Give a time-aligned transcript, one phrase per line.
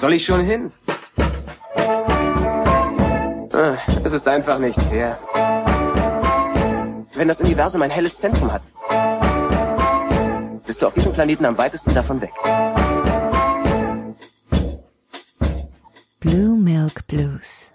[0.00, 0.72] soll ich schon hin?
[3.52, 5.18] Ah, Es ist einfach nicht fair.
[7.14, 8.62] Wenn das Universum ein helles Zentrum hat,
[10.66, 12.32] bist du auf diesem Planeten am weitesten davon weg.
[16.20, 17.72] Blue Milk Blues.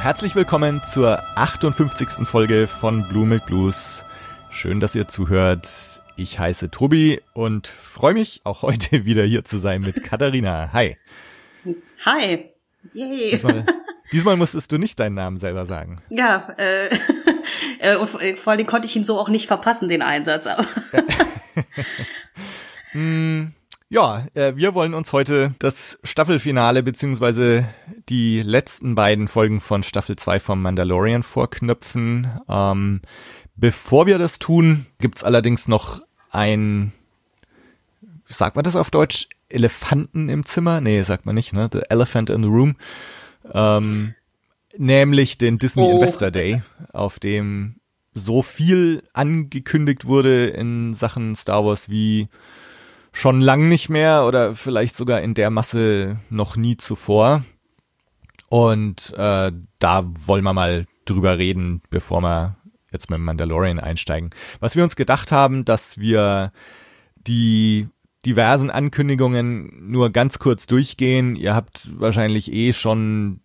[0.00, 2.26] Herzlich willkommen zur 58.
[2.26, 4.02] Folge von Blue Milk Blues.
[4.50, 5.68] Schön, dass ihr zuhört.
[6.16, 10.70] Ich heiße Tobi und freue mich auch heute wieder hier zu sein mit Katharina.
[10.72, 10.96] Hi.
[12.04, 12.50] Hi.
[12.92, 13.30] Yay.
[13.30, 13.66] Diesmal,
[14.12, 16.02] diesmal musstest du nicht deinen Namen selber sagen.
[16.08, 16.88] Ja, äh,
[17.78, 20.46] äh, und vor vor allen Dingen konnte ich ihn so auch nicht verpassen, den Einsatz.
[20.46, 20.66] Aber
[23.92, 27.68] Ja, äh, wir wollen uns heute das Staffelfinale beziehungsweise
[28.08, 32.30] die letzten beiden Folgen von Staffel 2 vom Mandalorian vorknöpfen.
[32.48, 33.00] Ähm,
[33.56, 36.92] bevor wir das tun, gibt's allerdings noch ein,
[38.28, 40.80] sagt man das auf Deutsch, Elefanten im Zimmer?
[40.80, 41.68] Nee, sagt man nicht, ne?
[41.72, 42.76] The Elephant in the Room.
[43.52, 44.14] Ähm,
[44.76, 45.96] nämlich den Disney Oh.
[45.96, 46.62] Investor Day,
[46.92, 47.74] auf dem
[48.14, 52.28] so viel angekündigt wurde in Sachen Star Wars wie
[53.12, 57.44] schon lang nicht mehr oder vielleicht sogar in der Masse noch nie zuvor.
[58.48, 62.56] Und äh, da wollen wir mal drüber reden, bevor wir
[62.92, 64.30] jetzt mit Mandalorian einsteigen.
[64.58, 66.52] Was wir uns gedacht haben, dass wir
[67.16, 67.88] die
[68.26, 71.36] diversen Ankündigungen nur ganz kurz durchgehen.
[71.36, 73.40] Ihr habt wahrscheinlich eh schon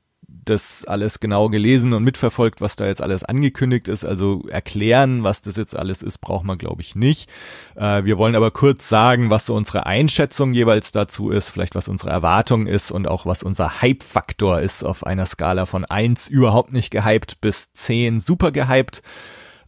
[0.46, 4.06] das alles genau gelesen und mitverfolgt, was da jetzt alles angekündigt ist.
[4.06, 7.30] Also erklären, was das jetzt alles ist, braucht man, glaube ich, nicht.
[7.76, 11.88] Äh, wir wollen aber kurz sagen, was so unsere Einschätzung jeweils dazu ist, vielleicht was
[11.88, 16.73] unsere Erwartung ist und auch was unser Hype-Faktor ist auf einer Skala von eins überhaupt
[16.73, 19.02] nicht gehypt bis zehn super gehypt.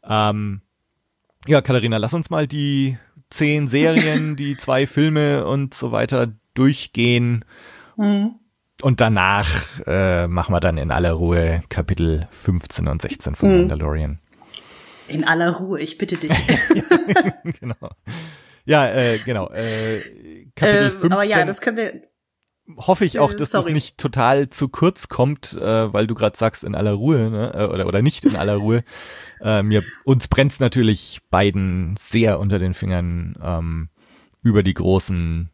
[0.07, 0.61] Ähm,
[1.47, 2.97] ja, Katharina, lass uns mal die
[3.29, 7.45] zehn Serien, die zwei Filme und so weiter durchgehen.
[8.81, 9.47] Und danach
[9.87, 14.19] äh, machen wir dann in aller Ruhe Kapitel 15 und 16 von Mandalorian.
[15.07, 16.31] in aller Ruhe, ich bitte dich.
[17.59, 17.89] genau.
[18.65, 19.49] Ja, äh, genau.
[19.49, 20.01] Äh,
[20.55, 22.01] Kapitel ähm, 15 aber ja, das können wir.
[22.75, 23.73] hoffe ich auch, äh, dass das sorry.
[23.73, 27.53] nicht total zu kurz kommt, äh, weil du gerade sagst in aller Ruhe, ne?
[27.55, 28.83] äh, oder oder nicht in aller Ruhe.
[29.41, 33.89] äh, mir uns brennt's natürlich beiden sehr unter den Fingern ähm,
[34.43, 35.49] über die großen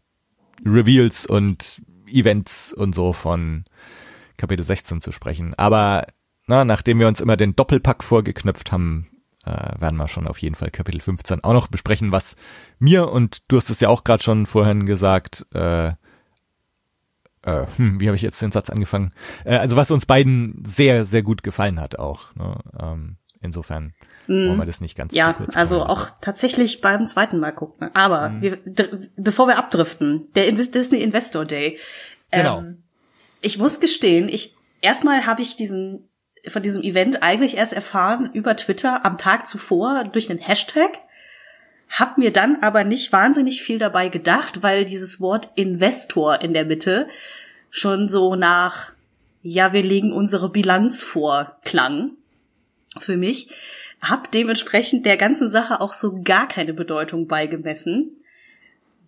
[0.66, 1.84] Reveals und
[2.14, 3.66] Events und so von
[4.38, 5.54] Kapitel 16 zu sprechen.
[5.56, 6.08] Aber
[6.48, 9.08] na, nachdem wir uns immer den Doppelpack vorgeknöpft haben,
[9.46, 12.36] äh, werden wir schon auf jeden Fall Kapitel 15 auch noch besprechen, was
[12.80, 15.94] mir und du hast es ja auch gerade schon vorhin gesagt, äh,
[17.44, 19.12] äh, hm, wie habe ich jetzt den Satz angefangen?
[19.44, 22.34] Äh, also was uns beiden sehr, sehr gut gefallen hat auch.
[22.36, 22.58] Ne?
[22.80, 23.94] Ähm, insofern
[24.28, 25.18] wollen wir das nicht ganz Mhm.
[25.18, 27.90] Ja, also auch tatsächlich beim zweiten Mal gucken.
[27.94, 28.42] Aber Mhm.
[28.42, 28.58] wir,
[29.18, 31.80] bevor wir abdriften, der Disney Investor Day.
[32.32, 32.60] Genau.
[32.60, 32.84] Ähm,
[33.42, 36.10] ich muss gestehen, ich erstmal habe ich diesen
[36.48, 40.92] von diesem Event eigentlich erst erfahren über Twitter am Tag zuvor durch einen Hashtag.
[41.90, 46.66] Hab mir dann aber nicht wahnsinnig viel dabei gedacht, weil dieses Wort Investor in der
[46.66, 47.08] Mitte
[47.70, 48.92] schon so nach,
[49.42, 52.12] ja, wir legen unsere Bilanz vor, klang
[53.00, 53.50] für mich.
[54.04, 58.18] Hab dementsprechend der ganzen Sache auch so gar keine Bedeutung beigemessen.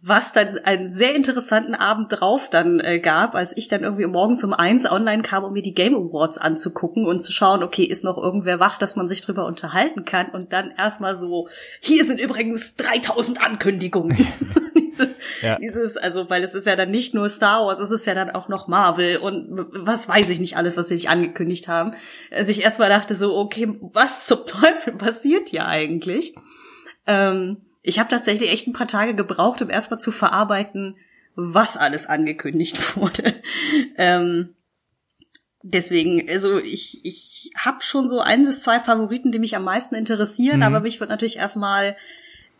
[0.01, 4.43] Was dann einen sehr interessanten Abend drauf dann äh, gab, als ich dann irgendwie morgens
[4.43, 8.03] um eins online kam, um mir die Game Awards anzugucken und zu schauen, okay, ist
[8.03, 12.19] noch irgendwer wach, dass man sich drüber unterhalten kann und dann erstmal so, hier sind
[12.19, 14.15] übrigens 3000 Ankündigungen.
[14.97, 15.57] Diese- Ja.
[15.61, 18.29] Dieses, also, weil es ist ja dann nicht nur Star Wars, es ist ja dann
[18.31, 21.93] auch noch Marvel und was weiß ich nicht alles, was sie nicht angekündigt haben.
[22.31, 26.35] Also ich erstmal dachte so, okay, was zum Teufel passiert hier eigentlich?
[27.07, 30.95] Ähm, ich habe tatsächlich echt ein paar Tage gebraucht, um erstmal zu verarbeiten,
[31.35, 33.35] was alles angekündigt wurde.
[33.97, 34.55] Ähm,
[35.61, 39.95] deswegen, also ich, ich habe schon so ein bis zwei Favoriten, die mich am meisten
[39.95, 40.63] interessieren, Mhm.
[40.63, 41.95] aber mich wird natürlich erstmal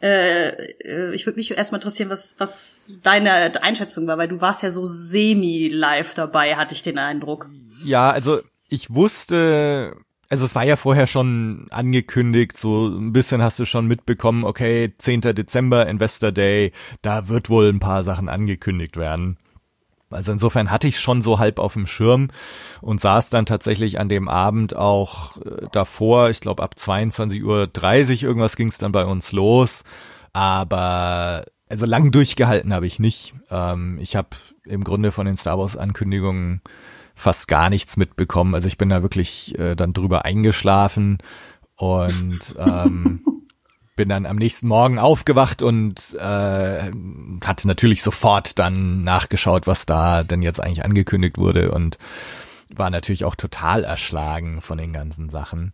[0.02, 4.64] äh, äh, ich würde mich erstmal interessieren, was, was deine Einschätzung war, weil du warst
[4.64, 7.50] ja so semi-live dabei, hatte ich den Eindruck.
[7.84, 9.96] Ja, also ich wusste,
[10.30, 14.94] also es war ja vorher schon angekündigt, so ein bisschen hast du schon mitbekommen, okay,
[14.97, 15.22] 10.
[15.22, 16.72] Dezember, Investor Day,
[17.02, 19.38] da wird wohl ein paar Sachen angekündigt werden.
[20.09, 22.29] Also insofern hatte ich schon so halb auf dem Schirm
[22.81, 28.23] und saß dann tatsächlich an dem Abend auch äh, davor, ich glaube ab 22.30 Uhr
[28.23, 29.84] irgendwas ging es dann bei uns los.
[30.34, 33.34] Aber also lang durchgehalten habe ich nicht.
[33.49, 34.29] Ähm, ich habe
[34.63, 36.61] im Grunde von den Star Wars Ankündigungen
[37.16, 38.53] fast gar nichts mitbekommen.
[38.53, 41.17] Also ich bin da wirklich äh, dann drüber eingeschlafen
[41.78, 43.22] und ähm,
[43.96, 46.92] bin dann am nächsten Morgen aufgewacht und äh,
[47.44, 51.97] hatte natürlich sofort dann nachgeschaut, was da denn jetzt eigentlich angekündigt wurde und
[52.70, 55.72] war natürlich auch total erschlagen von den ganzen Sachen.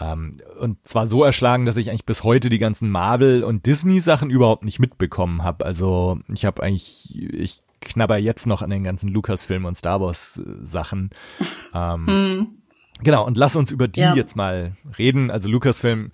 [0.00, 4.30] Ähm, und zwar so erschlagen, dass ich eigentlich bis heute die ganzen Marvel- und Disney-Sachen
[4.30, 5.64] überhaupt nicht mitbekommen habe.
[5.64, 10.40] Also ich habe eigentlich, ich knabber jetzt noch an den ganzen Lucasfilm und Star Wars
[10.62, 11.10] Sachen.
[11.72, 12.46] Ähm, hm.
[13.02, 14.16] Genau, und lass uns über die ja.
[14.16, 15.30] jetzt mal reden.
[15.30, 16.10] Also Lucasfilm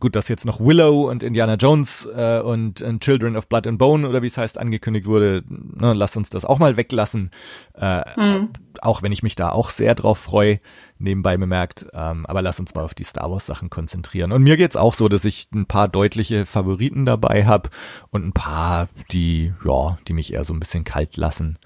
[0.00, 3.78] gut, dass jetzt noch Willow und Indiana Jones äh, und, und Children of Blood and
[3.78, 7.30] Bone oder wie es heißt angekündigt wurde, ne, lass uns das auch mal weglassen.
[7.74, 8.50] Äh, mhm.
[8.80, 10.60] Auch wenn ich mich da auch sehr drauf freue,
[10.98, 11.86] nebenbei bemerkt.
[11.92, 14.32] Ähm, aber lass uns mal auf die Star Wars Sachen konzentrieren.
[14.32, 17.70] Und mir geht's auch so, dass ich ein paar deutliche Favoriten dabei habe
[18.10, 21.58] und ein paar, die ja, die mich eher so ein bisschen kalt lassen.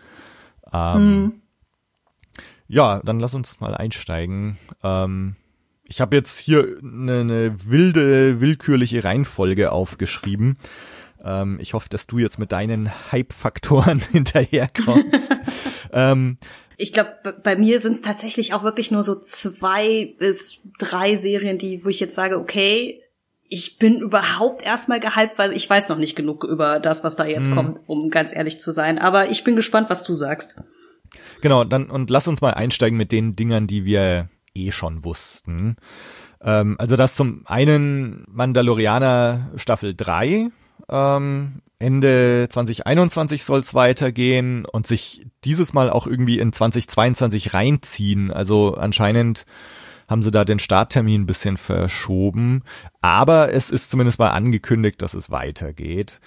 [0.73, 1.33] Ähm, mhm.
[2.69, 4.59] Ja, dann lass uns mal einsteigen.
[4.83, 5.37] Ähm,
[5.93, 10.57] ich habe jetzt hier eine, eine wilde, willkürliche Reihenfolge aufgeschrieben.
[11.23, 15.31] Ähm, ich hoffe, dass du jetzt mit deinen Hype-Faktoren hinterherkommst.
[15.93, 16.39] ähm,
[16.79, 21.59] ich glaube, bei mir sind es tatsächlich auch wirklich nur so zwei bis drei Serien,
[21.59, 23.03] die, wo ich jetzt sage, okay,
[23.51, 27.27] ich bin überhaupt erstmal gehypt, weil ich weiß noch nicht genug über das, was da
[27.27, 27.55] jetzt hm.
[27.55, 28.99] kommt, um ganz ehrlich zu sein.
[28.99, 30.57] Aber ich bin gespannt, was du sagst.
[31.43, 35.77] Genau, dann und lass uns mal einsteigen mit den Dingern, die wir eh schon wussten.
[36.41, 40.51] Ähm, also das zum einen Mandalorianer Staffel 3.
[40.89, 48.31] Ähm, Ende 2021 soll es weitergehen und sich dieses Mal auch irgendwie in 2022 reinziehen.
[48.31, 49.47] Also anscheinend
[50.09, 52.63] haben sie da den Starttermin ein bisschen verschoben.
[53.01, 56.21] Aber es ist zumindest mal angekündigt, dass es weitergeht.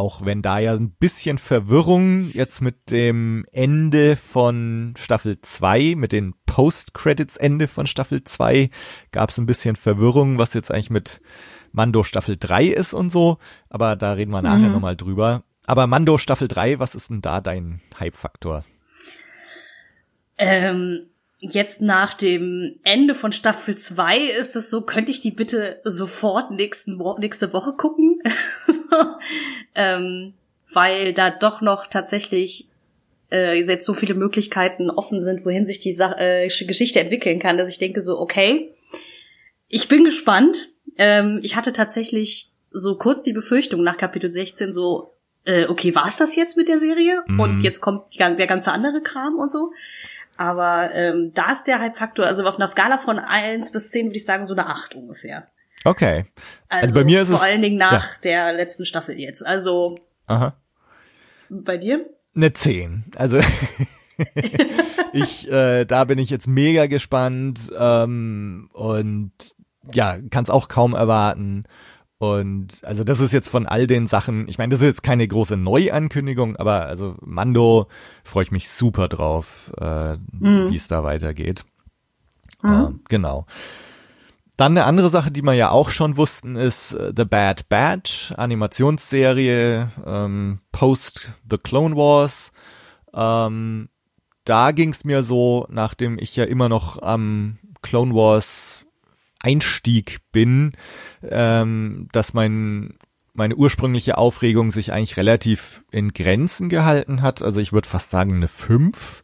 [0.00, 6.12] Auch wenn da ja ein bisschen Verwirrung jetzt mit dem Ende von Staffel 2, mit
[6.12, 8.70] den Post-Credits-Ende von Staffel 2,
[9.12, 11.20] gab es ein bisschen Verwirrung, was jetzt eigentlich mit
[11.72, 13.36] Mando Staffel 3 ist und so.
[13.68, 14.72] Aber da reden wir nachher mhm.
[14.72, 15.42] nochmal drüber.
[15.66, 18.64] Aber Mando Staffel 3, was ist denn da dein Hype-Faktor?
[20.38, 21.09] Ähm,
[21.40, 26.50] jetzt nach dem Ende von Staffel 2 ist es so, könnte ich die bitte sofort
[26.50, 28.22] nächsten nächste Woche gucken?
[29.74, 30.34] ähm,
[30.72, 32.68] weil da doch noch tatsächlich
[33.32, 37.56] äh, jetzt so viele Möglichkeiten offen sind, wohin sich die Sa äh, Geschichte entwickeln kann,
[37.56, 38.74] dass ich denke so, okay,
[39.68, 40.72] ich bin gespannt.
[40.98, 45.14] Ähm, ich hatte tatsächlich so kurz die Befürchtung nach Kapitel 16 so,
[45.44, 47.22] äh, okay, war's das jetzt mit der Serie?
[47.26, 47.40] Mhm.
[47.40, 49.72] Und jetzt kommt der ganze andere Kram und so.
[50.40, 54.16] Aber ähm, da ist der Hype-Faktor, also auf einer Skala von eins bis zehn würde
[54.16, 55.48] ich sagen so eine acht ungefähr.
[55.84, 56.24] Okay.
[56.70, 58.20] Also, also bei mir ist vor es, allen Dingen nach ja.
[58.22, 59.46] der letzten Staffel jetzt.
[59.46, 59.98] Also
[60.28, 60.54] Aha.
[61.50, 62.06] bei dir?
[62.34, 63.04] Eine zehn.
[63.16, 63.38] Also
[65.12, 69.32] ich, äh, da bin ich jetzt mega gespannt ähm, und
[69.92, 71.64] ja, kann es auch kaum erwarten.
[72.20, 75.26] Und also das ist jetzt von all den Sachen, ich meine, das ist jetzt keine
[75.26, 77.86] große Neuankündigung, aber also Mando
[78.24, 80.70] freue ich mich super drauf, äh, mhm.
[80.70, 81.64] wie es da weitergeht.
[82.60, 82.72] Mhm.
[82.72, 83.46] Äh, genau.
[84.58, 88.32] Dann eine andere Sache, die wir ja auch schon wussten, ist uh, The Bad Batch,
[88.32, 92.52] Animationsserie, ähm, Post The Clone Wars.
[93.14, 93.88] Ähm,
[94.44, 98.84] da ging es mir so, nachdem ich ja immer noch am Clone Wars
[99.40, 100.72] Einstieg bin,
[101.22, 102.94] ähm, dass mein
[103.32, 107.42] meine ursprüngliche Aufregung sich eigentlich relativ in Grenzen gehalten hat.
[107.42, 109.22] Also ich würde fast sagen eine 5.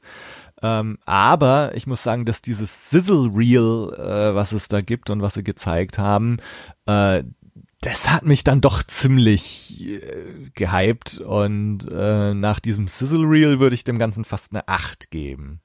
[0.63, 5.21] Ähm, aber ich muss sagen, dass dieses Sizzle Reel, äh, was es da gibt und
[5.21, 6.39] was sie gezeigt haben,
[6.87, 7.25] äh,
[7.83, 13.75] das hat mich dann doch ziemlich äh, gehypt und äh, nach diesem Sizzle Reel würde
[13.75, 15.61] ich dem Ganzen fast eine 8 geben.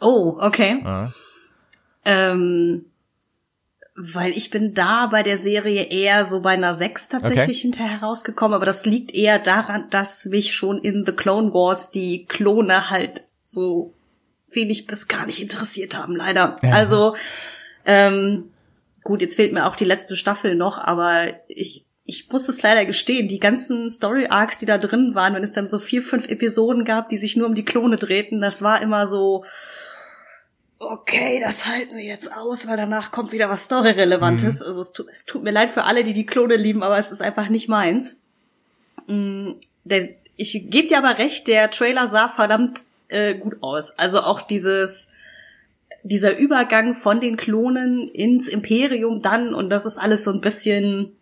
[0.00, 0.80] Oh, okay.
[0.82, 1.12] Ja.
[2.06, 2.86] Ähm,
[3.96, 7.62] weil ich bin da bei der Serie eher so bei einer 6 tatsächlich okay.
[7.62, 12.26] hinterher rausgekommen, aber das liegt eher daran, dass mich schon in The Clone Wars die
[12.26, 13.94] Klone halt so
[14.50, 16.56] wenig bis gar nicht interessiert haben, leider.
[16.62, 16.70] Ja.
[16.70, 17.16] Also,
[17.84, 18.50] ähm,
[19.02, 22.84] gut, jetzt fehlt mir auch die letzte Staffel noch, aber ich, ich muss es leider
[22.84, 26.28] gestehen, die ganzen Story Arcs, die da drin waren, wenn es dann so vier, fünf
[26.28, 29.44] Episoden gab, die sich nur um die Klone drehten, das war immer so,
[30.80, 34.60] okay, das halten wir jetzt aus, weil danach kommt wieder was Story-Relevantes.
[34.60, 34.66] Mhm.
[34.66, 37.12] Also es tut, es tut mir leid für alle, die die Klone lieben, aber es
[37.12, 38.18] ist einfach nicht meins.
[39.06, 43.98] Mhm, der, ich gebe dir aber recht, der Trailer sah verdammt äh, gut aus.
[43.98, 45.10] Also auch dieses
[46.02, 51.14] dieser Übergang von den Klonen ins Imperium dann und das ist alles so ein bisschen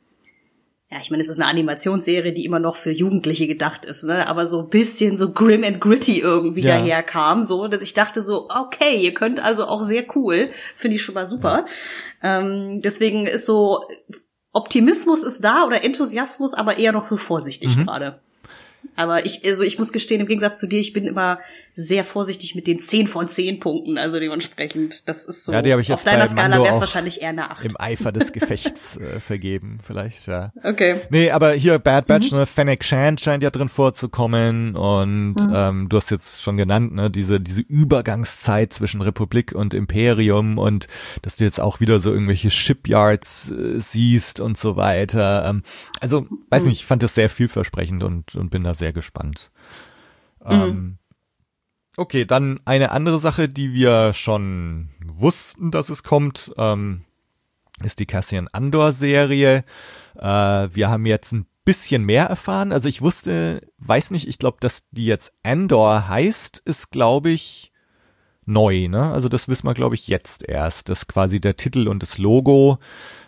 [0.91, 4.27] ja, ich meine, es ist eine Animationsserie, die immer noch für Jugendliche gedacht ist, ne?
[4.27, 6.79] Aber so ein bisschen so grim and gritty irgendwie ja.
[6.79, 11.03] daherkam, so, dass ich dachte so, okay, ihr könnt also auch sehr cool, finde ich
[11.03, 11.67] schon mal super.
[12.23, 13.83] Ähm, deswegen ist so
[14.53, 17.85] Optimismus ist da oder Enthusiasmus, aber eher noch so vorsichtig Mhm.
[17.85, 18.21] gerade.
[18.97, 21.39] Aber ich, also ich muss gestehen, im Gegensatz zu dir, ich bin immer
[21.81, 23.99] sehr vorsichtig mit den 10 von 10 Punkten.
[23.99, 25.53] Also dementsprechend, das ist so.
[25.53, 27.65] Ja, die ich jetzt auf deiner Skala wäre es wahrscheinlich eher eine 8.
[27.67, 30.53] Im Eifer des Gefechts äh, vergeben, vielleicht, ja.
[30.65, 30.97] Okay.
[31.11, 35.97] Nee, aber hier Bad Batch, ne, Fennec Shand scheint ja drin vorzukommen und ähm, du
[35.97, 40.89] hast jetzt schon genannt, ne, diese diese Übergangszeit zwischen Republik und Imperium und
[41.23, 45.45] dass du jetzt auch wieder so irgendwelche Shipyards äh, siehst und so weiter.
[45.49, 45.63] Ähm,
[46.01, 49.53] also, weiß nicht, ich fand das sehr vielversprechend und und bin da sehr gespannt.
[50.45, 50.99] Ähm,
[51.99, 56.53] okay, dann eine andere Sache, die wir schon wussten, dass es kommt.
[56.57, 57.05] Ähm,
[57.83, 59.65] ist die Cassian Andor Serie.
[60.17, 62.73] Äh, wir haben jetzt ein bisschen mehr erfahren.
[62.73, 67.73] Also ich wusste, weiß nicht, ich glaube, dass die jetzt Andor heißt, ist glaube ich
[68.47, 69.13] neu, ne?
[69.13, 72.79] Also das wissen wir glaube ich jetzt erst, dass quasi der Titel und das Logo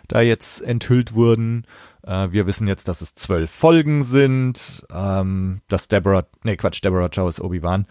[0.07, 1.65] da jetzt enthüllt wurden.
[2.03, 7.09] Äh, wir wissen jetzt, dass es zwölf Folgen sind, ähm, dass Deborah, nee Quatsch, Deborah
[7.09, 7.85] Chow ist Obi-Wan,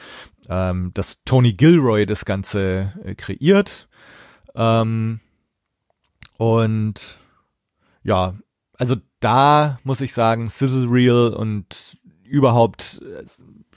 [0.49, 3.89] ähm, dass Tony Gilroy das Ganze äh, kreiert.
[4.55, 5.21] Ähm,
[6.37, 7.19] und
[8.03, 8.35] ja,
[8.79, 13.25] also da muss ich sagen, Sizzle Reel und überhaupt äh,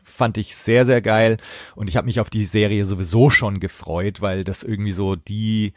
[0.01, 1.37] fand ich sehr, sehr geil.
[1.75, 5.73] Und ich habe mich auf die Serie sowieso schon gefreut, weil das irgendwie so die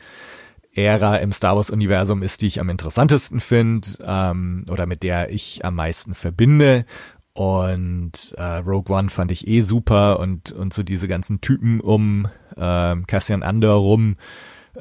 [0.77, 5.65] Ära im Star Wars-Universum ist, die ich am interessantesten finde ähm, oder mit der ich
[5.65, 6.85] am meisten verbinde.
[7.33, 12.29] Und äh, Rogue One fand ich eh super und, und so diese ganzen Typen um
[12.57, 14.17] ähm, Cassian Andor rum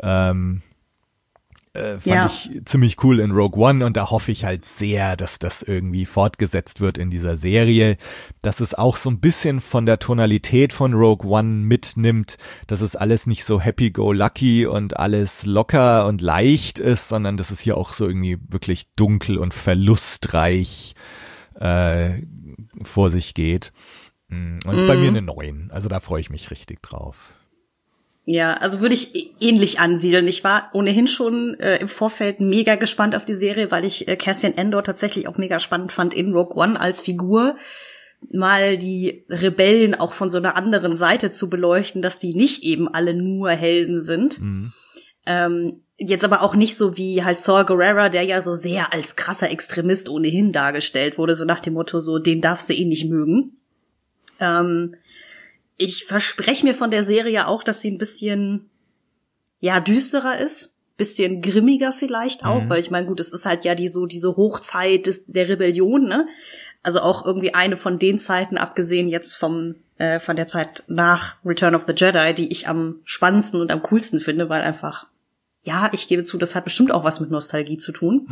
[0.01, 0.61] ähm,
[1.75, 2.25] äh, fand Ja.
[2.27, 6.05] ich ziemlich cool in Rogue One und da hoffe ich halt sehr, dass das irgendwie
[6.05, 7.97] fortgesetzt wird in dieser Serie,
[8.41, 12.95] dass es auch so ein bisschen von der Tonalität von Rogue One mitnimmt, dass es
[12.95, 17.93] alles nicht so happy-go-lucky und alles locker und leicht ist, sondern dass es hier auch
[17.93, 20.95] so irgendwie wirklich dunkel und verlustreich
[21.59, 22.21] äh,
[22.83, 23.71] vor sich geht.
[24.29, 27.34] Mm, Und ist bei mir eine 9, also da freue ich mich richtig drauf.
[28.27, 30.27] Ja, also würde ich ähnlich ansiedeln.
[30.27, 34.15] Ich war ohnehin schon äh, im Vorfeld mega gespannt auf die Serie, weil ich äh,
[34.15, 37.55] Cassian Endor tatsächlich auch mega spannend fand in Rogue One als Figur.
[38.31, 42.87] Mal die Rebellen auch von so einer anderen Seite zu beleuchten, dass die nicht eben
[42.87, 44.39] alle nur Helden sind.
[45.27, 49.15] Ähm, jetzt aber auch nicht so wie halt Saul Guerrera, der ja so sehr als
[49.15, 53.07] krasser Extremist ohnehin dargestellt wurde, so nach dem Motto so, den darfst du eh nicht
[53.07, 53.57] mögen.
[54.39, 54.95] Ähm,
[55.77, 58.69] ich verspreche mir von der Serie auch, dass sie ein bisschen,
[59.59, 60.71] ja, düsterer ist.
[60.97, 62.69] Bisschen grimmiger vielleicht auch, Mhm.
[62.69, 66.05] weil ich meine, gut, es ist halt ja die so, diese Hochzeit des, der Rebellion,
[66.05, 66.25] ne?
[66.83, 71.35] Also auch irgendwie eine von den Zeiten, abgesehen jetzt vom, äh, von der Zeit nach
[71.43, 75.07] Return of the Jedi, die ich am spannendsten und am coolsten finde, weil einfach,
[75.65, 78.27] ja, ich gebe zu, das hat bestimmt auch was mit Nostalgie zu tun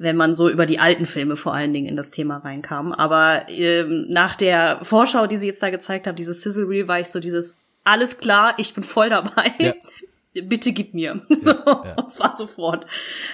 [0.00, 2.92] wenn man so über die alten Filme vor allen Dingen in das Thema reinkam.
[2.92, 6.98] Aber ähm, nach der Vorschau, die sie jetzt da gezeigt haben, dieses Sizzle Reel, war
[6.98, 9.52] ich so dieses, alles klar, ich bin voll dabei.
[9.58, 9.74] Ja.
[10.42, 11.20] Bitte gib mir.
[11.28, 12.86] So, Das war sofort.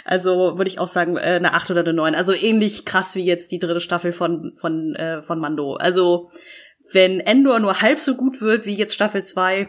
[0.04, 2.16] Also würde ich auch sagen, äh, eine 8 oder eine 9.
[2.16, 5.74] Also ähnlich krass wie jetzt die dritte Staffel von, von, äh, von Mando.
[5.74, 6.32] Also
[6.90, 9.68] wenn Endor nur halb so gut wird wie jetzt Staffel 2,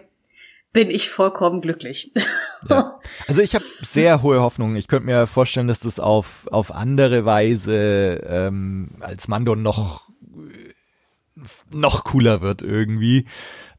[0.77, 2.13] bin ich vollkommen glücklich.
[2.69, 2.99] Ja.
[3.27, 4.75] Also ich habe sehr hohe Hoffnungen.
[4.75, 10.01] Ich könnte mir vorstellen, dass das auf, auf andere Weise ähm, als Mando noch
[11.69, 13.25] noch cooler wird irgendwie.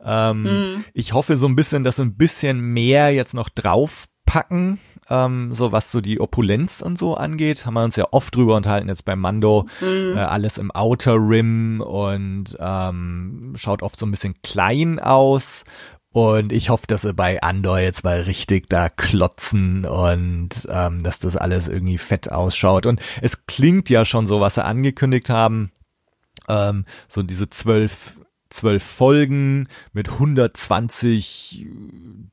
[0.02, 4.78] Ähm, Ich hoffe so ein bisschen, dass ein bisschen mehr jetzt noch draufpacken,
[5.11, 7.67] ähm, so was so die Opulenz und so angeht.
[7.67, 9.67] Haben wir uns ja oft drüber unterhalten jetzt beim Mando.
[9.83, 15.64] Äh, alles im Outer Rim und ähm, schaut oft so ein bisschen klein aus.
[16.12, 21.19] Und ich hoffe, dass sie bei Andor jetzt mal richtig da klotzen und ähm, dass
[21.19, 22.87] das alles irgendwie fett ausschaut.
[22.87, 25.71] Und es klingt ja schon so, was sie angekündigt haben.
[26.49, 28.18] Ähm, so diese zwölf,
[28.59, 31.67] zwölf Folgen mit 120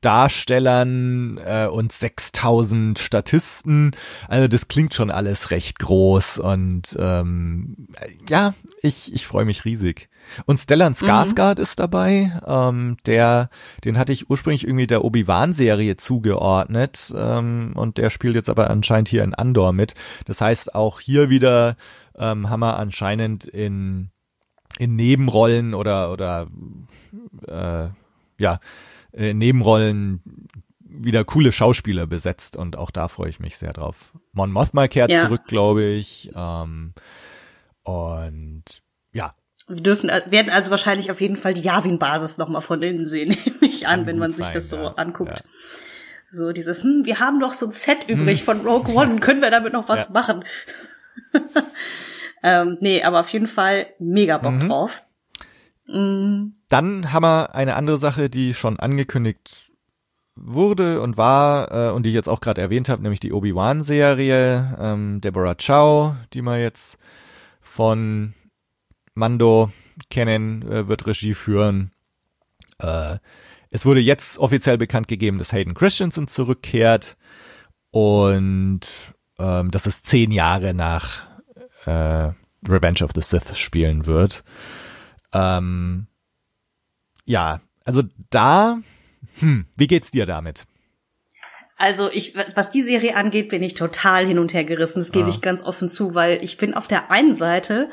[0.00, 3.92] Darstellern äh, und 6000 Statisten.
[4.26, 7.86] Also das klingt schon alles recht groß und ähm,
[8.28, 10.08] ja, ich, ich freue mich riesig.
[10.46, 12.32] Und Stellan Skarsgård ist dabei.
[12.44, 13.48] Ähm, der,
[13.84, 17.14] den hatte ich ursprünglich irgendwie der Obi-Wan-Serie zugeordnet.
[17.16, 19.94] Ähm, und der spielt jetzt aber anscheinend hier in Andor mit.
[20.24, 21.76] Das heißt, auch hier wieder
[22.18, 24.10] ähm, haben wir anscheinend in,
[24.78, 26.48] in Nebenrollen oder, oder
[27.48, 27.88] äh,
[28.38, 28.60] ja,
[29.12, 30.20] äh, Nebenrollen
[30.80, 34.12] wieder coole Schauspieler besetzt und auch da freue ich mich sehr drauf.
[34.32, 35.22] Mon Mothma kehrt Ja.
[35.26, 36.30] zurück, glaube ich.
[36.34, 36.94] Ähm,
[37.82, 38.64] und
[39.12, 39.34] ja,
[39.68, 43.28] Wir dürfen, äh, werden also wahrscheinlich auf jeden Fall die Yavin-Basis nochmal von innen sehen,
[43.44, 45.40] nehme ich an, wenn man sich sein, das so ja, anguckt.
[45.40, 45.44] ja.
[46.30, 49.50] So dieses, hm, wir haben doch so ein Set übrig von Rogue One, können wir
[49.50, 50.44] damit noch was machen?
[52.42, 54.68] ähm, nee, aber auf jeden Fall mega Bock Mhm.
[54.68, 55.02] drauf.
[55.86, 59.70] Mm, Dann haben wir eine andere Sache, die schon angekündigt
[60.34, 64.76] wurde und war äh, und die ich jetzt auch gerade erwähnt habe, nämlich die Obi-Wan-Serie.
[64.78, 66.98] Ähm, Deborah Chow, die wir jetzt
[67.60, 68.34] von
[69.14, 69.70] Mando
[70.10, 71.92] kennen, äh, wird Regie führen.
[72.78, 73.18] Äh,
[73.70, 77.16] es wurde jetzt offiziell bekannt gegeben, dass Hayden Christensen zurückkehrt
[77.90, 78.80] und
[79.38, 81.26] ähm, dass es zehn Jahre nach
[81.86, 82.32] äh,
[82.68, 84.44] Revenge of the Sith spielen wird.
[85.32, 86.06] Ähm,
[87.24, 88.78] ja, also da,
[89.38, 90.66] hm, wie geht's dir damit?
[91.78, 95.00] Also ich, was die Serie angeht, bin ich total hin und her gerissen.
[95.00, 95.28] Das gebe Ah.
[95.28, 97.90] ich ganz offen zu, weil ich bin auf der einen Seite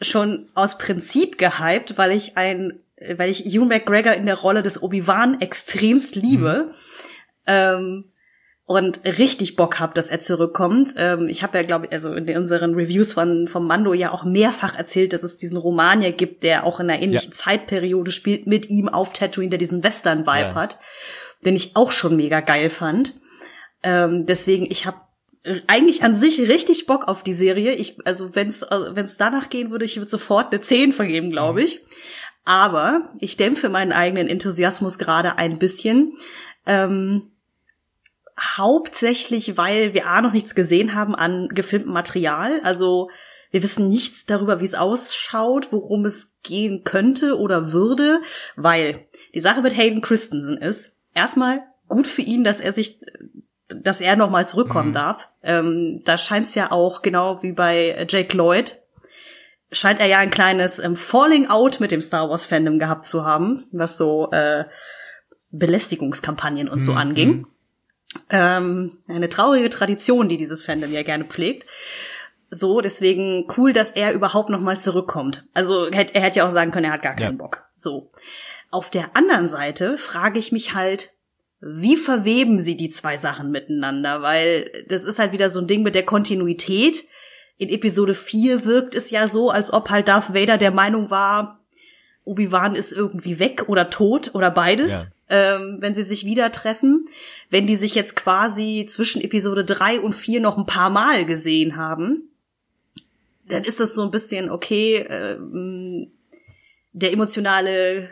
[0.00, 2.80] schon aus Prinzip gehypt, weil ich ein,
[3.16, 6.74] weil ich Hugh McGregor in der Rolle des Obi-Wan extremst liebe.
[7.46, 8.06] Ähm,
[8.70, 10.94] und richtig Bock hab, dass er zurückkommt.
[10.96, 14.22] Ähm, ich habe ja, glaube ich, also in unseren Reviews von vom Mando ja auch
[14.22, 17.36] mehrfach erzählt, dass es diesen Roman ja gibt, der auch in einer ähnlichen Ja.
[17.36, 20.54] Zeitperiode spielt mit ihm auf Tatooine, der diesen Western-Vibe Ja.
[20.54, 20.78] hat,
[21.44, 23.14] den ich auch schon mega geil fand.
[23.82, 24.98] Ähm, deswegen, ich habe
[25.66, 27.72] eigentlich an sich richtig Bock auf die Serie.
[27.72, 31.32] Ich, also wenn es wenn es danach gehen würde, ich würde sofort eine 10 vergeben,
[31.32, 31.80] glaube ich.
[32.44, 36.12] Aber ich dämpfe meinen eigenen Enthusiasmus gerade ein bisschen.
[36.66, 37.29] Ähm,
[38.40, 42.60] hauptsächlich, weil wir A noch nichts gesehen haben an gefilmtem Material.
[42.62, 43.10] Also
[43.50, 48.22] wir wissen nichts darüber, wie es ausschaut, worum es gehen könnte oder würde,
[48.56, 53.00] weil die Sache mit Hayden Christensen ist, erstmal gut für ihn, dass er sich,
[53.68, 55.28] dass er nochmal zurückkommen darf.
[55.42, 58.80] Ähm, da scheint es ja auch, genau wie bei Jake Lloyd,
[59.72, 63.24] scheint er ja ein kleines ähm, Falling Out mit dem Star Wars Fandom gehabt zu
[63.24, 64.64] haben, was so äh,
[65.50, 67.46] Belästigungskampagnen und so anging.
[68.28, 71.66] Ähm, eine traurige Tradition, die dieses Fandom ja gerne pflegt.
[72.50, 75.46] So, deswegen cool, dass er überhaupt noch mal zurückkommt.
[75.54, 77.44] Also er hätte ja auch sagen können, er hat gar keinen Ja.
[77.44, 77.64] Bock.
[77.76, 78.10] So.
[78.72, 81.12] Auf der anderen Seite frage ich mich halt,
[81.60, 84.22] wie verweben sie die zwei Sachen miteinander?
[84.22, 87.04] Weil das ist halt wieder so ein Ding mit der Kontinuität.
[87.58, 91.59] In Episode 4 wirkt es ja so, als ob halt Darth Vader der Meinung war,
[92.30, 97.08] Obi-Wan ist irgendwie weg oder tot oder beides, ähm, wenn sie sich wieder treffen.
[97.50, 101.76] Wenn die sich jetzt quasi zwischen Episode 3 und 4 noch ein paar Mal gesehen
[101.76, 102.30] haben,
[103.48, 106.12] dann ist das so ein bisschen okay, ähm,
[106.92, 108.10] der emotionale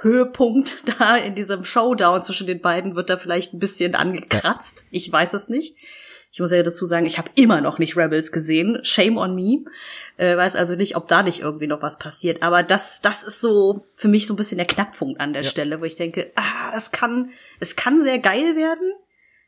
[0.00, 4.84] Höhepunkt da in diesem Showdown zwischen den beiden wird da vielleicht ein bisschen angekratzt.
[4.90, 5.74] Ich weiß es nicht.
[6.36, 8.78] Ich muss ja dazu sagen, ich habe immer noch nicht Rebels gesehen.
[8.82, 9.64] Shame on me.
[10.18, 12.42] Äh, weiß also nicht, ob da nicht irgendwie noch was passiert.
[12.42, 15.48] Aber das, das ist so für mich so ein bisschen der Knackpunkt an der Ja.
[15.48, 18.92] Stelle, wo ich denke, ah, das kann, es kann sehr geil werden.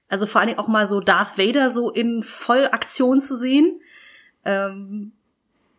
[0.08, 3.82] Also vor allen Dingen auch mal so Darth Vader so in Vollaktion zu sehen.
[4.46, 5.12] Ähm,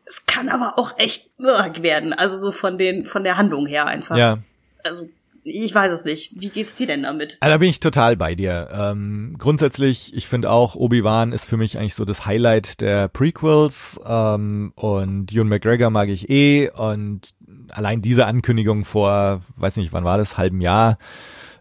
[0.06, 2.14] es kann aber auch echt werden.
[2.14, 4.16] Also so von den, von der Handlung her einfach.
[4.16, 4.38] Ja,
[4.84, 5.10] Also
[5.44, 6.34] ich weiß es nicht.
[6.40, 7.38] Wie geht's dir denn damit?
[7.42, 8.70] Ah, da bin ich total bei dir.
[8.72, 14.00] Ähm, grundsätzlich, ich finde auch, Obi-Wan ist für mich eigentlich so das Highlight der Prequels
[14.06, 17.30] ähm, und Ewan McGregor mag ich eh und
[17.70, 20.98] allein diese Ankündigung vor, weiß nicht, wann war das, halben Jahr,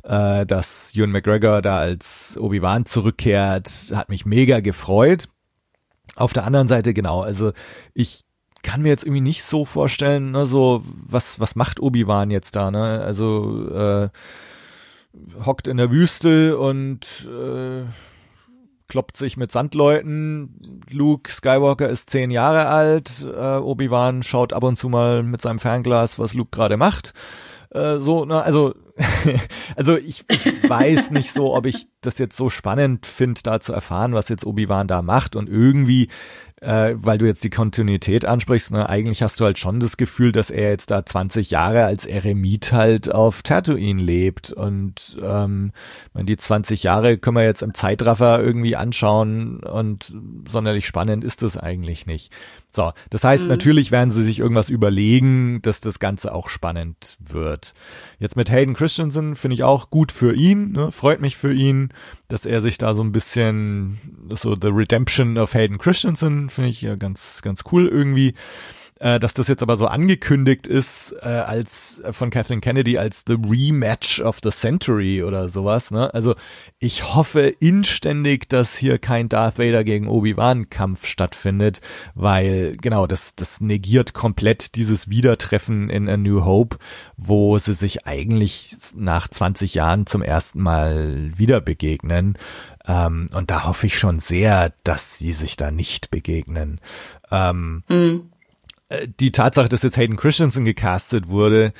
[0.02, 5.28] äh, dass Ewan McGregor da als Obi-Wan zurückkehrt, hat mich mega gefreut.
[6.16, 7.52] Auf der anderen Seite, genau, also
[7.94, 8.24] ich
[8.68, 12.70] kann mir jetzt irgendwie nicht so vorstellen, ne, so, was, was macht Obi-Wan jetzt da,
[12.70, 13.00] ne?
[13.00, 14.08] Also, äh,
[15.46, 17.84] hockt in der Wüste und äh,
[18.88, 20.60] kloppt sich mit Sandleuten.
[20.90, 23.24] Luke Skywalker ist zehn Jahre alt.
[23.24, 27.14] Äh, Obi-Wan schaut ab und zu mal mit seinem Fernglas, was Luke gerade macht.
[27.70, 28.74] Äh, so, na, also,
[29.76, 33.72] also ich, ich weiß nicht so, ob ich das jetzt so spannend finde, da zu
[33.72, 36.08] erfahren, was jetzt Obi-Wan da macht und irgendwie
[36.60, 40.32] äh, weil du jetzt die Kontinuität ansprichst, ne, eigentlich hast du halt schon das Gefühl,
[40.32, 45.72] dass er jetzt da 20 Jahre als Eremit halt auf Tatooine lebt und ähm,
[46.14, 50.12] die 20 Jahre können wir jetzt im Zeitraffer irgendwie anschauen und
[50.48, 52.32] sonderlich spannend ist das eigentlich nicht.
[52.70, 57.72] So, das heißt, natürlich werden sie sich irgendwas überlegen, dass das Ganze auch spannend wird.
[58.18, 61.88] Jetzt mit Hayden Christensen finde ich auch gut für ihn, ne, freut mich für ihn,
[62.28, 63.98] dass er sich da so ein bisschen
[64.30, 68.34] so The Redemption of Hayden Christensen finde ich ja ganz ganz cool irgendwie.
[69.00, 73.24] Äh, dass das jetzt aber so angekündigt ist äh, als äh, von Kathleen Kennedy als
[73.26, 75.90] the Rematch of the Century oder sowas.
[75.90, 76.12] Ne?
[76.12, 76.34] Also
[76.78, 81.80] ich hoffe inständig, dass hier kein Darth Vader gegen Obi-Wan Kampf stattfindet,
[82.14, 86.78] weil genau das das negiert komplett dieses Wiedertreffen in A New Hope,
[87.16, 92.36] wo sie sich eigentlich nach 20 Jahren zum ersten Mal wieder begegnen.
[92.86, 96.80] Ähm, und da hoffe ich schon sehr, dass sie sich da nicht begegnen.
[97.30, 98.30] Ähm, mhm
[99.18, 101.72] die Tatsache, dass jetzt Hayden Christensen gecastet wurde,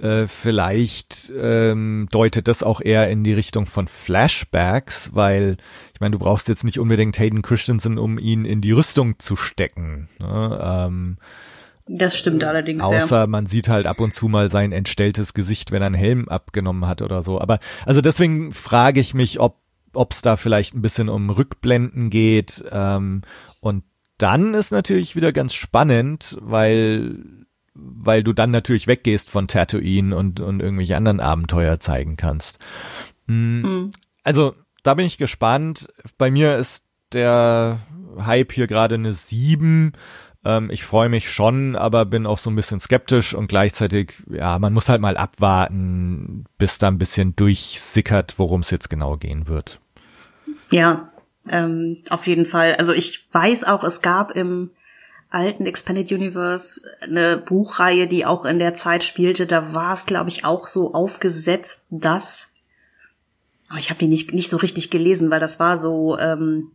[0.00, 5.58] äh, vielleicht ähm, deutet das auch eher in die Richtung von Flashbacks, weil
[5.92, 9.36] ich meine, du brauchst jetzt nicht unbedingt Hayden Christensen, um ihn in die Rüstung zu
[9.36, 10.08] stecken.
[10.18, 10.58] Ne?
[10.62, 11.18] Ähm,
[11.86, 12.82] das stimmt allerdings.
[12.82, 13.26] Außer ja.
[13.26, 16.86] man sieht halt ab und zu mal sein entstelltes Gesicht, wenn er einen Helm abgenommen
[16.86, 17.38] hat oder so.
[17.38, 22.10] Aber also deswegen frage ich mich, ob ob es da vielleicht ein bisschen um Rückblenden
[22.10, 23.22] geht ähm,
[23.60, 23.84] und
[24.18, 27.44] dann ist natürlich wieder ganz spannend, weil
[27.76, 32.58] weil du dann natürlich weggehst von Tatooine und und irgendwelche anderen Abenteuer zeigen kannst.
[33.26, 33.90] Mhm.
[34.22, 35.88] Also da bin ich gespannt.
[36.16, 37.80] Bei mir ist der
[38.24, 39.92] Hype hier gerade eine 7.
[40.44, 44.58] Ähm, ich freue mich schon, aber bin auch so ein bisschen skeptisch und gleichzeitig, ja,
[44.58, 49.48] man muss halt mal abwarten, bis da ein bisschen durchsickert, worum es jetzt genau gehen
[49.48, 49.80] wird.
[50.70, 51.10] Ja,
[51.48, 52.74] ähm, auf jeden Fall.
[52.76, 54.70] Also ich weiß auch, es gab im
[55.30, 59.46] alten Expanded Universe eine Buchreihe, die auch in der Zeit spielte.
[59.46, 62.50] Da war es, glaube ich, auch so aufgesetzt, dass
[63.68, 66.72] aber ich habe die nicht nicht so richtig gelesen, weil das war so ähm,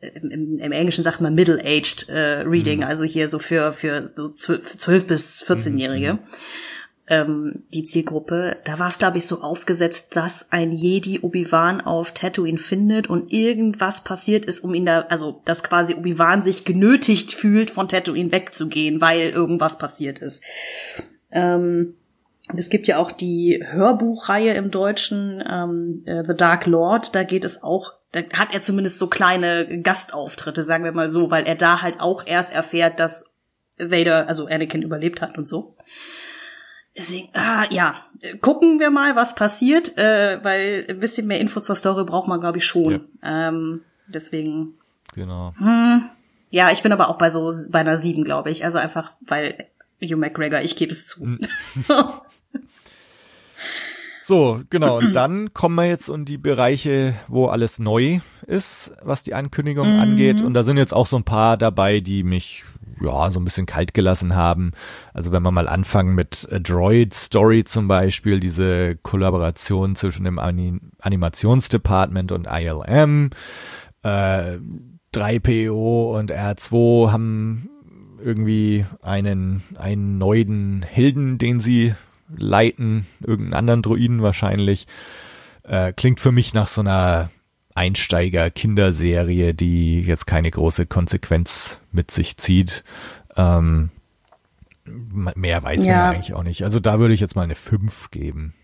[0.00, 2.86] im, im Englischen sagt man Middle-aged äh, Reading, mhm.
[2.86, 6.14] also hier so für für so zwölf bis 14-Jährige.
[6.14, 6.18] Mhm
[7.08, 12.12] ähm, die Zielgruppe, da war es, glaube ich, so aufgesetzt, dass ein Jedi Obi-Wan auf
[12.12, 17.32] Tatooine findet und irgendwas passiert ist, um ihn da, also dass quasi Obi-Wan sich genötigt
[17.32, 20.42] fühlt, von Tatooine wegzugehen, weil irgendwas passiert ist.
[21.30, 21.94] Ähm,
[22.56, 27.44] es gibt ja auch die Hörbuchreihe im Deutschen, ähm, äh, The Dark Lord, da geht
[27.44, 31.56] es auch, da hat er zumindest so kleine Gastauftritte, sagen wir mal so, weil er
[31.56, 33.36] da halt auch erst erfährt, dass
[33.78, 35.75] Vader, also Anakin überlebt hat und so.
[36.96, 37.94] Deswegen, ah, ja,
[38.40, 42.40] gucken wir mal, was passiert, äh, weil ein bisschen mehr Info zur Story braucht man,
[42.40, 43.06] glaube ich, schon.
[43.22, 43.48] Ja.
[43.48, 44.74] Ähm, deswegen.
[45.14, 45.52] Genau.
[45.58, 46.08] Hm,
[46.50, 48.64] ja, ich bin aber auch bei so bei einer sieben, glaube ich.
[48.64, 49.66] Also einfach, weil
[50.02, 51.22] Hugh McGregor, ich gebe es zu.
[51.22, 51.40] Hm.
[54.22, 54.98] so, genau.
[54.98, 59.94] Und dann kommen wir jetzt in die Bereiche, wo alles neu ist, was die Ankündigung
[59.94, 60.00] mhm.
[60.00, 60.40] angeht.
[60.40, 62.64] Und da sind jetzt auch so ein paar dabei, die mich
[63.00, 64.72] ja, so ein bisschen kalt gelassen haben.
[65.12, 70.92] Also wenn wir mal anfangen mit Droid Story zum Beispiel, diese Kollaboration zwischen dem Anim
[71.00, 73.30] Animationsdepartment und ILM,
[74.02, 74.58] äh,
[75.14, 77.70] 3PO und R2 haben
[78.22, 81.94] irgendwie einen, einen neuen Helden, den sie
[82.36, 84.86] leiten, irgendeinen anderen Droiden wahrscheinlich.
[85.62, 87.30] Äh, klingt für mich nach so einer
[87.76, 92.84] Einsteiger-Kinderserie, die jetzt keine große Konsequenz mit sich zieht.
[93.36, 93.90] Ähm,
[94.84, 95.96] mehr weiß ja.
[95.96, 96.64] man eigentlich auch nicht.
[96.64, 98.54] Also da würde ich jetzt mal eine 5 geben.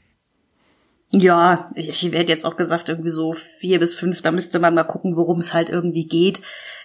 [1.15, 4.85] Ja, ich werde jetzt auch gesagt, irgendwie so vier bis fünf, da müsste man mal
[4.85, 6.41] gucken, worum es halt irgendwie geht.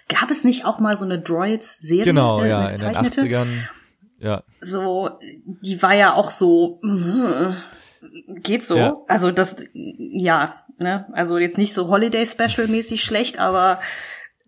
[0.08, 2.04] Gab es nicht auch mal so eine Droids-Serie?
[2.04, 3.48] Genau, äh, ja, in den 80ern.
[4.18, 4.42] Ja.
[4.60, 5.18] So,
[5.62, 7.54] die war ja auch so, äh,
[8.40, 8.76] geht so.
[8.76, 8.96] Ja.
[9.06, 11.06] Also das, ja, Ne?
[11.12, 13.80] Also jetzt nicht so Holiday Special mäßig schlecht, aber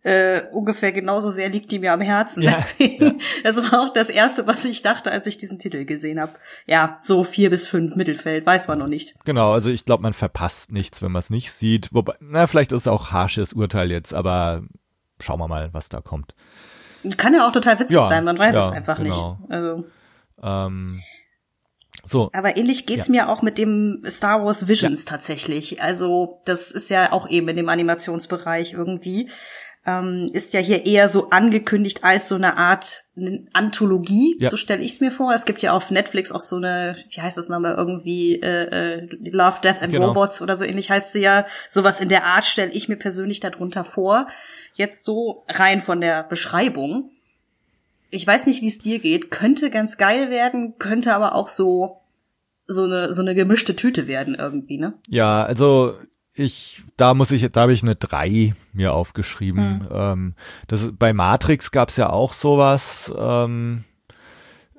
[0.02, 2.42] äh, ungefähr genauso sehr liegt die mir am Herzen.
[2.42, 3.12] Ja, ja.
[3.44, 6.32] Das war auch das erste, was ich dachte, als ich diesen Titel gesehen habe.
[6.66, 9.14] Ja, so vier bis fünf Mittelfeld, weiß man noch nicht.
[9.24, 11.92] Genau, also ich glaube, man verpasst nichts, wenn man es nicht sieht.
[11.92, 14.62] Wobei, na, vielleicht ist es auch harsches Urteil jetzt, aber
[15.18, 16.34] schauen wir mal, was da kommt.
[17.16, 19.38] Kann ja auch total witzig ja, sein, man weiß es einfach genau.
[19.40, 19.50] nicht.
[19.50, 19.84] Also.
[20.42, 21.00] Ähm,
[22.04, 22.30] so.
[22.32, 23.12] Aber ähnlich geht's ja.
[23.12, 25.10] mir auch mit dem Star Wars Visions ja.
[25.10, 25.82] tatsächlich.
[25.82, 29.30] Also das ist ja auch eben in dem Animationsbereich irgendwie.
[29.86, 33.04] Ähm, ist ja hier eher so angekündigt als so eine Art
[33.54, 34.50] Anthologie, ja.
[34.50, 35.32] so stelle ich es mir vor.
[35.32, 39.08] Es gibt ja auf Netflix auch so eine, wie heißt das nochmal, irgendwie äh, äh,
[39.30, 40.08] Love, Death and genau.
[40.08, 41.46] Robots oder so ähnlich heißt sie ja.
[41.70, 44.28] Sowas in der Art stelle ich mir persönlich darunter vor.
[44.74, 47.10] Jetzt so rein von der Beschreibung
[48.10, 52.00] ich weiß nicht, wie es dir geht, könnte ganz geil werden, könnte aber auch so
[52.66, 54.94] so eine so eine gemischte Tüte werden irgendwie, ne?
[55.08, 55.94] Ja, also
[56.34, 59.80] ich da muss ich da habe ich eine drei mir aufgeschrieben.
[59.80, 59.88] Hm.
[59.92, 60.34] Ähm,
[60.68, 63.84] das bei Matrix gab's ja auch sowas, ähm,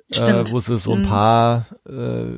[0.09, 1.09] äh, wo sie so ein hm.
[1.09, 2.37] paar äh,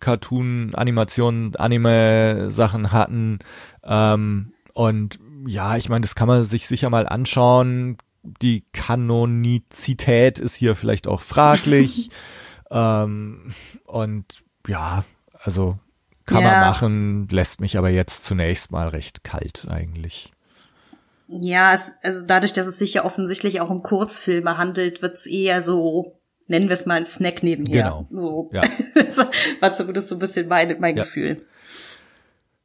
[0.00, 3.38] Cartoon, Animationen, Anime-Sachen hatten.
[3.84, 10.54] Ähm, und ja, ich meine, das kann man sich sicher mal anschauen die Kanonizität ist
[10.54, 12.10] hier vielleicht auch fraglich.
[12.70, 13.54] ähm,
[13.84, 15.04] und ja,
[15.44, 15.78] also
[16.24, 16.50] kann Ja.
[16.50, 20.30] man machen, lässt mich aber jetzt zunächst mal recht kalt eigentlich.
[21.28, 25.62] Ja, es, also dadurch, dass es sich ja offensichtlich auch um Kurzfilme handelt, wird's eher
[25.62, 27.82] so, nennen wir es mal ein Snack nebenher.
[27.84, 28.06] Genau.
[28.10, 28.50] So.
[28.52, 28.62] Ja.
[28.94, 29.18] Das
[29.60, 31.02] war zumindest so ein bisschen mein, mein Ja.
[31.04, 31.46] Gefühl.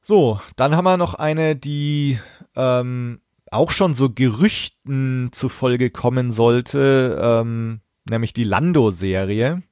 [0.03, 2.19] So, dann haben wir noch eine, die
[2.55, 9.63] ähm, auch schon so Gerüchten zufolge kommen sollte, ähm, nämlich die Lando-Serie.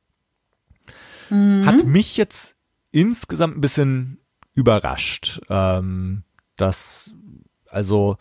[1.65, 2.55] Hat mich jetzt
[2.91, 4.19] insgesamt ein bisschen
[4.53, 6.23] überrascht, ähm,
[6.55, 7.13] dass
[7.69, 8.17] also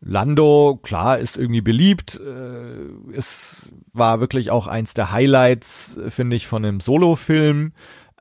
[0.00, 2.20] Lando, klar, ist irgendwie beliebt.
[2.20, 7.72] Äh, es war wirklich auch eins der Highlights, finde ich, von einem Solo-Film.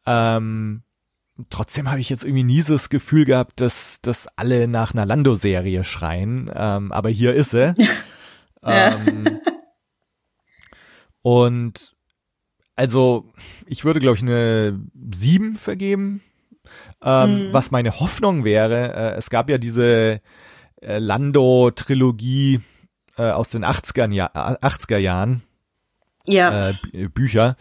[0.05, 0.83] Ähm,
[1.49, 5.05] trotzdem habe ich jetzt irgendwie nie so das Gefühl gehabt, dass, dass alle nach einer
[5.05, 6.51] Lando-Serie schreien.
[6.53, 7.75] Ähm, aber hier ist sie.
[8.63, 9.39] ähm,
[11.21, 11.95] und
[12.75, 13.31] also,
[13.65, 14.79] ich würde, glaube ich, eine
[15.11, 16.21] sieben vergeben.
[17.01, 20.21] Ähm, Was meine Hoffnung wäre, äh, es gab ja diese
[20.81, 22.61] äh, Lando-Trilogie
[23.17, 25.43] äh, aus den 80er, Jahr, 80er Jahren,
[26.27, 26.69] Ja.
[26.69, 27.55] äh, Bü- Bücher,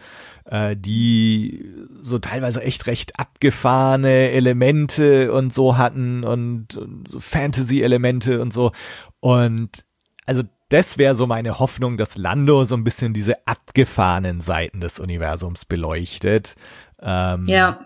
[0.45, 8.41] äh, die so teilweise echt recht abgefahrene Elemente und so hatten und, und so Fantasy-Elemente
[8.41, 8.71] und so.
[9.21, 9.85] Und
[10.25, 14.99] also das wäre so meine Hoffnung, dass Lando so ein bisschen diese abgefahrenen Seiten des
[14.99, 16.55] Universums beleuchtet.
[17.01, 17.79] Ähm, ja.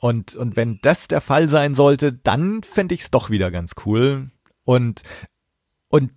[0.00, 3.72] und, und wenn das der Fall sein sollte, dann fände ich es doch wieder ganz
[3.86, 4.30] cool.
[4.64, 5.02] Und,
[5.88, 6.10] und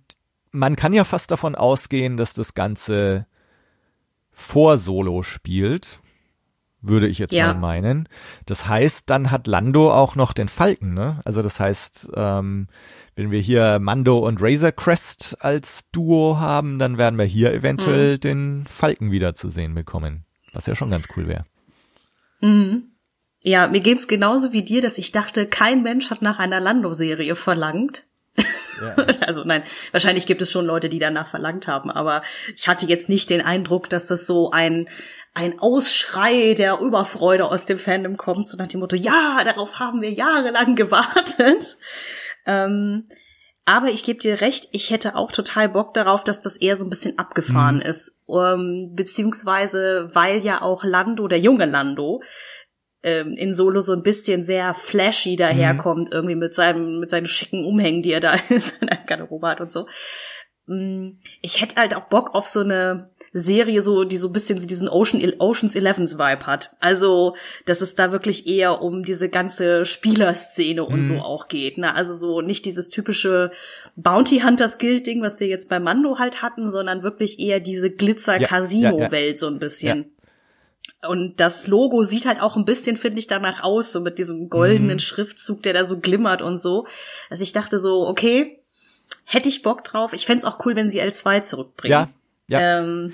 [0.50, 3.26] man kann ja fast davon ausgehen, dass das Ganze
[4.34, 6.00] vor Solo spielt,
[6.82, 7.54] würde ich jetzt Ja.
[7.54, 8.08] mal meinen.
[8.44, 11.20] Das heißt, dann hat Lando auch noch den Falken, ne?
[11.24, 12.68] Also das heißt, ähm,
[13.16, 18.18] wenn wir hier Mando und Razor Crest als Duo haben, dann werden wir hier eventuell
[18.18, 20.24] den Falken wieder zu sehen bekommen.
[20.52, 21.44] Was ja schon ganz cool wäre.
[23.46, 27.34] Ja, mir geht's genauso wie dir, dass ich dachte, kein Mensch hat nach einer Lando-Serie
[27.34, 28.06] verlangt.
[29.20, 32.22] Also nein, wahrscheinlich gibt es schon Leute, die danach verlangt haben, aber
[32.56, 34.88] ich hatte jetzt nicht den Eindruck, dass das so ein
[35.36, 40.00] ein Ausschrei der Überfreude aus dem Fandom kommt, so nach dem Motto, ja, darauf haben
[40.00, 41.78] wir jahrelang gewartet.
[42.46, 43.08] Ähm,
[43.64, 46.84] aber ich gebe dir recht, ich hätte auch total Bock darauf, dass das eher so
[46.84, 48.20] ein bisschen abgefahren ist.
[48.28, 52.22] Ähm, beziehungsweise, weil ja auch Lando, der junge Lando,
[53.04, 57.64] ähm, in Solo so ein bisschen sehr flashy daherkommt, irgendwie mit seinem, mit seinen schicken
[57.64, 59.86] Umhängen, die er da in seiner Garderobe hat und so.
[60.66, 64.64] Mm, Ich hätte halt auch Bock auf so eine Serie, so, die so ein bisschen
[64.66, 66.70] diesen Ocean, Oceans Elevens Vibe hat.
[66.80, 67.34] Also,
[67.66, 71.76] dass es da wirklich eher um diese ganze Spielerszene und so auch geht.
[71.76, 71.94] Ne?
[71.94, 73.50] Also so nicht dieses typische
[73.96, 77.90] Bounty Hunters Guild Ding, was wir jetzt bei Mando halt hatten, sondern wirklich eher diese
[77.90, 80.12] Glitzer-Casino-Welt so ein bisschen.
[81.08, 84.48] Und das Logo sieht halt auch ein bisschen, finde ich, danach aus, so mit diesem
[84.48, 86.86] goldenen Schriftzug, der da so glimmert und so.
[87.30, 88.60] Also ich dachte so, okay,
[89.24, 90.12] hätte ich Bock drauf.
[90.12, 91.92] Ich fänd's auch cool, wenn sie L2 zurückbringen.
[91.92, 92.08] Ja,
[92.48, 92.80] ja.
[92.80, 93.12] Ähm,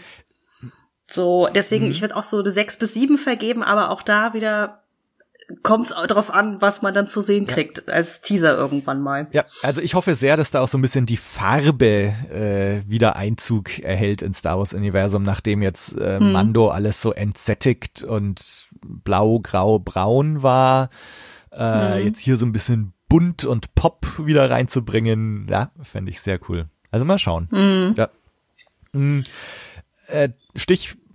[1.07, 4.80] so, deswegen, ich würde auch so eine 6 bis 7 vergeben, aber auch da wieder
[5.63, 9.29] kommt's auch drauf an, was man dann zu sehen kriegt als Teaser irgendwann mal.
[9.33, 13.17] Ja, also ich hoffe sehr, dass da auch so ein bisschen die Farbe äh, wieder
[13.17, 19.41] Einzug erhält ins Star Wars Universum, nachdem jetzt äh, Mando alles so entsättigt und blau,
[19.41, 20.91] grau, braun war.
[21.53, 26.39] Äh, Jetzt hier so ein bisschen bunt und Pop wieder reinzubringen, ja, fände ich sehr
[26.49, 26.67] cool.
[26.91, 27.49] Also mal schauen.
[27.97, 28.09] Ja.
[28.93, 29.23] Mm,
[30.09, 30.31] äh,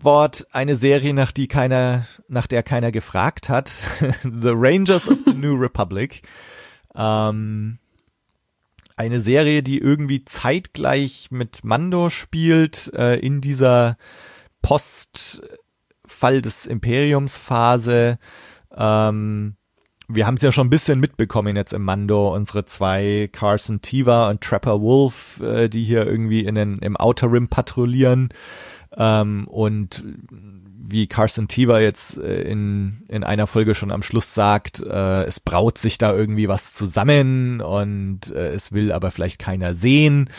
[0.06, 3.70] Stichwort eine Serie, nach die keiner, nach der keiner gefragt hat.
[4.22, 6.22] The Rangers of the New Republic.
[6.94, 7.80] Ähm,
[8.96, 13.98] eine Serie, die irgendwie zeitgleich mit Mando spielt, äh, in dieser
[14.62, 18.20] Postfall des Imperiums Phase.
[18.78, 19.56] Ähm,
[20.08, 24.30] wir haben es ja schon ein bisschen mitbekommen jetzt im Mando, unsere zwei Carson Tiva
[24.30, 28.30] und Trapper Wolf, äh, die hier irgendwie in den, im Outer Rim patrouillieren.
[28.98, 30.04] Ähm, und
[30.88, 35.39] wie Carson Tiva jetzt äh, in, in einer Folge schon am Schluss sagt, äh, es
[35.39, 40.30] braut sich da irgendwie was zusammen und äh, es will aber vielleicht keiner sehen.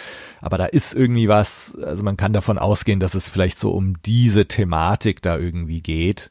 [0.41, 4.01] Aber da ist irgendwie was, also man kann davon ausgehen, dass es vielleicht so um
[4.03, 6.31] diese Thematik da irgendwie geht.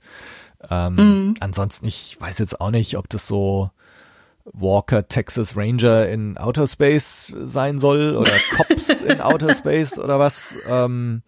[0.70, 3.70] Ähm, Ansonsten, ich weiß jetzt auch nicht, ob das so
[4.46, 10.58] Walker Texas Ranger in Outer Space sein soll oder Cops in Outer Space oder was.
[10.68, 11.24] Ähm,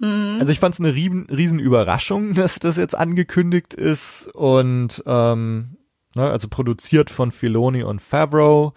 [0.00, 5.76] Also ich fand es eine riesen, riesen Überraschung, dass das jetzt angekündigt ist und ähm,
[6.14, 8.74] ne, also produziert von Filoni und Favreau.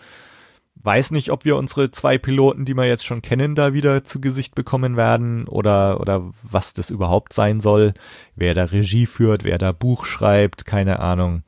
[0.76, 4.20] weiß nicht, ob wir unsere zwei Piloten, die wir jetzt schon kennen, da wieder zu
[4.20, 7.94] Gesicht bekommen werden oder, oder was das überhaupt sein soll.
[8.36, 11.44] Wer da Regie führt, wer da Buch schreibt, keine Ahnung.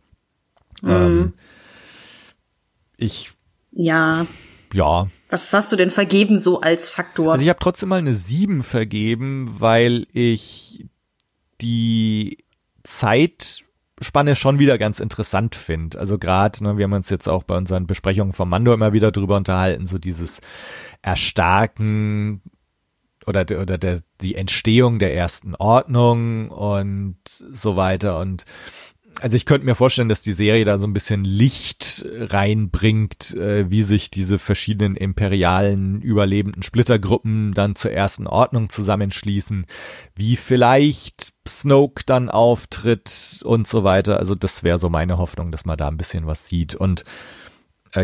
[0.83, 0.89] Mhm.
[0.91, 1.33] Ähm,
[2.97, 3.31] ich,
[3.71, 4.27] Ja.
[4.71, 5.07] ja.
[5.33, 7.31] Was hast du denn vergeben so als Faktor?
[7.31, 10.85] Also ich habe trotzdem mal eine 7 vergeben, weil ich
[11.59, 12.37] die
[12.83, 15.97] Zeitspanne schon wieder ganz interessant finde.
[15.97, 19.11] Also gerade, ne, wir haben uns jetzt auch bei unseren Besprechungen vom Mando immer wieder
[19.11, 20.39] drüber unterhalten, so dieses
[21.01, 22.43] Erstarken
[23.25, 28.19] oder, der- oder der, die Entstehung der ersten Ordnung und so weiter.
[28.19, 28.45] Und
[29.21, 33.69] also ich könnte mir vorstellen, dass die Serie da so ein bisschen Licht reinbringt, äh,
[33.69, 39.65] wie sich diese verschiedenen imperialen überlebenden Splittergruppen dann zur ersten Ordnung zusammenschließen,
[40.15, 44.19] wie vielleicht Snoke dann auftritt und so weiter.
[44.19, 46.75] Also das wäre so meine Hoffnung, dass man da ein bisschen was sieht.
[46.75, 47.03] Und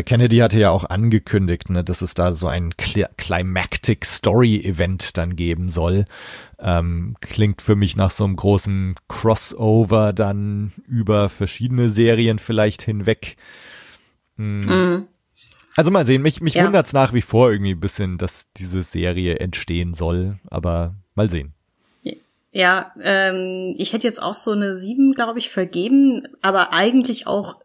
[0.04, 5.16] Kennedy hatte ja auch angekündigt, ne, dass es da so ein Cli Climactic Story Event
[5.16, 6.04] dann geben soll.
[6.60, 13.36] Ähm, klingt für mich nach so einem großen Crossover dann über verschiedene Serien vielleicht hinweg.
[14.36, 14.64] Hm.
[14.66, 15.06] Mhm.
[15.76, 16.64] Also mal sehen, mich, mich Ja.
[16.66, 21.54] wundert's nach wie vor irgendwie ein bisschen, dass diese Serie entstehen soll, aber mal sehen.
[22.52, 27.56] Ja, ähm, ich hätte jetzt auch so eine sieben, glaube ich, vergeben, aber eigentlich auch,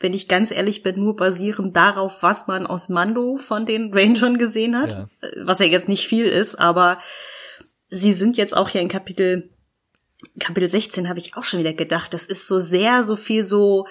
[0.00, 4.38] wenn ich ganz ehrlich bin, nur basierend darauf, was man aus Mando von den Rangern
[4.38, 5.08] gesehen hat, Ja.
[5.20, 6.98] Äh, was ja jetzt nicht viel ist, aber
[7.88, 9.50] sie sind jetzt auch hier in Kapitel
[10.40, 13.86] Kapitel 16 habe ich auch schon wieder gedacht, das ist so sehr so viel so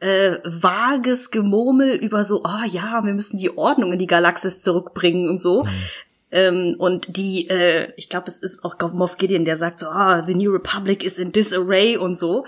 [0.00, 5.28] äh, vages Gemurmel über so, ah ja, wir müssen die Ordnung in die Galaxis zurückbringen
[5.28, 5.66] und so.
[6.30, 10.24] Ähm, und die, äh, ich glaube, es ist auch Moff Gideon, der sagt so, ah,
[10.26, 12.44] the New Republic is in disarray und so.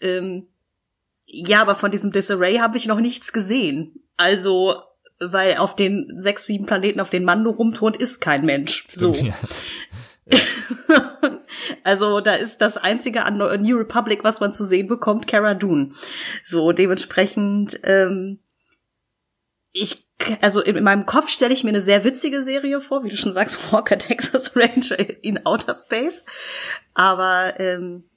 [0.00, 0.46] Ähm,
[1.32, 4.02] ja, aber von diesem Disarray habe ich noch nichts gesehen.
[4.16, 4.82] Also,
[5.20, 8.86] weil auf den sechs, sieben Planeten, auf denen Mando rumturnt, ist kein Mensch.
[8.92, 9.12] So.
[9.12, 9.34] Ja.
[11.82, 15.92] Also da ist das einzige an New Republic, was man zu sehen bekommt, Cara Dune.
[16.44, 18.38] So dementsprechend, ähm,
[19.72, 20.06] ich,
[20.40, 23.16] also in, in meinem Kopf stelle ich mir eine sehr witzige Serie vor, wie du
[23.16, 26.24] schon sagst, Walker Texas Ranger in Outer Space.
[26.94, 28.09] Aber ähm,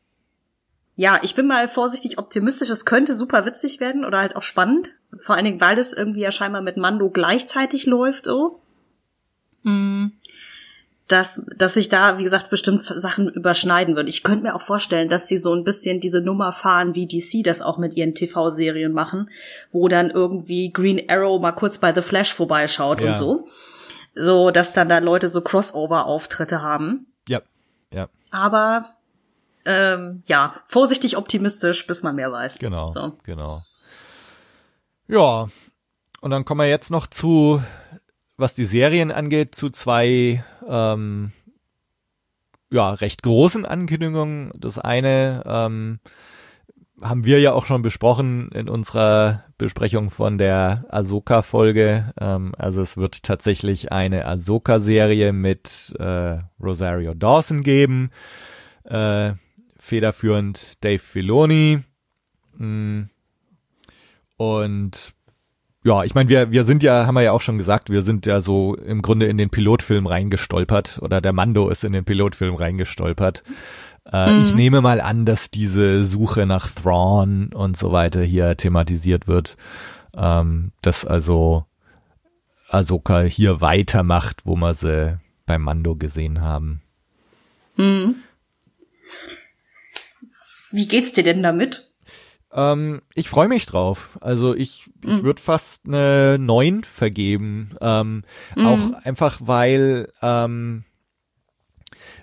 [0.96, 2.70] ja, ich bin mal vorsichtig optimistisch.
[2.70, 4.96] Es könnte super witzig werden oder halt auch spannend.
[5.20, 8.60] Vor allen Dingen, weil das irgendwie ja scheinbar mit Mando gleichzeitig läuft, so.
[9.64, 10.08] Mm
[11.08, 14.08] dass, dass sich da, wie gesagt, bestimmt Sachen überschneiden würden.
[14.08, 17.44] Ich könnte mir auch vorstellen, dass sie so ein bisschen diese Nummer fahren, wie DC
[17.44, 19.30] das auch mit ihren TV-Serien machen,
[19.72, 23.10] wo dann irgendwie Green Arrow mal kurz bei The Flash vorbeischaut Ja.
[23.10, 23.48] und so.
[24.16, 27.08] So, dass dann da Leute so Crossover-Auftritte haben.
[27.28, 27.42] Ja,
[27.92, 28.93] ja, Aber
[29.66, 32.60] ähm, ja, vorsichtig optimistisch, bis man mehr weiß.
[32.60, 33.18] genau, So.
[33.24, 33.64] genau.
[35.08, 35.48] Ja,
[36.22, 37.62] und dann kommen wir jetzt noch zu,
[38.38, 41.34] was die Serien angeht, zu zwei ähm,
[42.72, 44.52] ja recht großen Ankündigungen.
[44.56, 46.00] Das eine ähm,
[47.02, 52.14] haben wir ja auch schon besprochen in unserer Besprechung von der Ahsoka-Folge.
[52.20, 58.10] Ähm, also es wird tatsächlich eine Ahsoka-Serie mit äh, Rosario Dawson geben.
[58.86, 59.34] Äh,
[59.84, 61.84] federführend Dave Filoni.
[62.58, 63.04] Mm.
[64.38, 65.14] Und
[65.84, 68.26] ja, ich meine, wir, wir sind ja, haben wir ja auch schon gesagt, wir sind
[68.26, 72.56] ja so im Grunde in den Pilotfilm reingestolpert oder der Mando ist in den Pilotfilm
[72.56, 73.44] reingestolpert.
[74.12, 79.28] Äh, Ich nehme mal an, dass diese Suche nach Thrawn und so weiter hier thematisiert
[79.28, 79.58] wird,
[80.16, 81.66] ähm, dass also
[82.70, 86.82] Ahsoka hier weitermacht, wo wir sie beim Mando gesehen haben.
[90.74, 91.88] Wie geht's dir denn damit?
[92.52, 94.18] Ähm, ich freue mich drauf.
[94.22, 97.76] Also ich, ich würde fast eine 9 vergeben.
[97.80, 98.24] Ähm,
[98.66, 100.84] Auch einfach, weil, ähm,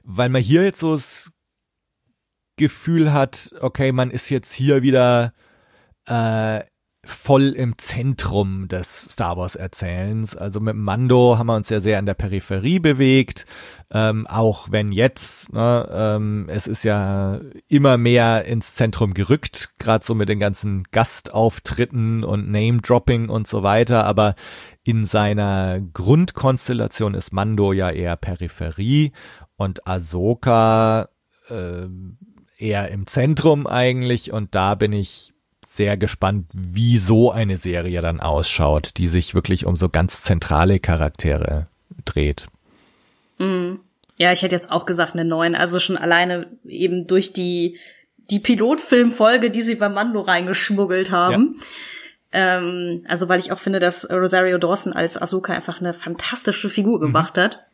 [0.02, 1.30] weil man hier jetzt so das
[2.56, 5.32] Gefühl hat, okay, man ist jetzt hier wieder
[6.06, 6.60] äh,
[7.04, 10.36] voll im Zentrum des Star Wars Erzählens.
[10.36, 13.46] Also mit Mando haben wir uns ja sehr an der Peripherie bewegt,
[13.90, 20.04] ähm, auch wenn jetzt, ne, ähm, es ist ja immer mehr ins Zentrum gerückt, gerade
[20.04, 24.34] so mit den ganzen Gastauftritten und Name-Dropping und so weiter, aber
[24.84, 29.12] in seiner Grundkonstellation ist Mando ja eher Peripherie
[29.56, 31.08] und Ahsoka
[31.48, 31.86] äh,
[32.58, 34.32] eher im Zentrum eigentlich.
[34.32, 35.32] Und da bin ich
[35.72, 40.80] sehr gespannt, wie so eine Serie dann ausschaut, die sich wirklich um so ganz zentrale
[40.80, 41.68] Charaktere
[42.04, 42.48] dreht.
[44.16, 45.54] Ja, ich hätte jetzt auch gesagt eine 9.
[45.54, 47.78] Also schon alleine eben durch die,
[48.30, 51.60] die Pilotfilmfolge, die sie bei Mando reingeschmuggelt haben.
[52.32, 56.98] Ähm, also weil ich auch finde, dass Rosario Dawson als Ahsoka einfach eine fantastische Figur
[56.98, 57.64] gemacht hat.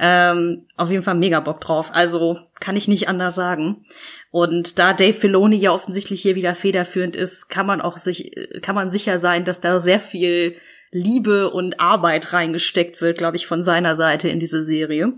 [0.00, 1.90] Ähm, auf jeden Fall mega Bock drauf.
[1.94, 3.84] Also kann ich nicht anders sagen.
[4.30, 8.32] Und da Dave Filoni ja offensichtlich hier wieder federführend ist, kann man auch sich,
[8.62, 10.56] kann man sicher sein, dass da sehr viel
[10.90, 15.12] Liebe und Arbeit reingesteckt wird, glaube ich, von seiner Seite in diese Serie.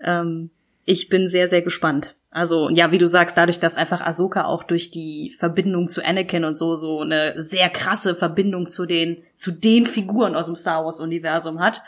[0.00, 0.50] Ähm,
[0.84, 2.16] ich bin sehr, sehr gespannt.
[2.30, 6.44] Also, ja, wie du sagst, dadurch, dass einfach Ahsoka auch durch die Verbindung zu Anakin
[6.44, 10.84] und so, so eine sehr krasse Verbindung zu den, zu den Figuren aus dem Star
[10.84, 11.82] Wars Universum hat,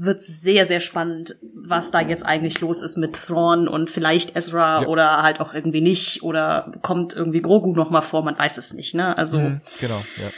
[0.00, 4.82] wird sehr, sehr spannend, was da jetzt eigentlich los ist mit Thrawn und vielleicht Ezra
[4.82, 4.86] ja.
[4.86, 8.72] oder halt auch irgendwie nicht oder kommt irgendwie Grogu noch mal vor, man weiß es
[8.72, 9.18] nicht, ne?
[9.18, 10.30] Also mhm, genau, ja.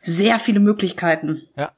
[0.00, 1.42] sehr viele Möglichkeiten.
[1.58, 1.72] Ja.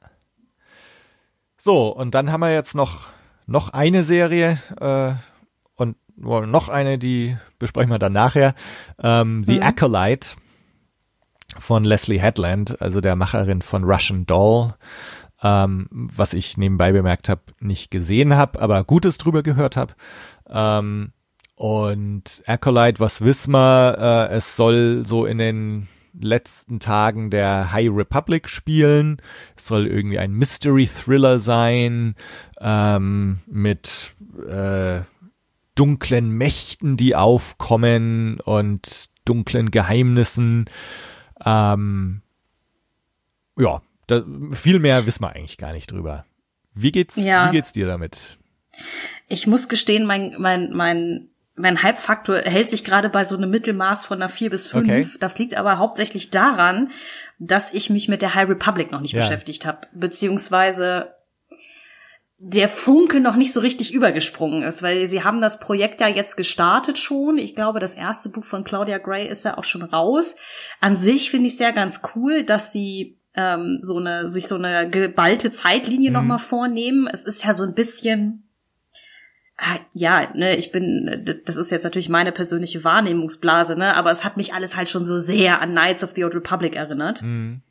[1.57, 3.09] So, und dann haben wir jetzt noch
[3.47, 5.11] noch eine Serie äh,
[5.75, 8.55] und well, noch eine, die besprechen wir dann nachher.
[9.03, 9.63] Ähm, The mhm.
[9.63, 10.29] Acolyte
[11.59, 14.73] von Leslie Headland, also der Macherin von Russian Doll
[15.45, 19.93] ähm, was ich nebenbei bemerkt habe, nicht gesehen habe, aber Gutes drüber gehört habe.
[20.49, 21.11] Ähm,
[21.55, 24.29] und Acolyte, was wissen wir?
[24.31, 25.87] Äh, es soll so in den
[26.19, 29.21] letzten Tagen der High Republic spielen.
[29.55, 32.15] Es soll irgendwie ein Mystery Thriller sein
[32.59, 34.15] ähm, mit
[34.49, 35.01] äh,
[35.75, 40.65] dunklen Mächten, die aufkommen und dunklen Geheimnissen.
[41.45, 42.21] Ähm,
[43.57, 46.25] ja, da, viel mehr wissen wir eigentlich gar nicht drüber.
[46.73, 47.47] Wie geht's, ja.
[47.47, 48.37] wie geht's dir damit?
[49.27, 54.05] Ich muss gestehen, mein, mein, mein, mein Hype-Faktor hält sich gerade bei so einem Mittelmaß
[54.05, 54.89] von einer vier bis fünf.
[54.89, 55.07] Okay.
[55.19, 56.91] Das liegt aber hauptsächlich daran,
[57.39, 59.21] dass ich mich mit der High Republic noch nicht ja.
[59.21, 61.15] beschäftigt habe, beziehungsweise
[62.37, 66.35] der Funke noch nicht so richtig übergesprungen ist, weil sie haben das Projekt ja jetzt
[66.35, 67.37] gestartet schon.
[67.37, 70.35] Ich glaube, das erste Buch von Claudia Gray ist ja auch schon raus.
[70.81, 74.89] An sich finde ich sehr ganz cool, dass sie ähm, so eine, sich so eine
[74.89, 76.15] geballte Zeitlinie mhm.
[76.15, 77.07] nochmal vornehmen.
[77.11, 78.43] Es ist ja so ein bisschen,
[79.57, 84.23] ah, ja, ne, ich bin, das ist jetzt natürlich meine persönliche Wahrnehmungsblase, ne, aber es
[84.23, 87.21] hat mich alles halt schon so sehr an Knights of the Old Republic erinnert.
[87.21, 87.61] Mhm.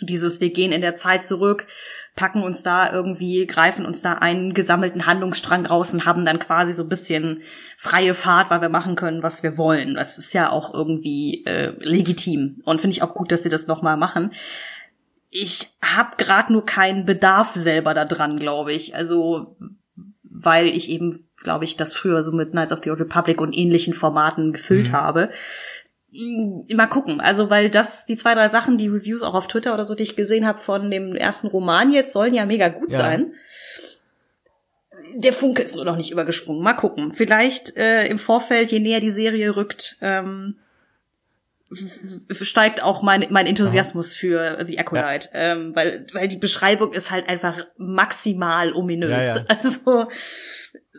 [0.00, 1.68] Dieses, wir gehen in der Zeit zurück,
[2.16, 6.72] packen uns da irgendwie, greifen uns da einen gesammelten Handlungsstrang raus und haben dann quasi
[6.72, 7.42] so ein bisschen
[7.76, 9.94] freie Fahrt, weil wir machen können, was wir wollen.
[9.94, 13.68] Das ist ja auch irgendwie äh, legitim und finde ich auch gut, dass sie das
[13.68, 14.32] nochmal machen
[15.36, 18.94] ich habe gerade nur keinen Bedarf selber da dran, glaube ich.
[18.94, 19.56] Also
[20.22, 23.52] weil ich eben, glaube ich, das früher so mit Knights of the Old Republic und
[23.52, 24.92] ähnlichen Formaten gefüllt mhm.
[24.92, 25.30] habe.
[26.12, 27.20] Hm, mal gucken.
[27.20, 30.04] Also, weil das, die zwei, drei Sachen, die Reviews auch auf Twitter oder so, die
[30.04, 32.98] ich gesehen habe von dem ersten Roman jetzt, sollen ja mega gut ja.
[32.98, 33.32] sein.
[35.16, 36.62] Der Funke ist nur noch nicht übergesprungen.
[36.62, 37.12] Mal gucken.
[37.12, 40.58] Vielleicht äh, im Vorfeld, je näher die Serie rückt, ähm,
[42.40, 44.18] steigt auch mein, mein Enthusiasmus Aha.
[44.18, 45.52] für The Acolyte, ja.
[45.52, 49.26] ähm, weil, weil die Beschreibung ist halt einfach maximal ominös.
[49.26, 49.44] Ja, ja.
[49.62, 50.08] Also,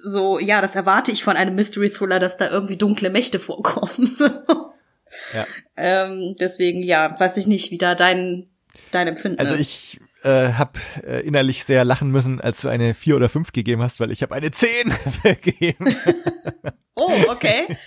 [0.04, 4.16] so, ja, das erwarte ich von einem Mystery Thriller, dass da irgendwie dunkle Mächte vorkommen.
[5.34, 5.48] ja.
[5.76, 8.48] Ähm, deswegen, ja, weiß ich nicht, wie da dein,
[8.92, 9.60] dein Empfinden also ist.
[9.60, 13.52] Also ich äh, habe äh, innerlich sehr lachen müssen, als du eine 4 oder 5
[13.52, 15.96] gegeben hast, weil ich habe eine 10 vergeben.
[16.96, 17.68] Oh, okay.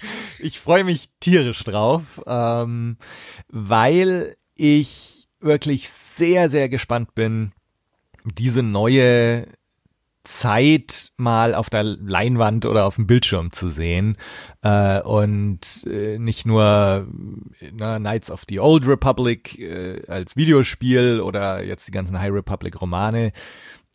[0.40, 2.96] Ich freue mich tierisch drauf, ähm,
[3.48, 7.50] weil ich wirklich sehr, sehr gespannt bin,
[8.22, 9.48] diese neue
[10.28, 14.16] Zeit mal auf der Leinwand oder auf dem Bildschirm zu sehen
[14.62, 17.09] äh, und äh, nicht nur
[17.72, 22.80] na, Knights of the Old Republic äh, als Videospiel oder jetzt die ganzen High Republic
[22.80, 23.32] Romane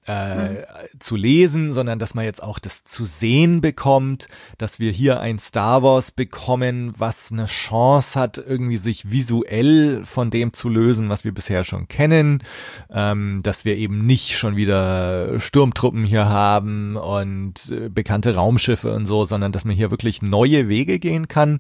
[0.08, 0.58] mhm.
[1.00, 4.28] zu lesen, sondern dass man jetzt auch das zu sehen bekommt,
[4.58, 10.30] dass wir hier ein Star Wars bekommen, was eine Chance hat, irgendwie sich visuell von
[10.30, 12.44] dem zu lösen, was wir bisher schon kennen,
[12.92, 19.06] ähm, dass wir eben nicht schon wieder Sturmtruppen hier haben und äh, bekannte Raumschiffe und
[19.06, 21.60] so, sondern dass man hier wirklich neue Wege gehen kann.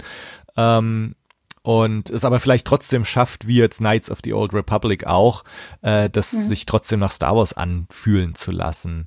[0.56, 1.16] Ähm,
[1.64, 5.46] und es aber vielleicht trotzdem schafft, wie jetzt Knights of the Old Republic auch,
[5.82, 6.42] äh, das mhm.
[6.42, 9.06] sich trotzdem nach Star Wars anfühlen zu lassen.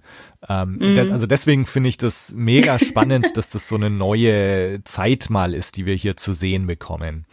[0.49, 0.95] Ähm, mhm.
[0.95, 5.53] das, also deswegen finde ich das mega spannend, dass das so eine neue Zeit mal
[5.53, 7.27] ist, die wir hier zu sehen bekommen.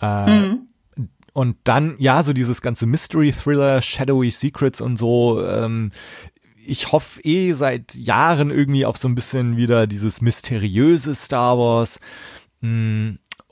[0.00, 0.68] Äh, mhm.
[1.32, 5.90] Und dann, ja, so dieses ganze Mystery-Thriller, Shadowy Secrets und so, ähm,
[6.64, 11.98] ich hoffe eh seit Jahren irgendwie auf so ein bisschen wieder dieses mysteriöse Star Wars.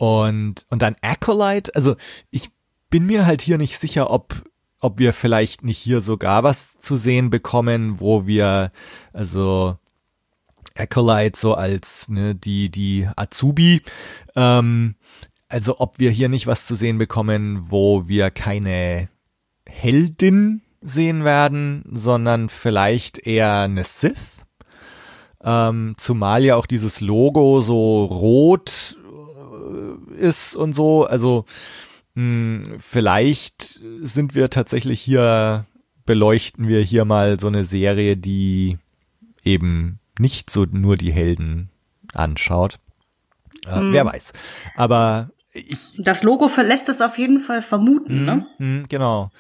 [0.01, 1.94] Und, und dann Acolyte, also
[2.30, 2.48] ich
[2.88, 4.44] bin mir halt hier nicht sicher, ob,
[4.80, 8.72] ob wir vielleicht nicht hier sogar was zu sehen bekommen, wo wir,
[9.12, 9.76] also
[10.74, 13.82] Acolyte so als ne, die, die Azubi,
[14.36, 14.94] ähm,
[15.51, 19.11] also ob wir hier nicht was zu sehen bekommen, wo wir keine
[19.68, 24.46] Heldin sehen werden, sondern vielleicht eher eine Sith.
[25.44, 28.96] Ähm, zumal ja auch dieses Logo so rot
[30.18, 31.04] ist und so.
[31.04, 31.44] Also
[32.14, 35.66] mh, hm, vielleicht sind wir tatsächlich hier,
[36.06, 38.78] beleuchten wir hier mal so eine Serie, die
[39.44, 41.70] eben nicht so nur die Helden
[42.14, 42.78] anschaut.
[43.66, 43.92] Äh, mm.
[43.92, 44.32] Wer weiß.
[44.76, 48.46] Aber ich, das Logo verlässt es auf jeden Fall vermuten, mm, ne?
[48.58, 49.30] Mm, genau.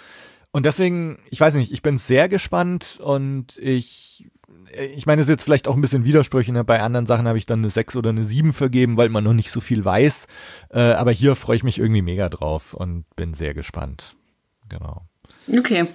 [0.52, 4.28] Und deswegen, ich weiß nicht, ich bin sehr gespannt und ich,
[4.72, 6.54] ich meine, es ist jetzt vielleicht auch ein bisschen widersprüchlich.
[6.54, 6.64] Ne?
[6.64, 9.32] Bei anderen Sachen habe ich dann eine 6 oder eine 7 vergeben, weil man noch
[9.32, 10.26] nicht so viel weiß.
[10.70, 14.16] Äh, aber hier freue ich mich irgendwie mega drauf und bin sehr gespannt.
[14.68, 15.02] Genau.
[15.52, 15.88] Okay,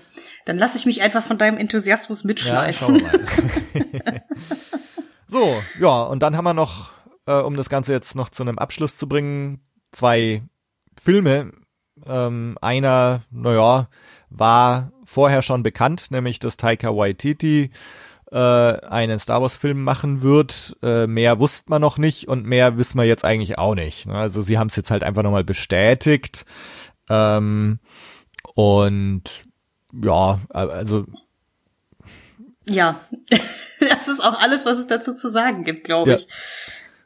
[0.45, 2.99] dann lasse ich mich einfach von deinem Enthusiasmus mitschleifen.
[2.99, 4.22] Ja,
[5.28, 6.91] so, ja, und dann haben wir noch,
[7.26, 10.43] äh, um das Ganze jetzt noch zu einem Abschluss zu bringen, zwei
[11.01, 11.53] Filme.
[12.06, 13.88] Ähm, einer, naja,
[14.30, 17.72] war vorher schon bekannt, nämlich dass Taika Waititi
[18.36, 20.75] äh, einen Star Wars Film machen wird.
[20.83, 24.07] Äh, mehr wusste man noch nicht und mehr wissen wir jetzt eigentlich auch nicht.
[24.07, 24.13] Ne?
[24.13, 26.45] Also sie haben es jetzt halt einfach nochmal bestätigt.
[27.09, 27.79] Ähm,
[28.53, 29.23] und
[29.93, 31.05] ja, also
[32.67, 32.99] ja,
[33.79, 36.17] das ist auch alles, was es dazu zu sagen gibt, glaube ja.
[36.17, 36.27] ich.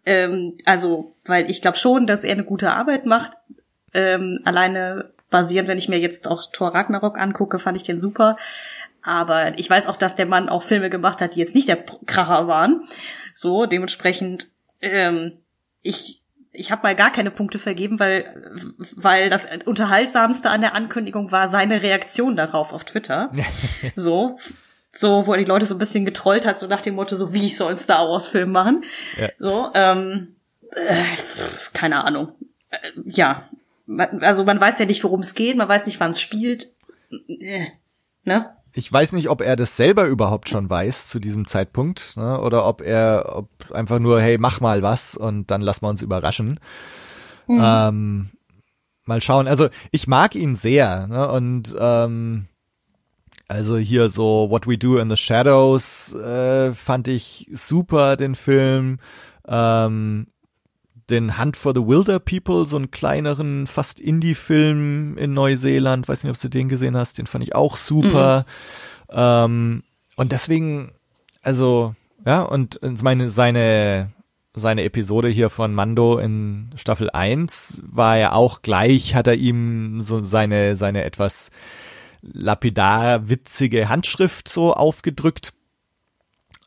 [0.06, 3.34] Ähm, also, weil ich glaube schon, dass er eine gute Arbeit macht.
[3.94, 8.38] Ähm, alleine basierend, wenn ich mir jetzt auch Thor Ragnarok angucke, fand ich den super.
[9.04, 11.84] Aber ich weiß auch, dass der Mann auch Filme gemacht hat, die jetzt nicht der
[12.06, 12.88] Kracher waren.
[13.34, 14.50] So, dementsprechend,
[14.82, 15.38] ähm,
[15.82, 16.22] ich,
[16.52, 18.26] ich habe mal gar keine Punkte vergeben, weil,
[18.96, 23.32] weil das Unterhaltsamste an der Ankündigung war seine Reaktion darauf auf Twitter.
[23.96, 24.38] so,
[24.92, 27.34] so, wo er die Leute so ein bisschen getrollt hat, so nach dem Motto, so
[27.34, 28.84] wie ich soll einen Star Wars Film machen.
[29.18, 29.30] Ja.
[29.40, 30.36] So, ähm,
[30.72, 31.04] äh,
[31.74, 32.34] keine Ahnung.
[32.70, 33.50] Äh, ja,
[34.22, 36.72] also man weiß ja nicht, worum es geht, man weiß nicht, wann es spielt.
[37.28, 37.68] Äh,
[38.24, 38.56] ne?
[38.74, 42.40] Ich weiß nicht, ob er das selber überhaupt schon weiß zu diesem Zeitpunkt, ne?
[42.40, 46.02] oder ob er ob einfach nur, hey, mach mal was und dann lassen wir uns
[46.02, 46.60] überraschen.
[47.48, 47.62] Mhm.
[47.62, 48.30] Ähm,
[49.06, 49.48] mal schauen.
[49.48, 51.30] Also ich mag ihn sehr ne?
[51.30, 52.48] und ähm,
[53.48, 59.00] also hier so What We Do in the Shadows äh, fand ich super, den Film.
[59.48, 60.28] Ähm,
[61.10, 66.08] den Hunt for the Wilder People, so einen kleineren, fast Indie-Film in Neuseeland.
[66.08, 67.18] Weiß nicht, ob du den gesehen hast.
[67.18, 68.46] Den fand ich auch super.
[69.10, 69.16] Mhm.
[69.18, 69.84] Ähm,
[70.16, 70.92] und deswegen,
[71.42, 71.96] also,
[72.26, 74.12] ja, und meine, seine,
[74.54, 80.02] seine Episode hier von Mando in Staffel 1 war ja auch gleich, hat er ihm
[80.02, 81.50] so seine, seine etwas
[82.22, 85.54] lapidar witzige Handschrift so aufgedrückt.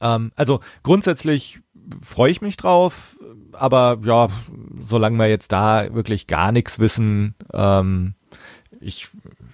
[0.01, 1.61] Ähm, also grundsätzlich
[2.01, 3.17] freue ich mich drauf
[3.53, 4.29] aber ja,
[4.81, 8.15] solange wir jetzt da wirklich gar nichts wissen, ähm,
[8.81, 9.09] ich,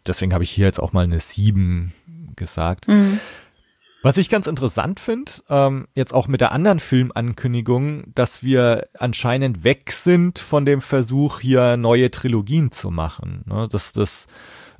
[0.06, 1.92] deswegen habe ich hier jetzt auch mal eine 7
[2.36, 2.88] gesagt.
[2.88, 3.20] Mhm.
[4.02, 9.64] Was ich ganz interessant finde, ähm, jetzt auch mit der anderen Filmankündigung, dass wir anscheinend
[9.64, 13.42] weg sind von dem Versuch, hier neue Trilogien zu machen.
[13.46, 13.68] Ne?
[13.68, 14.28] Dass das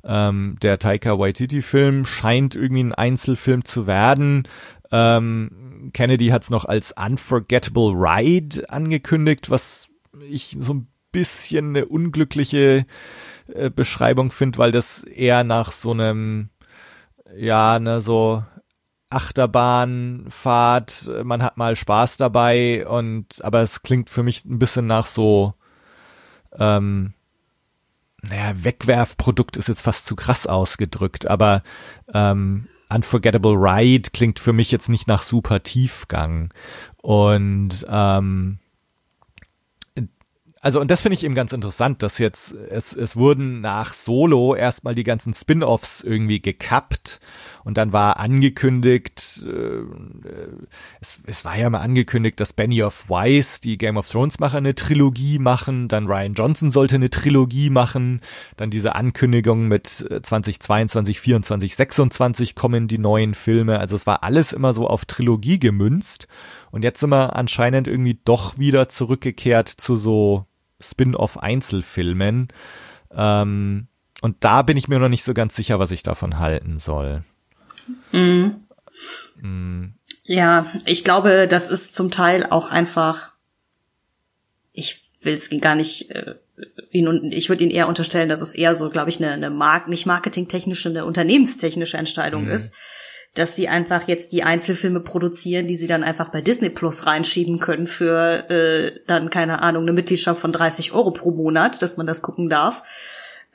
[0.05, 4.47] ähm, der Taika Waititi-Film scheint irgendwie ein Einzelfilm zu werden.
[4.89, 9.89] Ähm, Kennedy hat es noch als Unforgettable Ride angekündigt, was
[10.27, 12.85] ich so ein bisschen eine unglückliche
[13.47, 16.49] äh, Beschreibung finde, weil das eher nach so einem,
[17.35, 18.43] ja, ne, so
[19.09, 25.07] Achterbahnfahrt, man hat mal Spaß dabei und aber es klingt für mich ein bisschen nach
[25.07, 25.55] so
[26.53, 27.13] ähm,
[28.21, 31.63] naja, Wegwerfprodukt ist jetzt fast zu krass ausgedrückt, aber
[32.13, 36.53] ähm, Unforgettable Ride klingt für mich jetzt nicht nach super Tiefgang.
[36.97, 38.58] Und ähm,
[40.61, 44.55] also und das finde ich eben ganz interessant, dass jetzt es es wurden nach Solo
[44.55, 47.19] erstmal die ganzen Spin-offs irgendwie gekappt
[47.63, 49.83] und dann war angekündigt, äh,
[50.99, 54.57] es, es war ja mal angekündigt, dass Benny of Wise, die Game of Thrones Macher,
[54.57, 58.21] eine Trilogie machen, dann Ryan Johnson sollte eine Trilogie machen,
[58.57, 64.51] dann diese Ankündigung mit 2022, 24, 26 kommen die neuen Filme, also es war alles
[64.51, 66.27] immer so auf Trilogie gemünzt
[66.71, 70.48] und jetzt sind wir anscheinend irgendwie doch wieder zurückgekehrt zu so
[70.79, 72.49] Spin-off-Einzelfilmen.
[73.11, 73.87] Ähm,
[74.21, 77.23] und da bin ich mir noch nicht so ganz sicher, was ich davon halten soll.
[78.11, 78.67] Mhm.
[79.41, 79.93] Mhm.
[80.23, 83.33] Ja, ich glaube, das ist zum Teil auch einfach,
[84.73, 86.35] ich will es gar nicht, äh,
[86.91, 89.87] ihn, ich würde ihn eher unterstellen, dass es eher so, glaube ich, eine, eine Mark
[89.87, 92.51] nicht marketingtechnische, eine unternehmenstechnische Entscheidung mhm.
[92.51, 92.75] ist,
[93.35, 97.59] dass sie einfach jetzt die Einzelfilme produzieren, die sie dann einfach bei Disney Plus reinschieben
[97.59, 102.07] können für äh, dann, keine Ahnung, eine Mitgliedschaft von 30 Euro pro Monat, dass man
[102.07, 102.83] das gucken darf.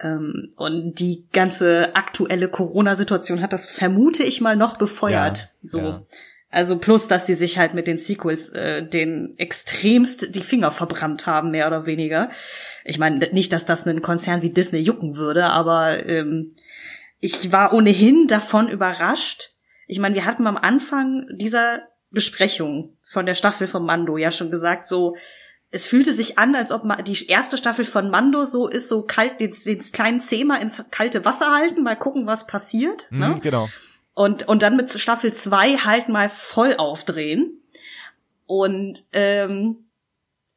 [0.00, 5.38] Ähm, und die ganze aktuelle Corona-Situation hat das, vermute ich mal, noch befeuert.
[5.38, 5.78] Ja, so.
[5.80, 6.02] ja.
[6.50, 11.26] Also plus, dass sie sich halt mit den Sequels äh, den extremst die Finger verbrannt
[11.26, 12.30] haben, mehr oder weniger.
[12.84, 16.54] Ich meine, nicht, dass das einen Konzern wie Disney jucken würde, aber ähm,
[17.18, 19.53] ich war ohnehin davon überrascht.
[19.86, 24.50] Ich meine, wir hatten am Anfang dieser Besprechung von der Staffel von Mando ja schon
[24.50, 25.16] gesagt, so
[25.74, 29.40] es fühlte sich an, als ob die erste Staffel von Mando so ist, so kalt,
[29.40, 33.08] den, den kleinen Zehmer ins kalte Wasser halten, mal gucken, was passiert.
[33.10, 33.34] Mhm, ne?
[33.42, 33.68] Genau.
[34.14, 37.60] Und, und dann mit Staffel 2 halt mal voll aufdrehen.
[38.46, 39.78] Und ähm,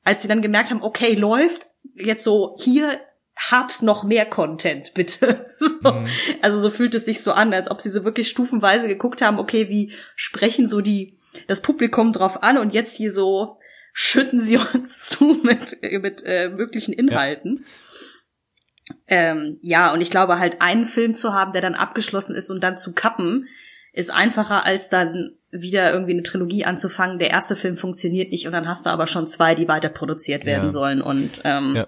[0.04, 3.00] als sie dann gemerkt haben, okay, läuft, jetzt so, hier
[3.50, 5.46] habt noch mehr Content, bitte.
[5.60, 5.92] so.
[5.92, 6.08] Mhm.
[6.42, 9.40] Also so fühlt es sich so an, als ob sie so wirklich stufenweise geguckt haben,
[9.40, 11.18] okay, wie sprechen so die
[11.48, 13.60] das Publikum drauf an und jetzt hier so
[13.94, 17.66] schütten sie uns zu mit, mit äh, möglichen Inhalten.
[17.66, 18.94] Ja.
[19.08, 22.64] Ähm, ja, und ich glaube halt einen Film zu haben, der dann abgeschlossen ist und
[22.64, 23.48] dann zu kappen,
[23.94, 27.20] ist einfacher als dann wieder irgendwie eine Trilogie anzufangen.
[27.20, 30.46] Der erste Film funktioniert nicht und dann hast du aber schon zwei, die weiter produziert
[30.46, 30.72] werden Ja.
[30.72, 31.88] sollen und ähm, Ja.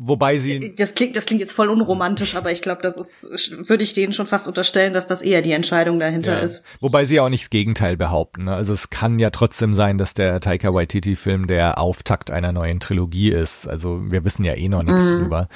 [0.00, 3.82] Wobei sie, das klingt, das klingt jetzt voll unromantisch, aber ich glaube, das ist, würde
[3.82, 6.62] ich denen schon fast unterstellen, dass das eher die Entscheidung dahinter ja, ist.
[6.80, 8.44] wobei sie ja auch nicht das Gegenteil behaupten.
[8.44, 8.54] Ne?
[8.54, 13.30] Also es kann ja trotzdem sein, dass der Taika Waititi-Film der Auftakt einer neuen Trilogie
[13.30, 13.66] ist.
[13.66, 15.18] Also wir wissen ja eh noch nichts Mhm.
[15.22, 15.48] drüber.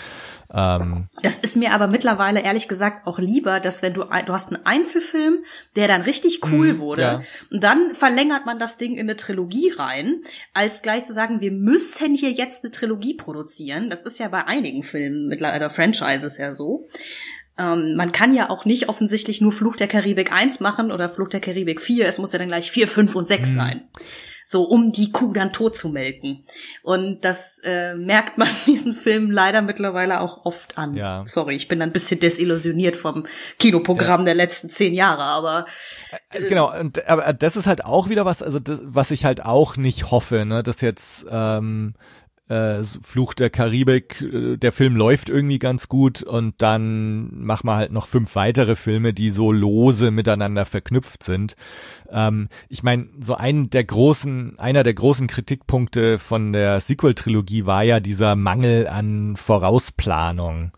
[0.54, 4.52] Ähm, Das ist mir aber mittlerweile ehrlich gesagt auch lieber, dass wenn du du hast
[4.52, 5.44] einen Einzelfilm,
[5.76, 7.22] der dann richtig cool Mhm, wurde, ja.
[7.50, 10.22] und dann verlängert man das Ding in eine Trilogie rein,
[10.52, 13.88] als gleich zu sagen, wir müssen hier jetzt eine Trilogie produzieren.
[13.88, 16.86] Das ist ja bei einigen Filmen mittlerweile Franchises ja so.
[17.58, 21.28] Ähm, man kann ja auch nicht offensichtlich nur Fluch der Karibik 1 machen oder Fluch
[21.28, 22.06] der Karibik 4.
[22.06, 23.82] Es muss ja dann gleich 4, 5 und 6 sein.
[24.52, 26.44] So, um die Kuh dann tot zu melken.
[26.82, 30.94] Und das äh, merkt man diesen Film leider mittlerweile auch oft an.
[30.94, 31.24] Ja.
[31.26, 33.26] Sorry, ich bin ein bisschen desillusioniert vom
[33.58, 35.64] Kinoprogramm der letzten zehn Jahre, aber
[36.30, 39.42] Äh, Genau, und, aber das ist halt auch wieder was, also das, was ich halt
[39.42, 41.94] auch nicht hoffe, ne, dass jetzt ähm,
[42.48, 47.76] äh, Fluch der Karibik, äh, der Film läuft irgendwie ganz gut und dann machen wir
[47.76, 51.54] halt noch fünf weitere Filme, die so lose miteinander verknüpft sind.
[52.10, 57.82] Ähm, ich meine, so ein der großen, einer der großen Kritikpunkte von der Sequel-Trilogie war
[57.84, 60.72] ja dieser Mangel an Vorausplanung.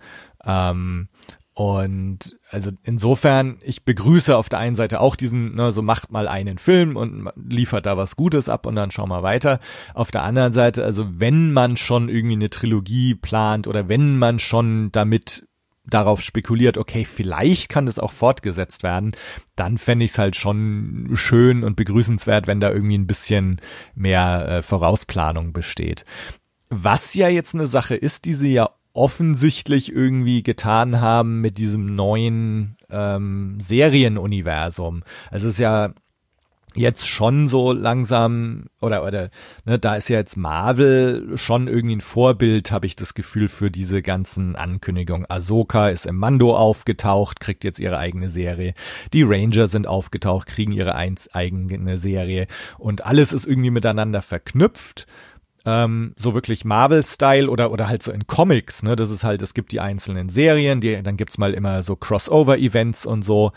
[0.45, 1.09] Ähm,
[1.55, 6.29] und also insofern, ich begrüße auf der einen Seite auch diesen, ne, so macht mal
[6.29, 9.59] einen Film und liefert da was Gutes ab und dann schauen wir weiter.
[9.93, 14.39] Auf der anderen Seite, also wenn man schon irgendwie eine Trilogie plant oder wenn man
[14.39, 15.49] schon damit
[15.85, 19.13] darauf spekuliert, okay, vielleicht kann das auch fortgesetzt werden,
[19.57, 23.61] dann fände ich es halt schon schön und begrüßenswert, wenn da irgendwie ein bisschen
[23.97, 26.05] mehr äh, Vorausplanung besteht.
[26.71, 31.95] Was ja jetzt eine Sache ist, die sie ja offensichtlich irgendwie getan haben mit diesem
[31.95, 35.03] neuen ähm, Serienuniversum.
[35.31, 35.93] Also es ist ja
[36.75, 39.31] jetzt schon so langsam oder oder
[39.65, 43.71] ne, da ist ja jetzt Marvel schon irgendwie ein Vorbild, habe ich das Gefühl für
[43.71, 45.29] diese ganzen Ankündigungen.
[45.29, 48.75] Ahsoka ist im Mando aufgetaucht, kriegt jetzt ihre eigene Serie.
[49.13, 52.47] Die Ranger sind aufgetaucht, kriegen ihre eigene Serie
[52.79, 55.07] und alles ist irgendwie miteinander verknüpft
[55.67, 58.97] ähm, so wirklich Marvel-Style oder oder halt so in Comics, ne?
[58.97, 63.07] Das ist halt, es gibt die einzelnen Serien, die, dann gibt's mal immer so Crossover-Events
[63.07, 63.53] und so.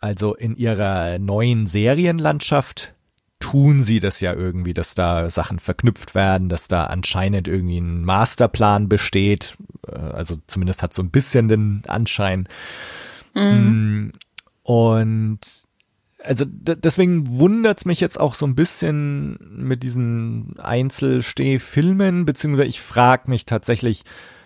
[0.00, 2.94] Also in ihrer neuen Serienlandschaft
[3.40, 8.04] tun sie das ja irgendwie, dass da Sachen verknüpft werden, dass da anscheinend irgendwie ein
[8.04, 9.56] Masterplan besteht.
[9.86, 12.48] Äh, Also zumindest hat so ein bisschen den Anschein.
[13.34, 14.10] Mm,
[14.62, 15.40] Und
[16.24, 23.30] also deswegen wundert's mich jetzt auch so ein bisschen mit diesen Einzelstehfilmen, beziehungsweise ich frage
[23.30, 24.02] mich tatsächlich,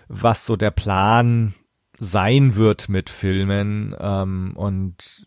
[0.08, 1.54] was so der Plan
[2.00, 3.94] sein wird mit Filmen.
[3.98, 5.26] Ähm, und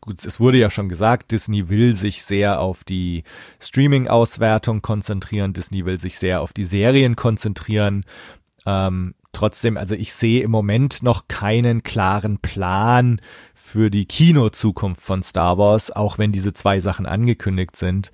[0.00, 3.22] gut, es wurde ja schon gesagt, Disney will sich sehr auf die
[3.60, 8.04] Streaming-Auswertung konzentrieren, Disney will sich sehr auf die Serien konzentrieren.
[8.66, 13.20] Ähm, trotzdem, also ich sehe im Moment noch keinen klaren Plan
[13.68, 18.10] für die Kinozukunft von Star Wars, auch wenn diese zwei Sachen angekündigt sind.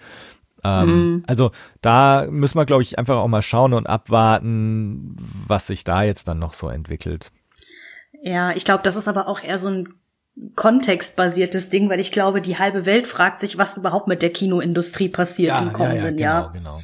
[0.64, 5.14] Ähm, Also da müssen wir, glaube ich, einfach auch mal schauen und abwarten,
[5.46, 7.30] was sich da jetzt dann noch so entwickelt.
[8.22, 9.88] Ja, ich glaube, das ist aber auch eher so ein
[10.56, 15.08] kontextbasiertes Ding, weil ich glaube, die halbe Welt fragt sich, was überhaupt mit der Kinoindustrie
[15.08, 16.52] passiert im kommenden genau, Jahr.
[16.52, 16.80] genau.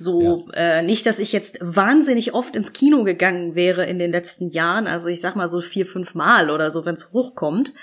[0.00, 4.50] So, äh, nicht, dass ich jetzt wahnsinnig oft ins Kino gegangen wäre in den letzten
[4.50, 7.74] Jahren, also ich sag mal so vier, fünf Mal oder so, wenn es hochkommt.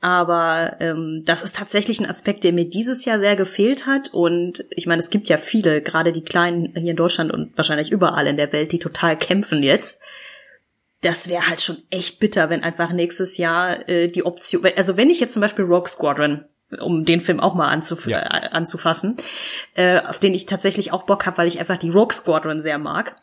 [0.00, 4.14] Aber ähm, das ist tatsächlich ein Aspekt, der mir dieses Jahr sehr gefehlt hat.
[4.14, 7.90] Und ich meine, es gibt ja viele, gerade die Kleinen hier in Deutschland und wahrscheinlich
[7.90, 10.00] überall in der Welt, die total kämpfen jetzt.
[11.00, 15.10] das wäre halt schon echt bitter, wenn einfach nächstes Jahr äh, die Option, also wenn
[15.10, 16.44] ich jetzt zum Beispiel Rogue Squadron
[16.78, 18.18] um den Film auch mal anzuf Ja.
[18.20, 19.16] äh, anzufassen,
[19.74, 22.78] äh, auf den ich tatsächlich auch Bock habe, weil ich einfach die Rogue Squadron sehr
[22.78, 23.16] mag.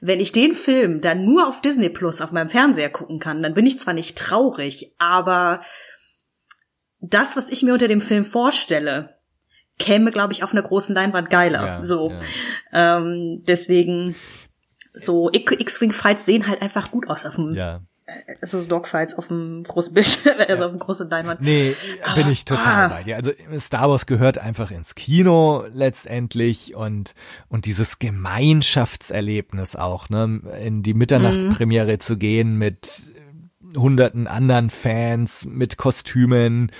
[0.00, 3.54] Wenn ich den Film dann nur auf Disney Plus auf meinem Fernseher gucken kann, dann
[3.54, 5.60] bin ich zwar nicht traurig, aber
[7.00, 9.16] das, was ich mir unter dem Film vorstelle,
[9.78, 11.66] käme, glaube ich, auf einer großen Leinwand geiler.
[11.66, 12.96] Ja, so, ja.
[12.98, 14.14] ähm, deswegen
[14.94, 17.80] so X-Wing Fights sehen halt einfach gut aus auf dem, Ja.
[18.40, 21.40] Also so Dogfights auf dem großen Bildschirm, also auf dem großen Leinwand.
[21.40, 21.74] Nee,
[22.14, 22.88] bin Aber- ich total ah.
[22.88, 23.16] bei dir.
[23.16, 27.14] Also Star Wars gehört einfach ins Kino letztendlich und
[27.48, 33.08] und dieses Gemeinschaftserlebnis auch, ne, in die Mitternachtspremiere zu gehen mit
[33.76, 36.70] hunderten anderen Fans mit Kostümen,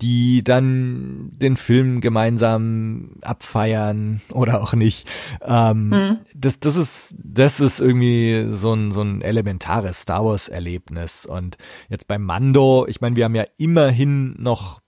[0.00, 5.08] die dann den Film gemeinsam abfeiern oder auch nicht.
[5.42, 5.92] Ähm,
[6.34, 11.24] Das, das ist, das ist irgendwie so ein, so ein elementares Star Wars Erlebnis.
[11.26, 11.56] Und
[11.88, 14.80] jetzt beim Mando, ich meine, wir haben ja immerhin noch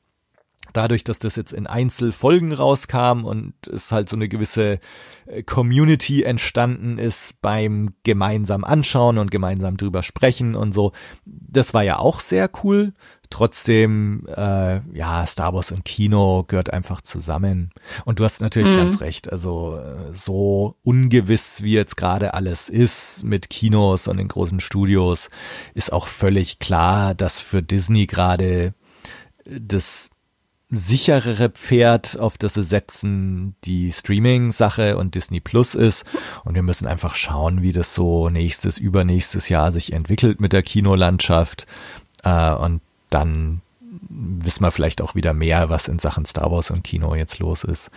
[0.73, 4.79] dadurch, dass das jetzt in Einzelfolgen rauskam und es halt so eine gewisse
[5.27, 10.93] äh, Community entstanden ist beim gemeinsam anschauen und gemeinsam drüber sprechen und so,
[11.25, 12.93] das war ja auch sehr cool.
[13.31, 17.71] Trotzdem, äh, ja, Star Wars und Kino gehört einfach zusammen.
[18.05, 19.31] Und du hast natürlich ganz recht.
[19.31, 25.29] Also äh, so ungewiss, wie jetzt gerade alles ist mit Kinos und den großen Studios,
[25.75, 28.73] ist auch völlig klar, dass für Disney gerade
[29.45, 30.11] das
[30.71, 36.05] sicherere Pferd, auf das sie setzen, die Streaming-Sache und Disney Plus ist.
[36.45, 40.63] Und wir müssen einfach schauen, wie das so nächstes, übernächstes Jahr sich entwickelt mit der
[40.63, 41.67] Kinolandschaft.
[42.23, 46.85] Äh, und dann wissen wir vielleicht auch wieder mehr, was in Sachen Star Wars und
[46.85, 47.91] Kino jetzt los ist.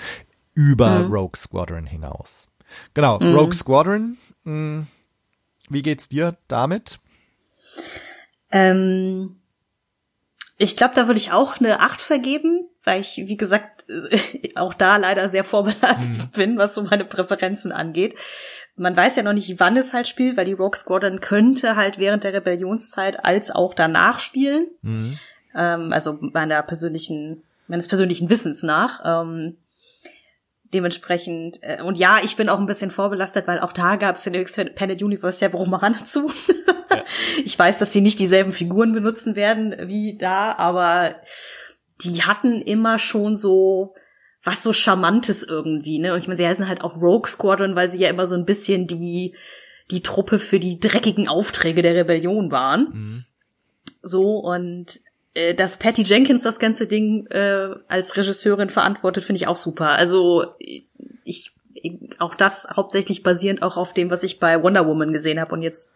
[0.53, 2.47] Über Rogue Squadron hinaus.
[2.93, 4.18] Genau, Rogue Squadron.
[4.43, 4.86] Mh,
[5.70, 6.99] wie geht's dir damit?
[8.51, 9.38] Ähm,
[10.57, 14.73] ich glaube, da würde ich auch eine 8 vergeben, weil ich, wie gesagt, äh, auch
[14.73, 18.15] da leider sehr vorbelastet bin, was so meine Präferenzen angeht.
[18.75, 21.99] Man weiß ja noch nicht, wann es halt spielt, weil die Rogue Squadron könnte halt
[21.99, 24.67] während der Rebellionszeit als auch danach spielen.
[24.82, 25.19] Mhm.
[25.55, 29.01] Ähm, also meiner persönlichen, meines persönlichen Wissens nach.
[29.03, 29.57] Ähm,
[30.73, 34.25] dementsprechend, äh, und ja, ich bin auch ein bisschen vorbelastet, weil auch da gab es
[34.25, 36.32] in der Expanded Universe ja Romane zu.
[37.45, 41.15] Ich weiß, dass die nicht dieselben Figuren benutzen werden wie da, aber
[42.03, 43.93] die hatten immer schon so
[44.43, 46.13] was so Charmantes irgendwie, ne?
[46.13, 48.45] Und ich meine, sie heißen halt auch Rogue Squadron, weil sie ja immer so ein
[48.45, 49.35] bisschen die,
[49.91, 52.87] die Truppe für die dreckigen Aufträge der Rebellion waren.
[52.91, 53.25] Mhm.
[54.01, 54.99] So, und
[55.35, 59.89] äh, dass Patty Jenkins das ganze Ding äh, als Regisseurin verantwortet, finde ich auch super.
[59.89, 60.45] Also
[61.23, 61.53] ich
[62.19, 65.61] auch das hauptsächlich basierend auch auf dem, was ich bei Wonder Woman gesehen habe und
[65.61, 65.95] jetzt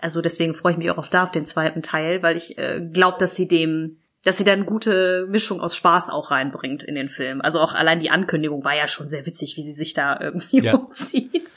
[0.00, 2.80] also deswegen freue ich mich auch auf da auf den zweiten Teil, weil ich äh,
[2.92, 6.94] glaube, dass sie dem dass sie da eine gute Mischung aus Spaß auch reinbringt in
[6.94, 7.40] den Film.
[7.40, 10.62] Also auch allein die Ankündigung war ja schon sehr witzig, wie sie sich da irgendwie
[10.62, 10.74] Ja.
[10.76, 11.52] umzieht.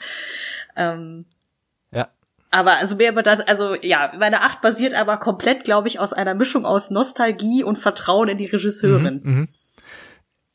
[0.74, 1.26] Ähm,
[1.92, 2.08] Ja.
[2.50, 6.12] aber also mehr über das, also ja, meine Acht basiert aber komplett, glaube ich, aus
[6.12, 9.20] einer Mischung aus Nostalgie und Vertrauen in die Regisseurin.
[9.22, 9.48] Mhm.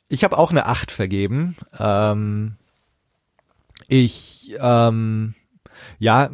[0.10, 1.56] Ich habe auch eine 8 vergeben.
[1.80, 2.58] Ähm,
[3.88, 5.36] ich, ähm,
[6.00, 6.30] ja,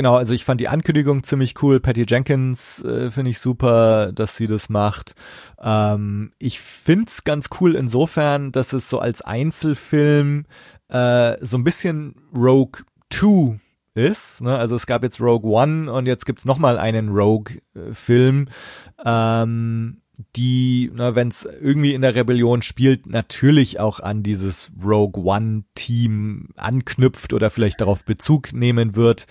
[0.00, 1.78] genau, also ich fand die Ankündigung ziemlich cool.
[1.78, 5.14] Patty Jenkins äh, finde ich super, dass sie das macht.
[5.60, 10.46] Ähm, ich find's ganz cool insofern, dass es so als Einzelfilm
[10.88, 12.80] äh, so ein bisschen Rogue
[13.10, 13.60] 2
[13.92, 14.40] ist.
[14.40, 14.56] Ne?
[14.56, 18.48] Also es gab jetzt Rogue One und jetzt gibt's noch mal einen Rogue-Film.
[19.04, 20.00] Ähm,
[20.36, 26.48] die, ne, wenn es irgendwie in der Rebellion spielt, natürlich auch an dieses Rogue One-Team
[26.56, 29.26] anknüpft oder vielleicht darauf Bezug nehmen wird.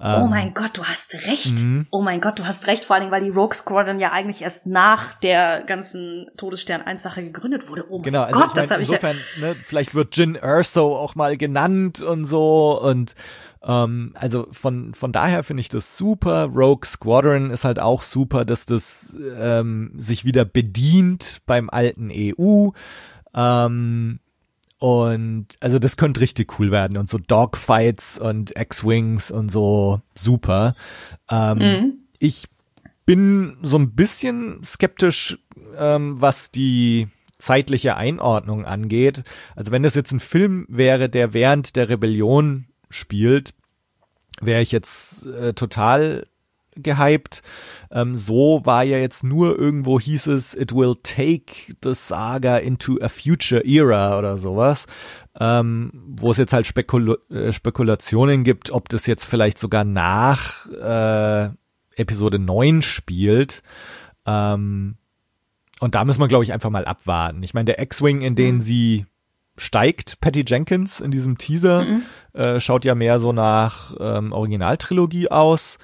[0.00, 1.60] Oh mein Gott, du hast recht.
[1.60, 1.86] Mhm.
[1.90, 4.42] Oh mein Gott, du hast recht, vor allen Dingen, weil die Rogue Squadron ja eigentlich
[4.42, 7.86] erst nach der ganzen Todesstern 1 Sache gegründet wurde.
[7.88, 10.34] Oh mein Genau, also Gott, ich das mein, habe ich insofern, ne, vielleicht wird Jin
[10.34, 13.14] Erso auch mal genannt und so und
[13.62, 16.50] ähm, also von von daher finde ich das super.
[16.54, 22.70] Rogue Squadron ist halt auch super, dass das ähm, sich wieder bedient beim alten EU.
[23.34, 24.20] Ähm,
[24.78, 30.74] und also das könnte richtig cool werden und so Dogfights und X-Wings und so super.
[31.30, 31.92] Ähm, Mhm.
[32.18, 32.46] Ich
[33.06, 35.38] bin so ein bisschen skeptisch,
[35.76, 37.08] ähm, was die
[37.38, 39.24] zeitliche Einordnung angeht.
[39.54, 43.52] Also wenn das jetzt ein Film wäre, der während der Rebellion spielt,
[44.40, 46.26] wäre ich jetzt äh, total
[46.76, 47.42] gehypt.
[47.90, 52.98] Ähm, so war ja jetzt nur irgendwo hieß es, it will take the saga into
[53.00, 54.86] a future era oder sowas,
[55.38, 60.66] ähm, wo es jetzt halt Spekul äh, Spekulationen gibt, ob das jetzt vielleicht sogar nach
[60.70, 61.50] äh,
[61.96, 63.62] Episode 9 spielt.
[64.26, 64.96] Ähm,
[65.80, 67.42] und da müssen wir, glaube ich, einfach mal abwarten.
[67.42, 68.60] Ich meine, der X-Wing, in den mhm.
[68.60, 69.06] sie
[69.56, 72.02] steigt, Patty Jenkins in diesem Teaser, mhm.
[72.32, 75.78] äh, schaut ja mehr so nach ähm, Originaltrilogie aus.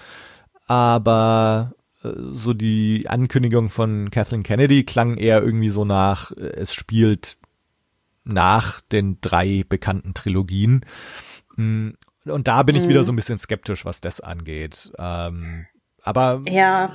[0.70, 6.72] Aber äh, so die Ankündigung von Kathleen Kennedy klang eher irgendwie so nach, äh, es
[6.72, 7.38] spielt
[8.22, 10.86] nach den drei bekannten Trilogien.
[11.56, 11.88] Mm,
[12.24, 13.06] und da bin ich wieder mhm.
[13.06, 14.92] so ein bisschen skeptisch, was das angeht.
[14.96, 15.66] Ähm,
[16.02, 16.94] aber ja,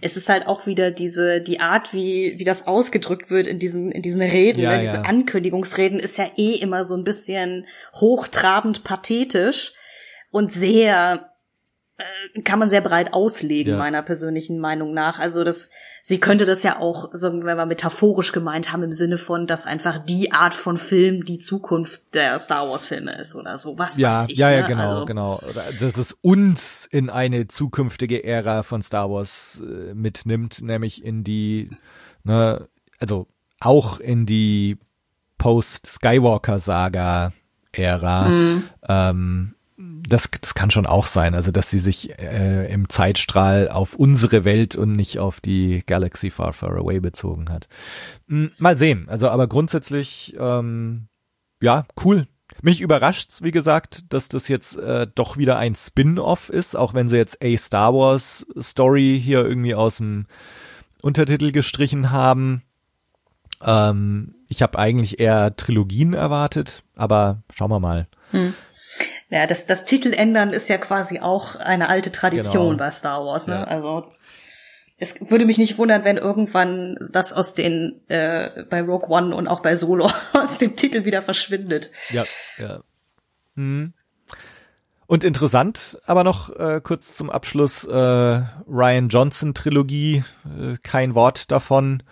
[0.00, 3.90] es ist halt auch wieder diese die Art, wie wie das ausgedrückt wird in diesen
[3.90, 4.80] in diesen Reden, ja, ne?
[4.82, 5.02] diesen ja.
[5.02, 9.72] Ankündigungsreden, ist ja eh immer so ein bisschen hochtrabend pathetisch
[10.30, 11.33] und sehr
[12.42, 13.78] kann man sehr breit auslegen, ja.
[13.78, 15.20] meiner persönlichen Meinung nach.
[15.20, 15.70] Also das,
[16.02, 19.64] sie könnte das ja auch, sagen wir mal, metaphorisch gemeint haben im Sinne von, dass
[19.64, 23.78] einfach die Art von Film die Zukunft der Star Wars Filme ist oder so.
[23.78, 24.38] Was ja, weiß ich.
[24.38, 24.66] Ja, ja, ne?
[24.66, 25.40] genau, also, genau.
[25.78, 31.70] Dass es uns in eine zukünftige Ära von Star Wars äh, mitnimmt, nämlich in die,
[32.24, 32.66] ne,
[32.98, 33.28] also
[33.60, 34.78] auch in die
[35.38, 38.28] Post-Skywalker-Saga-Ära.
[38.28, 38.64] Mhm.
[38.88, 39.54] Ähm,
[40.06, 44.44] das, das kann schon auch sein, also dass sie sich äh, im Zeitstrahl auf unsere
[44.44, 47.68] Welt und nicht auf die Galaxy Far Far Away bezogen hat.
[48.28, 49.08] Hm, mal sehen.
[49.08, 51.08] Also aber grundsätzlich ähm,
[51.60, 52.28] ja cool.
[52.60, 57.08] Mich überrascht's, wie gesagt, dass das jetzt äh, doch wieder ein Spin-off ist, auch wenn
[57.08, 60.26] sie jetzt a Star Wars Story hier irgendwie aus dem
[61.00, 62.62] Untertitel gestrichen haben.
[63.62, 68.08] Ähm, ich habe eigentlich eher Trilogien erwartet, aber schauen wir mal.
[68.30, 68.54] Hm.
[69.34, 72.78] Ja, das, das Titel ändern ist ja quasi auch eine alte Tradition genau.
[72.78, 73.54] bei Star Wars, ne?
[73.54, 73.64] Ja.
[73.64, 74.12] Also
[74.96, 79.48] es würde mich nicht wundern, wenn irgendwann das aus den äh, bei Rogue One und
[79.48, 81.90] auch bei Solo aus dem Titel wieder verschwindet.
[82.10, 82.22] Ja,
[82.58, 82.82] ja.
[83.56, 83.92] Hm.
[85.08, 91.50] Und interessant, aber noch äh, kurz zum Abschluss äh, Ryan Johnson Trilogie, äh, kein Wort
[91.50, 92.04] davon.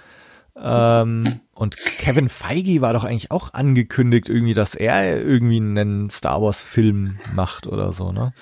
[0.57, 1.25] Ähm,
[1.55, 6.61] und Kevin Feige war doch eigentlich auch angekündigt, irgendwie, dass er irgendwie einen Star Wars
[6.61, 8.33] Film macht oder so, ne?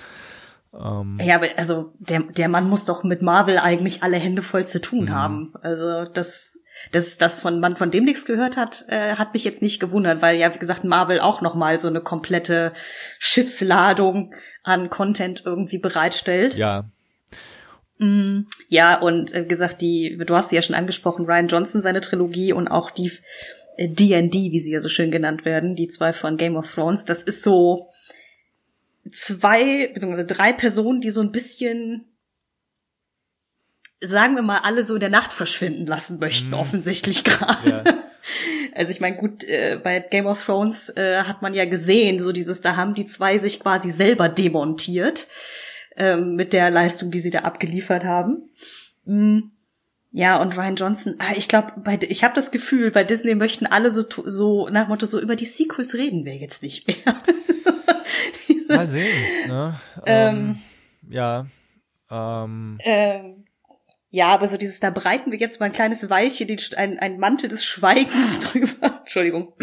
[0.73, 1.17] Ähm.
[1.21, 4.81] Ja, aber also der, der Mann muss doch mit Marvel eigentlich alle Hände voll zu
[4.81, 5.13] tun mhm.
[5.13, 5.53] haben.
[5.61, 6.59] Also das,
[6.91, 10.21] dass das von man von dem nichts gehört hat, äh, hat mich jetzt nicht gewundert,
[10.21, 12.73] weil ja wie gesagt Marvel auch noch mal so eine komplette
[13.19, 14.33] Schiffsladung
[14.63, 16.55] an Content irgendwie bereitstellt.
[16.55, 16.85] Ja,
[18.67, 22.01] ja, und äh, wie gesagt, die, du hast sie ja schon angesprochen, Ryan Johnson, seine
[22.01, 23.11] Trilogie und auch die
[23.77, 27.05] D&D, äh, wie sie ja so schön genannt werden, die zwei von Game of Thrones,
[27.05, 27.89] das ist so
[29.11, 32.05] zwei, beziehungsweise drei Personen, die so ein bisschen,
[33.99, 36.55] sagen wir mal, alle so in der Nacht verschwinden lassen möchten, mm.
[36.55, 37.83] offensichtlich gerade.
[37.85, 38.03] Ja.
[38.73, 42.31] Also ich meine, gut, äh, bei Game of Thrones äh, hat man ja gesehen, so
[42.31, 45.27] dieses, da haben die zwei sich quasi selber demontiert
[45.97, 48.49] ähm, mit der Leistung, die sie da abgeliefert haben.
[49.05, 49.51] Mhm.
[50.13, 53.91] Ja, und Ryan Johnson, ah, ich glaube, ich habe das Gefühl, bei Disney möchten alle
[53.91, 57.15] so, so nach Motto, so über die Sequels reden wir jetzt nicht mehr.
[58.67, 59.07] Mal sehen,
[59.47, 59.79] ne?
[60.05, 60.57] Ähm, ähm,
[61.09, 61.45] ja.
[62.09, 63.40] Ähm, ähm,
[64.13, 67.17] ja, aber so dieses, da breiten wir jetzt mal ein kleines Weilchen den, ein, ein
[67.17, 68.99] Mantel des Schweigens drüber.
[68.99, 69.53] Entschuldigung.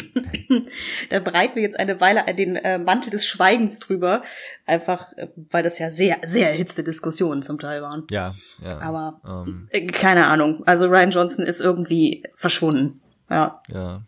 [1.11, 4.23] da breiten wir jetzt eine Weile den äh, Mantel des Schweigens drüber.
[4.65, 8.07] Einfach, äh, weil das ja sehr, sehr erhitzte Diskussionen zum Teil waren.
[8.11, 8.35] Ja,
[8.65, 8.79] ja.
[8.79, 9.69] Aber ähm.
[9.71, 10.63] äh, keine Ahnung.
[10.65, 13.03] Also Ryan Johnson ist irgendwie verschwunden.
[13.29, 13.61] Ja.
[13.71, 14.03] Ja.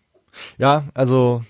[0.57, 1.45] Ja, also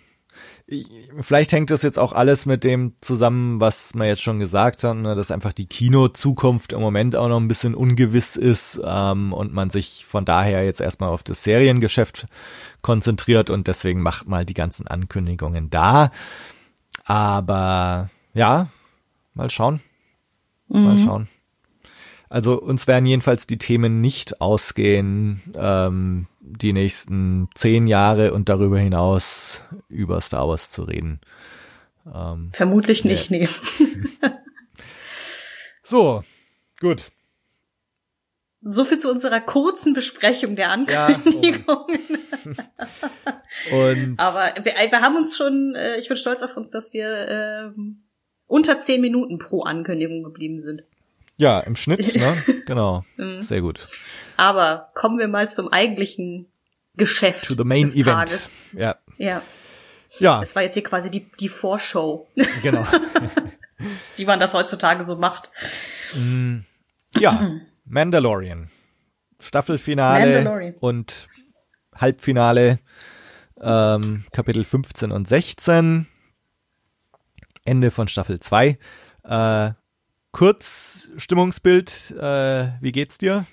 [1.21, 4.97] vielleicht hängt das jetzt auch alles mit dem zusammen, was man jetzt schon gesagt hat,
[4.97, 9.53] ne, dass einfach die Kino-Zukunft im Moment auch noch ein bisschen ungewiss ist ähm, und
[9.53, 12.27] man sich von daher jetzt erstmal auf das Seriengeschäft
[12.83, 16.11] konzentriert und deswegen macht mal die ganzen Ankündigungen da.
[17.05, 18.69] Aber ja,
[19.35, 19.81] mal schauen.
[20.69, 20.85] Mhm.
[20.85, 21.29] Mal schauen.
[22.29, 28.79] Also uns werden jedenfalls die Themen nicht ausgehen, ähm, die nächsten zehn Jahre und darüber
[28.79, 31.21] hinaus über Star Wars zu reden.
[32.13, 33.49] Ähm, Vermutlich nicht, nee.
[35.85, 36.25] so,
[36.81, 37.11] gut.
[38.63, 41.67] So viel zu unserer kurzen Besprechung der Ankündigungen.
[41.67, 43.95] Ja, oh.
[44.19, 47.81] Aber wir, wir, haben uns schon, äh, ich bin stolz auf uns, dass wir äh,
[48.47, 50.83] unter zehn Minuten pro Ankündigung geblieben sind.
[51.39, 52.37] Ja, im Schnitt, ne?
[52.67, 53.03] Genau.
[53.17, 53.41] Mhm.
[53.41, 53.89] Sehr gut.
[54.41, 56.51] Aber kommen wir mal zum eigentlichen
[56.95, 57.45] Geschäft.
[57.45, 58.31] To the main des event.
[58.31, 58.51] Tages.
[58.73, 58.97] Ja.
[59.19, 59.43] Ja.
[60.19, 60.41] Ja.
[60.41, 62.27] Das war jetzt hier quasi die, die Vorschau.
[62.63, 62.87] Genau.
[64.17, 65.51] Wie man das heutzutage so macht.
[66.15, 66.61] Mm,
[67.17, 67.51] ja.
[67.85, 68.71] Mandalorian.
[69.41, 70.75] Staffelfinale Mandalorian.
[70.81, 71.29] und
[71.95, 72.79] Halbfinale.
[73.61, 76.07] Ähm, Kapitel 15 und 16.
[77.67, 78.79] Ende von Staffel 2.
[79.25, 79.71] Äh,
[80.33, 83.45] Kurzstimmungsbild, äh, wie geht's dir?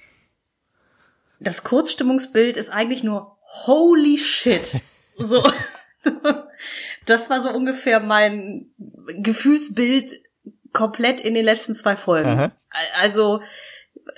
[1.40, 4.82] Das Kurzstimmungsbild ist eigentlich nur holy shit.
[5.20, 5.44] So.
[7.08, 8.68] das war so ungefähr mein
[9.08, 10.12] Gefühlsbild
[10.74, 12.30] komplett in den letzten zwei Folgen.
[12.30, 12.52] Aha.
[13.02, 13.42] Also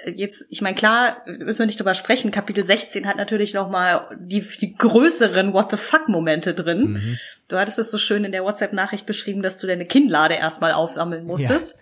[0.06, 2.32] jetzt, ich meine, klar, müssen wir nicht drüber sprechen.
[2.32, 6.92] Kapitel 16 hat natürlich noch mal die viel größeren What the fuck Momente drin.
[6.92, 7.20] Mhm.
[7.48, 11.26] Du hattest es so schön in der WhatsApp-Nachricht beschrieben, dass du deine Kinnlade erstmal aufsammeln
[11.26, 11.78] musstest.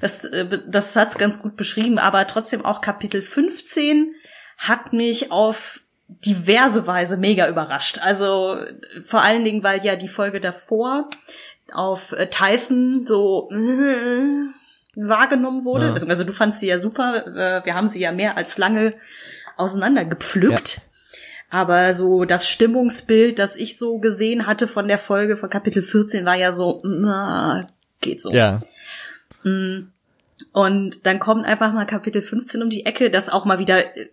[0.00, 4.14] Das, äh, das hat's ganz gut beschrieben, aber trotzdem auch Kapitel 15
[4.56, 7.98] hat mich auf diverse Weise mega überrascht.
[8.02, 8.58] Also
[9.04, 11.08] vor allen Dingen, weil ja die Folge davor
[11.72, 14.50] auf äh, Tyson so äh,
[14.94, 15.86] wahrgenommen wurde.
[15.86, 16.08] Ja.
[16.08, 17.26] Also du fandst sie ja super.
[17.26, 18.94] Äh, wir haben sie ja mehr als lange
[19.56, 20.82] auseinandergepflückt.
[21.50, 26.24] Aber so das Stimmungsbild, das ich so gesehen hatte von der Folge von Kapitel 14,
[26.24, 27.68] war ja so, na,
[28.00, 28.32] geht so.
[28.32, 28.62] Ja.
[30.52, 34.08] Und dann kommt einfach mal Kapitel 15 um die Ecke, das auch mal wieder äh,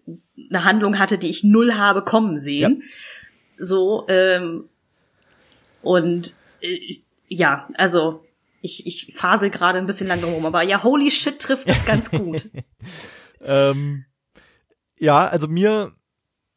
[0.50, 2.84] eine Handlung hatte, die ich null habe kommen sehen.
[3.58, 4.70] So, ähm,
[5.82, 8.24] und äh, ja, also
[8.62, 11.86] ich, ich fasel gerade ein bisschen lang drum rum, aber ja, holy shit trifft es
[11.86, 12.50] ganz gut.
[13.46, 14.06] Ähm,
[15.00, 15.92] ja, also mir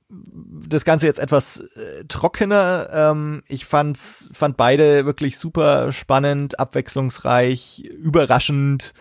[0.09, 2.89] das Ganze jetzt etwas äh, trockener.
[2.93, 8.95] Ähm, ich fand's, fand beide wirklich super spannend, abwechslungsreich, überraschend.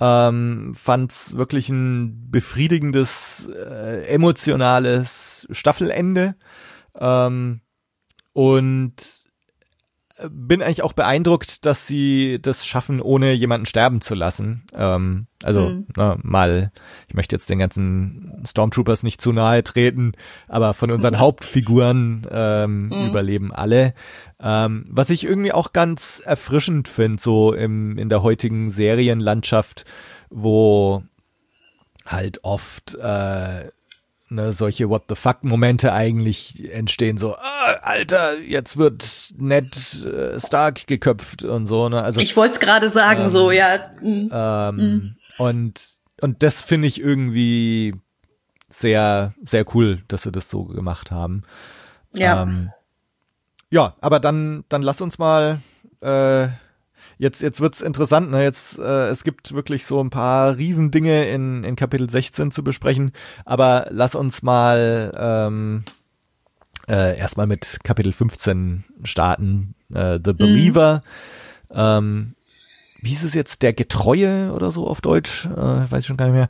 [0.00, 6.36] Ähm, fand's wirklich ein befriedigendes, äh, emotionales Staffelende.
[6.98, 7.60] Ähm,
[8.32, 9.23] und
[10.30, 14.62] bin eigentlich auch beeindruckt, dass sie das schaffen, ohne jemanden sterben zu lassen.
[14.72, 15.86] Ähm, also Mhm.
[15.96, 16.70] na, mal,
[17.08, 20.12] ich möchte jetzt den ganzen Stormtroopers nicht zu nahe treten,
[20.46, 23.92] aber von unseren Hauptfiguren ähm, überleben alle.
[24.40, 29.84] Ähm, was ich irgendwie auch ganz erfrischend finde, so im, in der heutigen Serienlandschaft,
[30.30, 31.02] wo
[32.06, 33.68] halt oft äh,
[34.28, 40.40] ne, solche What the fuck Momente eigentlich entstehen, so, ah, Alter, jetzt wird Ned äh,
[40.40, 42.02] Stark geköpft und so, ne?
[42.02, 43.90] Also Ich wollte es gerade sagen, so, ja.
[44.00, 44.30] mm.
[44.32, 45.80] ähm, und
[46.20, 47.94] und das finde ich irgendwie
[48.70, 51.42] sehr sehr cool, dass sie das so gemacht haben.
[52.14, 52.42] Ja.
[52.42, 52.70] Ähm,
[53.70, 55.60] ja, aber dann dann lass uns mal
[56.00, 56.48] äh,
[57.24, 58.42] jetzt jetzt wird's interessant, ne?
[58.42, 63.10] Jetzt äh, es gibt wirklich so ein paar Riesendinge in in Kapitel 16 zu besprechen,
[63.44, 65.84] aber lass uns mal ähm,
[66.88, 69.74] äh, erstmal mit Kapitel 15 starten.
[69.92, 71.02] Äh, The Believer.
[71.72, 72.34] Ähm,
[73.00, 73.62] wie hieß es jetzt?
[73.62, 75.46] Der Getreue oder so auf Deutsch?
[75.46, 76.48] Äh, weiß ich schon gar nicht mehr.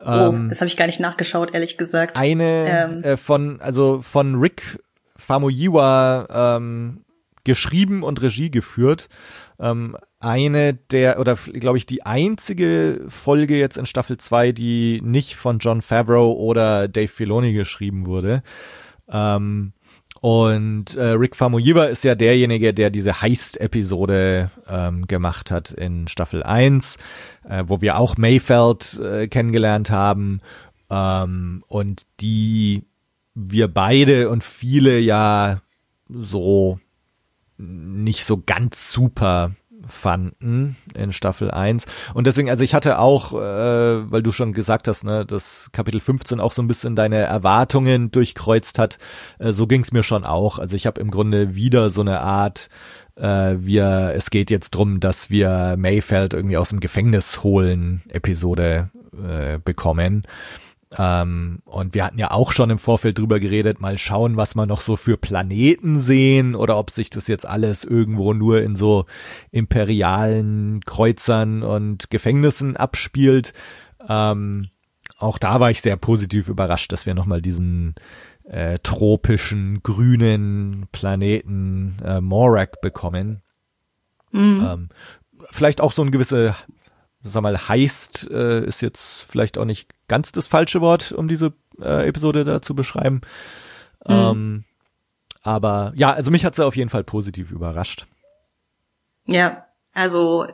[0.00, 2.18] oh, Ähm, das habe ich gar nicht nachgeschaut, ehrlich gesagt.
[2.18, 3.04] eine Ähm.
[3.04, 4.78] äh, von, also von Rick
[5.16, 7.04] Famuyiwa ähm,
[7.44, 9.08] geschrieben und Regie geführt.
[9.58, 15.36] Ähm, eine der, oder glaube ich, die einzige Folge jetzt in Staffel 2, die nicht
[15.36, 18.42] von John Favreau oder Dave Filoni geschrieben wurde.
[19.08, 19.72] Ähm,
[20.20, 26.42] und äh, Rick Famuyiwa ist ja derjenige, der diese Heist-Episode ähm, gemacht hat in Staffel
[26.42, 26.96] 1,
[27.46, 30.40] äh, wo wir auch Mayfeld äh, kennengelernt haben
[30.90, 32.84] ähm, und die
[33.34, 35.60] wir beide und viele ja
[36.08, 36.78] so
[37.56, 39.52] nicht so ganz super
[39.86, 41.84] fanden in Staffel 1.
[42.14, 46.00] Und deswegen, also ich hatte auch, äh, weil du schon gesagt hast, ne, dass Kapitel
[46.00, 48.98] 15 auch so ein bisschen deine Erwartungen durchkreuzt hat,
[49.38, 50.58] äh, so ging es mir schon auch.
[50.58, 52.68] Also ich habe im Grunde wieder so eine Art,
[53.16, 58.90] äh, wir, es geht jetzt drum, dass wir Mayfeld irgendwie aus dem Gefängnis holen, Episode
[59.22, 60.26] äh, bekommen.
[60.96, 64.66] Ähm, und wir hatten ja auch schon im Vorfeld drüber geredet, mal schauen, was wir
[64.66, 69.06] noch so für Planeten sehen oder ob sich das jetzt alles irgendwo nur in so
[69.50, 73.52] imperialen Kreuzern und Gefängnissen abspielt.
[74.08, 74.68] Ähm,
[75.18, 77.94] auch da war ich sehr positiv überrascht, dass wir nochmal diesen
[78.44, 83.42] äh, tropischen, grünen Planeten äh, Morak bekommen.
[84.32, 84.88] Ähm,
[85.50, 86.54] vielleicht auch so ein gewisse
[87.24, 91.52] sag mal, heißt, äh, ist jetzt vielleicht auch nicht ganz das falsche Wort, um diese
[91.80, 93.22] äh, Episode da zu beschreiben.
[94.06, 94.64] Ähm,
[95.42, 98.06] aber ja, also mich hat sie auf jeden Fall positiv überrascht.
[99.26, 100.46] Ja, also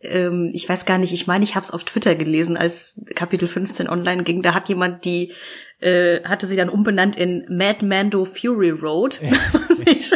[0.00, 3.48] ähm, ich weiß gar nicht, ich meine, ich habe es auf Twitter gelesen, als Kapitel
[3.48, 4.42] 15 online ging.
[4.42, 5.32] Da hat jemand die,
[5.80, 9.20] äh, hatte sie dann umbenannt in Mad Mando Fury Road,
[9.68, 10.12] was ich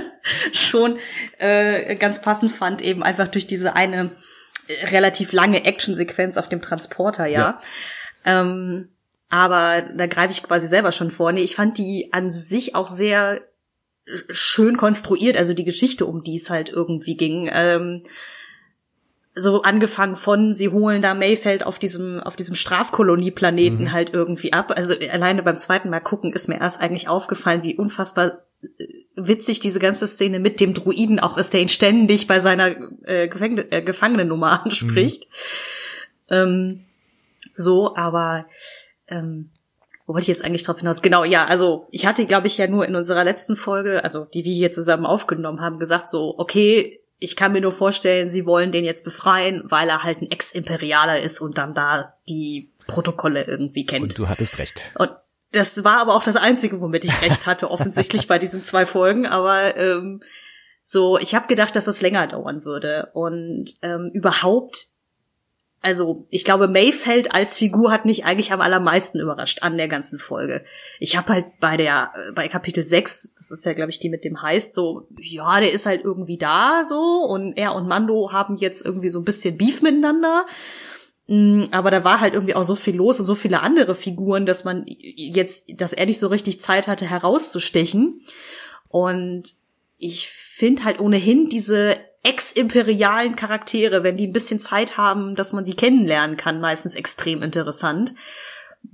[0.53, 0.99] schon
[1.39, 4.13] äh, ganz passend fand, eben einfach durch diese eine
[4.69, 7.61] äh, relativ lange Actionsequenz auf dem Transporter, ja.
[8.25, 8.89] Ähm,
[9.29, 11.33] aber da greife ich quasi selber schon vor.
[11.33, 13.41] Nee, ich fand die an sich auch sehr
[14.31, 17.49] schön konstruiert, also die Geschichte, um die es halt irgendwie ging.
[17.53, 18.03] Ähm,
[19.35, 23.93] so angefangen von, sie holen da Mayfeld auf diesem, auf diesem Strafkolonieplaneten mhm.
[23.93, 24.73] halt irgendwie ab.
[24.77, 29.61] Also alleine beim zweiten Mal gucken ist mir erst eigentlich aufgefallen, wie unfassbar äh, witzig
[29.61, 33.67] diese ganze Szene mit dem Druiden auch ist, der ihn ständig bei seiner äh, Gefängnis,
[33.71, 35.27] äh, Gefangenennummer anspricht.
[36.29, 36.35] Mhm.
[36.35, 36.85] Ähm,
[37.55, 38.47] so, aber
[39.09, 39.51] ähm,
[40.07, 41.03] wo wollte ich jetzt eigentlich drauf hinaus?
[41.03, 44.45] Genau, ja, also ich hatte, glaube ich, ja nur in unserer letzten Folge, also die
[44.45, 48.73] wir hier zusammen aufgenommen haben, gesagt so, okay, ich kann mir nur vorstellen, sie wollen
[48.73, 53.87] den jetzt befreien, weil er halt ein Ex-Imperialer ist und dann da die Protokolle irgendwie
[53.87, 54.03] kennt.
[54.03, 54.91] Und du hattest recht.
[54.99, 55.13] Und
[55.53, 59.27] das war aber auch das Einzige, womit ich recht hatte, offensichtlich bei diesen zwei Folgen.
[59.27, 60.21] Aber ähm,
[60.83, 63.11] so, ich habe gedacht, dass es länger dauern würde.
[63.15, 64.89] Und ähm, überhaupt
[65.83, 70.21] also ich glaube, Mayfeld als Figur hat mich eigentlich am allermeisten überrascht an der ganzen
[70.21, 70.65] Folge.
[71.01, 74.09] Ich habe halt bei der äh, bei Kapitel 6, das ist ja glaube ich die
[74.09, 78.31] mit dem heißt so, ja, der ist halt irgendwie da so und er und Mando
[78.33, 80.47] haben jetzt irgendwie so ein bisschen Beef miteinander.
[81.27, 84.47] Mm, aber da war halt irgendwie auch so viel los und so viele andere Figuren,
[84.47, 88.21] dass man jetzt, dass er nicht so richtig Zeit hatte herauszustechen.
[88.89, 89.55] Und
[89.99, 95.65] ich finde halt ohnehin diese ex-imperialen Charaktere, wenn die ein bisschen Zeit haben, dass man
[95.65, 98.15] die kennenlernen kann, meistens extrem interessant.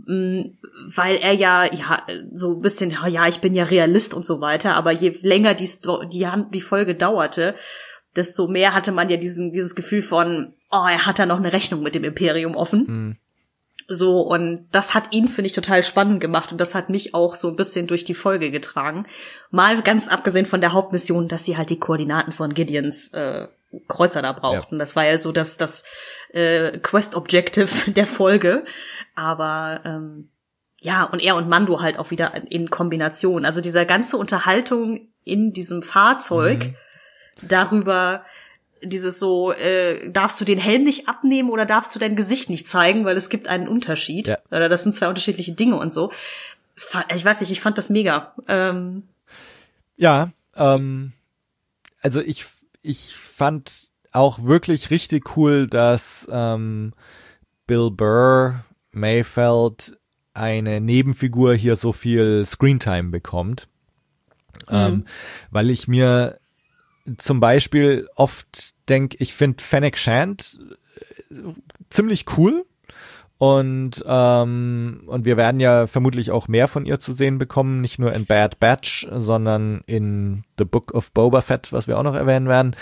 [0.06, 0.56] Mm,
[0.94, 2.02] weil er ja, ja,
[2.32, 5.68] so ein bisschen, ja, ich bin ja Realist und so weiter, aber je länger die,
[6.12, 7.54] die, die Folge dauerte,
[8.16, 11.52] desto mehr hatte man ja diesen, dieses Gefühl von, oh, er hat da noch eine
[11.52, 12.84] Rechnung mit dem Imperium offen.
[12.86, 13.16] Mhm.
[13.91, 17.34] So, und das hat ihn, finde ich, total spannend gemacht und das hat mich auch
[17.34, 19.07] so ein bisschen durch die Folge getragen.
[19.51, 23.49] Mal ganz abgesehen von der Hauptmission, dass sie halt die Koordinaten von Gideons äh,
[23.89, 24.74] Kreuzer da brauchten.
[24.74, 24.78] Ja.
[24.78, 25.84] Das war ja so das, das
[26.34, 28.64] äh, Quest-Objective der Folge.
[29.14, 30.28] Aber ähm,
[30.80, 33.47] ja, und er und Mando halt auch wieder in Kombination.
[33.47, 37.49] Also dieser ganze Unterhaltung in diesem Fahrzeug mhm.
[37.49, 38.24] darüber,
[38.82, 42.68] dieses so, äh, darfst du den Helm nicht abnehmen oder darfst du dein Gesicht nicht
[42.68, 44.28] zeigen, weil es gibt einen Unterschied.
[44.28, 44.38] Ja.
[44.50, 46.12] Oder das sind zwei unterschiedliche Dinge und so.
[47.14, 48.34] Ich weiß nicht, ich fand das mega.
[48.46, 49.02] Ähm,
[49.96, 51.12] ja, ähm,
[52.02, 52.46] also ich,
[52.82, 56.92] ich fand auch wirklich richtig cool, dass ähm,
[57.66, 59.98] Bill Burr Mayfeld
[60.34, 63.68] eine Nebenfigur hier so viel Screentime bekommt.
[64.68, 64.76] Mhm.
[64.76, 65.04] Ähm,
[65.50, 66.38] weil ich mir
[67.16, 70.59] zum Beispiel oft denke, ich finde Fennec Shand
[71.30, 71.34] äh,
[71.90, 72.64] ziemlich cool.
[73.38, 78.00] Und, ähm, und wir werden ja vermutlich auch mehr von ihr zu sehen bekommen, nicht
[78.00, 82.16] nur in Bad Batch, sondern in The Book of Boba Fett, was wir auch noch
[82.16, 82.74] erwähnen werden.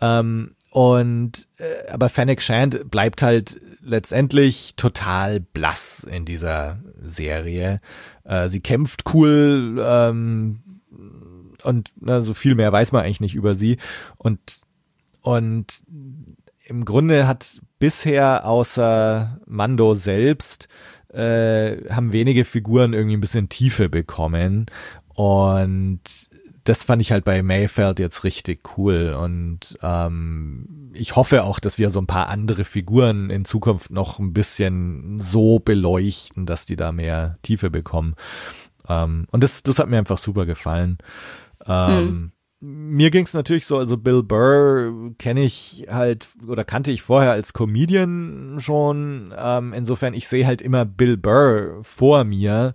[0.00, 7.80] Ähm, und äh, aber Fennec Shand bleibt halt letztendlich total blass in dieser Serie.
[8.24, 10.63] Äh, sie kämpft cool, ähm,
[11.64, 13.78] und na, so viel mehr weiß man eigentlich nicht über sie.
[14.16, 14.38] Und,
[15.20, 15.82] und
[16.66, 20.68] im Grunde hat bisher außer Mando selbst
[21.12, 24.66] äh, haben wenige Figuren irgendwie ein bisschen Tiefe bekommen.
[25.14, 26.00] Und
[26.64, 29.14] das fand ich halt bei Mayfeld jetzt richtig cool.
[29.18, 34.18] Und ähm, ich hoffe auch, dass wir so ein paar andere Figuren in Zukunft noch
[34.18, 38.14] ein bisschen so beleuchten, dass die da mehr Tiefe bekommen.
[38.88, 40.98] Ähm, und das, das hat mir einfach super gefallen.
[41.66, 42.32] Ähm, mhm.
[42.66, 47.32] Mir ging es natürlich so, also Bill Burr kenne ich halt oder kannte ich vorher
[47.32, 49.34] als Comedian schon.
[49.36, 52.72] Ähm, insofern, ich sehe halt immer Bill Burr vor mir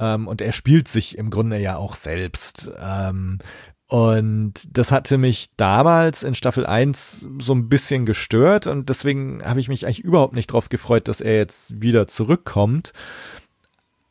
[0.00, 2.72] ähm, und er spielt sich im Grunde ja auch selbst.
[2.80, 3.38] Ähm,
[3.86, 9.58] und das hatte mich damals in Staffel 1 so ein bisschen gestört und deswegen habe
[9.58, 12.92] ich mich eigentlich überhaupt nicht drauf gefreut, dass er jetzt wieder zurückkommt.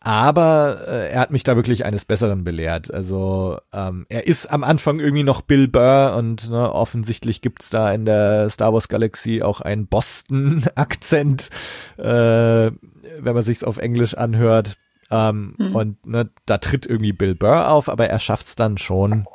[0.02, 2.94] Aber äh, er hat mich da wirklich eines Besseren belehrt.
[2.94, 7.92] Also ähm, er ist am Anfang irgendwie noch Bill Burr und ne, offensichtlich gibt's da
[7.92, 11.50] in der Star Wars Galaxy auch einen Boston-Akzent,
[11.98, 14.78] äh, wenn man sich's auf Englisch anhört.
[15.12, 15.76] Ähm, mhm.
[15.76, 19.26] Und ne, da tritt irgendwie Bill Burr auf, aber er schafft's dann schon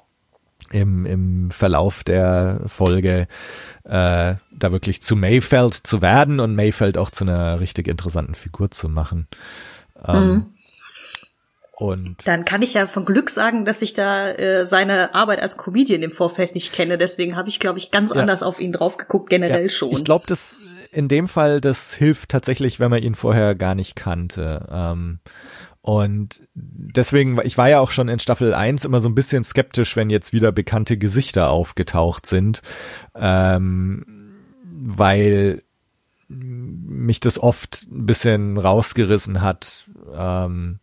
[0.71, 3.27] im, im Verlauf der Folge
[3.85, 8.71] äh, da wirklich zu Mayfeld zu werden und Mayfeld auch zu einer richtig interessanten Figur
[8.71, 9.29] zu machen.
[10.07, 10.54] Ähm, mhm.
[11.77, 15.57] Und dann kann ich ja von Glück sagen, dass ich da äh, seine Arbeit als
[15.57, 16.99] Comedian im Vorfeld nicht kenne.
[16.99, 18.21] Deswegen habe ich, glaube ich, ganz ja.
[18.21, 19.69] anders auf ihn drauf geguckt, generell ja.
[19.69, 19.91] schon.
[19.91, 20.61] Ich glaube, dass
[20.93, 24.69] in dem Fall, das hilft tatsächlich, wenn man ihn vorher gar nicht kannte.
[24.71, 25.19] Ähm,
[25.81, 29.97] und deswegen, ich war ja auch schon in Staffel 1 immer so ein bisschen skeptisch,
[29.97, 32.63] wenn jetzt wieder bekannte Gesichter aufgetaucht sind,
[33.15, 34.07] ähm,
[34.67, 35.63] weil
[36.29, 39.91] mich das oft ein bisschen rausgerissen hat.
[40.17, 40.79] Ähm,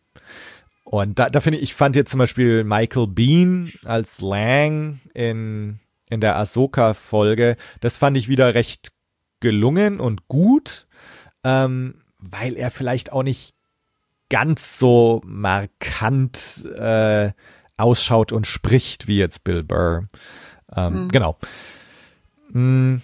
[0.92, 5.80] und da, da finde ich, ich fand jetzt zum Beispiel Michael Bean als Lang in,
[6.10, 8.92] in der Ahsoka-Folge, das fand ich wieder recht
[9.40, 10.88] gelungen und gut,
[11.46, 13.56] ähm, weil er vielleicht auch nicht
[14.30, 17.32] ganz so markant äh,
[17.78, 20.10] ausschaut und spricht wie jetzt Bill Burr.
[20.76, 21.08] Ähm, mhm.
[21.08, 21.38] Genau.
[22.52, 23.02] Mhm.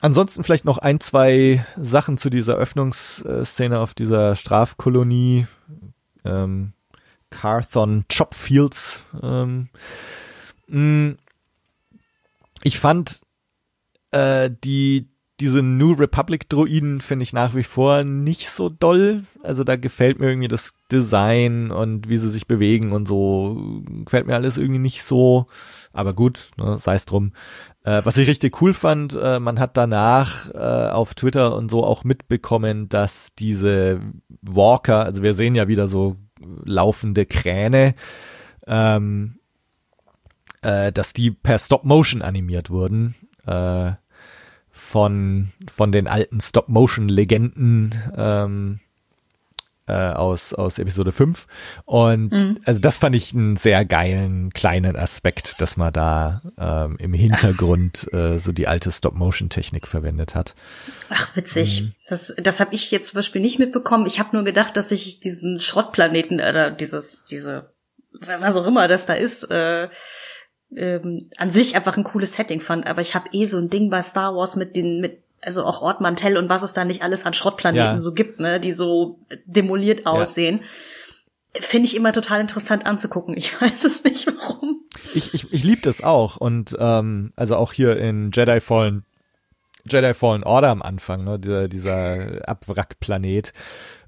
[0.00, 5.46] Ansonsten vielleicht noch ein, zwei Sachen zu dieser Öffnungsszene auf dieser Strafkolonie.
[6.24, 6.72] Ähm,
[7.32, 9.04] Carthon Chopfields.
[9.22, 9.68] Ähm,
[10.68, 11.16] mh,
[12.62, 13.22] ich fand
[14.12, 15.08] äh, die
[15.40, 19.24] diese New Republic Droiden finde ich nach wie vor nicht so doll.
[19.42, 23.82] Also da gefällt mir irgendwie das Design und wie sie sich bewegen und so.
[24.04, 25.46] Gefällt mir alles irgendwie nicht so.
[25.92, 27.32] Aber gut, ne, sei es drum.
[27.82, 31.82] Äh, was ich richtig cool fand, äh, man hat danach äh, auf Twitter und so
[31.82, 34.00] auch mitbekommen, dass diese
[34.42, 36.16] Walker, also wir sehen ja wieder so
[36.64, 37.94] laufende Kräne,
[38.66, 39.38] ähm,
[40.62, 43.14] äh, dass die per Stop Motion animiert wurden.
[43.46, 43.92] Äh,
[44.72, 48.80] von, von den alten Stop-Motion-Legenden ähm,
[49.92, 51.46] äh, aus, aus Episode 5.
[51.84, 52.58] Und mhm.
[52.64, 58.12] also das fand ich einen sehr geilen kleinen Aspekt, dass man da ähm, im Hintergrund
[58.12, 60.54] äh, so die alte Stop-Motion-Technik verwendet hat.
[61.10, 61.82] Ach, witzig.
[61.82, 61.92] Mhm.
[62.08, 64.06] Das, das habe ich jetzt zum Beispiel nicht mitbekommen.
[64.06, 67.74] Ich habe nur gedacht, dass ich diesen Schrottplaneten oder dieses, diese,
[68.18, 69.88] was auch immer das da ist, äh,
[70.74, 72.86] ähm, an sich einfach ein cooles Setting fand.
[72.86, 75.82] Aber ich habe eh so ein Ding bei Star Wars mit den, mit, also auch
[75.82, 78.00] Ort Mantell und was es da nicht alles an Schrottplaneten ja.
[78.00, 80.60] so gibt, ne, die so demoliert aussehen.
[81.54, 81.60] Ja.
[81.60, 83.36] Finde ich immer total interessant anzugucken.
[83.36, 84.84] Ich weiß es nicht warum.
[85.14, 86.36] Ich, ich, ich liebe das auch.
[86.36, 89.04] Und ähm, also auch hier in Jedi Fallen,
[89.84, 93.52] Jedi Fallen Order am Anfang, ne, dieser, dieser Abwrackplanet.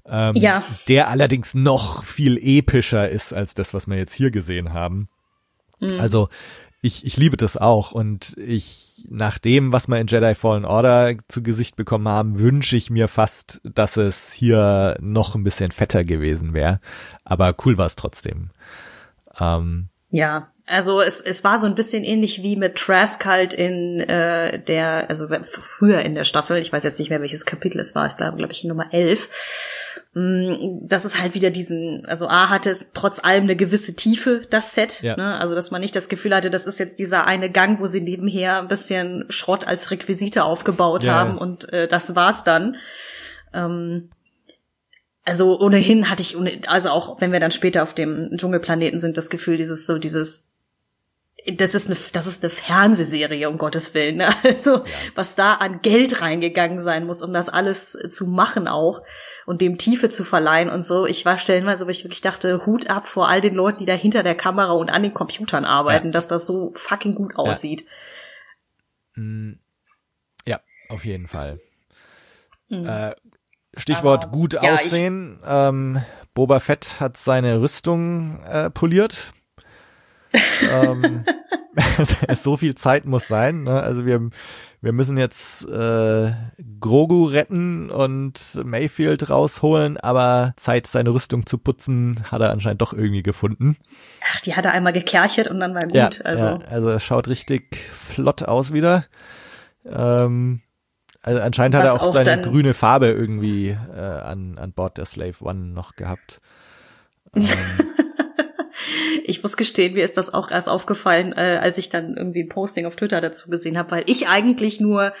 [0.07, 0.63] Ähm, ja.
[0.87, 5.09] Der allerdings noch viel epischer ist als das, was wir jetzt hier gesehen haben.
[5.79, 5.99] Mhm.
[5.99, 6.29] Also
[6.85, 11.15] ich, ich liebe das auch und ich, nach dem, was wir in Jedi Fallen Order
[11.27, 16.03] zu Gesicht bekommen haben, wünsche ich mir fast, dass es hier noch ein bisschen fetter
[16.03, 16.79] gewesen wäre.
[17.23, 18.51] Aber cool war es trotzdem.
[19.39, 23.99] Ähm, ja, also es, es war so ein bisschen ähnlich wie mit Trask halt in
[24.01, 27.95] äh, der, also früher in der Staffel, ich weiß jetzt nicht mehr, welches Kapitel es
[27.95, 29.29] war, es war, glaube ich, Nummer 11
[30.17, 34.47] Mm, das ist halt wieder diesen, also A hatte es trotz allem eine gewisse Tiefe,
[34.49, 35.17] das Set, ja.
[35.17, 35.37] ne?
[35.37, 37.99] also dass man nicht das Gefühl hatte, das ist jetzt dieser eine Gang, wo sie
[37.99, 41.15] nebenher ein bisschen Schrott als Requisite aufgebaut ja.
[41.15, 42.77] haben und äh, das war's dann.
[43.53, 44.09] Ähm,
[45.25, 46.37] also ohnehin hatte ich,
[46.69, 50.47] also auch wenn wir dann später auf dem Dschungelplaneten sind, das Gefühl, dieses so dieses
[51.53, 54.17] das ist eine, das ist eine Fernsehserie, um Gottes Willen.
[54.17, 54.29] Ne?
[54.43, 54.85] Also, ja.
[55.13, 59.01] was da an Geld reingegangen sein muss, um das alles zu machen auch
[59.45, 61.05] und dem Tiefe zu verleihen und so.
[61.05, 63.93] Ich war stellenweise, wo ich wirklich dachte, Hut ab vor all den Leuten, die da
[63.93, 66.11] hinter der Kamera und an den Computern arbeiten, ja.
[66.11, 67.85] dass das so fucking gut aussieht.
[69.15, 69.59] Ja, mm.
[70.47, 70.59] ja
[70.89, 71.59] auf jeden Fall.
[72.69, 72.85] Hm.
[72.85, 73.13] Äh,
[73.77, 75.39] Stichwort Aber, gut aussehen.
[75.45, 76.01] Ähm,
[76.33, 79.33] Boba Fett hat seine Rüstung äh, poliert
[80.71, 81.23] ähm,
[82.33, 83.63] so viel Zeit muss sein.
[83.63, 83.81] Ne?
[83.81, 84.29] Also wir,
[84.81, 86.31] wir müssen jetzt äh,
[86.79, 92.93] Grogu retten und Mayfield rausholen, aber Zeit, seine Rüstung zu putzen, hat er anscheinend doch
[92.93, 93.77] irgendwie gefunden.
[94.31, 95.95] Ach, die hat er einmal gekerchert und dann war gut.
[95.95, 96.43] Ja, also.
[96.43, 99.05] Ja, also er schaut richtig flott aus wieder.
[99.85, 100.61] Ähm,
[101.21, 105.05] also anscheinend hat er auch, auch seine grüne Farbe irgendwie äh, an, an Bord der
[105.05, 106.41] Slave One noch gehabt.
[107.37, 107.47] Ähm,
[109.27, 112.49] ich muss gestehen, mir ist das auch erst aufgefallen, äh, als ich dann irgendwie ein
[112.49, 115.13] Posting auf Twitter dazu gesehen habe, weil ich eigentlich nur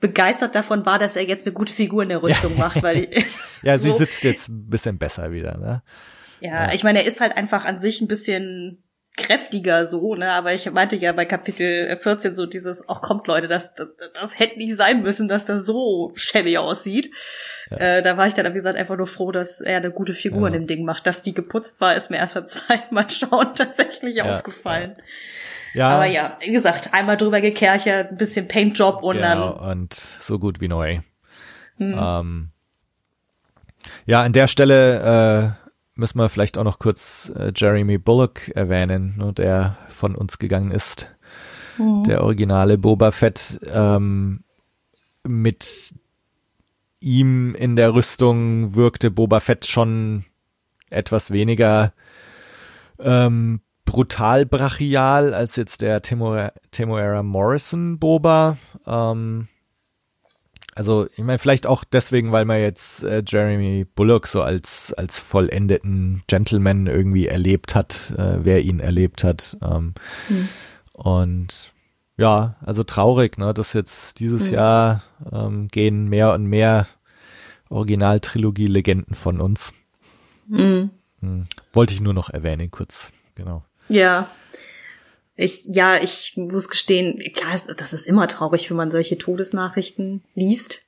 [0.00, 3.24] begeistert davon war, dass er jetzt eine gute Figur in der Rüstung macht, weil ich,
[3.62, 5.82] ja, so, sie sitzt jetzt ein bisschen besser wieder, ne?
[6.40, 8.84] Ja, ja, ich meine, er ist halt einfach an sich ein bisschen
[9.16, 13.48] kräftiger so, ne, aber ich meinte ja bei Kapitel 14 so dieses, ach kommt Leute,
[13.48, 17.10] das, das, das hätte nicht sein müssen, dass das so shabby aussieht.
[17.76, 20.42] Äh, da war ich dann, wie gesagt, einfach nur froh, dass er eine gute Figur
[20.42, 20.46] ja.
[20.48, 21.06] in dem Ding macht.
[21.06, 24.96] Dass die geputzt war, ist mir erst beim zweiten Mal schauen tatsächlich ja, aufgefallen.
[25.74, 25.90] Ja.
[25.90, 29.80] Aber ja, wie gesagt, einmal drüber gekerchert, ein bisschen Paintjob und genau, dann.
[29.80, 31.00] Und so gut wie neu.
[31.76, 31.94] Hm.
[31.98, 32.50] Ähm,
[34.06, 39.16] ja, an der Stelle äh, müssen wir vielleicht auch noch kurz äh, Jeremy Bullock erwähnen,
[39.18, 41.14] ne, der von uns gegangen ist.
[41.76, 42.04] Mhm.
[42.04, 44.44] Der originale Boba Fett ähm,
[45.26, 45.94] mit
[47.00, 50.24] ihm in der Rüstung wirkte Boba Fett schon
[50.90, 51.92] etwas weniger
[52.98, 58.58] ähm, brutal brachial als jetzt der Temuera Morrison Boba.
[58.86, 59.48] Ähm,
[60.74, 65.18] also ich meine vielleicht auch deswegen, weil man jetzt äh, Jeremy Bullock so als als
[65.18, 69.56] vollendeten Gentleman irgendwie erlebt hat, äh, wer ihn erlebt hat.
[69.60, 69.94] Ähm,
[70.28, 70.48] hm.
[70.92, 71.72] Und
[72.18, 74.54] ja, also traurig, ne, dass jetzt dieses Mhm.
[74.54, 76.86] Jahr ähm, gehen mehr und mehr
[77.70, 79.72] Originaltrilogie-Legenden von uns.
[80.48, 80.90] Mhm.
[81.20, 81.46] Hm.
[81.72, 83.64] Wollte ich nur noch erwähnen, kurz, genau.
[83.88, 84.28] Ja.
[85.36, 90.82] Ich, ja, ich muss gestehen, klar, das ist immer traurig, wenn man solche Todesnachrichten liest.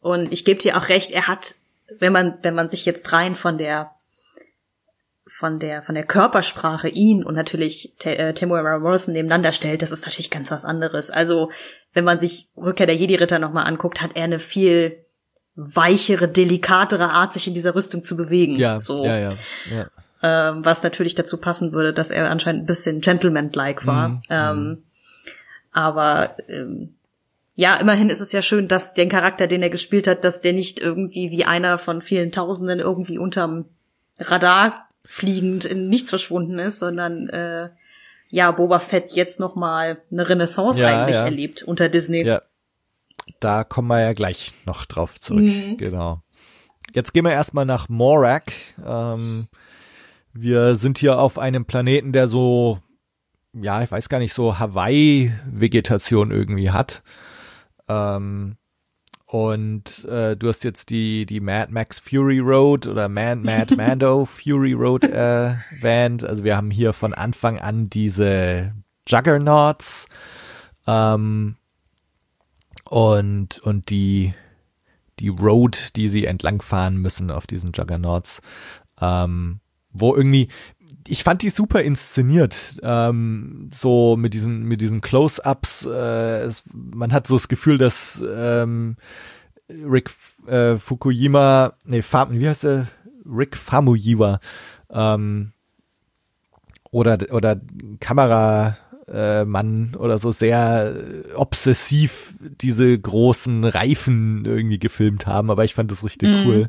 [0.00, 1.56] Und ich gebe dir auch recht, er hat,
[1.98, 3.90] wenn man, wenn man sich jetzt rein von der,
[5.28, 10.06] von der, von der Körpersprache ihn und natürlich äh, Temuera Morrison nebeneinander stellt, das ist
[10.06, 11.10] natürlich ganz was anderes.
[11.10, 11.50] Also,
[11.92, 15.04] wenn man sich Rückkehr der Jedi-Ritter nochmal anguckt, hat er eine viel
[15.54, 18.56] weichere, delikatere Art, sich in dieser Rüstung zu bewegen.
[18.56, 19.32] Ja, so ja, ja,
[19.70, 19.90] ja.
[20.22, 24.08] ähm, was natürlich dazu passen würde, dass er anscheinend ein bisschen Gentleman-like war.
[24.08, 24.82] Mhm, Ähm,
[25.72, 26.94] aber ähm,
[27.54, 30.52] ja, immerhin ist es ja schön, dass den Charakter, den er gespielt hat, dass der
[30.52, 33.66] nicht irgendwie wie einer von vielen Tausenden irgendwie unterm
[34.18, 37.70] Radar fliegend in nichts verschwunden ist, sondern äh,
[38.28, 41.24] ja, Boba Fett jetzt noch mal eine Renaissance Ja, eigentlich ja.
[41.24, 42.26] erlebt unter Disney.
[42.26, 42.42] Ja.
[43.40, 45.44] Da kommen wir ja gleich noch drauf zurück.
[45.44, 45.78] Mhm.
[45.78, 46.20] Genau.
[46.92, 48.52] Jetzt gehen wir erstmal nach Morak.
[48.84, 49.48] Ähm,
[50.34, 52.78] wir sind hier auf einem Planeten, der so,
[53.54, 57.02] ja, ich weiß gar nicht, so Hawaii-Vegetation irgendwie hat.
[57.88, 58.58] Ähm,
[59.30, 64.24] und äh, du hast jetzt die, die Mad Max Fury Road oder Man, Mad Mando
[64.24, 66.24] Fury Road äh, erwähnt.
[66.24, 68.72] Also wir haben hier von Anfang an diese
[69.06, 70.06] Juggernauts.
[70.86, 71.56] Ähm,
[72.84, 74.32] und, und die,
[75.18, 78.40] die Road, die sie entlangfahren müssen auf diesen Juggernauts,
[78.98, 79.60] ähm,
[79.90, 80.48] wo irgendwie,
[81.10, 87.12] ich fand die super inszeniert, ähm, so mit diesen, mit diesen Close-Ups, äh, es, man
[87.12, 88.96] hat so das Gefühl, dass ähm,
[89.68, 90.10] Rick
[90.46, 92.88] äh, Fukuyama, nee, Fa, wie heißt er?
[93.26, 94.40] Rick Famuyiwa,
[94.90, 95.52] ähm,
[96.90, 97.60] oder, oder
[98.00, 98.76] Kamera,
[99.06, 105.74] äh, Mann oder so sehr äh, obsessiv diese großen Reifen irgendwie gefilmt haben, aber ich
[105.74, 106.46] fand das richtig Mhm.
[106.46, 106.68] cool.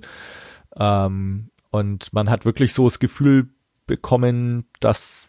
[0.78, 3.50] Ähm, und man hat wirklich so das Gefühl
[3.90, 5.28] bekommen, dass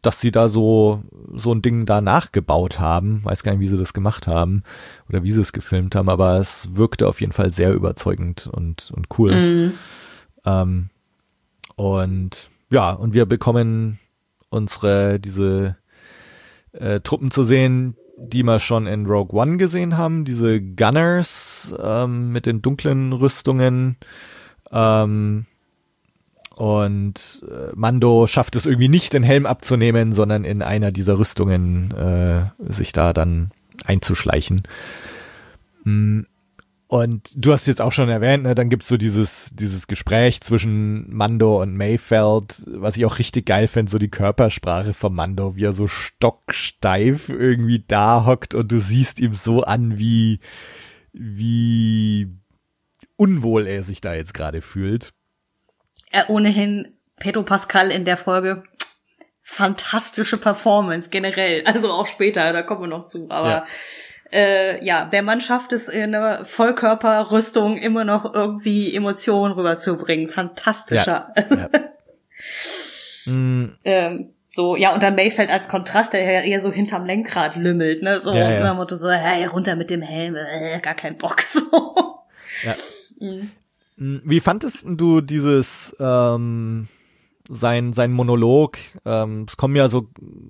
[0.00, 1.02] dass sie da so
[1.34, 3.24] so ein Ding da nachgebaut haben.
[3.24, 4.62] Weiß gar nicht, wie sie das gemacht haben
[5.08, 8.92] oder wie sie es gefilmt haben, aber es wirkte auf jeden Fall sehr überzeugend und
[8.94, 9.34] und cool.
[9.34, 9.72] Mhm.
[10.44, 10.90] Ähm,
[11.76, 13.98] und ja, und wir bekommen
[14.50, 15.76] unsere, diese
[16.72, 22.32] äh, Truppen zu sehen, die wir schon in Rogue One gesehen haben, diese Gunners ähm,
[22.32, 23.96] mit den dunklen Rüstungen.
[24.70, 25.46] Ähm,
[26.60, 31.90] und äh, Mando schafft es irgendwie nicht, den Helm abzunehmen, sondern in einer dieser Rüstungen
[31.92, 33.50] äh, sich da dann
[33.86, 34.62] einzuschleichen.
[35.84, 36.20] Mm,
[36.86, 41.10] Und du hast jetzt auch schon erwähnt, ne, dann gibt's so dieses, dieses Gespräch zwischen
[41.10, 45.64] Mando und Mayfeld, was ich auch richtig geil fände, so die Körpersprache von Mando, wie
[45.64, 50.40] er so stocksteif irgendwie da hockt und du siehst ihm so an, wie,
[51.14, 52.28] wie
[53.16, 55.14] unwohl er sich da jetzt gerade fühlt.
[56.10, 58.64] Er ohnehin Pedro Pascal in der Folge
[59.42, 63.66] fantastische Performance generell, also auch später, da kommen wir noch zu, aber Ja.
[64.32, 70.28] äh, ja, der Mann schafft es in einer Vollkörperrüstung immer noch irgendwie Emotionen rüberzubringen.
[70.28, 71.32] Fantastischer.
[71.36, 71.68] Ja.
[73.26, 77.54] Mm, ähm, so, ja, und dann Mayfeld als Kontrast, der ja eher so hinterm Lenkrad
[77.54, 78.18] lümmelt, ne?
[78.18, 78.74] So, Ja, ja.
[78.74, 82.18] Motto so, hey, runter mit dem Helm, äh, gar kein Bock, so.
[82.62, 82.74] Ja.
[84.02, 86.88] Wie fandest du dieses ähm,
[87.50, 88.78] sein sein Monolog?
[89.04, 90.08] Ähm, es kommen ja so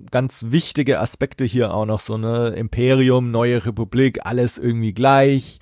[0.09, 5.59] ganz wichtige Aspekte hier auch noch so ne Imperium, neue Republik, alles irgendwie gleich.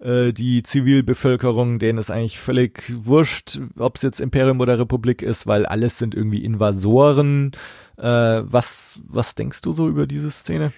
[0.00, 5.46] Äh, die Zivilbevölkerung, denen ist eigentlich völlig wurscht, ob es jetzt Imperium oder Republik ist,
[5.46, 7.52] weil alles sind irgendwie Invasoren.
[7.98, 10.72] Äh, was was denkst du so über diese Szene?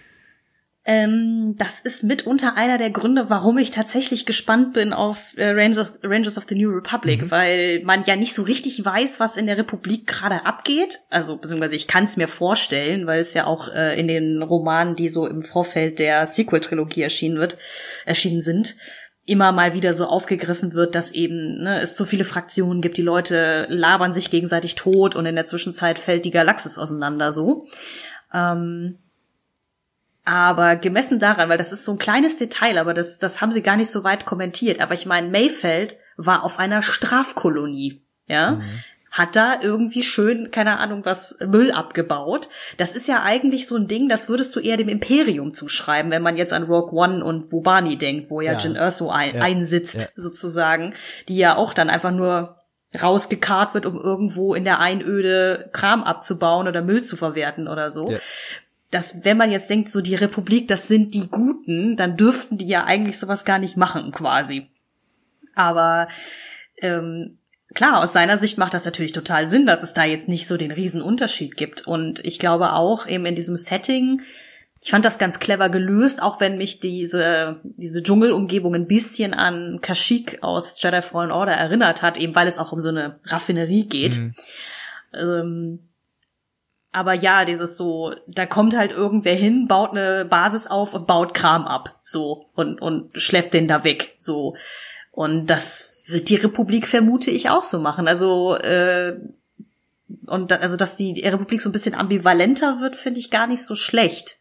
[0.86, 6.00] Ähm, das ist mitunter einer der Gründe, warum ich tatsächlich gespannt bin auf äh, Rangers,
[6.02, 9.58] Rangers of the New Republic, weil man ja nicht so richtig weiß, was in der
[9.58, 11.00] Republik gerade abgeht.
[11.10, 14.96] Also, beziehungsweise ich kann es mir vorstellen, weil es ja auch äh, in den Romanen,
[14.96, 17.58] die so im Vorfeld der Sequel-Trilogie erschienen wird,
[18.06, 18.76] erschienen sind,
[19.26, 23.02] immer mal wieder so aufgegriffen wird, dass eben ne, es so viele Fraktionen gibt, die
[23.02, 27.66] Leute labern sich gegenseitig tot und in der Zwischenzeit fällt die Galaxis auseinander so.
[28.32, 28.98] Ähm,
[30.24, 33.62] aber gemessen daran, weil das ist so ein kleines Detail, aber das, das haben sie
[33.62, 34.80] gar nicht so weit kommentiert.
[34.80, 38.60] Aber ich meine, Mayfeld war auf einer Strafkolonie, ja,
[39.10, 42.48] hat da irgendwie schön, keine Ahnung, was Müll abgebaut.
[42.76, 46.22] Das ist ja eigentlich so ein Ding, das würdest du eher dem Imperium zuschreiben, wenn
[46.22, 48.58] man jetzt an Rogue One und Wobani denkt, wo ja, Ja.
[48.58, 49.42] Jin Erso ein, Ja.
[49.42, 50.06] einsitzt, Ja.
[50.14, 50.94] sozusagen,
[51.26, 52.56] die ja auch dann einfach nur
[53.02, 58.12] rausgekarrt wird, um irgendwo in der Einöde Kram abzubauen oder Müll zu verwerten oder so.
[58.12, 58.18] Ja.
[58.90, 62.66] Dass wenn man jetzt denkt, so die Republik, das sind die Guten, dann dürften die
[62.66, 64.68] ja eigentlich sowas gar nicht machen, quasi.
[65.54, 66.08] Aber
[66.78, 67.38] ähm,
[67.74, 70.56] klar, aus seiner Sicht macht das natürlich total Sinn, dass es da jetzt nicht so
[70.56, 71.86] den riesen Unterschied gibt.
[71.86, 74.22] Und ich glaube auch eben in diesem Setting,
[74.82, 79.80] ich fand das ganz clever gelöst, auch wenn mich diese, diese Dschungelumgebung ein bisschen an
[79.82, 83.86] Kashyyyk aus Jedi Fallen Order erinnert hat, eben weil es auch um so eine Raffinerie
[83.86, 84.16] geht.
[84.16, 84.34] Mhm.
[85.12, 85.89] Ähm,
[86.92, 91.34] aber ja, dieses so, da kommt halt irgendwer hin, baut eine Basis auf und baut
[91.34, 94.56] Kram ab, so, und, und schleppt den da weg, so.
[95.12, 98.08] Und das wird die Republik, vermute ich, auch so machen.
[98.08, 99.18] Also, äh,
[100.26, 103.64] und da, also, dass die Republik so ein bisschen ambivalenter wird, finde ich gar nicht
[103.64, 104.38] so schlecht.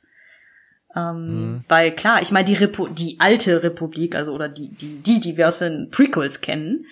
[0.96, 1.64] Ähm, mhm.
[1.68, 5.38] Weil klar, ich meine, die, Repu die alte Republik, also oder die, die, die, die
[5.38, 6.86] wir aus den Prequels kennen,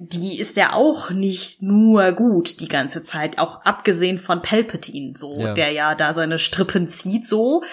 [0.00, 5.40] die ist ja auch nicht nur gut die ganze Zeit, auch abgesehen von Palpatine, so,
[5.40, 5.54] ja.
[5.54, 7.64] der ja da seine Strippen zieht, so.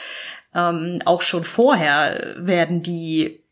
[0.53, 3.43] Ähm, auch schon vorher werden die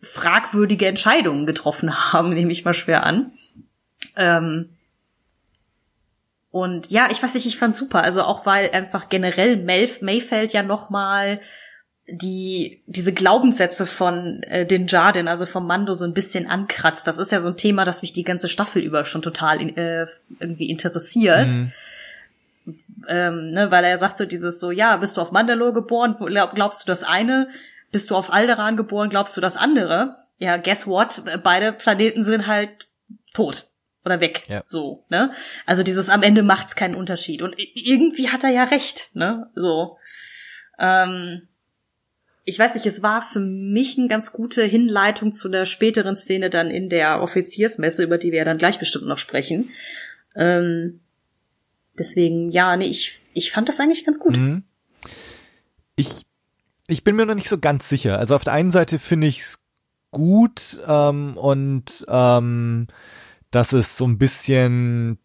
[0.00, 3.32] fragwürdige Entscheidungen getroffen haben, nehme ich mal schwer an.
[4.16, 4.70] Ähm,
[6.50, 8.02] und ja, ich weiß nicht, ich fand super.
[8.02, 11.40] Also auch weil einfach generell Melf Mayfeld ja noch mal
[12.10, 17.06] die diese Glaubenssätze von äh, den Jardin, also vom Mando so ein bisschen ankratzt.
[17.06, 20.06] Das ist ja so ein Thema, das mich die ganze Staffel über schon total äh,
[20.40, 21.48] irgendwie interessiert.
[21.48, 21.72] Mhm.
[23.08, 26.16] Ähm, ne, weil er sagt so dieses so, ja, bist du auf Mandalore geboren,
[26.54, 27.48] glaubst du das eine?
[27.90, 30.16] Bist du auf Alderan geboren, glaubst du das andere?
[30.38, 31.22] Ja, guess what?
[31.42, 32.88] Beide Planeten sind halt
[33.34, 33.68] tot
[34.04, 34.44] oder weg.
[34.48, 34.62] Ja.
[34.64, 35.32] So, ne?
[35.66, 37.42] Also dieses am Ende macht's keinen Unterschied.
[37.42, 39.50] Und irgendwie hat er ja recht, ne?
[39.54, 39.98] So.
[40.78, 41.48] Ähm,
[42.48, 46.48] ich weiß nicht, es war für mich eine ganz gute Hinleitung zu der späteren Szene
[46.48, 49.68] dann in der Offiziersmesse, über die wir ja dann gleich bestimmt noch sprechen.
[50.34, 51.00] Ähm,
[51.98, 54.38] deswegen, ja, nee, ich, ich fand das eigentlich ganz gut.
[54.38, 54.62] Mhm.
[55.94, 56.24] Ich,
[56.86, 58.18] ich bin mir noch nicht so ganz sicher.
[58.18, 59.58] Also auf der einen Seite finde ich es
[60.10, 62.86] gut ähm, und ähm,
[63.50, 65.18] dass es so ein bisschen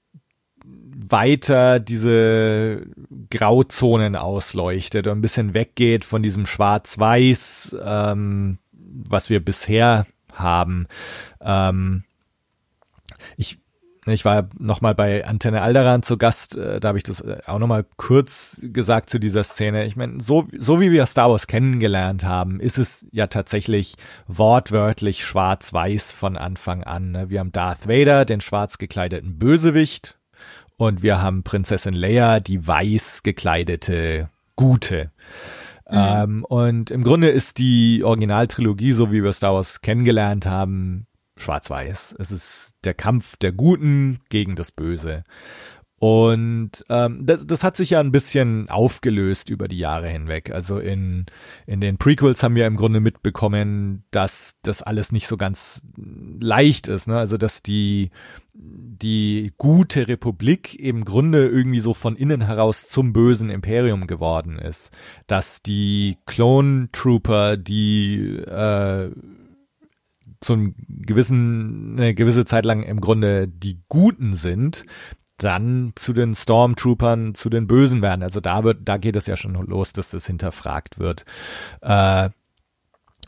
[1.12, 2.84] weiter diese
[3.30, 10.88] Grauzonen ausleuchtet und ein bisschen weggeht von diesem Schwarz-Weiß, ähm, was wir bisher haben.
[11.42, 12.04] Ähm,
[13.38, 13.60] ich
[14.06, 17.38] ich war noch mal bei Antenne Alderan zu Gast, äh, da habe ich das äh,
[17.46, 19.86] auch noch mal kurz gesagt zu dieser Szene.
[19.86, 23.96] Ich meine, so so wie wir Star Wars kennengelernt haben, ist es ja tatsächlich
[24.28, 27.12] wortwörtlich schwarz-weiß von Anfang an.
[27.12, 27.30] Ne?
[27.30, 30.18] Wir haben Darth Vader, den schwarz gekleideten Bösewicht,
[30.84, 35.12] und wir haben Prinzessin Leia, die weiß gekleidete Gute.
[35.90, 35.98] Mhm.
[35.98, 41.08] Ähm, und im Grunde ist die Originaltrilogie, so wie wir Star Wars kennengelernt haben,
[41.38, 42.16] schwarz-weiß.
[42.20, 45.24] Es ist der Kampf der Guten gegen das Böse.
[46.04, 50.52] Und ähm, das, das hat sich ja ein bisschen aufgelöst über die Jahre hinweg.
[50.52, 51.28] Also in,
[51.66, 56.90] in den Prequels haben wir im Grunde mitbekommen, dass das alles nicht so ganz leicht
[56.90, 57.08] ist.
[57.08, 57.18] Ne?
[57.18, 58.10] Also dass die,
[58.54, 64.92] die gute Republik im Grunde irgendwie so von innen heraus zum bösen Imperium geworden ist.
[65.28, 69.10] Dass die Clone Trooper, die äh,
[70.42, 74.86] zum gewissen, eine gewisse Zeit lang im Grunde die Guten sind,
[75.38, 78.24] dann zu den Stormtroopern, zu den Bösen werden.
[78.24, 81.26] Also da wird, da geht es ja schon los, dass das hinterfragt wird.
[81.82, 82.30] Äh,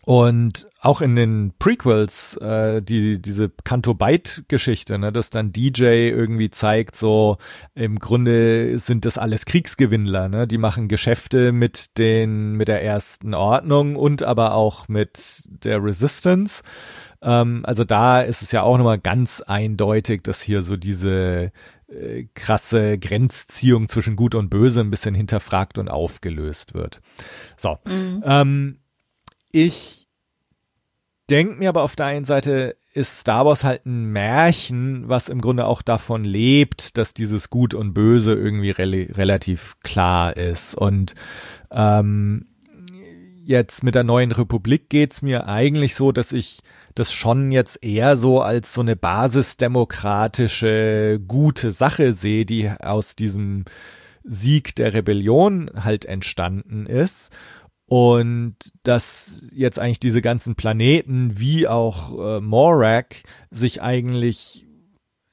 [0.05, 6.51] und auch in den Prequels, äh, die, diese Canto Byte-Geschichte, ne, dass dann DJ irgendwie
[6.51, 7.37] zeigt, so
[7.73, 10.47] im Grunde sind das alles Kriegsgewinnler, ne?
[10.47, 16.61] Die machen Geschäfte mit den, mit der ersten Ordnung und aber auch mit der Resistance.
[17.23, 21.51] Ähm, also da ist es ja auch nochmal ganz eindeutig, dass hier so diese
[21.87, 27.01] äh, krasse Grenzziehung zwischen Gut und Böse ein bisschen hinterfragt und aufgelöst wird.
[27.57, 27.77] So.
[27.85, 28.23] Mhm.
[28.25, 28.79] Ähm,
[29.51, 30.07] ich
[31.29, 35.41] denke mir aber auf der einen Seite ist Star Wars halt ein Märchen, was im
[35.41, 40.75] Grunde auch davon lebt, dass dieses Gut und Böse irgendwie re relativ klar ist.
[40.75, 41.13] Und
[41.71, 42.47] ähm,
[43.43, 46.61] jetzt mit der neuen Republik geht's mir eigentlich so, dass ich
[46.95, 53.65] das schon jetzt eher so als so eine basisdemokratische gute Sache sehe, die aus diesem
[54.23, 57.31] Sieg der Rebellion halt entstanden ist.
[57.87, 63.17] Und dass jetzt eigentlich diese ganzen Planeten wie auch äh, Morak
[63.51, 64.65] sich eigentlich,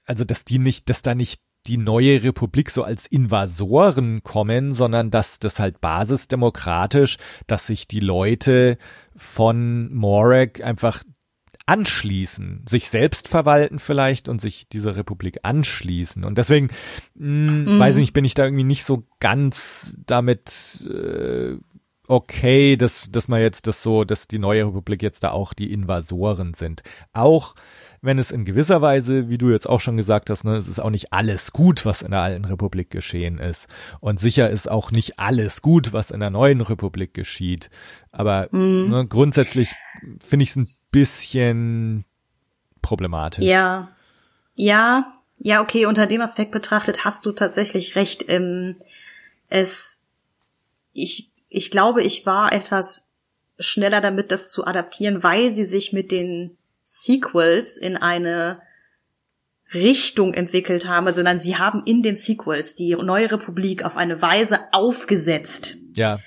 [0.05, 5.11] also dass die nicht, dass da nicht die neue Republik so als Invasoren kommen, sondern
[5.11, 7.17] dass das halt basisdemokratisch,
[7.47, 8.77] dass sich die Leute
[9.17, 11.03] von Morak einfach
[11.67, 16.25] anschließen, sich selbst verwalten vielleicht und sich dieser Republik anschließen.
[16.25, 16.69] Und deswegen,
[17.15, 17.79] mh, mhm.
[17.79, 21.57] weiß ich nicht, bin ich da irgendwie nicht so ganz damit äh,
[22.09, 25.73] okay, dass, dass man jetzt das so, dass die neue Republik jetzt da auch die
[25.73, 26.83] Invasoren sind.
[27.13, 27.55] Auch
[28.03, 30.81] wenn es in gewisser Weise, wie du jetzt auch schon gesagt hast, ne, es ist
[30.81, 33.69] auch nicht alles gut, was in der alten Republik geschehen ist.
[34.01, 37.71] Und sicher ist auch nicht alles gut, was in der neuen Republik geschieht.
[38.11, 38.91] Aber mhm.
[38.91, 39.71] ne, grundsätzlich
[40.19, 42.05] finde ich es ein bisschen
[42.83, 43.45] problematisch.
[43.45, 43.93] Ja.
[44.55, 48.25] Ja, ja, okay, unter dem Aspekt betrachtet hast du tatsächlich recht.
[48.29, 48.77] Ähm,
[49.49, 50.03] es,
[50.93, 53.09] ich, ich glaube, ich war etwas
[53.61, 58.61] schneller damit, das zu adaptieren, weil sie sich mit den Sequels in eine
[59.75, 64.21] Richtung entwickelt haben, also sondern sie haben in den Sequels die neue Republik auf eine
[64.21, 65.77] Weise aufgesetzt.
[65.95, 66.19] Ja.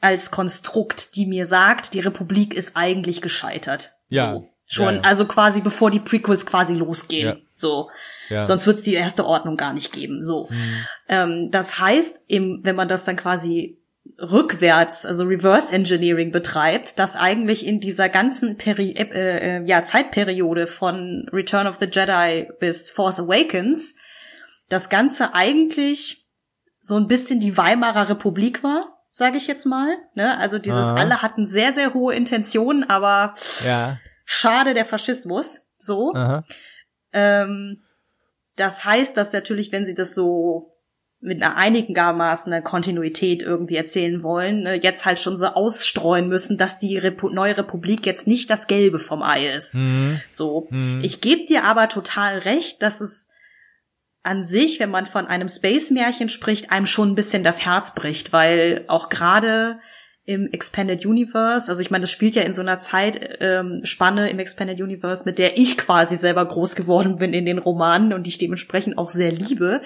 [0.00, 3.92] Als Konstrukt, die mir sagt, die Republik ist eigentlich gescheitert.
[4.08, 4.34] Ja.
[4.34, 4.48] So.
[4.68, 5.00] Schon, ja, ja.
[5.02, 7.28] also quasi bevor die Prequels quasi losgehen.
[7.28, 7.36] Ja.
[7.54, 7.88] So.
[8.28, 8.44] Ja.
[8.44, 10.24] Sonst wird es die erste Ordnung gar nicht geben.
[10.24, 10.48] So.
[10.50, 10.86] Mhm.
[11.08, 13.78] Ähm, das heißt, im, wenn man das dann quasi
[14.18, 20.66] rückwärts, also Reverse Engineering betreibt, dass eigentlich in dieser ganzen Peri äh, äh, ja, Zeitperiode
[20.66, 23.96] von Return of the Jedi bis Force Awakens
[24.68, 26.26] das Ganze eigentlich
[26.80, 29.96] so ein bisschen die Weimarer Republik war, sage ich jetzt mal.
[30.14, 30.38] Ne?
[30.38, 30.96] Also dieses Aha.
[30.96, 33.34] alle hatten sehr, sehr hohe Intentionen, aber
[33.64, 33.98] Ja.
[34.24, 35.66] schade der Faschismus.
[35.78, 36.12] So.
[37.12, 37.82] Ähm,
[38.56, 40.75] das heißt, dass natürlich, wenn sie das so
[41.20, 46.58] mit einer einigermaßen einer Kontinuität irgendwie erzählen wollen, ne, jetzt halt schon so ausstreuen müssen,
[46.58, 49.74] dass die Repu neue Republik jetzt nicht das Gelbe vom Ei ist.
[49.74, 50.20] Mhm.
[50.28, 50.68] So.
[50.70, 51.00] Mhm.
[51.02, 53.28] Ich gebe dir aber total recht, dass es
[54.22, 58.32] an sich, wenn man von einem Space-Märchen spricht, einem schon ein bisschen das Herz bricht,
[58.32, 59.78] weil auch gerade
[60.24, 64.28] im Expanded Universe, also ich meine, das spielt ja in so einer Zeitspanne ähm, Spanne
[64.28, 68.24] im Expanded Universe, mit der ich quasi selber groß geworden bin in den Romanen und
[68.24, 69.82] die ich dementsprechend auch sehr liebe.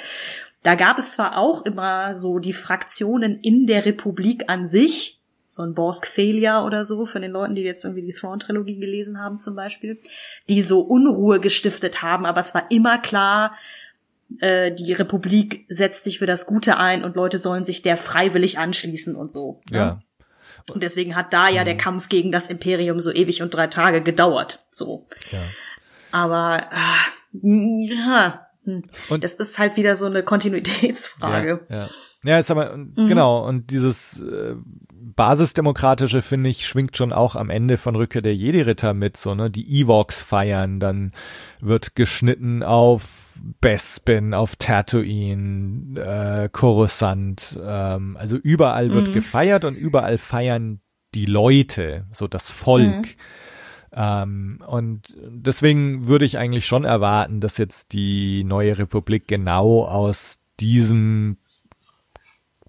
[0.62, 5.62] Da gab es zwar auch immer so die Fraktionen in der Republik an sich, so
[5.62, 9.38] ein Borsk Failure oder so, für den Leuten, die jetzt irgendwie die Thrawn-Trilogie gelesen haben
[9.38, 9.98] zum Beispiel,
[10.48, 13.56] die so Unruhe gestiftet haben, aber es war immer klar,
[14.38, 18.58] äh, die Republik setzt sich für das Gute ein und Leute sollen sich der freiwillig
[18.58, 19.60] anschließen und so.
[19.70, 19.78] ne?
[19.78, 20.02] Ja.
[20.72, 24.02] Und deswegen hat da ja der Kampf gegen das Imperium so ewig und drei Tage
[24.02, 24.64] gedauert.
[24.68, 25.06] So.
[25.30, 25.40] Ja.
[26.12, 26.96] Aber ah,
[27.32, 28.82] ja, hm.
[29.08, 31.66] Und- das ist halt wieder so eine Kontinuitätsfrage.
[31.68, 31.88] Ja, ja.
[32.24, 33.06] ja ist aber, Mhm.
[33.08, 34.54] genau, und dieses äh,
[35.24, 39.50] Basisdemokratische, finde ich, schwingt schon auch am Ende von Rückkehr der Jedi-Ritter mit, so, ne,
[39.50, 41.12] die Evox feiern, dann
[41.60, 49.12] wird geschnitten auf Bespin, auf Tatooine, äh, Coruscant, ähm, also überall wird Mhm.
[49.12, 50.80] gefeiert und überall feiern
[51.14, 52.86] die Leute, so das Volk.
[52.86, 53.04] Mhm.
[53.92, 60.38] Ähm, und deswegen würde ich eigentlich schon erwarten, dass jetzt die neue Republik genau aus
[60.60, 61.38] diesem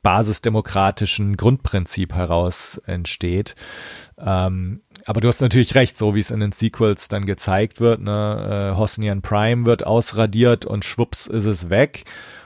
[0.04, 3.56] basisdemokratischen Grundprinzip heraus entsteht.
[4.18, 8.02] Ähm, aber du hast natürlich recht, so wie es in den Sequels dann gezeigt wird,
[8.02, 12.06] ne, äh, Hosnian Prime wird ausradiert und schwupps ist es weg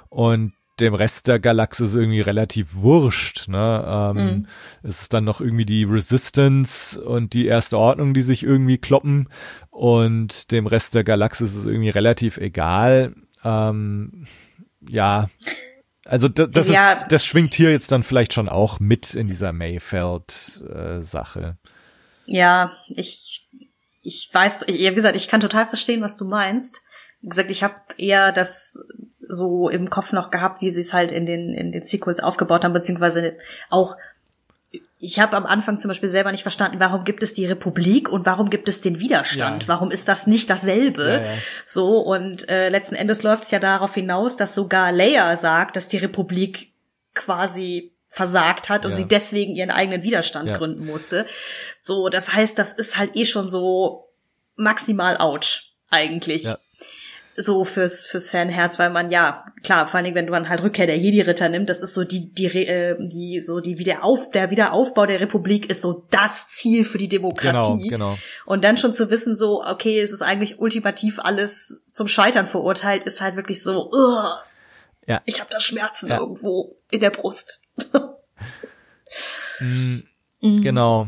[0.09, 3.47] und dem Rest der Galaxis irgendwie relativ wurscht.
[3.47, 3.83] Ne?
[3.87, 4.47] Ähm, Mhm.
[4.83, 9.29] Es ist dann noch irgendwie die Resistance und die Erste Ordnung, die sich irgendwie kloppen
[9.69, 13.13] und dem Rest der Galaxis ist es irgendwie relativ egal.
[13.43, 14.25] Ähm,
[14.89, 15.29] ja,
[16.05, 16.91] also das, Ja.
[16.93, 21.57] ist, das schwingt hier jetzt dann vielleicht schon auch mit in dieser Mayfeld-Sache.
[22.25, 23.47] Ja, ich,
[24.01, 26.81] ich weiß, wie gesagt, ich kann total verstehen, was du meinst.
[27.21, 28.77] Wie gesagt, ich habe eher das
[29.27, 32.63] so im Kopf noch gehabt, wie sie es halt in den, in den Sequels aufgebaut
[32.63, 33.37] haben, beziehungsweise
[33.69, 33.95] auch,
[34.99, 38.25] ich habe am Anfang zum Beispiel selber nicht verstanden, warum gibt es die Republik und
[38.25, 39.63] warum gibt es den Widerstand?
[39.63, 39.69] Ja.
[39.69, 41.03] Warum ist das nicht dasselbe?
[41.03, 41.37] Ja, ja.
[41.65, 45.87] So, und äh, letzten Endes läuft es ja darauf hinaus, dass sogar Leia sagt, dass
[45.87, 46.71] die Republik
[47.13, 51.25] quasi versagt hat und sie deswegen ihren eigenen Widerstand gründen musste.
[51.81, 54.07] So, das heißt, das ist halt eh schon so
[54.55, 56.43] maximal ouch eigentlich.
[56.43, 56.57] Ja.
[57.37, 60.87] So fürs fürs Fanherz, weil man ja klar, vor allen Dingen, wenn man halt Rückkehr
[60.87, 65.05] der Jedi-Ritter nimmt, das ist so die die äh, die so die Wiederauf der Wiederaufbau
[65.05, 67.89] der Republik ist so das Ziel für die Demokratie.
[67.89, 68.17] Genau, genau.
[68.45, 73.03] Und dann schon zu wissen, so okay, es ist eigentlich ultimativ alles zum Scheitern verurteilt,
[73.03, 73.91] ist halt wirklich so.
[73.91, 74.23] Ugh,
[75.05, 75.21] Ja.
[75.25, 76.19] Ich habe da Schmerzen Ja.
[76.19, 77.61] irgendwo in der Brust.
[79.59, 79.99] Mm,
[80.41, 80.61] Mhm.
[80.61, 81.07] Genau.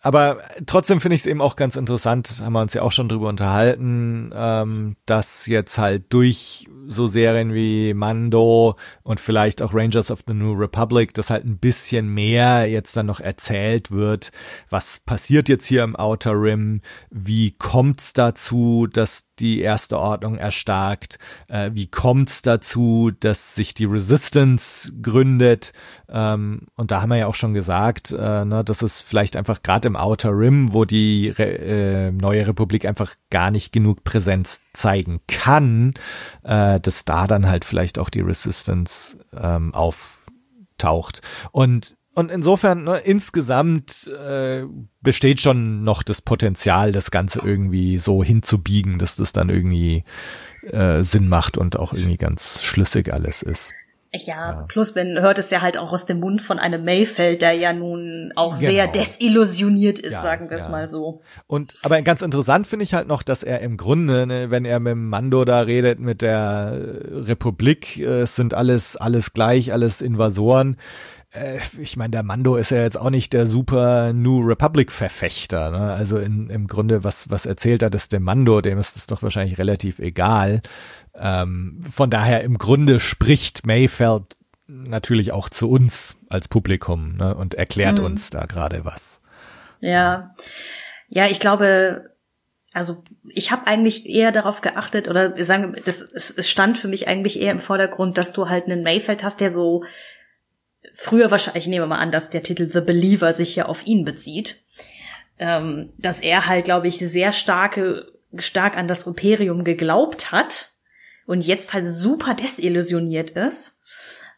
[0.00, 3.08] Aber trotzdem finde ich es eben auch ganz interessant, haben wir uns ja auch schon
[3.08, 10.10] drüber unterhalten, ähm, dass jetzt halt durch so Serien wie Mando und vielleicht auch Rangers
[10.10, 14.30] of the New Republic, das halt ein bisschen mehr jetzt dann noch erzählt wird.
[14.70, 16.80] Was passiert jetzt hier im Outer Rim?
[17.10, 21.18] Wie kommt's dazu, dass die erste Ordnung erstarkt?
[21.48, 25.72] Äh, wie kommt's dazu, dass sich die Resistance gründet?
[26.08, 29.62] Ähm, und da haben wir ja auch schon gesagt, äh, ne, dass es vielleicht einfach
[29.62, 34.62] gerade im Outer Rim, wo die Re äh, neue Republik einfach gar nicht genug Präsenz
[34.72, 35.94] zeigen kann,
[36.44, 41.22] äh, dass da dann halt vielleicht auch die Resistance ähm, auftaucht.
[41.52, 44.64] Und und insofern, ne, insgesamt äh,
[45.00, 50.02] besteht schon noch das Potenzial, das Ganze irgendwie so hinzubiegen, dass das dann irgendwie
[50.62, 53.72] äh, Sinn macht und auch irgendwie ganz schlüssig alles ist.
[54.10, 57.42] Ja, ja, plus man hört es ja halt auch aus dem Mund von einem Mayfeld,
[57.42, 58.70] der ja nun auch genau.
[58.70, 60.70] sehr desillusioniert ist, ja, sagen wir es ja.
[60.70, 61.20] mal so.
[61.46, 64.80] Und aber ganz interessant finde ich halt noch, dass er im Grunde, ne, wenn er
[64.80, 66.80] mit dem Mando da redet, mit der
[67.10, 70.78] Republik, äh, es sind alles alles gleich, alles Invasoren
[71.32, 75.70] äh, ich meine, der Mando ist ja jetzt auch nicht der super New Republic Verfechter.
[75.70, 75.92] Ne?
[75.92, 79.22] Also in, im Grunde, was, was erzählt er das dem Mando, dem ist das doch
[79.22, 80.60] wahrscheinlich relativ egal.
[81.14, 84.36] Ähm, von daher im Grunde spricht Mayfeld
[84.66, 87.34] natürlich auch zu uns als Publikum ne?
[87.34, 88.04] und erklärt mhm.
[88.04, 89.20] uns da gerade was.
[89.80, 90.34] Ja,
[91.08, 92.10] ja, ich glaube,
[92.72, 97.40] also ich habe eigentlich eher darauf geachtet oder sagen, das es stand für mich eigentlich
[97.40, 99.84] eher im Vordergrund, dass du halt einen Mayfeld hast, der so
[100.98, 104.04] früher wahrscheinlich, ich nehme mal an, dass der Titel The Believer sich ja auf ihn
[104.04, 104.64] bezieht,
[105.38, 110.72] ähm, dass er halt, glaube ich, sehr starke, stark an das Imperium geglaubt hat
[111.24, 113.76] und jetzt halt super desillusioniert ist.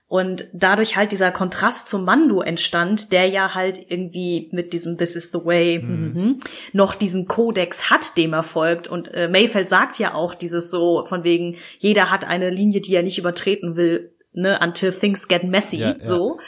[0.07, 5.15] Und dadurch halt dieser Kontrast zum Mando entstand, der ja halt irgendwie mit diesem This
[5.15, 6.13] is the way mhm.
[6.13, 6.41] Mhm,
[6.73, 8.87] noch diesen Kodex hat, dem er folgt.
[8.87, 12.95] Und äh, Mayfeld sagt ja auch dieses so von wegen, jeder hat eine Linie, die
[12.95, 16.07] er nicht übertreten will, ne, until things get messy, ja, ja.
[16.07, 16.39] so.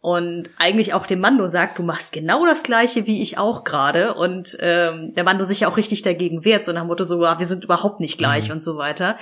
[0.00, 4.14] Und eigentlich auch dem Mando sagt, du machst genau das gleiche wie ich auch gerade.
[4.14, 7.24] Und ähm, der Mando sich ja auch richtig dagegen wehrt, so nach dem Motto so,
[7.24, 8.54] ah, wir sind überhaupt nicht gleich mhm.
[8.54, 9.16] und so weiter.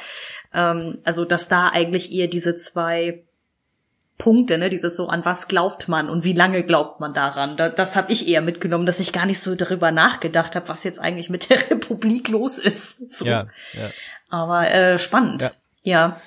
[0.53, 3.23] Ähm, also, dass da eigentlich eher diese zwei
[4.19, 7.57] Punkte, ne, dieses so, an was glaubt man und wie lange glaubt man daran.
[7.57, 10.85] Da, das habe ich eher mitgenommen, dass ich gar nicht so darüber nachgedacht habe, was
[10.85, 13.11] jetzt eigentlich mit der Republik los ist.
[13.11, 13.25] So.
[13.25, 13.91] Ja, ja.
[14.29, 15.41] Aber äh, spannend.
[15.41, 15.51] Ja.
[15.83, 16.21] ja.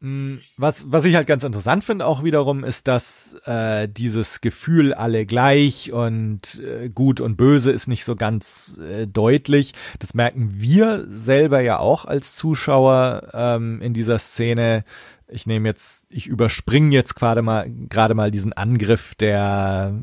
[0.00, 4.94] Mm, was, was ich halt ganz interessant finde auch wiederum, ist, dass äh, dieses Gefühl
[4.94, 9.72] alle gleich und äh, gut und böse ist nicht so ganz äh, deutlich.
[9.98, 14.84] Das merken wir selber ja auch als Zuschauer ähm, in dieser Szene.
[15.26, 20.00] Ich nehme jetzt, ich überspringe jetzt gerade mal gerade mal diesen Angriff der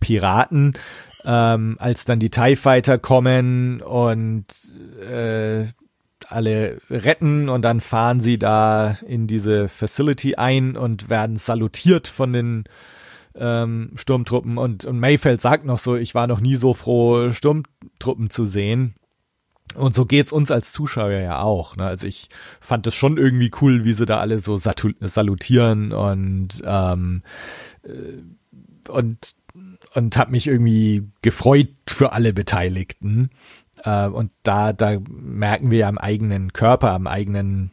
[0.00, 0.72] Piraten,
[1.24, 4.46] ähm, als dann die TIE Fighter kommen und
[5.08, 5.66] äh,
[6.28, 12.32] alle retten und dann fahren sie da in diese Facility ein und werden salutiert von
[12.32, 12.64] den
[13.34, 18.30] ähm, Sturmtruppen und, und Mayfeld sagt noch so, ich war noch nie so froh, Sturmtruppen
[18.30, 18.94] zu sehen.
[19.74, 21.76] Und so geht's uns als Zuschauer ja auch.
[21.76, 21.84] Ne?
[21.84, 22.28] Also ich
[22.60, 27.22] fand es schon irgendwie cool, wie sie da alle so salutieren und ähm,
[27.82, 29.34] äh, und
[29.94, 33.30] und habe mich irgendwie gefreut für alle Beteiligten.
[33.86, 37.70] Äh, und da, da merken wir am eigenen Körper, am eigenen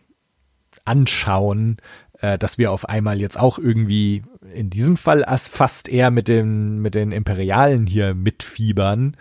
[0.85, 1.77] Anschauen,
[2.19, 4.23] äh, dass wir auf einmal jetzt auch irgendwie
[4.53, 9.18] in diesem Fall fast eher mit den, mit den Imperialen hier mitfiebern.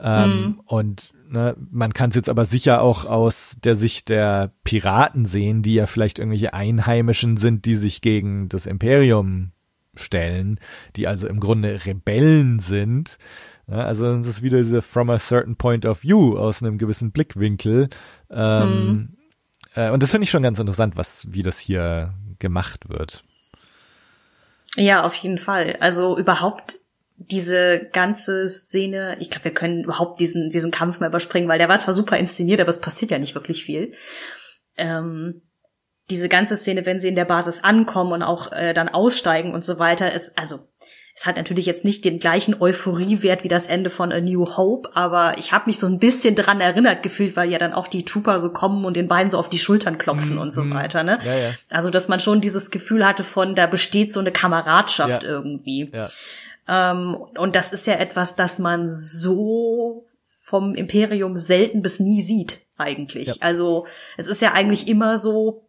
[0.00, 0.60] Ähm, mhm.
[0.66, 5.62] Und ne, man kann es jetzt aber sicher auch aus der Sicht der Piraten sehen,
[5.62, 9.52] die ja vielleicht irgendwelche Einheimischen sind, die sich gegen das Imperium
[9.94, 10.58] stellen,
[10.96, 13.18] die also im Grunde Rebellen sind.
[13.68, 17.12] Ja, also das ist wieder diese from a certain point of view aus einem gewissen
[17.12, 17.88] Blickwinkel.
[18.30, 19.16] Ähm, mhm.
[19.74, 23.24] äh, und das finde ich schon ganz interessant, was wie das hier gemacht wird.
[24.76, 25.76] Ja, auf jeden Fall.
[25.80, 26.76] Also überhaupt
[27.16, 31.68] diese ganze Szene, ich glaube, wir können überhaupt diesen, diesen Kampf mal überspringen, weil der
[31.68, 33.94] war zwar super inszeniert, aber es passiert ja nicht wirklich viel.
[34.76, 35.42] Ähm,
[36.10, 39.64] diese ganze Szene, wenn sie in der Basis ankommen und auch äh, dann aussteigen und
[39.64, 40.68] so weiter, ist, also
[41.16, 44.90] es hat natürlich jetzt nicht den gleichen Euphoriewert wie das Ende von A New Hope,
[44.96, 48.04] aber ich habe mich so ein bisschen dran erinnert gefühlt, weil ja dann auch die
[48.04, 50.40] Trooper so kommen und den beiden so auf die Schultern klopfen mhm.
[50.40, 50.74] und so mhm.
[50.74, 51.04] weiter.
[51.04, 51.18] Ne?
[51.24, 51.50] Ja, ja.
[51.70, 55.28] Also dass man schon dieses Gefühl hatte von, da besteht so eine Kameradschaft ja.
[55.28, 55.92] irgendwie.
[55.92, 56.10] Ja.
[56.66, 62.60] Ähm, und das ist ja etwas, das man so vom Imperium selten bis nie sieht
[62.76, 63.42] eigentlich.
[63.42, 63.86] Also
[64.16, 65.62] es ist ja eigentlich immer so,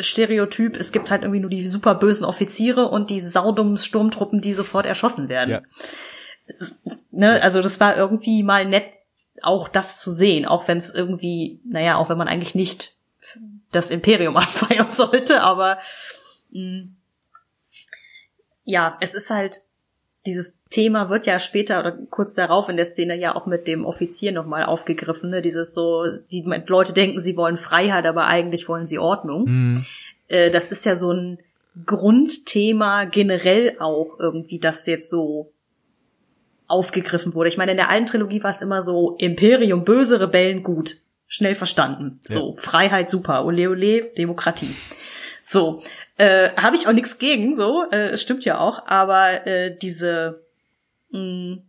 [0.00, 4.52] Stereotyp, es gibt halt irgendwie nur die super bösen Offiziere und die saudummen Sturmtruppen, die
[4.52, 5.50] sofort erschossen werden.
[5.50, 5.62] Ja.
[7.10, 8.92] ne, also das war irgendwie mal nett,
[9.42, 12.96] auch das zu sehen, auch wenn es irgendwie, naja, auch wenn man eigentlich nicht
[13.70, 15.78] das Imperium anfeiern sollte, aber
[16.50, 16.88] mh,
[18.64, 19.62] ja, es ist halt,
[20.26, 23.86] dieses Thema wird ja später oder kurz darauf in der Szene ja auch mit dem
[23.86, 25.40] Offizier nochmal aufgegriffen, ne?
[25.40, 29.44] dieses so, die Leute denken, sie wollen Freiheit, aber eigentlich wollen sie Ordnung.
[29.46, 29.86] Mhm.
[30.28, 31.38] Äh, das ist ja so ein
[31.86, 35.52] Grundthema generell auch irgendwie, das jetzt so
[36.66, 37.48] aufgegriffen wurde.
[37.48, 40.98] Ich meine, in der alten Trilogie war es immer so Imperium, böse Rebellen, gut.
[41.26, 42.20] Schnell verstanden.
[42.24, 42.60] So, ja.
[42.60, 43.44] Freiheit, super.
[43.44, 44.74] Ole, ole, Demokratie.
[45.42, 45.82] So,
[46.20, 50.44] äh, habe ich auch nichts gegen, so, äh, stimmt ja auch, aber äh, diese
[51.10, 51.62] mh, mm,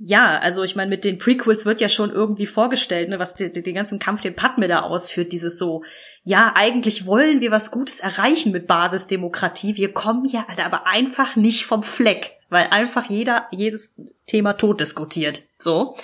[0.00, 3.74] ja, also ich meine, mit den Prequels wird ja schon irgendwie vorgestellt, ne, was den,
[3.74, 5.82] ganzen Kampf, den Padme da ausführt, dieses so,
[6.22, 11.66] ja, eigentlich wollen wir was Gutes erreichen mit Basisdemokratie, wir kommen ja aber einfach nicht
[11.66, 13.96] vom Fleck, weil einfach jeder jedes
[14.26, 15.96] Thema tot diskutiert, so.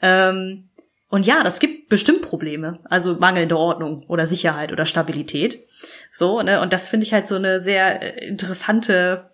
[0.00, 0.67] Ähm,
[1.08, 5.66] und ja, das gibt bestimmt Probleme, also mangelnde Ordnung oder Sicherheit oder Stabilität.
[6.10, 9.30] So, ne, und das finde ich halt so eine sehr äh, interessante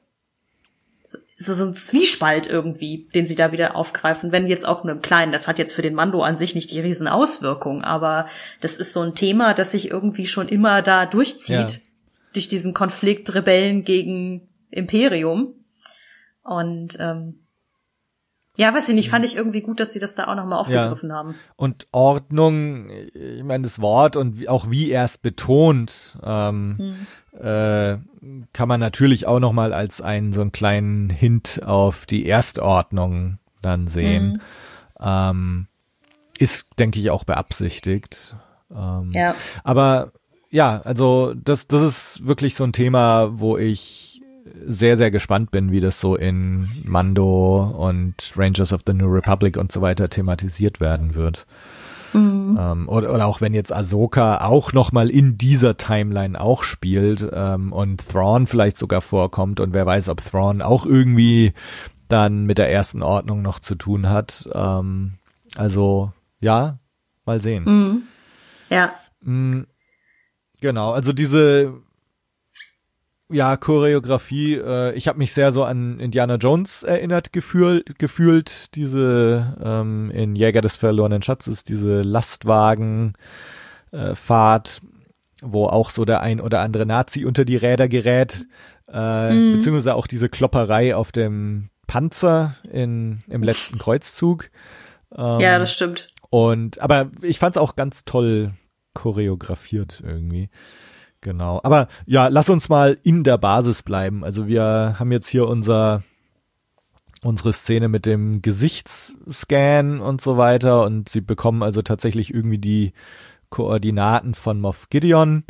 [1.36, 5.02] so, so ein Zwiespalt irgendwie, den sie da wieder aufgreifen, wenn jetzt auch nur im
[5.02, 5.32] Kleinen.
[5.32, 8.28] Das hat jetzt für den Mando an sich nicht die riesen Auswirkung, aber
[8.60, 11.78] das ist so ein Thema, das sich irgendwie schon immer da durchzieht, ja.
[12.32, 15.54] durch diesen Konflikt Rebellen gegen Imperium.
[16.42, 17.43] Und ähm,
[18.56, 21.10] ja, weiß ich nicht, fand ich irgendwie gut, dass sie das da auch nochmal aufgegriffen
[21.10, 21.16] ja.
[21.16, 21.34] haben.
[21.56, 26.96] Und Ordnung, ich meine, das Wort und auch wie er es betont, ähm,
[27.32, 27.40] hm.
[27.40, 27.98] äh,
[28.52, 33.88] kann man natürlich auch nochmal als einen so einen kleinen Hint auf die Erstordnung dann
[33.88, 34.34] sehen.
[34.34, 34.40] Hm.
[35.00, 35.66] Ähm,
[36.38, 38.36] ist, denke ich, auch beabsichtigt.
[38.74, 39.34] Ähm, ja.
[39.64, 40.12] Aber
[40.50, 44.13] ja, also das, das ist wirklich so ein Thema, wo ich
[44.66, 49.56] sehr, sehr gespannt bin, wie das so in Mando und Rangers of the New Republic
[49.56, 51.46] und so weiter thematisiert werden wird.
[52.12, 52.56] Mhm.
[52.60, 57.72] Ähm, oder, oder auch wenn jetzt Ahsoka auch nochmal in dieser Timeline auch spielt ähm,
[57.72, 61.52] und Thrawn vielleicht sogar vorkommt und wer weiß, ob Thrawn auch irgendwie
[62.08, 64.48] dann mit der ersten Ordnung noch zu tun hat.
[64.52, 65.14] Ähm,
[65.56, 66.78] also ja,
[67.24, 67.64] mal sehen.
[67.64, 68.02] Mhm.
[68.70, 68.92] Ja.
[69.20, 69.66] Mhm.
[70.60, 71.74] Genau, also diese
[73.34, 79.56] ja, Choreografie, äh, ich habe mich sehr so an Indiana Jones erinnert gefühlt, gefühlt diese
[79.62, 83.16] ähm, in Jäger des verlorenen Schatzes, diese Lastwagenfahrt,
[83.92, 84.86] äh,
[85.42, 88.46] wo auch so der ein oder andere Nazi unter die Räder gerät,
[88.90, 89.54] äh, mhm.
[89.54, 94.50] beziehungsweise auch diese Klopperei auf dem Panzer in, im letzten Kreuzzug.
[95.16, 96.08] Ähm, ja, das stimmt.
[96.30, 98.54] Und aber ich fand's auch ganz toll
[98.94, 100.48] choreografiert irgendwie.
[101.24, 101.58] Genau.
[101.64, 104.24] Aber ja, lass uns mal in der Basis bleiben.
[104.24, 106.04] Also wir haben jetzt hier unser
[107.22, 112.92] unsere Szene mit dem Gesichtsscan und so weiter und sie bekommen also tatsächlich irgendwie die
[113.48, 115.44] Koordinaten von Moff Gideon,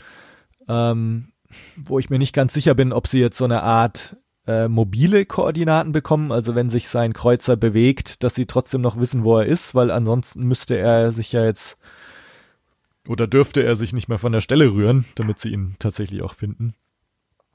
[0.69, 1.33] ähm,
[1.75, 5.27] wo ich mir nicht ganz sicher bin, ob sie jetzt so eine Art äh, mobile
[5.27, 9.47] Koordinaten bekommen, also wenn sich sein Kreuzer bewegt, dass sie trotzdem noch wissen, wo er
[9.47, 11.77] ist, weil ansonsten müsste er sich ja jetzt
[13.09, 16.35] oder dürfte er sich nicht mehr von der Stelle rühren, damit sie ihn tatsächlich auch
[16.35, 16.75] finden.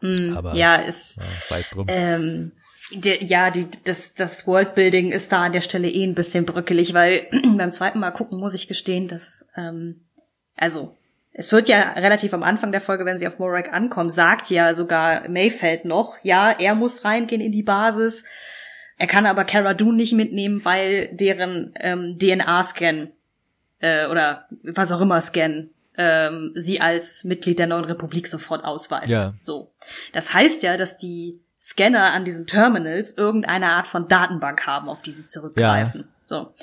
[0.01, 1.87] Mm, Aber ja, ist ja, weiß drum.
[1.89, 2.51] Ähm,
[2.91, 6.93] die, ja, die, das, das Worldbuilding ist da an der Stelle eh ein bisschen bröckelig,
[6.93, 7.27] weil
[7.57, 10.05] beim zweiten Mal gucken muss ich gestehen, dass ähm,
[10.55, 10.95] also
[11.31, 14.73] es wird ja relativ am Anfang der Folge, wenn sie auf Morak ankommen, sagt ja
[14.73, 18.25] sogar Mayfeld noch, ja, er muss reingehen in die Basis.
[18.97, 23.11] Er kann aber Cara Dune nicht mitnehmen, weil deren ähm, DNA-Scan
[23.79, 29.09] äh, oder was auch immer scannen, ähm, sie als Mitglied der neuen Republik sofort ausweist.
[29.09, 29.33] Ja.
[29.41, 29.73] So.
[30.13, 35.01] Das heißt ja, dass die Scanner an diesen Terminals irgendeine Art von Datenbank haben, auf
[35.01, 36.01] die sie zurückgreifen.
[36.01, 36.07] Ja.
[36.21, 36.53] So.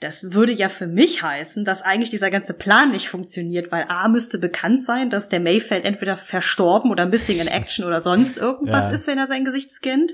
[0.00, 4.08] Das würde ja für mich heißen, dass eigentlich dieser ganze Plan nicht funktioniert, weil A
[4.08, 8.88] müsste bekannt sein, dass der Mayfeld entweder verstorben oder missing in action oder sonst irgendwas
[8.88, 8.94] ja.
[8.94, 10.12] ist, wenn er sein Gesicht scannt.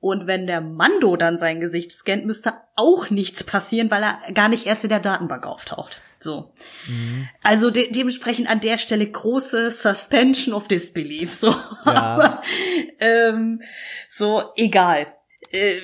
[0.00, 4.48] Und wenn der Mando dann sein Gesicht scannt, müsste auch nichts passieren, weil er gar
[4.48, 6.00] nicht erst in der Datenbank auftaucht.
[6.20, 6.52] So.
[6.86, 7.28] Mhm.
[7.42, 11.34] Also de dementsprechend an der Stelle große Suspension of Disbelief.
[11.34, 11.48] So.
[11.48, 11.84] Ja.
[11.84, 12.42] Aber
[13.00, 13.62] ähm,
[14.08, 15.14] so, egal.
[15.50, 15.80] Äh,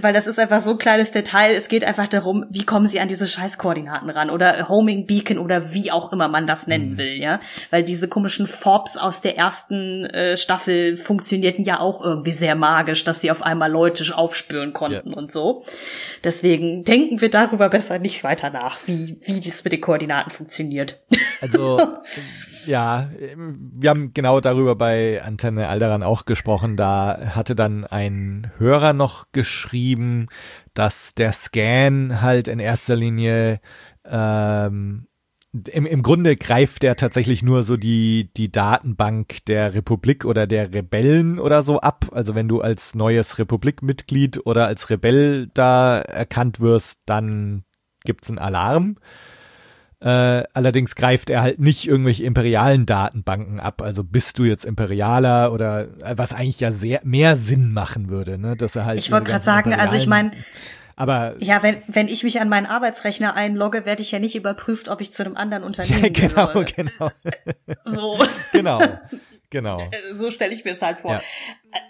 [0.00, 1.54] weil das ist einfach so ein kleines Detail.
[1.54, 5.72] Es geht einfach darum, wie kommen sie an diese Scheißkoordinaten ran oder Homing Beacon oder
[5.72, 6.98] wie auch immer man das nennen mhm.
[6.98, 7.38] will, ja.
[7.70, 13.04] Weil diese komischen Forbs aus der ersten äh, Staffel funktionierten ja auch irgendwie sehr magisch,
[13.04, 15.16] dass sie auf einmal Leute aufspüren konnten ja.
[15.16, 15.64] und so.
[16.24, 21.00] Deswegen denken wir darüber besser nicht weiter nach, wie, wie dies mit den Koordinaten funktioniert.
[21.40, 21.80] Also
[22.66, 26.76] Ja, wir haben genau darüber bei Antenne Alderan auch gesprochen.
[26.76, 30.28] Da hatte dann ein Hörer noch geschrieben,
[30.74, 33.60] dass der Scan halt in erster Linie
[34.04, 35.06] ähm,
[35.70, 40.72] im, im Grunde greift der tatsächlich nur so die, die Datenbank der Republik oder der
[40.72, 42.06] Rebellen oder so ab.
[42.12, 47.64] Also wenn du als neues Republikmitglied oder als Rebell da erkannt wirst, dann
[48.04, 48.96] gibt's einen Alarm.
[50.00, 53.80] Äh, allerdings greift er halt nicht irgendwelche imperialen Datenbanken ab.
[53.80, 58.38] Also bist du jetzt Imperialer oder äh, was eigentlich ja sehr mehr Sinn machen würde,
[58.38, 58.56] ne?
[58.56, 58.98] Dass er halt.
[58.98, 60.32] Ich wollte gerade sagen, also ich meine,
[60.96, 64.88] aber ja, wenn, wenn ich mich an meinen Arbeitsrechner einlogge, werde ich ja nicht überprüft,
[64.88, 66.64] ob ich zu einem anderen Unternehmen genau, gehöre.
[66.64, 67.10] genau.
[67.84, 68.18] So.
[68.52, 68.80] genau.
[69.56, 69.78] Genau.
[70.14, 71.12] So stelle ich mir es halt vor.
[71.12, 71.20] Ja.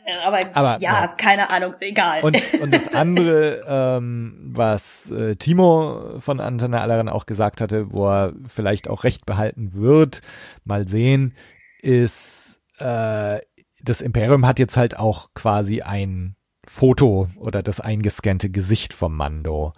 [0.06, 1.08] Äh, Aber, Aber, ja, ja.
[1.08, 2.22] keine Ahnung, egal.
[2.22, 8.08] Und, und das andere, ähm, was äh, Timo von Antenne Allerin auch gesagt hatte, wo
[8.08, 10.20] er vielleicht auch recht behalten wird,
[10.64, 11.34] mal sehen,
[11.82, 13.40] ist, äh,
[13.82, 16.36] das Imperium hat jetzt halt auch quasi ein
[16.68, 19.72] Foto oder das eingescannte Gesicht vom Mando,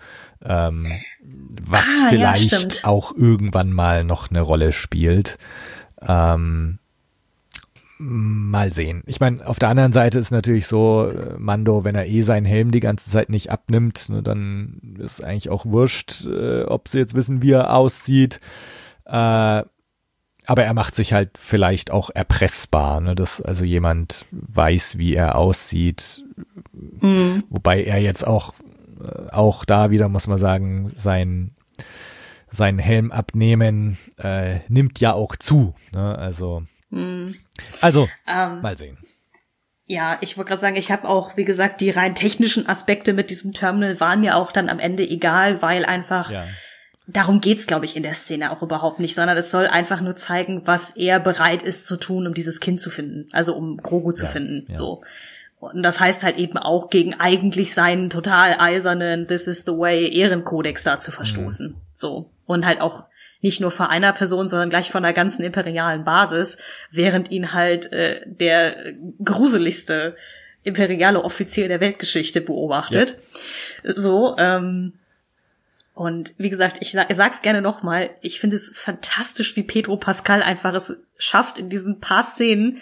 [0.44, 0.86] ähm,
[1.22, 2.80] was Ah, ja, vielleicht stimmt.
[2.84, 5.38] auch irgendwann mal noch eine Rolle spielt.
[6.06, 6.78] Ähm,
[7.98, 9.02] mal sehen.
[9.06, 12.46] Ich meine, auf der anderen Seite ist natürlich so, äh, Mando, wenn er eh seinen
[12.46, 16.98] Helm die ganze Zeit nicht abnimmt, ne, dann ist eigentlich auch wurscht, äh, ob sie
[16.98, 18.40] jetzt wissen, wie er aussieht.
[19.04, 19.62] Äh,
[20.50, 25.36] aber er macht sich halt vielleicht auch erpressbar, ne, dass also jemand weiß, wie er
[25.36, 26.24] aussieht,
[27.00, 27.44] Hm.
[27.48, 28.54] Wobei er jetzt auch,
[29.02, 31.54] äh, auch da wieder, muss man sagen, sein,
[32.50, 35.74] seinen Helm abnehmen, äh, nimmt ja auch zu.
[35.92, 36.16] Ne?
[36.18, 36.64] Also,
[37.80, 38.98] also, Ähm, mal sehen.
[39.86, 43.30] Ja, ich wollte gerade sagen, ich habe auch, wie gesagt, die rein technischen Aspekte mit
[43.30, 46.44] diesem Terminal waren mir auch dann am Ende egal, weil einfach Ja.
[47.06, 50.14] darum geht's, glaube ich, in der Szene auch überhaupt nicht, sondern es soll einfach nur
[50.14, 54.12] zeigen, was er bereit ist zu tun, um dieses Kind zu finden, also um Grogu
[54.12, 54.66] zu Ja, finden.
[54.68, 54.76] ja.
[54.76, 55.02] So.
[55.58, 60.06] Und das heißt halt eben auch gegen eigentlich seinen total eisernen This is the way
[60.14, 61.74] Ehrenkodex da zu verstoßen.
[61.94, 62.30] So.
[62.46, 63.04] Und halt auch
[63.40, 66.58] nicht nur von einer Person, sondern gleich von der ganzen imperialen Basis,
[66.90, 68.76] während ihn halt äh, der
[69.24, 70.16] gruseligste
[70.64, 73.18] imperiale Offizier der Weltgeschichte beobachtet.
[73.84, 74.94] So, ähm,
[75.94, 80.42] und wie gesagt, ich, ich sag's gerne nochmal, ich finde es fantastisch, wie Pedro Pascal
[80.42, 82.80] einfach es schafft, in diesen paar Szenen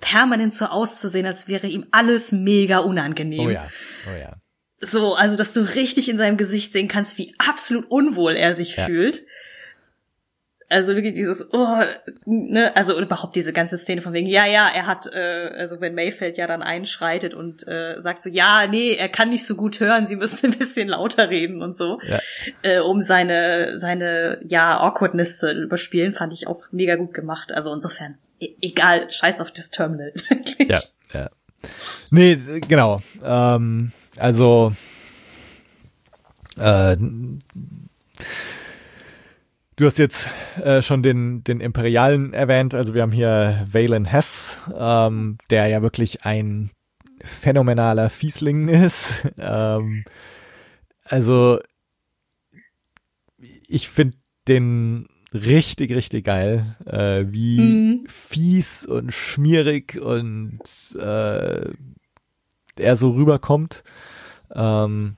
[0.00, 3.40] permanent so auszusehen, als wäre ihm alles mega unangenehm.
[3.40, 3.68] Oh ja,
[4.12, 4.36] oh ja.
[4.80, 8.76] So, also dass du richtig in seinem Gesicht sehen kannst, wie absolut unwohl er sich
[8.76, 8.86] Ja.
[8.86, 9.24] fühlt.
[10.72, 11.76] Also wirklich dieses, oh,
[12.24, 15.94] ne, also überhaupt diese ganze Szene von wegen, ja, ja, er hat, äh, also wenn
[15.94, 19.80] Mayfeld ja dann einschreitet und äh, sagt so, ja, nee, er kann nicht so gut
[19.80, 22.20] hören, sie müsste ein bisschen lauter reden und so, Ja.
[22.62, 27.52] äh, um seine, seine, ja, Awkwardness zu überspielen, fand ich auch mega gut gemacht.
[27.52, 30.68] Also insofern, e egal, scheiß auf das Terminal, wirklich.
[30.68, 30.80] Ja,
[31.12, 31.30] ja.
[32.10, 33.02] Nee, genau.
[33.22, 34.72] Ähm, also
[36.58, 36.96] äh,
[39.76, 40.28] du hast jetzt
[40.62, 42.74] äh, schon den, den Imperialen erwähnt.
[42.74, 46.70] Also wir haben hier Valen Hess, ähm, der ja wirklich ein
[47.22, 49.28] phänomenaler Fiesling ist.
[49.38, 50.04] ähm,
[51.04, 51.58] also
[53.66, 54.16] ich finde
[54.48, 58.04] den richtig, richtig geil, äh, wie Mhm.
[58.06, 60.60] fies und schmierig und
[60.98, 61.70] äh,
[62.76, 63.82] er so rüberkommt.
[64.54, 65.16] Ähm,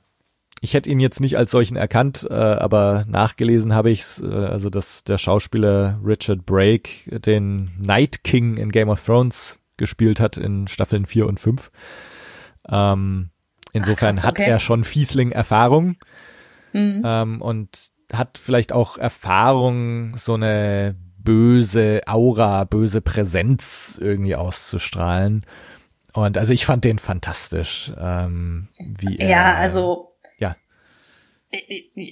[0.65, 4.71] ich hätte ihn jetzt nicht als solchen erkannt, äh, aber nachgelesen habe ich's, äh, also
[4.71, 10.67] dass der Schauspieler Richard Brake den Night King in Game of Thrones gespielt hat in
[10.67, 11.71] Staffeln 4 und 5.
[12.69, 13.31] Ähm,
[13.73, 14.49] insofern krass, hat okay.
[14.51, 15.97] er schon Fiesling-Erfahrung
[16.75, 17.03] Mhm.
[17.05, 25.47] ähm, und hat vielleicht auch Erfahrung, so eine böse Aura, böse Präsenz irgendwie auszustrahlen.
[26.13, 29.29] Und also ich fand den fantastisch, ähm, wie er.
[29.29, 30.14] Ja, also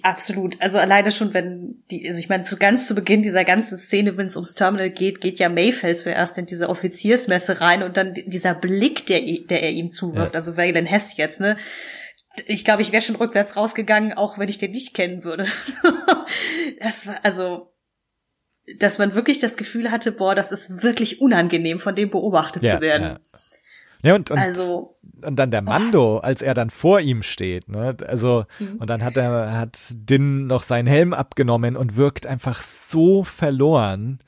[0.03, 0.61] Absolut.
[0.61, 4.17] Also alleine schon, wenn die, also ich meine, zu ganz zu Beginn dieser ganzen Szene,
[4.17, 8.15] wenn es ums Terminal geht, geht ja Mayfeld zuerst in diese Offiziersmesse rein und dann
[8.15, 10.39] dieser Blick, der, der er ihm zuwirft, Ja.
[10.39, 11.57] also Valen Hess jetzt, ne?
[12.47, 15.47] Ich glaube, ich wäre schon rückwärts rausgegangen, auch wenn ich den nicht kennen würde.
[16.81, 17.75] das war, also,
[18.79, 22.77] dass man wirklich das Gefühl hatte, boah, das ist wirklich unangenehm, von dem beobachtet ja,
[22.77, 23.03] zu werden.
[23.03, 23.21] ja.
[24.03, 27.97] Ja, und, und, Also, und dann der Mando, als er dann vor ihm steht, ne?
[28.07, 28.77] Also, Mhm.
[28.79, 34.19] und dann hat er, hat Din noch seinen Helm abgenommen und wirkt einfach so verloren.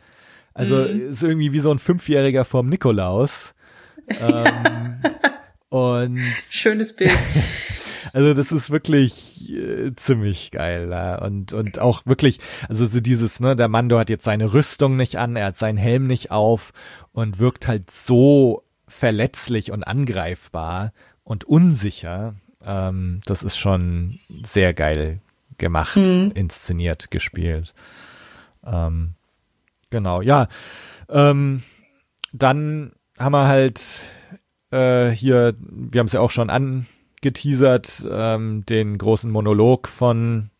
[0.54, 1.08] Also, Mhm.
[1.10, 3.54] ist irgendwie wie so ein Fünfjähriger vorm Nikolaus.
[4.20, 5.00] Ähm,
[5.70, 6.20] und
[6.50, 7.10] schönes Bild.
[8.12, 10.88] Also das ist wirklich äh, ziemlich geil.
[10.90, 11.20] Ja.
[11.20, 12.38] Und, und auch wirklich,
[12.68, 15.78] also so dieses, ne, der Mando hat jetzt seine Rüstung nicht an, er hat seinen
[15.78, 16.72] Helm nicht auf
[17.12, 18.62] und wirkt halt so
[18.98, 20.92] verletzlich und angreifbar
[21.24, 22.36] und unsicher.
[22.64, 25.20] Ähm, das ist schon sehr geil
[25.58, 26.32] gemacht, mhm.
[26.34, 27.74] inszeniert, gespielt.
[28.64, 29.10] Ähm,
[29.90, 30.48] genau, ja.
[31.08, 31.62] Ähm,
[32.32, 33.82] dann haben wir halt
[34.70, 40.50] äh, hier, wir haben es ja auch schon angeteasert, ähm, den großen Monolog von,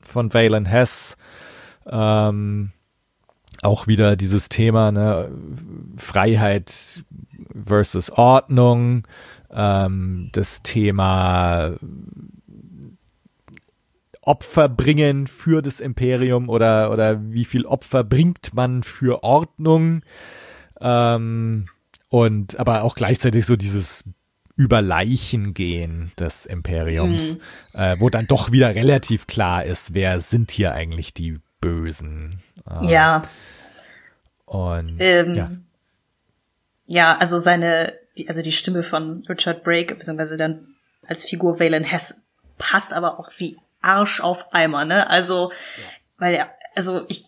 [0.00, 1.16] von Valen Hess.
[1.86, 2.72] Ähm,
[3.62, 5.30] auch wieder dieses Thema, ne,
[5.96, 7.04] Freiheit
[7.54, 9.06] versus Ordnung,
[9.50, 11.76] ähm, das Thema
[14.22, 20.02] Opfer bringen für das Imperium oder, oder wie viel Opfer bringt man für Ordnung.
[20.80, 21.66] Ähm,
[22.08, 24.04] und aber auch gleichzeitig so dieses
[24.56, 27.34] über Leichen gehen des Imperiums,
[27.72, 27.78] mhm.
[27.80, 32.40] äh, wo dann doch wieder relativ klar ist, wer sind hier eigentlich die Bösen.
[32.70, 33.22] Äh, ja.
[34.44, 35.50] Und ähm, ja.
[36.86, 40.74] Ja, also seine, die, also die Stimme von Richard Brake, beziehungsweise dann
[41.06, 42.20] als Figur Valen Hess,
[42.58, 45.08] passt aber auch wie Arsch auf Eimer, ne?
[45.10, 45.84] Also, ja.
[46.18, 47.26] weil er, also ich,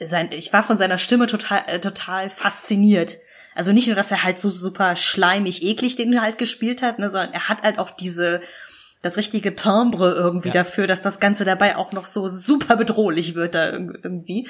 [0.00, 3.18] sein, ich war von seiner Stimme total, äh, total fasziniert.
[3.54, 7.10] Also nicht nur, dass er halt so super schleimig, eklig den halt gespielt hat, ne,
[7.10, 8.40] sondern er hat halt auch diese,
[9.02, 10.54] das richtige Timbre irgendwie ja.
[10.54, 14.48] dafür, dass das Ganze dabei auch noch so super bedrohlich wird da irgendwie.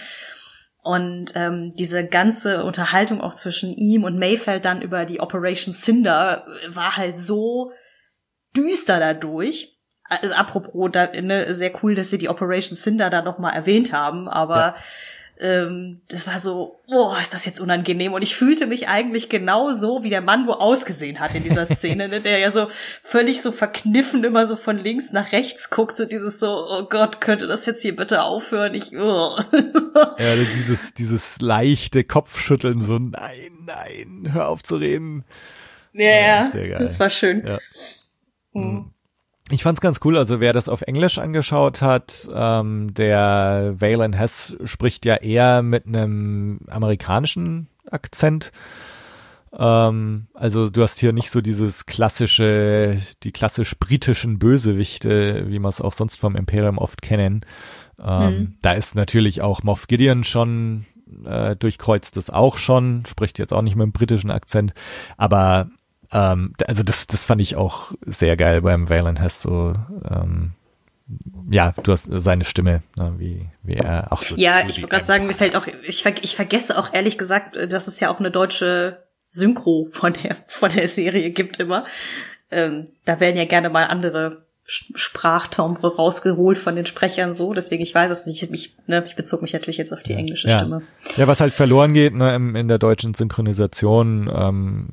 [0.89, 6.47] Und ähm, diese ganze Unterhaltung auch zwischen ihm und Mayfeld dann über die Operation Cinder
[6.67, 7.73] war halt so
[8.57, 9.79] düster dadurch.
[10.05, 13.93] Also apropos, da, ne, sehr cool, dass sie die Operation Cinder da noch mal erwähnt
[13.93, 14.77] haben, aber ja
[15.41, 18.13] ähm, das war so, boah, ist das jetzt unangenehm.
[18.13, 21.67] Und ich fühlte mich eigentlich genau so, wie der Mann wo ausgesehen hat in dieser
[21.67, 22.21] Szene, ne?
[22.21, 22.69] der ja so
[23.03, 27.21] völlig so verkniffen immer so von links nach rechts guckt, so dieses so, oh Gott,
[27.21, 28.75] könnte das jetzt hier bitte aufhören?
[28.75, 29.39] Ich, oh.
[30.19, 35.25] Ja, dieses, dieses leichte Kopfschütteln, so, nein, nein, hör auf zu reden.
[35.93, 37.47] Ja, ja, das war schön.
[37.47, 37.59] Ja.
[38.53, 38.93] Mhm.
[39.51, 44.57] Ich fand's ganz cool, also wer das auf Englisch angeschaut hat, ähm, der Valen Hess
[44.65, 48.53] spricht ja eher mit einem amerikanischen Akzent.
[49.53, 55.71] Ähm, also du hast hier nicht so dieses klassische, die klassisch britischen Bösewichte, wie man
[55.71, 57.47] es auch sonst vom Imperium oft kennen.
[57.99, 58.57] Ähm, mhm.
[58.61, 60.85] Da ist natürlich auch Moff Gideon schon
[61.25, 64.75] äh, durchkreuzt das auch schon, spricht jetzt auch nicht mit einem britischen Akzent,
[65.17, 65.71] aber
[66.13, 69.75] ähm, also das, das fand ich auch sehr geil beim Valen Hess so,
[70.11, 70.53] ähm,
[71.51, 74.37] ja, du hast seine Stimme, ne, wie, wie er auch so.
[74.37, 77.57] Ja, ich wollte gerade sagen, mir fällt auch, ich, ver ich vergesse auch ehrlich gesagt,
[77.57, 81.85] dass es ja auch eine deutsche Synchro von der, von der Serie gibt immer.
[82.51, 87.95] Ähm, da werden ja gerne mal andere Sprachtombre rausgeholt von den Sprechern so, deswegen ich
[87.95, 88.43] weiß es nicht.
[88.53, 90.59] Ich, ne, ich bezog mich natürlich jetzt auf die englische ja.
[90.59, 90.83] Stimme.
[91.17, 94.89] Ja, was halt verloren geht ne, in, in der deutschen Synchronisation, ähm,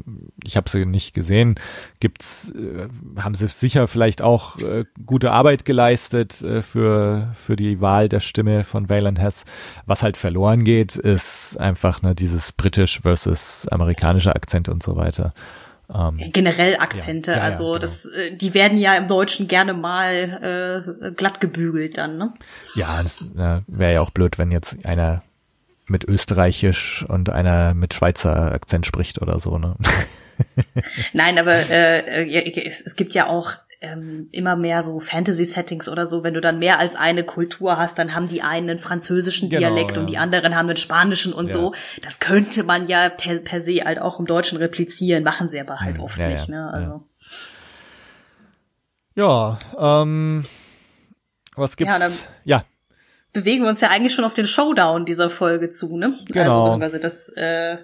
[0.45, 1.55] ich habe sie nicht gesehen,
[1.99, 2.87] gibt's, äh,
[3.21, 8.21] haben sie sicher vielleicht auch äh, gute Arbeit geleistet äh, für für die Wahl der
[8.21, 9.43] Stimme von Valen Hess.
[9.85, 15.33] Was halt verloren geht, ist einfach ne, dieses britisch versus amerikanische Akzent und so weiter.
[15.93, 17.79] Ähm, Generell Akzente, ja, ja, also genau.
[17.79, 22.33] das, äh, die werden ja im Deutschen gerne mal äh, glatt gebügelt dann, ne?
[22.75, 25.21] Ja, das äh, wäre ja auch blöd, wenn jetzt einer
[25.87, 29.75] mit Österreichisch und einer mit Schweizer Akzent spricht oder so, ne?
[31.13, 33.53] Nein, aber äh, äh es, es gibt ja auch
[33.85, 37.97] ähm, immer mehr so Fantasy-Settings oder so, wenn du dann mehr als eine Kultur hast,
[37.99, 40.01] dann haben die einen einen französischen genau, Dialekt ja.
[40.01, 41.53] und die anderen haben einen spanischen und ja.
[41.53, 41.73] so.
[42.01, 45.79] Das könnte man ja per, per, se halt auch im Deutschen replizieren, machen sie aber
[45.79, 46.49] halt hm, oft ja, nicht.
[46.49, 46.69] Ne?
[46.71, 47.03] Also.
[49.15, 50.45] Ja, ähm,
[51.55, 52.27] was gibt's?
[52.43, 52.63] Ja, ja,
[53.35, 56.19] bewegen wir uns ja eigentlich schon auf den Showdown dieser Folge zu, ne?
[56.27, 56.63] Genau.
[56.63, 57.77] Also beziehungsweise das äh,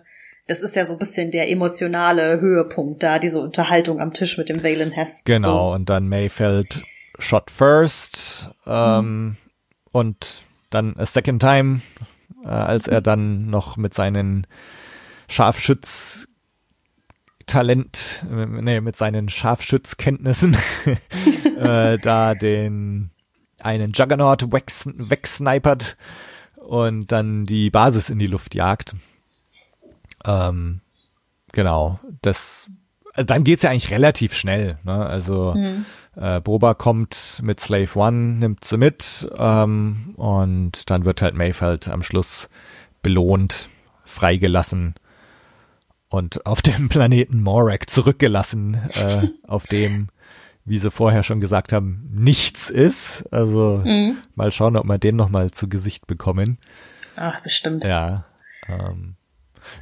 [0.47, 4.49] das ist ja so ein bisschen der emotionale Höhepunkt da, diese Unterhaltung am Tisch mit
[4.49, 5.23] dem Valen Hess.
[5.23, 5.75] Genau, so.
[5.75, 6.83] und dann Mayfeld
[7.19, 9.37] shot first ähm, mhm.
[9.91, 11.81] und dann a second time,
[12.43, 14.47] äh, als er dann noch mit seinen
[15.27, 16.27] Scharfschütz
[17.47, 20.55] Talent, nee, mit seinen Scharfschützkenntnissen
[21.59, 23.11] äh, da den
[23.59, 25.97] einen Juggernaut wegsnipert
[26.55, 28.95] und dann die Basis in die Luft jagt.
[30.25, 30.81] Ähm,
[31.51, 32.69] genau, das,
[33.13, 34.77] also dann geht's ja eigentlich relativ schnell.
[34.83, 35.05] Ne?
[35.05, 35.85] Also mhm.
[36.15, 41.87] äh, Boba kommt mit Slave One, nimmt sie mit ähm, und dann wird halt Mayfeld
[41.87, 42.49] am Schluss
[43.01, 43.69] belohnt,
[44.05, 44.95] freigelassen
[46.09, 50.09] und auf dem Planeten Morak zurückgelassen, äh, auf dem
[50.65, 53.25] wie sie vorher schon gesagt haben, nichts ist.
[53.31, 54.17] Also mhm.
[54.35, 56.57] mal schauen, ob wir den nochmal zu Gesicht bekommen.
[57.15, 57.83] Ach, bestimmt.
[57.83, 58.25] Ja.
[58.67, 59.15] Ähm,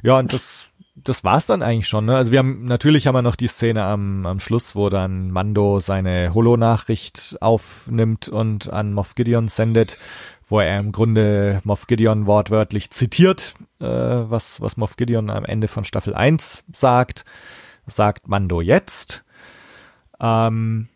[0.02, 2.06] ja, und das, das war's dann eigentlich schon.
[2.06, 2.16] Ne?
[2.16, 5.80] Also wir haben natürlich haben wir noch die Szene am, am Schluss, wo dann Mando
[5.80, 9.98] seine Holo-Nachricht aufnimmt und an Moff Gideon sendet,
[10.48, 15.68] wo er im Grunde Moff Gideon wortwörtlich zitiert, äh, was, was Moff Gideon am Ende
[15.68, 17.24] von Staffel 1 sagt.
[17.86, 19.24] Sagt Mando jetzt.
[20.20, 20.88] Ähm,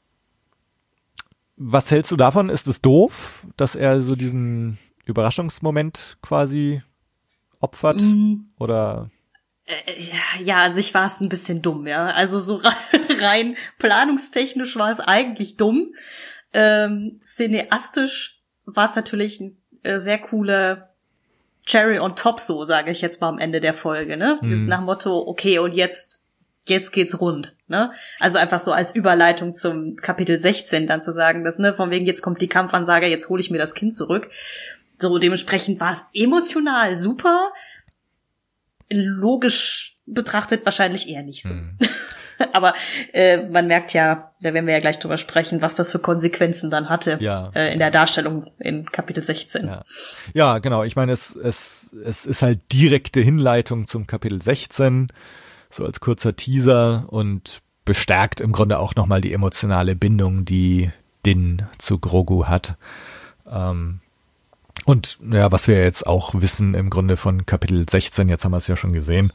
[1.56, 2.50] was hältst du davon?
[2.50, 6.82] Ist es doof, dass er so diesen Überraschungsmoment quasi
[7.64, 8.00] opfert?
[8.00, 8.52] Mhm.
[8.58, 9.10] Oder?
[9.64, 12.06] Äh, ja, an sich war es ein bisschen dumm, ja.
[12.06, 12.60] Also so
[13.20, 15.94] rein planungstechnisch war es eigentlich dumm.
[16.52, 20.90] Ähm, cineastisch war es natürlich ein äh, sehr coole
[21.66, 24.38] Cherry on top, so sage ich jetzt mal am Ende der Folge, ne?
[24.42, 26.22] Dieses nach Motto, okay, und jetzt
[26.66, 27.92] jetzt geht's rund, ne?
[28.20, 32.06] Also einfach so als Überleitung zum Kapitel 16 dann zu sagen, dass ne, von wegen
[32.06, 34.30] jetzt kommt die Kampfansage, jetzt hole ich mir das Kind zurück.
[34.98, 37.52] So dementsprechend war es emotional super,
[38.90, 41.54] logisch betrachtet wahrscheinlich eher nicht so.
[41.54, 41.78] Mhm.
[42.52, 42.74] Aber
[43.12, 46.68] äh, man merkt ja, da werden wir ja gleich drüber sprechen, was das für Konsequenzen
[46.70, 47.50] dann hatte ja.
[47.54, 49.66] äh, in der Darstellung in Kapitel 16.
[49.66, 49.84] Ja,
[50.34, 50.82] ja genau.
[50.82, 55.12] Ich meine, es, es, es ist halt direkte Hinleitung zum Kapitel 16
[55.70, 60.90] so als kurzer Teaser und bestärkt im Grunde auch nochmal die emotionale Bindung, die
[61.26, 62.76] Din zu Grogu hat.
[63.46, 64.00] Ähm,
[64.84, 68.58] und ja, was wir jetzt auch wissen im Grunde von Kapitel 16, jetzt haben wir
[68.58, 69.32] es ja schon gesehen,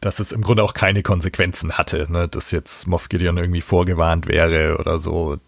[0.00, 2.28] dass es im Grunde auch keine Konsequenzen hatte, ne?
[2.28, 5.38] dass jetzt Moff Gideon irgendwie vorgewarnt wäre oder so.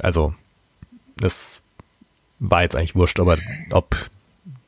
[0.00, 0.34] Also,
[1.16, 1.60] das
[2.38, 3.38] war jetzt eigentlich wurscht, aber
[3.70, 3.96] ob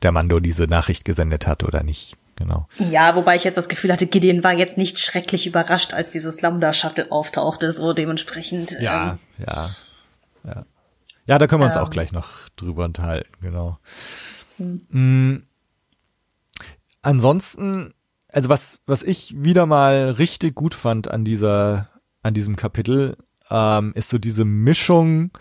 [0.01, 2.67] der Mando diese Nachricht gesendet hat oder nicht genau.
[2.77, 6.41] Ja, wobei ich jetzt das Gefühl hatte, Gideon war jetzt nicht schrecklich überrascht, als dieses
[6.41, 8.77] Lambda-Shuttle auftauchte, so dementsprechend.
[8.79, 9.75] Ja, ähm, ja,
[10.45, 10.65] ja.
[11.27, 13.77] Ja, da können wir uns ähm, auch gleich noch drüber unterhalten, genau.
[14.57, 14.87] Hm.
[14.89, 15.43] Mhm.
[17.01, 17.93] Ansonsten,
[18.31, 21.89] also was, was ich wieder mal richtig gut fand an dieser,
[22.23, 23.17] an diesem Kapitel,
[23.49, 25.31] ähm, ist so diese Mischung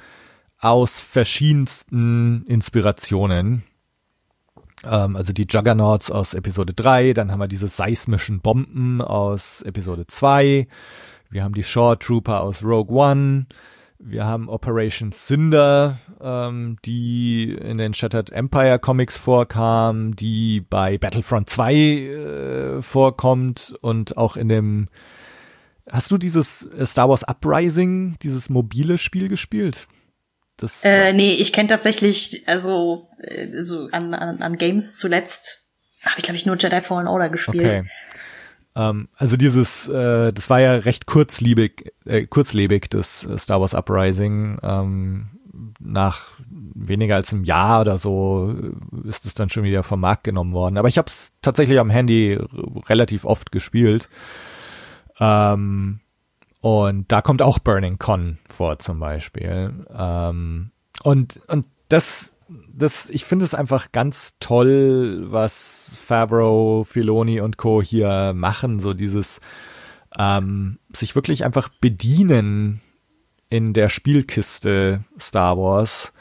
[0.59, 3.63] aus verschiedensten Inspirationen.
[4.85, 10.07] Ähm, also die Juggernauts aus Episode 3, dann haben wir diese seismischen Bomben aus Episode
[10.07, 10.67] 2,
[11.31, 13.47] wir haben die Shore Trooper aus Rogue One,
[13.99, 21.51] wir haben Operation Cinder, ähm, die in den Shattered Empire Comics vorkam, die bei Battlefront
[21.51, 24.89] 2 äh, vorkommt und auch in dem
[25.89, 29.87] Hast du dieses Star Wars Uprising, dieses mobile Spiel gespielt?
[30.57, 35.67] Das äh, nee, ich kenne tatsächlich, also äh, so an, an, an Games zuletzt
[36.03, 37.67] habe ich, glaube ich, nur Jedi Fallen Order gespielt.
[37.67, 37.85] Okay.
[38.77, 43.75] Ähm, also dieses, äh, das war ja recht kurzlebig, äh, kurzlebig, das äh, Star Wars
[43.75, 44.59] Uprising.
[44.63, 45.31] Ähm,
[45.81, 50.25] nach weniger als einem Jahr oder so äh, ist es dann schon wieder vom Markt
[50.25, 50.77] genommen worden.
[50.77, 52.39] Aber ich habe es tatsächlich am Handy
[52.89, 54.09] relativ oft gespielt.
[55.19, 56.01] Ähm,
[56.61, 59.87] und da kommt auch Burning Con vor zum Beispiel.
[59.97, 60.71] Ähm,
[61.03, 67.83] und, und das, das, ich finde es einfach ganz toll, was Favreau, Filoni und Co.
[67.83, 69.41] hier machen, so dieses
[70.17, 72.81] ähm, sich wirklich einfach bedienen
[73.51, 76.13] in der Spielkiste Star Wars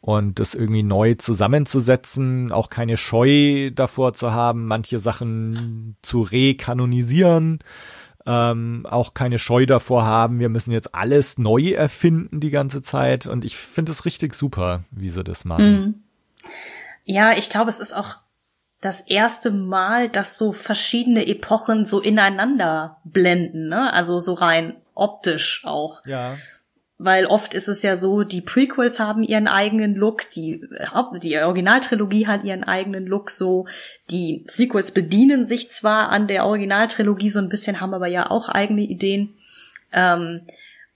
[0.00, 7.58] und das irgendwie neu zusammenzusetzen, auch keine Scheu davor zu haben, manche Sachen zu rekanonisieren
[8.30, 13.26] ähm, auch keine Scheu davor haben, wir müssen jetzt alles neu erfinden die ganze Zeit.
[13.26, 15.64] Und ich finde es richtig super, wie sie das machen.
[15.64, 15.94] Mhm.
[17.04, 18.18] Ja, ich glaube, es ist auch
[18.80, 23.92] das erste Mal, dass so verschiedene Epochen so ineinander blenden, ne?
[23.92, 26.06] Also so rein optisch auch.
[26.06, 26.36] Ja
[27.02, 30.60] weil oft ist es ja so, die Prequels haben ihren eigenen Look, die,
[31.22, 33.66] die Originaltrilogie hat ihren eigenen Look so,
[34.10, 38.50] die Sequels bedienen sich zwar an der Originaltrilogie so ein bisschen, haben aber ja auch
[38.50, 39.34] eigene Ideen.
[39.94, 40.42] Ähm,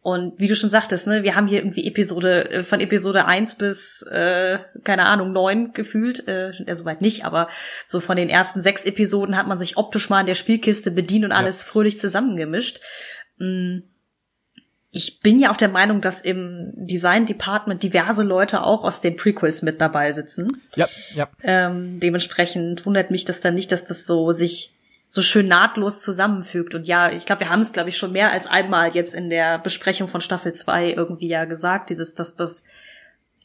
[0.03, 3.55] und wie du schon sagtest, ne, wir haben hier irgendwie Episode, äh, von Episode 1
[3.55, 7.49] bis, äh, keine Ahnung, 9 gefühlt, äh, äh, soweit nicht, aber
[7.87, 11.25] so von den ersten sechs Episoden hat man sich optisch mal an der Spielkiste bedient
[11.25, 11.67] und alles ja.
[11.67, 12.83] fröhlich zusammengemischt.
[13.39, 13.85] Mhm
[14.97, 19.17] ich bin ja auch der Meinung, dass im Design Department diverse Leute auch aus den
[19.17, 20.63] Prequels mit dabei sitzen.
[20.77, 21.29] Ja, ja.
[21.43, 24.73] Ähm, dementsprechend wundert mich das dann nicht, dass das so sich
[25.09, 26.77] so schön nahtlos zusammenfügt.
[26.77, 29.31] Und ja, ich glaube, wir haben es, glaube ich, schon mehr als einmal jetzt in
[29.31, 32.65] der Besprechung von Staffel 2 irgendwie ja gesagt, dieses, dass das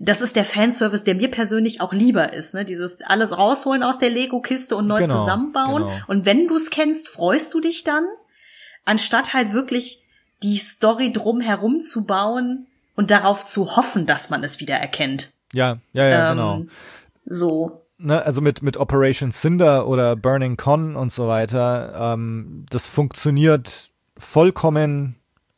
[0.02, 2.64] das ist der Fanservice, der mir persönlich auch lieber ist, ne?
[2.64, 5.84] Dieses alles rausholen aus der Lego-Kiste und neu genau, zusammenbauen.
[5.84, 5.98] Genau.
[6.08, 8.06] Und wenn du es kennst, freust du dich dann,
[8.86, 10.04] anstatt halt wirklich
[10.44, 15.32] die Story drum herum zu bauen und darauf zu hoffen, dass man es wieder erkennt.
[15.54, 16.56] Ja, ja, ja, genau.
[16.58, 16.70] Ähm,
[17.26, 17.86] so.
[17.98, 23.92] Ne, also mit, mit Operation Cinder oder Burning Con und so weiter, ähm, das funktioniert
[24.18, 25.16] vollkommen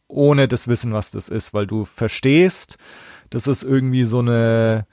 [0.07, 2.77] ohne das Wissen, was das ist, weil du verstehst,
[3.29, 4.85] das ist irgendwie so eine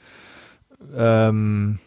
[0.94, 1.81] ähm,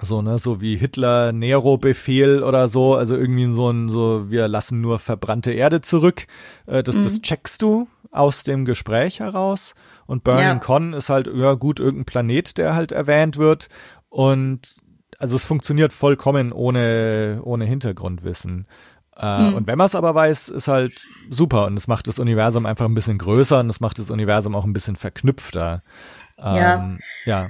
[0.00, 4.80] so, ne, so wie Hitler Nero-Befehl oder so, also irgendwie so ein, so, wir lassen
[4.80, 6.26] nur verbrannte Erde zurück.
[6.66, 7.02] Äh, das, mhm.
[7.02, 9.74] das checkst du aus dem Gespräch heraus.
[10.06, 10.54] Und Burning ja.
[10.56, 13.68] Con ist halt, ja gut, irgendein Planet, der halt erwähnt wird.
[14.08, 14.76] Und
[15.18, 18.66] also es funktioniert vollkommen ohne, ohne Hintergrundwissen.
[19.16, 19.54] Äh, mhm.
[19.54, 21.66] Und wenn man es aber weiß, ist halt super.
[21.66, 24.64] Und es macht das Universum einfach ein bisschen größer und es macht das Universum auch
[24.64, 25.80] ein bisschen verknüpfter.
[26.38, 27.42] Ähm, ja.
[27.42, 27.48] ja.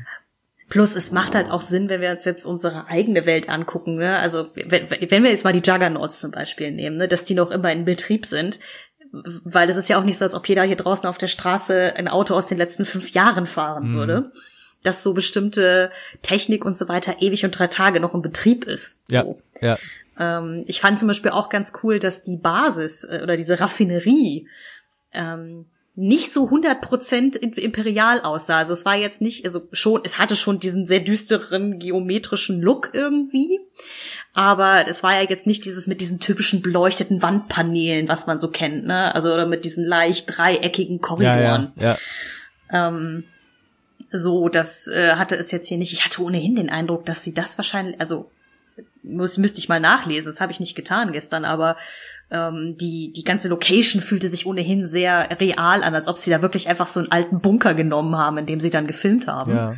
[0.69, 3.97] Plus, es macht halt auch Sinn, wenn wir uns jetzt unsere eigene Welt angucken.
[3.97, 4.19] Ne?
[4.19, 7.07] Also, wenn, wenn wir jetzt mal die Juggernauts zum Beispiel nehmen, ne?
[7.07, 8.59] dass die noch immer in Betrieb sind,
[9.45, 11.95] weil es ist ja auch nicht so, als ob jeder hier draußen auf der Straße
[11.97, 13.97] ein Auto aus den letzten fünf Jahren fahren mhm.
[13.97, 14.33] würde.
[14.83, 19.03] Dass so bestimmte Technik und so weiter ewig und drei Tage noch in Betrieb ist.
[19.09, 19.41] Ja, so.
[19.61, 19.79] ja.
[20.19, 24.47] Ähm, ich fand zum Beispiel auch ganz cool, dass die Basis äh, oder diese Raffinerie
[25.13, 25.67] ähm,
[25.97, 28.59] nicht so 100% imperial aussah.
[28.59, 32.91] Also es war jetzt nicht, also schon, es hatte schon diesen sehr düsteren geometrischen Look
[32.93, 33.61] irgendwie.
[34.33, 38.51] Aber es war ja jetzt nicht dieses mit diesen typischen beleuchteten Wandpaneelen, was man so
[38.51, 39.15] kennt, ne?
[39.15, 41.73] Also oder mit diesen leicht dreieckigen Korridoren.
[41.77, 41.99] Ja, ja,
[42.73, 42.89] ja.
[42.89, 43.25] Ähm,
[44.11, 45.93] so, das äh, hatte es jetzt hier nicht.
[45.93, 48.31] Ich hatte ohnehin den Eindruck, dass sie das wahrscheinlich, also
[49.05, 51.77] muss, müsste ich mal nachlesen, das habe ich nicht getan gestern, aber
[52.35, 56.43] ähm, die, die ganze Location fühlte sich ohnehin sehr real an, als ob sie da
[56.43, 59.53] wirklich einfach so einen alten Bunker genommen haben, in dem sie dann gefilmt haben.
[59.55, 59.75] Ja.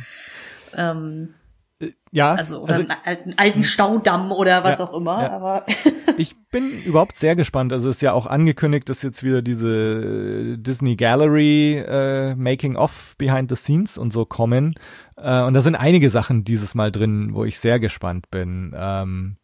[0.75, 1.35] Ähm,
[2.11, 5.31] ja, also, oder also, einen alten, alten Staudamm oder was ja, auch immer, ja.
[5.31, 5.65] aber.
[6.17, 7.71] ich bin überhaupt sehr gespannt.
[7.71, 13.49] Also ist ja auch angekündigt, dass jetzt wieder diese Disney Gallery äh, Making of Behind
[13.49, 14.73] the Scenes und so kommen.
[15.15, 18.73] Äh, und da sind einige Sachen dieses Mal drin, wo ich sehr gespannt bin.
[18.75, 19.37] Ähm,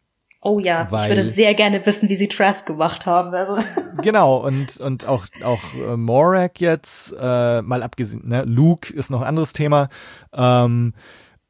[0.46, 3.34] Oh ja, Weil, ich würde sehr gerne wissen, wie sie Trask gemacht haben.
[3.34, 3.56] Also.
[4.02, 9.22] Genau, und, und auch, auch äh, Morak jetzt, äh, mal abgesehen, ne, Luke ist noch
[9.22, 9.88] ein anderes Thema.
[10.34, 10.92] Ähm,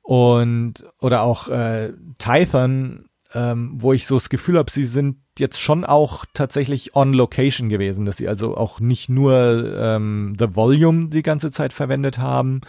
[0.03, 5.61] und, oder auch äh, Tython, ähm, wo ich so das Gefühl habe, sie sind jetzt
[5.61, 11.09] schon auch tatsächlich on location gewesen, dass sie also auch nicht nur ähm, The Volume
[11.09, 12.61] die ganze Zeit verwendet haben,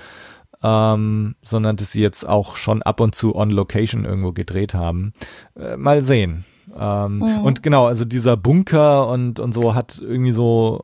[0.66, 5.14] ähm, sondern dass sie jetzt auch schon ab und zu on Location irgendwo gedreht haben.
[5.56, 6.44] Äh, mal sehen.
[6.76, 7.44] Ähm, mhm.
[7.44, 10.84] Und genau, also dieser Bunker und, und so hat irgendwie so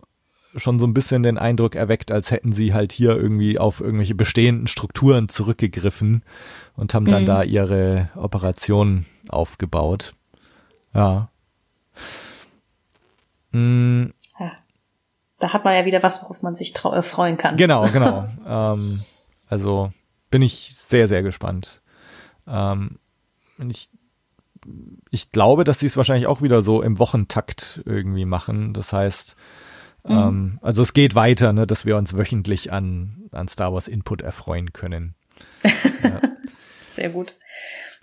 [0.55, 4.13] schon so ein bisschen den Eindruck erweckt, als hätten sie halt hier irgendwie auf irgendwelche
[4.13, 6.23] bestehenden Strukturen zurückgegriffen
[6.75, 7.27] und haben dann mhm.
[7.27, 10.13] da ihre Operation aufgebaut.
[10.93, 11.29] Ja.
[13.51, 14.13] Mhm.
[15.39, 17.57] Da hat man ja wieder was, worauf man sich äh, freuen kann.
[17.57, 18.27] Genau, genau.
[18.47, 19.03] ähm,
[19.51, 19.91] also
[20.29, 21.81] bin ich sehr, sehr gespannt.
[22.47, 22.97] Ähm,
[23.67, 23.89] ich,
[25.09, 28.73] ich glaube, dass sie es wahrscheinlich auch wieder so im Wochentakt irgendwie machen.
[28.73, 29.35] Das heißt,
[30.05, 30.11] mhm.
[30.11, 34.21] ähm, also es geht weiter, ne, dass wir uns wöchentlich an, an Star Wars Input
[34.21, 35.15] erfreuen können.
[36.03, 36.21] ja.
[36.91, 37.35] Sehr gut.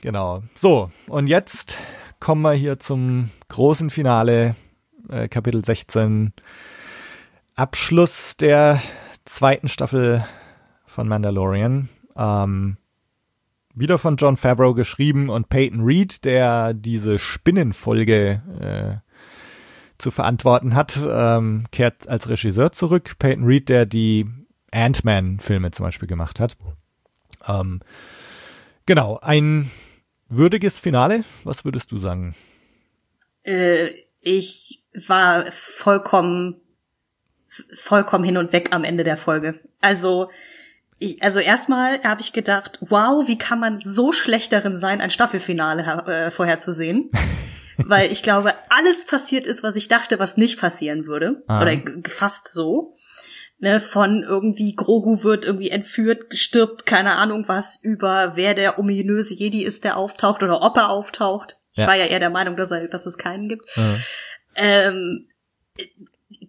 [0.00, 0.42] Genau.
[0.54, 1.78] So, und jetzt
[2.20, 4.54] kommen wir hier zum großen Finale,
[5.08, 6.32] äh, Kapitel 16.
[7.54, 8.80] Abschluss der
[9.24, 10.24] zweiten Staffel
[10.98, 11.88] von Mandalorian.
[12.16, 12.76] Ähm,
[13.72, 20.98] wieder von John Favreau geschrieben und Peyton Reed, der diese Spinnenfolge äh, zu verantworten hat,
[21.08, 23.14] ähm, kehrt als Regisseur zurück.
[23.20, 24.26] Peyton Reed, der die
[24.72, 26.56] Ant-Man-Filme zum Beispiel gemacht hat.
[27.46, 27.78] Ähm,
[28.84, 29.70] genau, ein
[30.28, 31.22] würdiges Finale.
[31.44, 32.34] Was würdest du sagen?
[33.44, 36.56] Äh, ich war vollkommen,
[37.76, 39.60] vollkommen hin und weg am Ende der Folge.
[39.80, 40.28] Also
[40.98, 45.10] ich, also erstmal habe ich gedacht, wow, wie kann man so schlecht darin sein, ein
[45.10, 47.10] Staffelfinale äh, vorherzusehen?
[47.76, 51.42] Weil ich glaube, alles passiert ist, was ich dachte, was nicht passieren würde.
[51.46, 51.62] Ah.
[51.62, 52.96] Oder fast so.
[53.60, 59.34] Ne, von irgendwie Grogu wird irgendwie entführt, stirbt, keine Ahnung was, über wer der ominöse
[59.34, 61.58] Jedi ist, der auftaucht oder ob er auftaucht.
[61.72, 61.88] Ich ja.
[61.88, 63.64] war ja eher der Meinung, dass, er, dass es keinen gibt.
[63.76, 64.02] Mhm.
[64.54, 65.28] Ähm,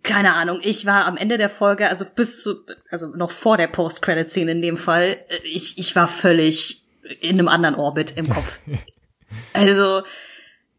[0.04, 3.68] keine Ahnung, ich war am Ende der Folge, also bis zu, also noch vor der
[3.68, 6.84] Post-Credit-Szene in dem Fall, äh, ich, ich war völlig
[7.22, 8.60] in einem anderen Orbit im Kopf.
[9.54, 10.04] also,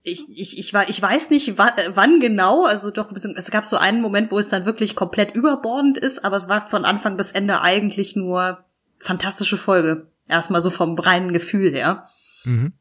[0.02, 4.00] ich, ich, ich war, ich weiß nicht, wann genau, also doch, es gab so einen
[4.00, 7.60] Moment, wo es dann wirklich komplett überbordend ist, aber es war von Anfang bis Ende
[7.60, 8.64] eigentlich nur
[8.98, 10.06] fantastische Folge.
[10.28, 12.08] Erstmal so vom reinen Gefühl her.
[12.44, 12.72] Mhm.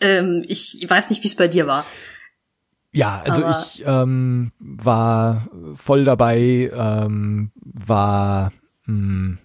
[0.00, 1.86] Ähm, ich weiß nicht, wie es bei dir war.
[2.92, 8.52] Ja, also Aber- ich ähm, war voll dabei, ähm, war,
[8.86, 9.38] mh,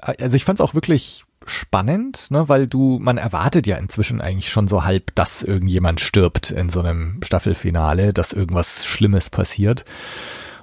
[0.00, 4.50] also ich fand es auch wirklich spannend, ne, weil du, man erwartet ja inzwischen eigentlich
[4.50, 9.84] schon so halb, dass irgendjemand stirbt in so einem Staffelfinale, dass irgendwas Schlimmes passiert.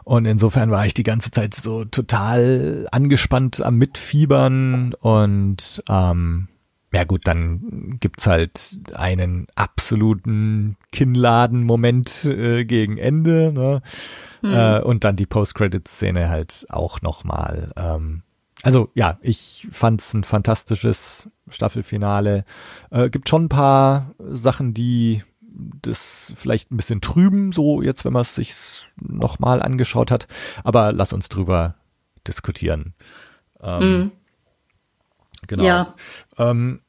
[0.03, 6.47] Und insofern war ich die ganze Zeit so total angespannt am Mitfiebern und ähm,
[6.95, 13.81] ja gut, dann gibt's halt einen absoluten Kinnladen-Moment äh, gegen Ende, ne?
[14.41, 17.73] Äh, und dann die Post-Credit-Szene halt auch nochmal.
[17.75, 18.21] Ähm,
[18.63, 22.45] also ja, ich fand's ein fantastisches Staffelfinale.
[22.91, 25.21] Äh, gibt schon ein paar Sachen, die
[25.81, 28.55] das vielleicht ein bisschen trüben, so jetzt, wenn man es sich
[29.01, 30.27] nochmal angeschaut hat.
[30.63, 31.75] Aber lass uns drüber
[32.25, 32.93] diskutieren.
[33.61, 34.11] Ähm, Mhm.
[35.47, 35.63] Genau.
[35.63, 35.95] Ja.
[36.37, 36.81] Ähm,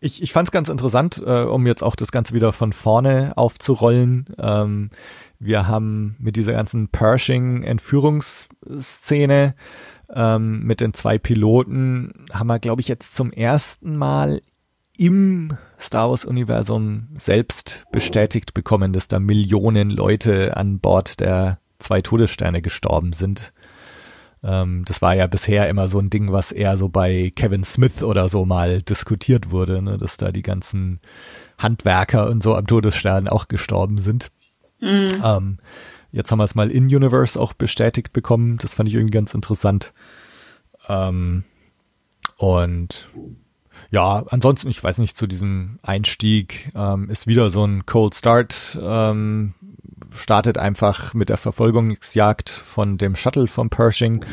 [0.00, 3.32] ich ich fand es ganz interessant, äh, um jetzt auch das Ganze wieder von vorne
[3.36, 4.26] aufzurollen.
[4.38, 4.90] Ähm,
[5.38, 9.54] wir haben mit dieser ganzen Pershing-Entführungsszene
[10.14, 14.40] ähm, mit den zwei Piloten, haben wir, glaube ich, jetzt zum ersten Mal
[14.96, 22.62] im Star Wars-Universum selbst bestätigt bekommen, dass da Millionen Leute an Bord der zwei Todessterne
[22.62, 23.52] gestorben sind.
[24.42, 28.02] Ähm, das war ja bisher immer so ein Ding, was eher so bei Kevin Smith
[28.02, 31.00] oder so mal diskutiert wurde, ne, dass da die ganzen
[31.58, 34.30] Handwerker und so am Todesstern auch gestorben sind.
[35.24, 35.58] Ähm,
[36.12, 38.58] jetzt haben wir es mal in Universe auch bestätigt bekommen.
[38.58, 39.92] Das fand ich irgendwie ganz interessant.
[40.88, 41.44] Ähm,
[42.36, 43.08] und
[43.90, 48.78] ja, ansonsten, ich weiß nicht, zu diesem Einstieg ähm, ist wieder so ein Cold Start.
[48.80, 49.54] Ähm,
[50.14, 54.24] startet einfach mit der Verfolgungsjagd von dem Shuttle von Pershing,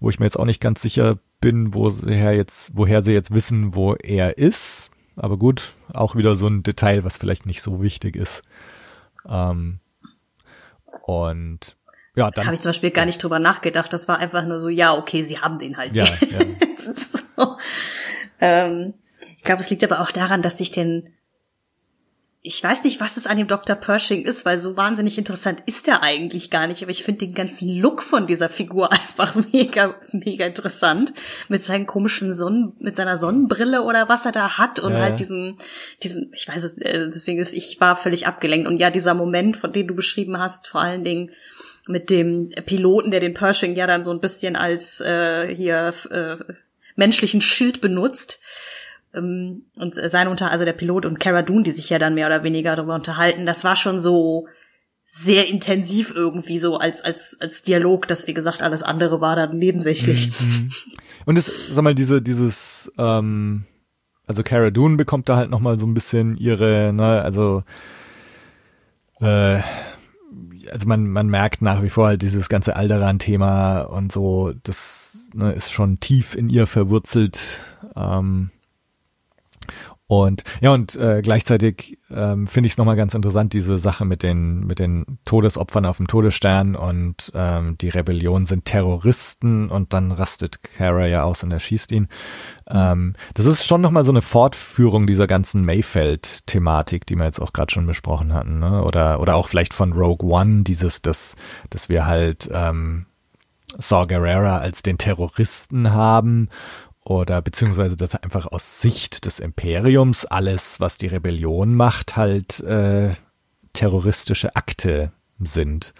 [0.00, 3.74] wo ich mir jetzt auch nicht ganz sicher bin, woher jetzt, woher sie jetzt wissen,
[3.74, 4.90] wo er ist.
[5.16, 8.42] Aber gut, auch wieder so ein Detail, was vielleicht nicht so wichtig ist.
[9.28, 9.78] Ähm,
[11.02, 11.76] und
[12.16, 12.46] ja, dann.
[12.46, 13.92] Habe ich zum Beispiel gar nicht drüber nachgedacht.
[13.92, 15.94] Das war einfach nur so, ja, okay, sie haben den halt.
[15.94, 16.40] Ja, ja.
[16.94, 17.56] so.
[18.44, 18.94] Ähm,
[19.36, 21.14] ich glaube, es liegt aber auch daran, dass ich den
[22.46, 23.74] ich weiß nicht, was es an dem Dr.
[23.74, 27.34] Pershing ist, weil so wahnsinnig interessant ist er eigentlich gar nicht, aber ich finde den
[27.34, 31.14] ganzen Look von dieser Figur einfach mega, mega interessant.
[31.48, 35.20] Mit seinen komischen Sonnen, mit seiner Sonnenbrille oder was er da hat und Ja, halt
[35.20, 35.56] diesen,
[36.02, 38.68] diesen, ich weiß es, äh, deswegen ist, ich war völlig abgelenkt.
[38.68, 41.30] Und ja, dieser Moment, von dem du beschrieben hast, vor allen Dingen
[41.88, 46.36] mit dem Piloten, der den Pershing ja dann so ein bisschen als äh, hier äh,
[46.96, 48.40] menschlichen Schild benutzt.
[49.14, 52.26] Ähm, und sein unter, also der Pilot und Cara Dune, die sich ja dann mehr
[52.26, 54.46] oder weniger darüber unterhalten, das war schon so
[55.06, 59.58] sehr intensiv irgendwie so als als als Dialog, dass wie gesagt alles andere war dann
[59.58, 60.32] nebensächlich.
[61.26, 63.64] Und es, sag mal, diese, dieses, ähm,
[64.26, 67.62] also Cara Dune bekommt da halt nochmal so ein bisschen ihre, ne, also,
[69.20, 69.60] äh,
[70.70, 75.52] also man, man merkt nach wie vor halt dieses ganze Alderan-Thema und so, das ne,
[75.52, 77.60] ist schon tief in ihr verwurzelt.
[77.96, 78.50] Ähm,
[80.22, 84.22] und ja, und äh, gleichzeitig ähm, finde ich es nochmal ganz interessant, diese Sache mit
[84.22, 90.12] den, mit den Todesopfern auf dem Todesstern und ähm, die Rebellion sind Terroristen und dann
[90.12, 92.08] rastet Kara ja aus und erschießt ihn.
[92.68, 97.52] Ähm, das ist schon nochmal so eine Fortführung dieser ganzen Mayfeld-Thematik, die wir jetzt auch
[97.52, 98.82] gerade schon besprochen hatten, ne?
[98.84, 101.36] Oder, oder auch vielleicht von Rogue One, dieses, dass,
[101.70, 103.06] dass wir halt ähm,
[103.78, 106.48] Saw Gerrera als den Terroristen haben
[107.04, 113.10] oder beziehungsweise dass einfach aus Sicht des Imperiums alles, was die Rebellion macht, halt äh,
[113.72, 115.94] terroristische Akte sind.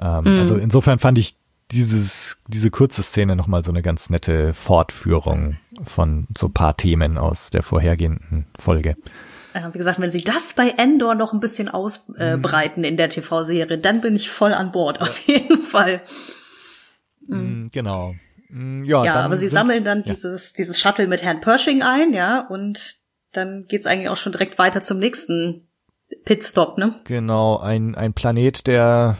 [0.00, 1.36] Ähm, Also insofern fand ich
[1.72, 7.18] dieses diese kurze Szene noch mal so eine ganz nette Fortführung von so paar Themen
[7.18, 8.94] aus der vorhergehenden Folge.
[9.72, 14.02] Wie gesagt, wenn sie das bei Endor noch ein bisschen ausbreiten in der TV-Serie, dann
[14.02, 16.02] bin ich voll an Bord, auf jeden Fall.
[17.26, 18.14] Mm, Genau.
[18.48, 20.04] Mm, Ja, Ja, aber sie sammeln dann ja.
[20.12, 22.96] dieses, dieses Shuttle mit Herrn Pershing ein, ja, und
[23.32, 25.68] dann geht's eigentlich auch schon direkt weiter zum nächsten
[26.24, 27.00] Pitstop, ne?
[27.04, 29.16] Genau, ein, ein Planet, der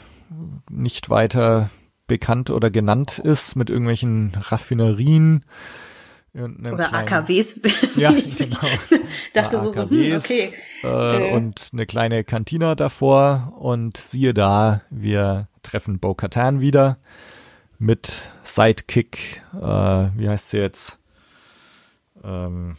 [0.70, 1.70] nicht weiter
[2.06, 5.44] bekannt oder genannt ist, mit irgendwelchen Raffinerien.
[6.34, 6.50] Oder
[6.88, 7.60] kleinen- AKWs.
[7.96, 8.58] Ja, Ich genau.
[9.34, 10.52] dachte so, so hm, okay.
[10.84, 11.32] Äh, Äh.
[11.34, 13.54] Und eine kleine Kantina davor.
[13.58, 16.98] Und siehe da, wir treffen Bo-Katan wieder
[17.78, 19.60] mit Sidekick, äh,
[20.16, 20.98] wie heißt sie jetzt?
[22.24, 22.76] Ähm,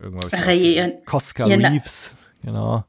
[0.00, 0.32] irgendwas.
[0.34, 2.84] Ach, ihr- Cosca ihr Na- Reeves, genau.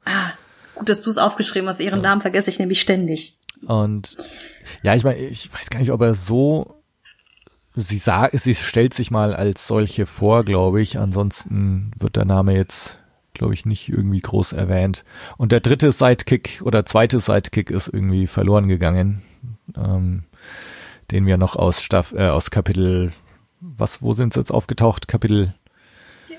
[0.76, 1.80] Gut, dass du es aufgeschrieben hast.
[1.80, 3.38] Ihren Namen vergesse ich nämlich ständig.
[3.68, 4.18] Und
[4.82, 6.78] ja, ich meine, ich weiß gar nicht, ob er so.
[7.76, 10.98] Sie sagt, sie stellt sich mal als solche vor, glaube ich.
[10.98, 12.98] Ansonsten wird der Name jetzt
[13.34, 15.04] glaube ich, nicht irgendwie groß erwähnt.
[15.38, 19.24] Und der dritte Sidekick oder zweite Sidekick ist irgendwie verloren gegangen,
[19.76, 20.26] ähm,
[21.12, 23.12] den wir noch aus Staff, äh, aus Kapitel,
[23.60, 25.08] was, wo sind sie jetzt aufgetaucht?
[25.08, 25.54] Kapitel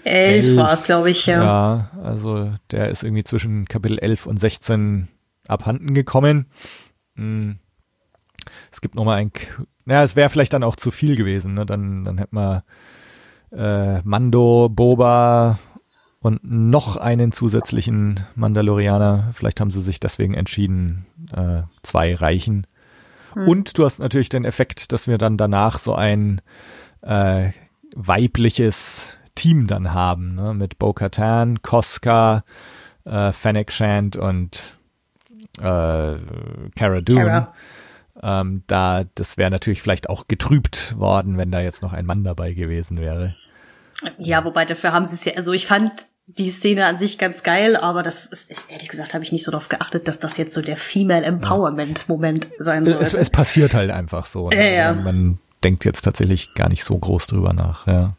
[0.05, 1.43] Elf, elf war es, glaube ich, ja.
[1.43, 5.09] Ja, also der ist irgendwie zwischen Kapitel 11 und 16
[5.47, 6.47] abhanden gekommen.
[7.15, 7.59] Hm.
[8.73, 9.31] Es gibt noch mal ein,
[9.85, 11.65] naja, es wäre vielleicht dann auch zu viel gewesen, ne?
[11.65, 12.65] Dann, dann hätten wir
[13.53, 15.59] äh, Mando, Boba
[16.19, 19.31] und noch einen zusätzlichen Mandalorianer.
[19.33, 22.67] Vielleicht haben sie sich deswegen entschieden, äh, zwei reichen.
[23.35, 23.49] Hm.
[23.49, 26.41] Und du hast natürlich den Effekt, dass wir dann danach so ein
[27.03, 27.51] äh,
[27.95, 30.55] weibliches Team dann haben, ne?
[30.55, 32.45] mit Bo-Katan, Koska,
[33.05, 34.77] äh, Fennec Shand und
[35.59, 37.25] äh, Cara Dune.
[37.25, 37.55] Cara.
[38.23, 42.25] Ähm, da, das wäre natürlich vielleicht auch getrübt worden, wenn da jetzt noch ein Mann
[42.25, 43.35] dabei gewesen wäre.
[44.19, 47.43] Ja, wobei dafür haben sie es ja, also ich fand die Szene an sich ganz
[47.43, 50.55] geil, aber das ist, ehrlich gesagt, habe ich nicht so darauf geachtet, dass das jetzt
[50.55, 53.03] so der Female Empowerment Moment sein soll.
[53.03, 54.49] Es, es, passiert halt einfach so.
[54.49, 54.57] Ne?
[54.57, 54.95] Ja, ja.
[54.95, 58.17] Man denkt jetzt tatsächlich gar nicht so groß drüber nach, ja.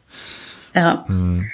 [0.74, 1.04] Ja.
[1.06, 1.50] Hm.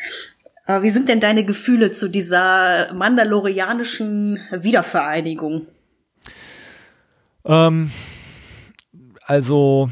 [0.67, 5.67] Aber wie sind denn deine Gefühle zu dieser mandalorianischen Wiedervereinigung?
[7.45, 7.91] Ähm,
[9.25, 9.91] also,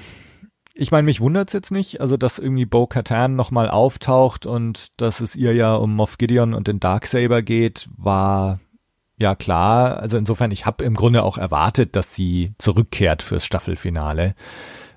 [0.81, 5.19] ich meine, mich wundert's jetzt nicht, also dass irgendwie Bo Katan nochmal auftaucht und dass
[5.19, 8.61] es ihr ja um Moff Gideon und den Darksaber geht, war
[9.19, 9.99] ja klar.
[9.99, 14.37] Also insofern, ich habe im Grunde auch erwartet, dass sie zurückkehrt fürs Staffelfinale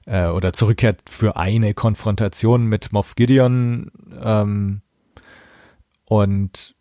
[0.06, 3.90] äh, oder zurückkehrt für eine Konfrontation mit Moff Gideon.
[4.24, 4.82] Ähm,
[6.06, 6.76] und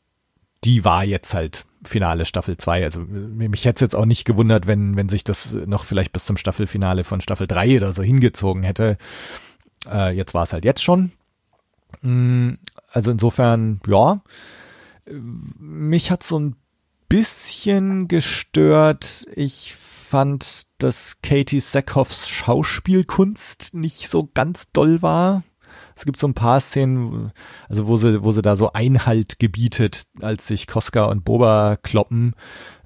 [0.63, 2.85] die war jetzt halt Finale Staffel 2.
[2.85, 6.27] Also mich hätte es jetzt auch nicht gewundert, wenn, wenn sich das noch vielleicht bis
[6.27, 8.99] zum Staffelfinale von Staffel 3 oder so hingezogen hätte.
[9.87, 11.13] Äh, jetzt war es halt jetzt schon.
[12.03, 12.55] Mm,
[12.93, 14.23] also insofern, ja.
[15.59, 16.57] Mich hat so ein
[17.09, 19.27] bisschen gestört.
[19.35, 25.43] Ich fand, dass Katie Sackhoffs Schauspielkunst nicht so ganz doll war.
[26.01, 27.31] Es gibt so ein paar Szenen,
[27.69, 32.33] also wo sie, wo sie da so Einhalt gebietet, als sich Koska und Boba kloppen,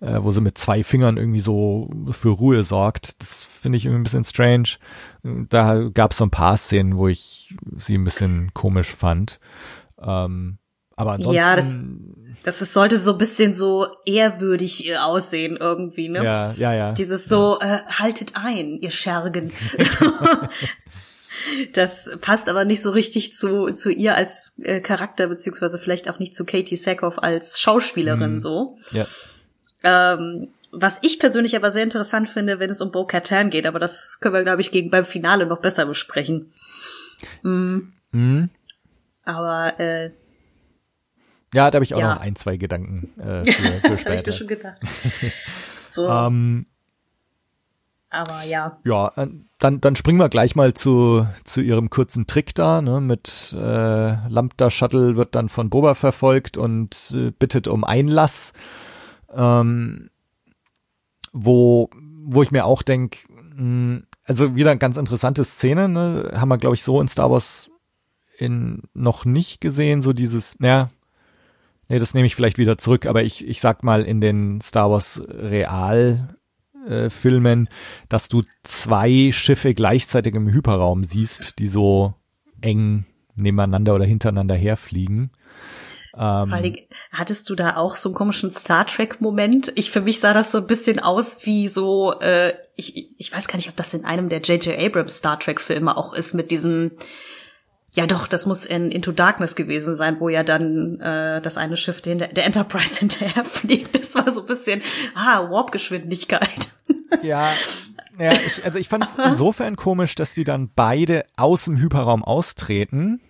[0.00, 3.22] äh, wo sie mit zwei Fingern irgendwie so für Ruhe sorgt.
[3.22, 4.70] Das finde ich irgendwie ein bisschen strange.
[5.22, 9.38] Da gab es so ein paar Szenen, wo ich sie ein bisschen komisch fand.
[10.02, 10.58] Ähm,
[10.96, 11.36] aber ansonsten.
[11.36, 11.78] Ja, das,
[12.42, 16.24] das ist, sollte so ein bisschen so ehrwürdig äh, aussehen irgendwie, ne?
[16.24, 16.92] Ja, ja, ja.
[16.94, 17.76] Dieses so, ja.
[17.76, 19.52] äh, haltet ein, ihr Schergen.
[21.72, 26.18] das passt aber nicht so richtig zu, zu ihr als äh, Charakter, beziehungsweise vielleicht auch
[26.18, 28.40] nicht zu Katie Sackhoff als Schauspielerin mhm.
[28.40, 28.78] so.
[28.92, 29.06] Ja.
[29.82, 33.78] Ähm, was ich persönlich aber sehr interessant finde, wenn es um Bo Katan geht, aber
[33.78, 36.52] das können wir, glaube ich, gegen beim Finale noch besser besprechen.
[37.42, 37.92] Mhm.
[38.10, 38.50] Mhm.
[39.24, 40.10] Aber äh,
[41.54, 42.14] ja, da habe ich auch ja.
[42.14, 44.80] noch ein, zwei Gedanken äh, für, für das habe ich dir schon gedacht.
[45.88, 46.08] So.
[46.08, 46.66] ähm,
[48.14, 48.78] Aber ja.
[48.84, 49.26] Ja, äh,
[49.58, 52.80] dann, dann springen wir gleich mal zu, zu ihrem kurzen Trick da.
[52.80, 58.52] Ne, mit äh, Lambda Shuttle wird dann von Boba verfolgt und äh, bittet um Einlass.
[59.34, 60.10] Ähm,
[61.32, 61.90] wo,
[62.24, 63.18] wo ich mir auch denke,
[63.56, 66.32] hm, also wieder eine ganz interessante Szene, ne?
[66.36, 67.68] haben wir, glaube ich, so in Star Wars
[68.38, 70.90] in noch nicht gesehen, so dieses, naja,
[71.88, 74.90] Nee, das nehme ich vielleicht wieder zurück, aber ich, ich sag mal in den Star
[74.90, 76.34] Wars Real
[76.88, 77.68] äh, Filmen,
[78.08, 82.14] dass du zwei Schiffe gleichzeitig im Hyperraum siehst, die so
[82.60, 83.06] eng
[83.36, 85.30] nebeneinander oder hintereinander herfliegen.
[86.16, 86.76] Ähm, Vor allem,
[87.12, 89.72] hattest du da auch so einen komischen Star Trek-Moment?
[89.74, 93.48] Ich für mich sah das so ein bisschen aus wie so, äh, ich, ich weiß
[93.48, 94.78] gar nicht, ob das in einem der J.J.
[94.78, 96.92] Abrams Star Trek-Filme auch ist, mit diesen
[97.94, 101.76] ja, doch, das muss in Into Darkness gewesen sein, wo ja dann äh, das eine
[101.76, 103.94] Schiff den, der Enterprise hinterher fliegt.
[103.94, 104.82] Das war so ein bisschen,
[105.14, 106.70] ah, Warp-Geschwindigkeit.
[107.22, 107.48] Ja,
[108.18, 112.24] ja ich, also ich fand es insofern komisch, dass die dann beide aus dem Hyperraum
[112.24, 113.20] austreten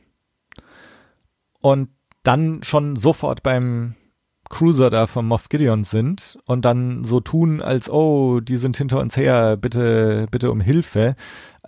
[1.61, 1.91] und
[2.23, 3.95] dann schon sofort beim
[4.51, 9.01] Cruiser da vom Moff Gideon sind und dann so tun, als oh, die sind hinter
[9.01, 11.17] uns her, bitte, bitte um Hilfe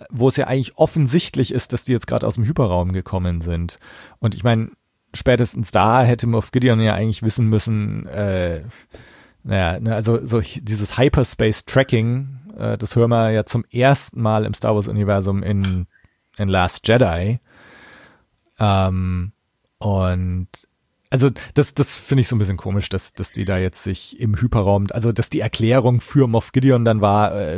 [0.09, 3.79] wo es ja eigentlich offensichtlich ist, dass die jetzt gerade aus dem Hyperraum gekommen sind.
[4.19, 4.71] Und ich meine,
[5.13, 8.63] spätestens da hätte Moff Gideon ja eigentlich wissen müssen, äh,
[9.43, 14.45] naja, ne, also so dieses Hyperspace Tracking, äh, das hören wir ja zum ersten Mal
[14.45, 15.87] im Star Wars Universum in,
[16.37, 17.39] in Last Jedi.
[18.59, 19.31] Ähm,
[19.79, 20.47] und
[21.09, 24.19] also das, das finde ich so ein bisschen komisch, dass, dass die da jetzt sich
[24.19, 27.57] im Hyperraum, also dass die Erklärung für Moff Gideon dann war, äh,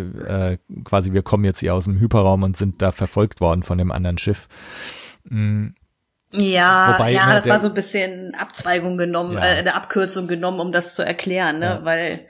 [0.54, 3.78] äh, quasi wir kommen jetzt hier aus dem Hyperraum und sind da verfolgt worden von
[3.78, 4.48] dem anderen Schiff.
[5.24, 5.76] Mhm.
[6.32, 9.40] Ja, Wobei, ja, das war so ein bisschen Abzweigung genommen, Ja.
[9.46, 11.66] äh, eine Abkürzung genommen, um das zu erklären, ne?
[11.66, 11.86] Ja.
[11.86, 12.28] Weil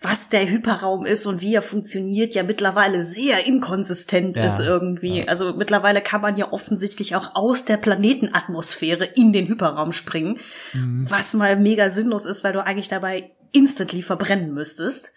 [0.00, 5.28] was der Hyperraum ist und wie er funktioniert, ja mittlerweile sehr inkonsistent Ja, ist irgendwie.
[5.28, 10.38] Also mittlerweile kann man ja offensichtlich auch aus der Planetenatmosphäre in den Hyperraum springen,
[10.72, 11.06] Mhm.
[11.10, 15.12] was mal mega sinnlos ist, weil du eigentlich dabei instantly verbrennen müsstest.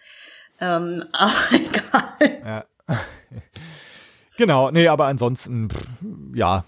[0.60, 2.64] Ähm, aber egal.
[4.38, 5.82] Genau, nee, aber ansonsten, pff,
[6.34, 6.64] ja,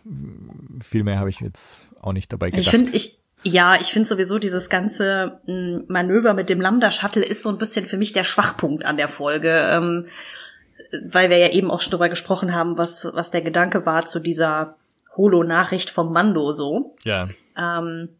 [0.80, 2.66] viel mehr habe ich jetzt auch nicht dabei gedacht.
[2.66, 7.42] Ich finde, ich, ja, ich finde sowieso dieses ganze m, Manöver mit dem Lambda-Shuttle ist
[7.42, 10.06] so ein bisschen für mich der Schwachpunkt an der Folge, ähm,
[11.06, 14.20] weil wir ja eben auch schon drüber gesprochen haben, was, was der Gedanke war zu
[14.20, 14.76] dieser
[15.16, 16.96] Holo-Nachricht vom Mando so.
[17.04, 18.10] ja, Ähm,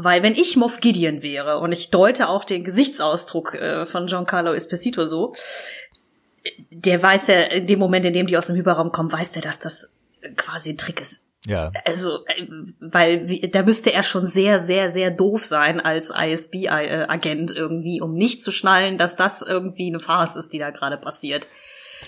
[0.00, 4.52] weil wenn ich Moff Gideon wäre und ich deute auch den Gesichtsausdruck äh, von Giancarlo
[4.54, 5.34] Esposito so,
[6.44, 9.32] äh, der weiß ja in dem Moment, in dem die aus dem Hyperraum kommen, weiß
[9.32, 9.90] der, dass das
[10.36, 11.24] quasi ein Trick ist.
[11.46, 12.46] Ja, Also, äh,
[12.80, 18.42] weil da müsste er schon sehr, sehr, sehr doof sein als ISB-Agent irgendwie, um nicht
[18.42, 21.48] zu schnallen, dass das irgendwie eine Farce ist, die da gerade passiert.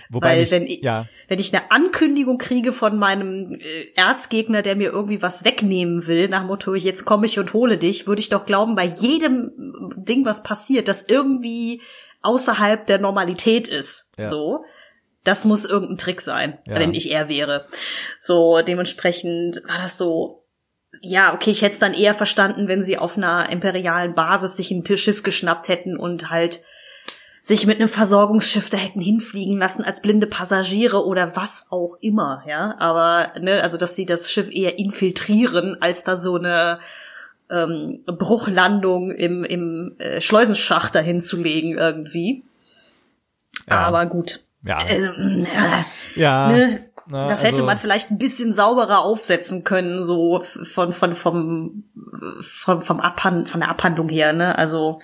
[0.09, 4.63] wobei Weil mich, wenn ich, ja, wenn ich eine Ankündigung kriege von meinem äh, Erzgegner,
[4.63, 8.21] der mir irgendwie was wegnehmen will, nach Motto, jetzt komme ich und hole dich, würde
[8.21, 11.83] ich doch glauben, bei jedem Ding, was passiert, das irgendwie
[12.23, 14.13] außerhalb der Normalität ist.
[14.19, 14.27] Ja.
[14.27, 14.65] So.
[15.25, 16.77] Das muss irgendein Trick sein, Ja.
[16.79, 17.67] wenn ich er wäre.
[18.19, 20.45] So, dementsprechend war das so,
[21.03, 24.71] ja, okay, ich hätte es dann eher verstanden, wenn sie auf einer imperialen Basis sich
[24.71, 26.63] ein Schiff geschnappt hätten und halt
[27.43, 32.43] sich mit einem Versorgungsschiff da hätten hinfliegen lassen als blinde Passagiere oder was auch immer,
[32.47, 32.77] ja.
[32.79, 36.81] Aber, ne, also dass sie das Schiff eher infiltrieren, als da so eine
[37.51, 42.45] ähm, Bruchlandung im, im äh, Schleusenschacht dahin zu legen irgendwie.
[43.69, 43.87] Ja.
[43.87, 44.41] Aber gut.
[44.65, 45.47] Ja, Also, äh,
[46.15, 50.93] ja, ne, na, das hätte also- man vielleicht ein bisschen sauberer aufsetzen können, so von,
[50.93, 51.85] von, vom,
[52.43, 54.57] von, vom Abhand, von der Abhandlung her, ne?
[54.57, 55.01] Also,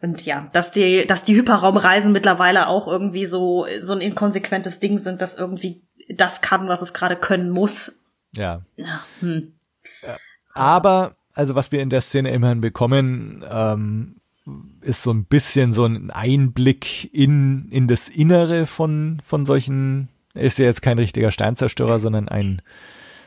[0.00, 4.96] und ja, dass die, dass die Hyperraumreisen mittlerweile auch irgendwie so, so ein inkonsequentes Ding
[4.96, 8.00] sind, das irgendwie das kann, was es gerade können muss.
[8.34, 8.62] ja.
[8.76, 9.54] Ja, hm.
[10.54, 14.17] Aber, also was wir in der Szene immerhin bekommen, ähm,
[14.80, 20.42] ist so ein bisschen so ein Einblick in, in das Innere von, von solchen, er
[20.42, 22.62] ist ja jetzt kein richtiger Sternzerstörer, sondern ein,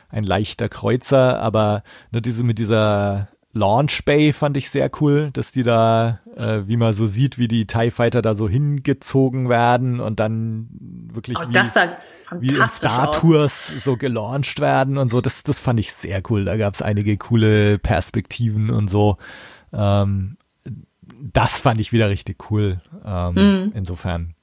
[0.08, 5.52] ein leichter Kreuzer, aber ne, diese mit dieser Launch Bay fand ich sehr cool, dass
[5.52, 10.00] die da, äh, wie man so sieht, wie die TIE Fighter da so hingezogen werden
[10.00, 10.68] und dann
[11.12, 11.42] wirklich Oh,
[12.40, 13.20] wie, wie in Star aus.
[13.20, 15.20] Tours so gelauncht werden und so.
[15.20, 16.46] Das, das fand ich sehr cool.
[16.46, 19.18] Da gab es einige coole Perspektiven und so.
[19.74, 20.38] Ähm,
[21.24, 22.80] das fand ich wieder richtig cool.
[23.04, 24.34] Ähm, Insofern.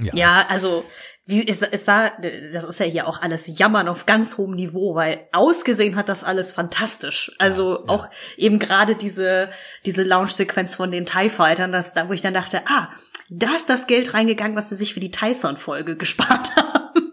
[0.00, 0.14] Ja.
[0.14, 0.84] Ja, also
[1.28, 2.12] wie es, es sah,
[2.52, 6.22] das ist ja hier auch alles Jammern auf ganz hohem Niveau, weil ausgesehen hat das
[6.22, 7.32] alles fantastisch.
[7.38, 7.88] Also ja.
[7.88, 9.50] auch eben gerade diese
[9.84, 12.90] diese Launch-Sequenz von den TIE Fightern, das da wo ich dann dachte, ah,
[13.28, 17.12] da ist das Geld reingegangen, was sie sich für die Typhon-Folge gespart haben.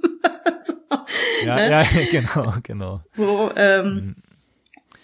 [1.43, 3.01] ja, ja, genau, genau.
[3.13, 4.15] So, ähm, Mhm.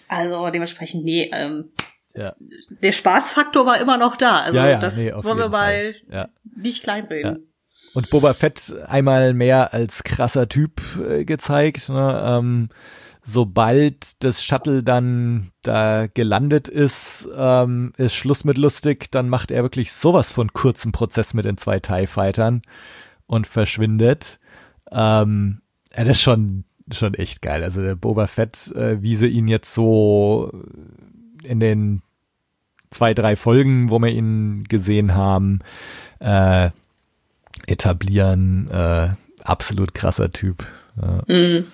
[0.06, 1.70] also dementsprechend, nee, ähm,
[2.14, 2.34] Ja,
[2.82, 4.40] der Spaßfaktor war immer noch da.
[4.40, 5.94] Also ja, ja das nee, wollen wir mal
[6.56, 7.46] nicht kleinreden.
[7.92, 11.88] Und Boba Fett einmal mehr als krasser Typ äh, gezeigt.
[11.88, 12.22] Ne?
[12.24, 12.68] Ähm,
[13.24, 19.62] sobald das Shuttle dann da gelandet ist, ähm, ist Schluss mit lustig, dann macht er
[19.62, 22.62] wirklich sowas von kurzem Prozess mit den zwei TIE Fightern
[23.26, 24.38] und verschwindet.
[24.90, 25.60] Ähm,
[25.96, 27.64] ja, das ist schon, schon echt geil.
[27.64, 30.52] Also der Boba Fett, äh, wie sie ihn jetzt so
[31.42, 32.02] in den
[32.90, 35.60] zwei, drei Folgen, wo wir ihn gesehen haben,
[36.18, 36.70] äh,
[37.66, 38.68] etablieren.
[38.70, 39.10] Äh,
[39.44, 40.66] absolut krasser Typ.
[41.00, 41.22] Ja.
[41.26, 41.66] Mhm.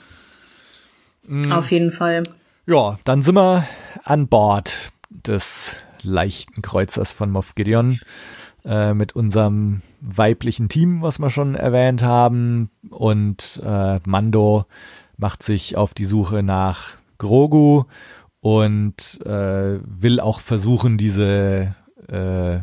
[1.50, 2.22] Auf jeden Fall.
[2.66, 3.66] ja, dann sind wir
[4.04, 7.98] an Bord des leichten Kreuzers von Moff Gideon
[8.64, 12.70] äh, mit unserem weiblichen Team, was wir schon erwähnt haben.
[12.90, 14.66] Und äh, Mando
[15.16, 17.84] macht sich auf die Suche nach Grogu
[18.46, 21.74] und äh, will auch versuchen, diese
[22.06, 22.60] äh,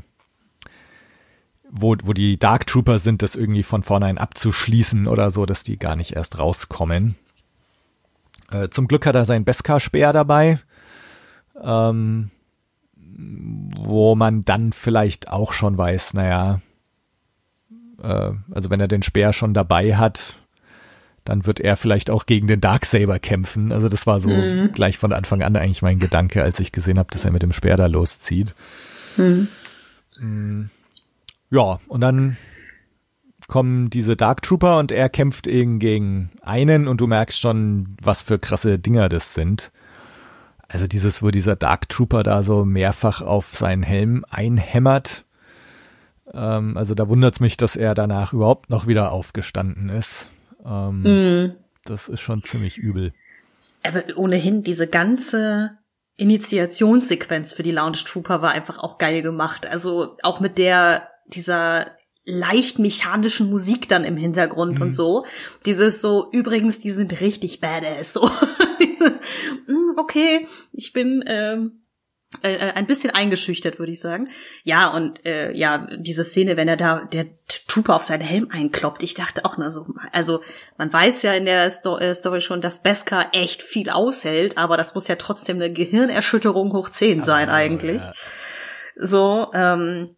[1.70, 5.78] wo, wo die Dark Trooper sind, das irgendwie von vornherein abzuschließen oder so, dass die
[5.78, 7.16] gar nicht erst rauskommen.
[8.50, 10.60] Äh, zum Glück hat er seinen Beskar-Speer dabei,
[11.62, 12.32] ähm,
[13.76, 16.62] wo man dann vielleicht auch schon weiß, naja,
[18.02, 20.38] äh, also wenn er den Speer schon dabei hat,
[21.26, 23.72] dann wird er vielleicht auch gegen den Darksaber kämpfen.
[23.72, 24.72] Also das war so Mhm.
[24.74, 27.54] gleich von Anfang an eigentlich mein Gedanke, als ich gesehen habe, dass er mit dem
[27.54, 28.56] Speer da loszieht.
[29.18, 29.48] Mhm.
[30.20, 30.70] Mm.
[31.50, 32.38] Ja, und dann
[33.48, 38.22] kommen diese Dark Trooper und er kämpft eben gegen einen und du merkst schon, was
[38.22, 39.72] für krasse Dinger das sind.
[40.68, 45.26] Also dieses, wo dieser Dark Trooper da so mehrfach auf seinen Helm einhämmert.
[46.34, 50.30] Ähm, also da wundert's mich, dass er danach überhaupt noch wieder aufgestanden ist.
[50.66, 51.56] Ähm, mm.
[51.86, 53.14] Das ist schon ziemlich übel.
[53.86, 55.78] Aber ohnehin diese ganze
[56.16, 59.68] Initiationssequenz für die Lounge Trooper war einfach auch geil gemacht.
[59.68, 64.82] Also auch mit der dieser leicht mechanischen Musik dann im Hintergrund mhm.
[64.82, 65.26] und so.
[65.66, 68.14] Dieses so, übrigens, die sind richtig badass.
[68.24, 68.30] So,
[68.80, 69.20] dieses,
[69.68, 71.83] mm, okay, ich bin ähm,
[72.42, 74.30] äh, äh, ein bisschen eingeschüchtert, würde ich sagen.
[74.64, 77.28] Ja, und äh, ja, diese Szene, wenn er da der
[77.68, 80.42] Trooper auf seinen Helm einkloppt, ich dachte auch nur so, also
[80.78, 84.78] man weiß ja in der Sto äh, Story schon, dass Beskar echt viel aushält, aber
[84.78, 88.02] das muss ja trotzdem eine Gehirnerschütterung hoch zehn sein oh, eigentlich.
[88.02, 88.14] Ja.
[88.96, 90.16] So, ähm,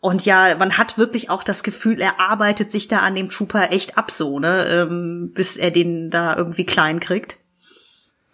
[0.00, 3.72] und ja, man hat wirklich auch das Gefühl, er arbeitet sich da an dem Trooper
[3.72, 7.38] echt ab, so, ne, ähm, bis er den da irgendwie klein kriegt.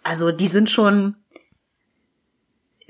[0.03, 1.15] Also die sind schon,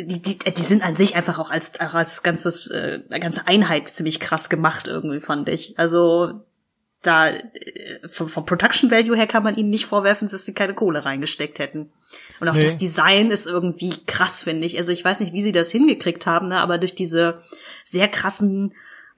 [0.05, 3.89] die, die, die sind an sich einfach auch als, auch als ganzes, äh, ganze Einheit
[3.89, 5.77] ziemlich krass gemacht irgendwie, fand ich.
[5.77, 6.41] Also
[7.01, 10.73] da äh, vom, vom Production Value her kann man ihnen nicht vorwerfen, dass sie keine
[10.73, 11.91] Kohle reingesteckt hätten.
[12.39, 12.63] Und auch nee.
[12.63, 14.77] das Design ist irgendwie krass, finde ich.
[14.77, 17.41] Also ich weiß nicht, wie sie das hingekriegt haben, ne, aber durch diese
[17.85, 18.73] sehr krassen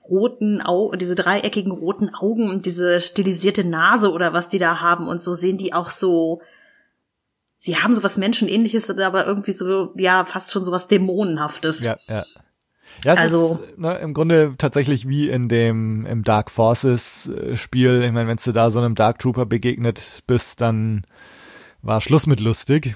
[0.10, 5.08] roten Augen, diese dreieckigen roten Augen und diese stilisierte Nase oder was die da haben
[5.08, 6.42] und so sehen die auch so
[7.64, 11.84] sie haben sowas Menschenähnliches, aber irgendwie so, ja, fast schon sowas Dämonenhaftes.
[11.84, 12.26] Ja, ja.
[13.06, 17.58] Ja, es also, ist ne, im Grunde tatsächlich wie in dem im Dark Forces äh,
[17.58, 18.04] Spiel.
[18.04, 21.04] Ich meine, wenn du da so einem Dark Trooper begegnet bist, dann
[21.82, 22.96] war Schluss mit lustig.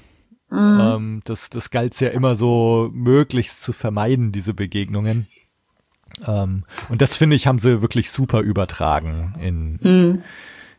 [0.50, 0.80] Mhm.
[0.80, 5.26] Ähm, das, das galt ja immer so möglichst zu vermeiden, diese Begegnungen.
[6.26, 10.22] Ähm, und das finde ich, haben sie wirklich super übertragen in, mhm.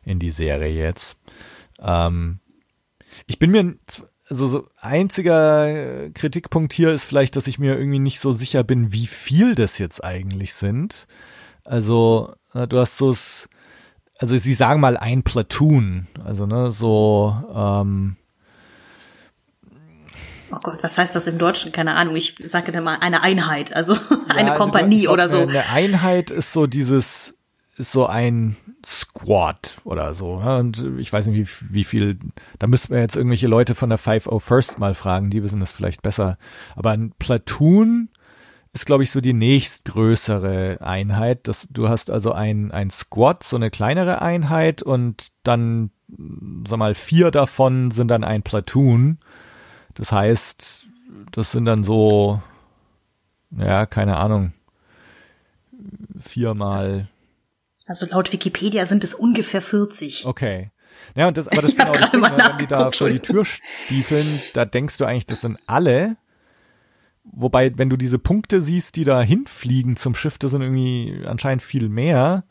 [0.05, 1.17] in die Serie jetzt.
[1.81, 2.39] Ähm,
[3.27, 3.75] ich bin mir,
[4.29, 8.93] also so einziger Kritikpunkt hier ist vielleicht, dass ich mir irgendwie nicht so sicher bin,
[8.93, 11.07] wie viel das jetzt eigentlich sind.
[11.63, 13.15] Also, äh, du hast so,
[14.19, 18.17] also sie sagen mal ein Platoon, also ne, so, ähm,
[20.51, 21.71] Oh Gott, was heißt das im Deutschen?
[21.71, 22.15] Keine Ahnung.
[22.15, 25.41] Ich sage dann mal eine Einheit, also ja, eine also Kompanie glaub, oder so.
[25.41, 27.35] Eine Einheit ist so dieses,
[27.79, 30.39] ist so ein Squad oder so.
[30.39, 30.57] Ne?
[30.57, 32.19] Und ich weiß nicht, wie, wie viel,
[32.59, 36.01] da müssten wir jetzt irgendwelche Leute von der 501st mal fragen, die wissen das vielleicht
[36.01, 36.37] besser.
[36.75, 38.09] Aber ein Platoon
[38.73, 41.47] ist, glaube ich, so die nächstgrößere Einheit.
[41.47, 45.91] Das, du hast also ein, ein Squad, so eine kleinere Einheit und dann,
[46.67, 49.19] sag mal, vier davon sind dann ein Platoon.
[49.95, 50.87] Das heißt,
[51.31, 52.41] das sind dann so,
[53.51, 54.53] ja, keine Ahnung,
[56.19, 57.09] viermal
[57.89, 60.25] also laut Wikipedia sind es ungefähr 40.
[60.27, 60.69] Okay.
[61.15, 63.19] Ja, und das, aber das ist genau das Ding, ne, wenn die da vor die
[63.19, 66.17] Tür stiefeln, da denkst du eigentlich, das sind alle.
[67.23, 71.63] Wobei, wenn du diese Punkte siehst, die da hinfliegen zum Schiff, das sind irgendwie anscheinend
[71.63, 72.43] viel mehr.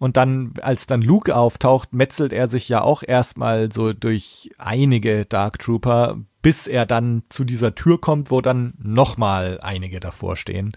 [0.00, 5.26] Und dann, als dann Luke auftaucht, metzelt er sich ja auch erstmal so durch einige
[5.26, 10.72] Dark Trooper, bis er dann zu dieser Tür kommt, wo dann nochmal einige davor stehen.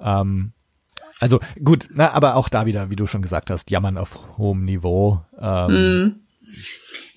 [0.00, 0.52] Ähm,
[1.20, 4.64] also gut, na, aber auch da wieder, wie du schon gesagt hast, jammern auf hohem
[4.64, 5.20] Niveau.
[5.40, 6.20] Ähm, mm.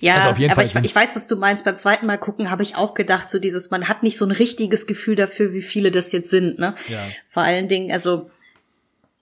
[0.00, 1.64] Ja, also aber ich, ich, weiß, was du meinst.
[1.64, 4.30] Beim zweiten Mal gucken habe ich auch gedacht, so dieses, man hat nicht so ein
[4.30, 6.74] richtiges Gefühl dafür, wie viele das jetzt sind, ne?
[6.88, 6.98] Ja.
[7.28, 8.30] Vor allen Dingen, also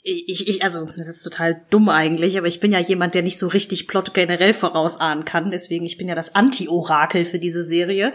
[0.03, 3.39] ich, ich, also das ist total dumm eigentlich, aber ich bin ja jemand, der nicht
[3.39, 5.51] so richtig Plot generell vorausahnen kann.
[5.51, 8.15] Deswegen, ich bin ja das Anti-Orakel für diese Serie.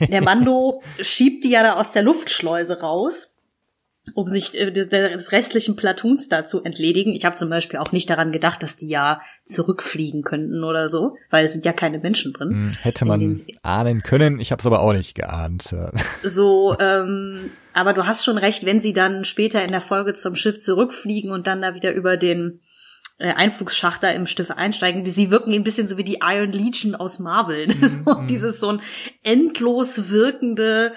[0.00, 3.32] Der Mando schiebt die ja da aus der Luftschleuse raus
[4.14, 7.12] um sich äh, des restlichen Platoons da zu entledigen.
[7.14, 11.16] Ich habe zum Beispiel auch nicht daran gedacht, dass die ja zurückfliegen könnten oder so,
[11.30, 12.50] weil es sind ja keine Menschen drin.
[12.50, 15.74] Hm, hätte man ahnen können, ich habe es aber auch nicht geahnt.
[16.22, 20.34] So, ähm, aber du hast schon recht, wenn sie dann später in der Folge zum
[20.34, 22.60] Schiff zurückfliegen und dann da wieder über den
[23.18, 26.52] äh, Einflugsschacht da im Schiff einsteigen, die, sie wirken ein bisschen so wie die Iron
[26.52, 27.68] Legion aus Marvel.
[27.76, 28.26] Mm, so, mm.
[28.26, 28.80] Dieses so ein
[29.22, 30.92] endlos wirkende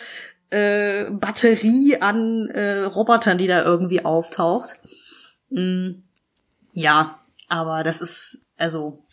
[0.49, 4.79] äh, Batterie an äh, Robotern, die da irgendwie auftaucht.
[5.49, 6.01] Mm,
[6.73, 9.03] ja, aber das ist, also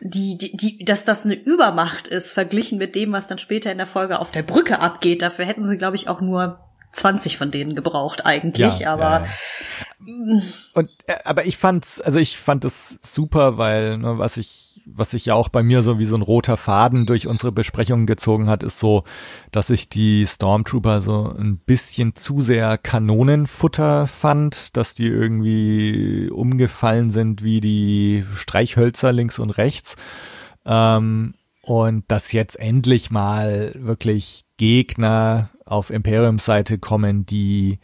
[0.00, 3.78] die, die, die, dass das eine Übermacht ist, verglichen mit dem, was dann später in
[3.78, 5.22] der Folge auf der Brücke abgeht.
[5.22, 6.58] Dafür hätten sie, glaube ich, auch nur
[6.92, 9.26] 20 von denen gebraucht eigentlich, ja, aber ja,
[10.04, 10.42] ja.
[10.74, 15.10] und äh, aber ich fand's, also ich fand es super, weil ne, was ich was
[15.12, 18.48] sich ja auch bei mir so wie so ein roter Faden durch unsere Besprechungen gezogen
[18.48, 19.04] hat, ist so,
[19.50, 27.10] dass ich die Stormtrooper so ein bisschen zu sehr Kanonenfutter fand, dass die irgendwie umgefallen
[27.10, 29.96] sind wie die Streichhölzer links und rechts.
[30.64, 37.78] Ähm, und dass jetzt endlich mal wirklich Gegner auf Imperiums-Seite kommen, die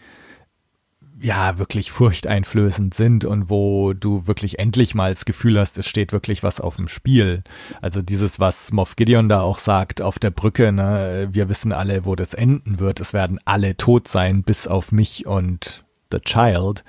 [1.20, 6.12] ja wirklich furchteinflößend sind und wo du wirklich endlich mal das Gefühl hast, es steht
[6.12, 7.42] wirklich was auf dem Spiel.
[7.80, 12.04] Also dieses, was Moff Gideon da auch sagt auf der Brücke, ne, wir wissen alle,
[12.04, 13.00] wo das enden wird.
[13.00, 16.84] Es werden alle tot sein, bis auf mich und The Child.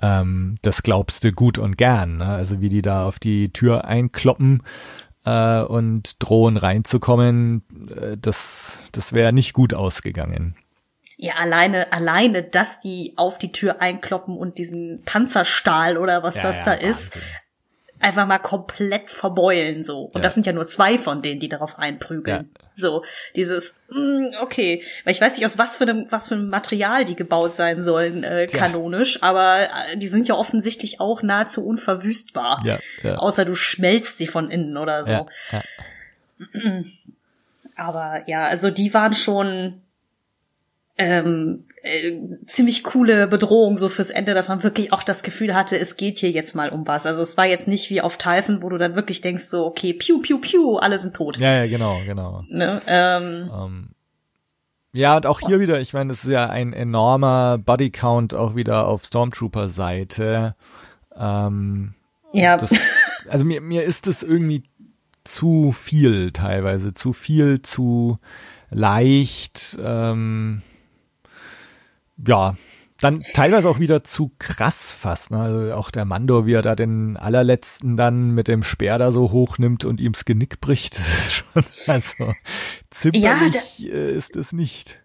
[0.00, 2.18] Ähm, das glaubst du gut und gern.
[2.18, 2.26] Ne?
[2.26, 4.62] Also wie die da auf die Tür einkloppen
[5.24, 10.56] äh, und drohen reinzukommen, äh, das, das wäre nicht gut ausgegangen.
[11.24, 16.42] Ja, alleine, alleine, dass die auf die Tür einkloppen und diesen Panzerstahl oder was Ja,
[16.42, 16.90] das ja, da Wahnsinn.
[16.90, 17.18] ist,
[18.00, 20.02] einfach mal komplett verbeulen so.
[20.02, 20.20] Und Ja.
[20.20, 22.50] das sind ja nur zwei von denen, die darauf einprügeln.
[22.74, 23.04] So,
[23.36, 24.82] dieses, mm, okay.
[25.04, 27.82] Weil ich weiß nicht, aus was für einem, was für einem Material die gebaut sein
[27.82, 29.60] sollen, äh, kanonisch, aber
[29.92, 32.60] äh, die sind ja offensichtlich auch nahezu unverwüstbar.
[32.66, 33.14] Ja, ja.
[33.16, 35.12] Außer du schmelzt sie von innen oder so.
[35.12, 35.62] Ja, ja.
[37.76, 39.80] Aber ja, also die waren schon
[40.96, 42.12] ähm, äh,
[42.46, 46.18] ziemlich coole Bedrohung so fürs Ende, dass man wirklich auch das Gefühl hatte, es geht
[46.18, 47.04] hier jetzt mal um was.
[47.06, 49.92] Also es war jetzt nicht wie auf Typhon, wo du dann wirklich denkst so, okay,
[49.92, 51.40] piu, piu, piu, alle sind tot.
[51.40, 52.44] ja, ja, genau, genau.
[52.48, 52.80] Ne?
[52.86, 53.88] Ähm, Ähm,
[54.92, 58.86] ja, und auch hier wieder, ich meine, das ist ja ein enormer Bodycount auch wieder
[58.86, 60.54] auf Stormtrooper-Seite.
[61.16, 61.94] Ähm,
[62.32, 62.70] ja, das,
[63.28, 64.62] also mir, mir ist es irgendwie
[65.24, 68.18] zu viel teilweise, zu viel, zu
[68.70, 69.76] leicht.
[69.82, 70.62] Ähm,
[72.16, 72.56] ja,
[73.00, 75.30] dann teilweise auch wieder zu krass fast.
[75.30, 75.38] Ne?
[75.38, 79.32] Also auch der Mando, wie er da den allerletzten dann mit dem Speer da so
[79.32, 80.96] hochnimmt und ihm das Genick bricht.
[81.30, 82.32] Schon, also
[82.90, 85.00] zimperlich äh, ist es nicht.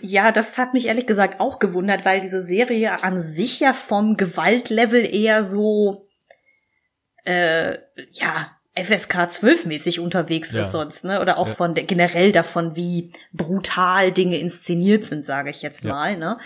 [0.00, 4.16] Ja, das hat mich ehrlich gesagt auch gewundert, weil diese Serie an sich ja vom
[4.16, 6.08] Gewaltlevel eher so,
[7.24, 7.78] äh,
[8.10, 10.62] ja, FSK 12 mäßig unterwegs Ja.
[10.62, 11.20] ist sonst, ne?
[11.20, 11.54] Oder auch Ja.
[11.54, 15.92] von der, generell davon, wie brutal Dinge inszeniert sind, sage ich jetzt Ja.
[15.92, 16.38] mal, ne?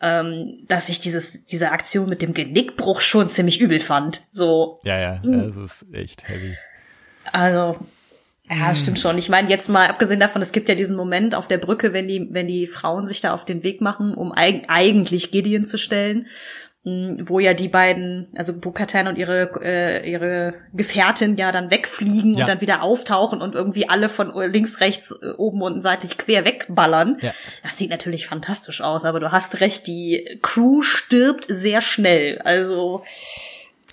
[0.00, 4.22] Ähm, dass ich dieses, diese Aktion mit dem Genickbruch schon ziemlich übel fand.
[4.30, 5.54] So, Ja, ja, Hm.
[5.54, 6.56] das ist echt heavy.
[7.32, 7.76] also,
[8.50, 9.16] ja, stimmt schon.
[9.18, 12.08] Ich meine, jetzt mal abgesehen davon, es gibt ja diesen Moment auf der Brücke, wenn
[12.08, 15.78] die, wenn die Frauen sich da auf den Weg machen, um eig eigentlich Gideon zu
[15.78, 16.26] stellen, mh,
[16.82, 22.44] wo ja die beiden, also Bukatan und ihre, äh, ihre Gefährtin ja dann wegfliegen Ja.
[22.44, 26.46] und dann wieder auftauchen und irgendwie alle von links, rechts, äh, oben und seitlich quer
[26.46, 27.18] wegballern.
[27.20, 27.34] Ja.
[27.62, 32.38] Das sieht natürlich fantastisch aus, aber du hast recht, die Crew stirbt sehr schnell.
[32.44, 33.02] Also,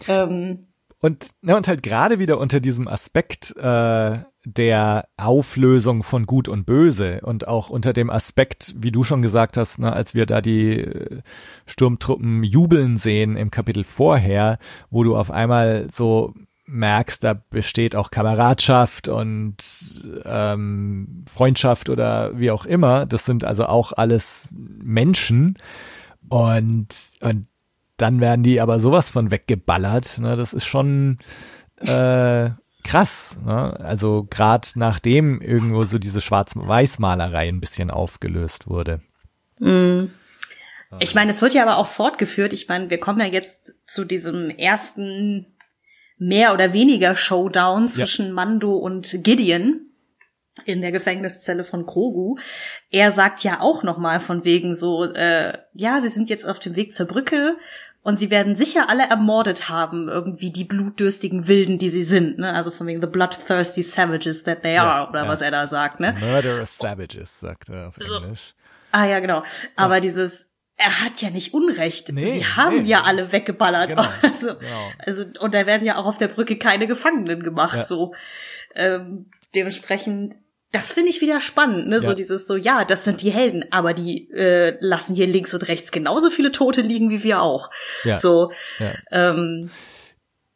[0.07, 0.67] ähm,
[1.01, 4.17] Und, ne, und halt gerade wieder unter diesem Aspekt äh,
[4.55, 9.57] der Auflösung von Gut und Böse und auch unter dem Aspekt, wie du schon gesagt
[9.57, 11.21] hast, ne, als wir da die äh,
[11.65, 14.57] Sturmtruppen jubeln sehen im Kapitel vorher,
[14.89, 16.33] wo du auf einmal so
[16.65, 19.57] merkst, da besteht auch Kameradschaft und
[20.23, 23.05] ähm, Freundschaft oder wie auch immer.
[23.05, 25.57] Das sind also auch alles Menschen
[26.29, 26.87] und,
[27.21, 27.47] und
[27.97, 30.19] dann werden die aber sowas von weggeballert.
[30.19, 30.37] Ne?
[30.37, 31.17] Das ist schon
[31.79, 32.49] äh,
[32.87, 33.37] krass.
[33.45, 33.79] Ne?
[33.79, 39.01] Also gerade nachdem irgendwo so diese Schwarz-Weiß-Malerei ein bisschen aufgelöst wurde.
[40.99, 42.53] Ich meine, es wird ja aber auch fortgeführt.
[42.53, 45.57] Ich meine, wir kommen ja jetzt zu diesem ersten
[46.17, 49.81] mehr oder weniger Showdown zwischen Mando und Gideon
[50.65, 52.37] in der Gefängniszelle von Grogu.
[52.89, 56.59] Er sagt ja auch noch mal von wegen so, äh, ja, sie sind jetzt auf
[56.59, 57.57] dem Weg zur Brücke
[58.07, 62.53] und sie werden sicher alle ermordet haben, irgendwie die blutdürstigen Wilden, die sie sind, ne?
[62.53, 65.27] Also von wegen the bloodthirsty savages that they Ja, are, oder ja.
[65.27, 66.15] was er da sagt, ne?
[66.17, 68.19] Murderous Savages, sagt er auf So.
[68.19, 68.53] Englisch.
[68.93, 69.43] Ah ja, genau.
[69.75, 72.07] Aber dieses, er hat ja nicht Unrecht.
[72.13, 72.89] Nee, Sie haben nee.
[72.89, 73.89] ja alle weggeballert.
[73.89, 74.91] Genau, Also, genau.
[74.99, 77.75] also, und da werden ja auch auf der Brücke keine Gefangenen gemacht.
[77.75, 77.83] Ja.
[77.83, 78.15] So
[78.75, 80.35] ähm, dementsprechend,
[80.71, 82.01] das finde ich wieder spannend, ne?
[82.01, 82.13] So Ja.
[82.13, 85.91] dieses so, ja, das sind die Helden, aber die äh, lassen hier links und rechts
[85.91, 87.69] genauso viele Tote liegen wie wir auch.
[88.03, 88.17] Ja.
[88.17, 88.93] So, Ja.
[89.11, 89.69] ähm,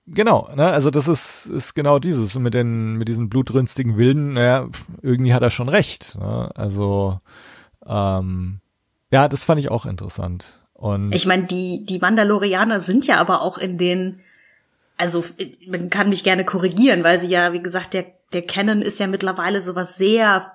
[0.08, 0.66] Genau, ne?
[0.68, 4.34] Also das ist, ist genau dieses mit den mit diesen blutrünstigen Wilden.
[4.34, 4.68] Naja,
[5.02, 6.18] irgendwie hat er schon recht.
[6.20, 6.50] Ne?
[6.56, 7.20] Also
[7.88, 8.60] ähm,
[9.12, 10.60] ja, das fand ich auch interessant.
[10.74, 14.20] Und Ich meine, die, die Mandalorianer sind ja aber auch in den,
[14.98, 15.24] also
[15.68, 19.08] man kann mich gerne korrigieren, weil sie ja, wie gesagt, der, der Canon ist ja
[19.08, 20.52] mittlerweile sowas sehr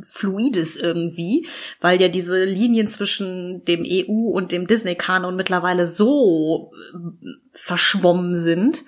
[0.00, 1.46] Fluides irgendwie,
[1.80, 8.84] weil ja diese Linien zwischen dem EU und dem Disney-Kanon mittlerweile so äh, verschwommen sind.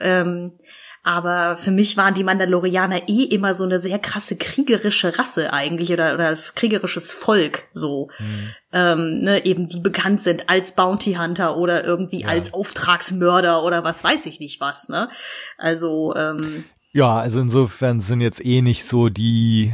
[0.00, 0.58] Ähm,
[1.02, 5.90] Aber für mich waren die Mandalorianer eh immer so eine sehr krasse kriegerische Rasse eigentlich
[5.92, 8.10] oder, oder kriegerisches Volk so.
[8.18, 8.54] Mhm.
[8.72, 12.28] Ähm, ne, eben die bekannt sind als Bounty Hunter oder irgendwie ja.
[12.28, 15.08] als Auftragsmörder oder was weiß ich nicht was, ne?
[15.56, 19.72] Also, ähm, Ja, also insofern sind jetzt eh nicht so die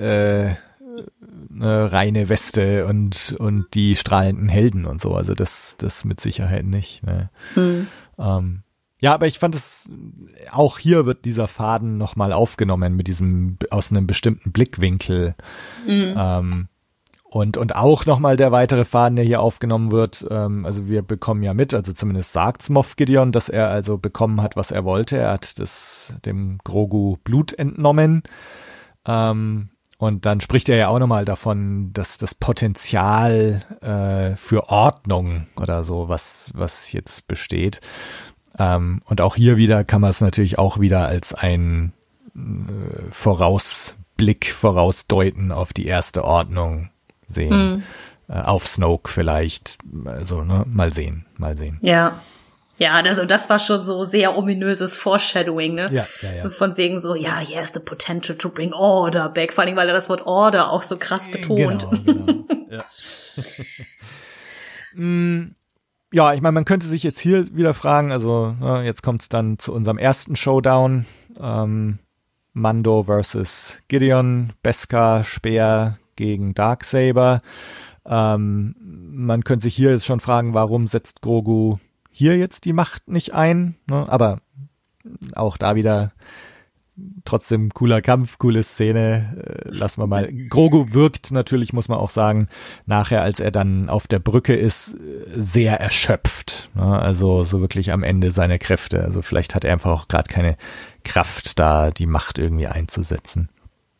[0.00, 0.54] äh,
[1.54, 5.14] eine reine Weste und und die strahlenden Helden und so.
[5.14, 7.04] Also das das mit Sicherheit nicht.
[7.04, 7.30] Ne?
[7.54, 7.86] Mhm.
[8.18, 8.62] Ähm,
[9.00, 9.88] ja, aber ich fand es,
[10.50, 15.36] auch hier wird dieser Faden nochmal aufgenommen mit diesem, aus einem bestimmten Blickwinkel.
[15.86, 16.14] Mhm.
[16.16, 16.68] Ähm,
[17.30, 20.26] und, und auch nochmal der weitere Faden, der hier aufgenommen wird.
[20.30, 24.40] Ähm, also wir bekommen ja mit, also zumindest sagt's Moff Gideon, dass er also bekommen
[24.40, 25.18] hat, was er wollte.
[25.18, 28.22] Er hat das, dem Grogu Blut entnommen.
[29.06, 35.48] Ähm, und dann spricht er ja auch nochmal davon, dass das Potenzial äh, für Ordnung
[35.60, 37.80] oder so, was, was jetzt besteht.
[38.58, 41.92] Ähm, und auch hier wieder kann man es natürlich auch wieder als ein
[42.34, 46.88] äh, Vorausblick, vorausdeuten auf die erste Ordnung
[47.28, 47.72] sehen.
[47.72, 47.82] Mhm.
[48.28, 49.78] Äh, auf Snoke vielleicht.
[50.04, 51.78] Also, ne, mal sehen, mal sehen.
[51.80, 52.20] Ja.
[52.80, 55.86] Ja, das, das war schon so sehr ominöses Foreshadowing, ne?
[55.90, 56.50] Ja, ja, ja.
[56.50, 59.52] Von wegen so, ja, he has the potential to bring order back.
[59.52, 61.58] Vor allem, weil er das Wort order auch so krass betont.
[61.58, 62.44] Genau, genau.
[62.70, 62.84] ja.
[64.94, 65.56] mm,
[66.12, 69.28] ja, ich meine, man könnte sich jetzt hier wieder fragen, also ne, jetzt kommt es
[69.28, 71.04] dann zu unserem ersten Showdown.
[71.40, 71.98] Ähm,
[72.52, 77.40] Mando versus Gideon, Beskar, Speer gegen Darksaber.
[78.04, 81.78] Ähm, man könnte sich hier jetzt schon fragen, warum setzt Grogu
[82.10, 83.76] hier jetzt die Macht nicht ein?
[83.88, 84.06] Ne?
[84.08, 84.40] Aber
[85.34, 86.12] auch da wieder
[87.24, 89.36] trotzdem cooler Kampf, coole Szene.
[89.64, 90.32] Äh, lassen wir mal.
[90.48, 92.48] Grogu wirkt natürlich, muss man auch sagen,
[92.86, 94.96] nachher, als er dann auf der Brücke ist,
[95.32, 96.70] sehr erschöpft.
[96.74, 96.98] Ne?
[97.00, 99.02] Also so wirklich am Ende seiner Kräfte.
[99.04, 100.56] Also vielleicht hat er einfach auch gerade keine
[101.04, 103.48] Kraft, da die Macht irgendwie einzusetzen.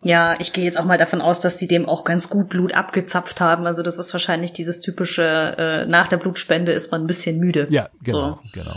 [0.02, 2.73] Ja, ich gehe jetzt auch mal davon aus, dass die dem auch ganz gut Blut
[2.73, 3.67] abgezapft haben.
[3.67, 7.67] Also das ist wahrscheinlich dieses typische, äh, nach der Blutspende ist man ein bisschen müde.
[7.70, 8.51] Ja, genau, so.
[8.52, 8.77] genau.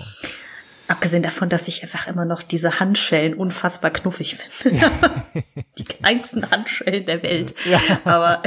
[0.87, 4.79] Abgesehen davon, dass ich einfach immer noch diese Handschellen unfassbar knuffig finde.
[4.79, 4.91] Ja.
[5.77, 7.53] Die kleinsten Handschellen der Welt.
[7.65, 7.79] Ja.
[8.03, 8.41] Aber,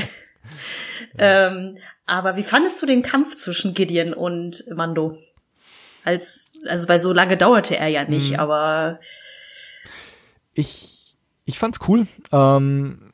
[1.19, 5.19] ähm, aber wie fandest du den Kampf zwischen Gideon und Mando?
[6.05, 8.41] Als, also weil so lange dauerte er ja nicht, mhm.
[8.41, 9.01] aber
[10.53, 10.93] ich,
[11.44, 12.06] ich fand's cool.
[12.32, 13.12] Ähm,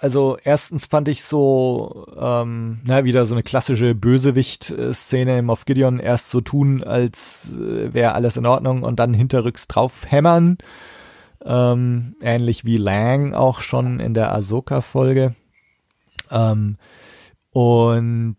[0.00, 5.98] also erstens fand ich so, ähm, na, wieder so eine klassische Bösewicht-Szene im Moff Gideon
[5.98, 10.58] erst so tun, als äh, wäre alles in Ordnung und dann hinterrücks drauf hämmern.
[11.44, 15.34] Ähm, ähnlich wie Lang auch schon in der Ahsoka-Folge.
[16.30, 16.76] Ähm,
[17.50, 18.36] und,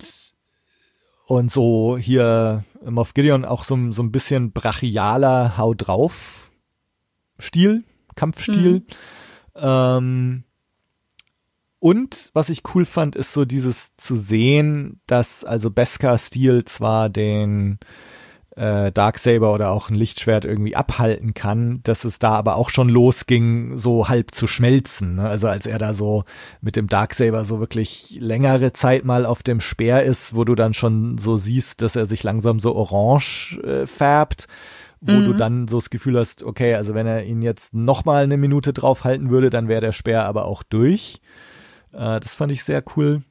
[1.28, 6.52] und so hier Moff Gideon auch so, so ein bisschen brachialer Hau drauf
[7.40, 7.84] Stil,
[8.16, 8.80] Kampfstil.
[8.80, 8.86] Mhm.
[9.56, 10.44] Ähm,
[11.80, 17.80] und was ich cool fand, ist so dieses zu sehen, dass also Beskar-Stil zwar den
[18.56, 22.88] äh, Darksaber oder auch ein Lichtschwert irgendwie abhalten kann, dass es da aber auch schon
[22.88, 25.16] losging, so halb zu schmelzen.
[25.16, 25.28] Ne?
[25.28, 26.24] Also als er da so
[26.62, 30.74] mit dem Darksaber so wirklich längere Zeit mal auf dem Speer ist, wo du dann
[30.74, 34.48] schon so siehst, dass er sich langsam so orange äh, färbt
[35.06, 35.26] wo mhm.
[35.26, 38.38] du dann so das Gefühl hast, okay, also wenn er ihn jetzt noch mal eine
[38.38, 41.22] Minute draufhalten würde, dann wäre der Speer aber auch durch.
[41.92, 43.24] Äh, das fand ich sehr cool.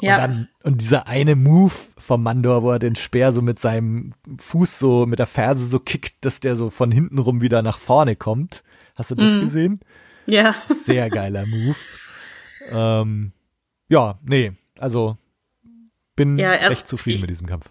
[0.00, 0.14] Ja.
[0.14, 4.12] Und, dann, und dieser eine Move vom Mandor, wo er den Speer so mit seinem
[4.38, 7.78] Fuß so, mit der Ferse so kickt, dass der so von hinten rum wieder nach
[7.78, 8.64] vorne kommt.
[8.94, 9.40] Hast du das mm.
[9.40, 9.80] gesehen?
[10.26, 10.54] Ja.
[10.68, 11.76] Sehr geiler Move.
[12.68, 13.32] Ähm,
[13.88, 15.18] ja, nee, also
[16.16, 17.68] bin ja, er, echt zufrieden ich, mit diesem Kampf.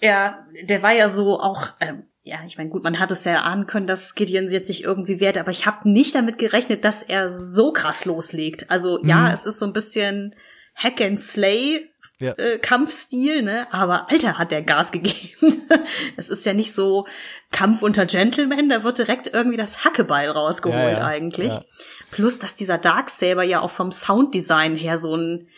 [0.00, 3.42] Ja, der war ja so auch, ähm, ja, ich meine, gut, man hat es ja
[3.42, 7.02] ahnen können, dass Gideon jetzt sich irgendwie wehrt, aber ich habe nicht damit gerechnet, dass
[7.02, 8.70] er so krass loslegt.
[8.70, 9.08] Also mhm.
[9.08, 10.34] ja, es ist so ein bisschen
[10.74, 11.88] Hack and Slay
[12.20, 12.32] ja.
[12.32, 13.66] äh, Kampfstil, ne?
[13.72, 15.62] Aber Alter, hat der Gas gegeben.
[16.16, 17.06] das ist ja nicht so
[17.50, 21.52] Kampf unter Gentlemen, da wird direkt irgendwie das Hackebeil rausgeholt ja, ja, eigentlich.
[22.10, 25.48] Plus, dass dieser Darksaber ja auch vom Sounddesign her so ein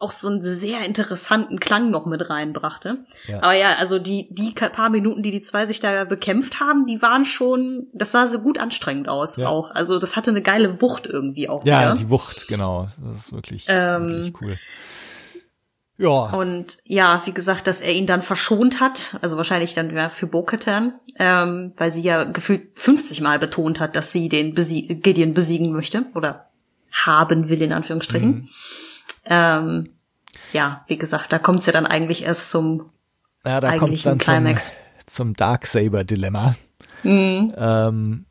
[0.00, 3.04] auch so einen sehr interessanten Klang noch mit reinbrachte.
[3.28, 3.42] Ja.
[3.42, 7.02] Aber ja, also die, die paar Minuten, die die zwei sich da bekämpft haben, die
[7.02, 9.48] waren schon, das sah so gut anstrengend aus ja.
[9.48, 9.70] auch.
[9.70, 11.64] Also das hatte eine geile Wucht irgendwie auch.
[11.66, 11.94] Ja, wieder.
[11.94, 12.88] die Wucht, genau.
[12.98, 14.58] Das ist wirklich, ähm, wirklich cool.
[15.98, 16.30] Ja.
[16.30, 20.26] Und ja, wie gesagt, dass er ihn dann verschont hat, also wahrscheinlich dann ja, für
[20.26, 25.34] Bo-Katan, ähm, weil sie ja gefühlt 50 Mal betont hat, dass sie den Besie Gideon
[25.34, 26.48] besiegen möchte oder
[26.90, 28.30] haben will in Anführungsstrichen.
[28.30, 28.48] Mhm.
[29.30, 29.88] Ähm,
[30.52, 32.90] ja, wie gesagt, da kommt's ja dann eigentlich erst zum
[33.44, 34.66] ja, da kommt's dann Climax.
[34.66, 34.74] Zum,
[35.06, 36.56] zum Darksaber-Dilemma.
[37.02, 37.54] Mhm.
[37.56, 38.26] Ähm,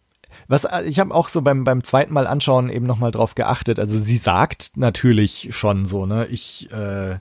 [0.47, 3.79] was ich habe auch so beim beim zweiten Mal anschauen eben noch mal drauf geachtet.
[3.79, 7.17] Also sie sagt natürlich schon so, ne, ich äh,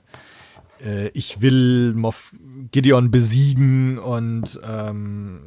[0.81, 2.33] äh, ich will Moff
[2.71, 5.41] Gideon besiegen und ähm,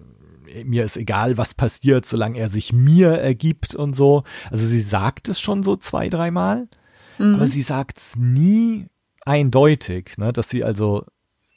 [0.64, 4.24] mir ist egal, was passiert, solange er sich mir ergibt und so.
[4.50, 6.68] Also sie sagt es schon so zwei, dreimal,
[7.18, 7.34] mhm.
[7.34, 8.86] aber sie sagt es nie
[9.24, 11.04] eindeutig, ne, dass sie also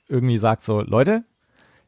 [0.07, 1.23] irgendwie sagt so, Leute,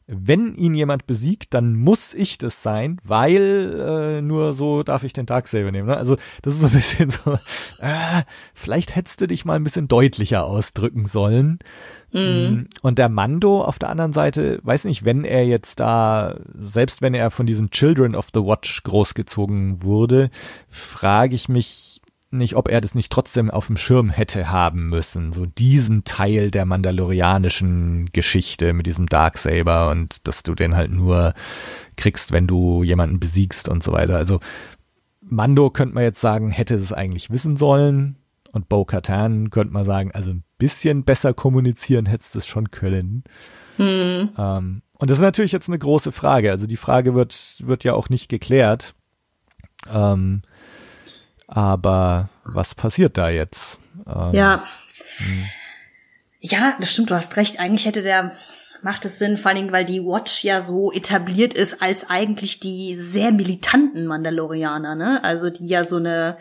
[0.09, 5.11] wenn ihn jemand besiegt, dann muss ich das sein, weil äh, nur so darf ich
[5.11, 5.87] den Darksaber nehmen.
[5.87, 5.97] Ne?
[5.97, 7.37] Also das ist so ein bisschen so,
[7.79, 8.23] äh,
[8.53, 11.59] vielleicht hättest du dich mal ein bisschen deutlicher ausdrücken sollen.
[12.13, 12.67] Mhm.
[12.81, 16.37] Und der Mando auf der anderen Seite, weiß nicht, wenn er jetzt da,
[16.67, 20.29] selbst wenn er von diesen Children of the Watch großgezogen wurde,
[20.69, 21.96] frage ich mich,
[22.29, 25.31] nicht, ob er das nicht trotzdem auf dem Schirm hätte haben müssen.
[25.31, 31.33] So diesen Teil der mandalorianischen Geschichte mit diesem Darksaber und dass du den halt nur
[31.95, 34.17] kriegst, wenn du jemanden besiegst und so weiter.
[34.17, 34.39] Also
[35.21, 38.17] Mando könnte man jetzt sagen, hätte es eigentlich wissen sollen.
[38.51, 42.71] Und Bo Katan könnte man sagen, also ein bisschen besser kommunizieren hättest du es schon
[42.71, 43.23] können.
[43.77, 44.29] Hm.
[44.37, 46.51] Ähm, und das ist natürlich jetzt eine große Frage.
[46.51, 48.95] Also die Frage wird, wird ja auch nicht geklärt.
[49.91, 50.41] Ähm,
[51.47, 53.79] aber was passiert da jetzt?
[54.05, 54.63] Ähm, ja.
[55.17, 55.45] Hm.
[56.39, 57.59] Ja, das stimmt, du hast recht.
[57.59, 58.33] Eigentlich hätte der,
[58.83, 62.59] macht es Sinn, vor allen Dingen, weil die Watch ja so etabliert ist als eigentlich
[62.59, 65.23] die sehr militanten Mandalorianer, ne?
[65.23, 66.37] Also die ja so eine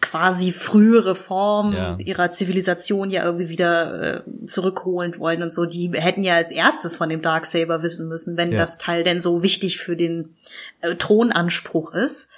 [0.00, 1.96] quasi frühere Form ja.
[1.98, 5.66] ihrer Zivilisation ja irgendwie wieder äh, zurückholen wollen und so.
[5.66, 8.58] Die hätten ja als erstes von dem Darksaber wissen müssen, wenn ja.
[8.58, 10.36] das Teil denn so wichtig für den
[10.80, 12.30] äh, Thronanspruch ist.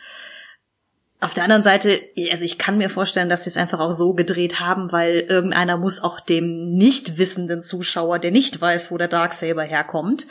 [1.24, 4.12] Auf der anderen Seite, also ich kann mir vorstellen, dass sie es einfach auch so
[4.12, 9.08] gedreht haben, weil irgendeiner muss auch dem nicht wissenden Zuschauer, der nicht weiß, wo der
[9.08, 10.26] Darksaber herkommt,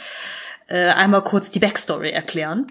[0.67, 2.67] äh, einmal kurz die Backstory erklären.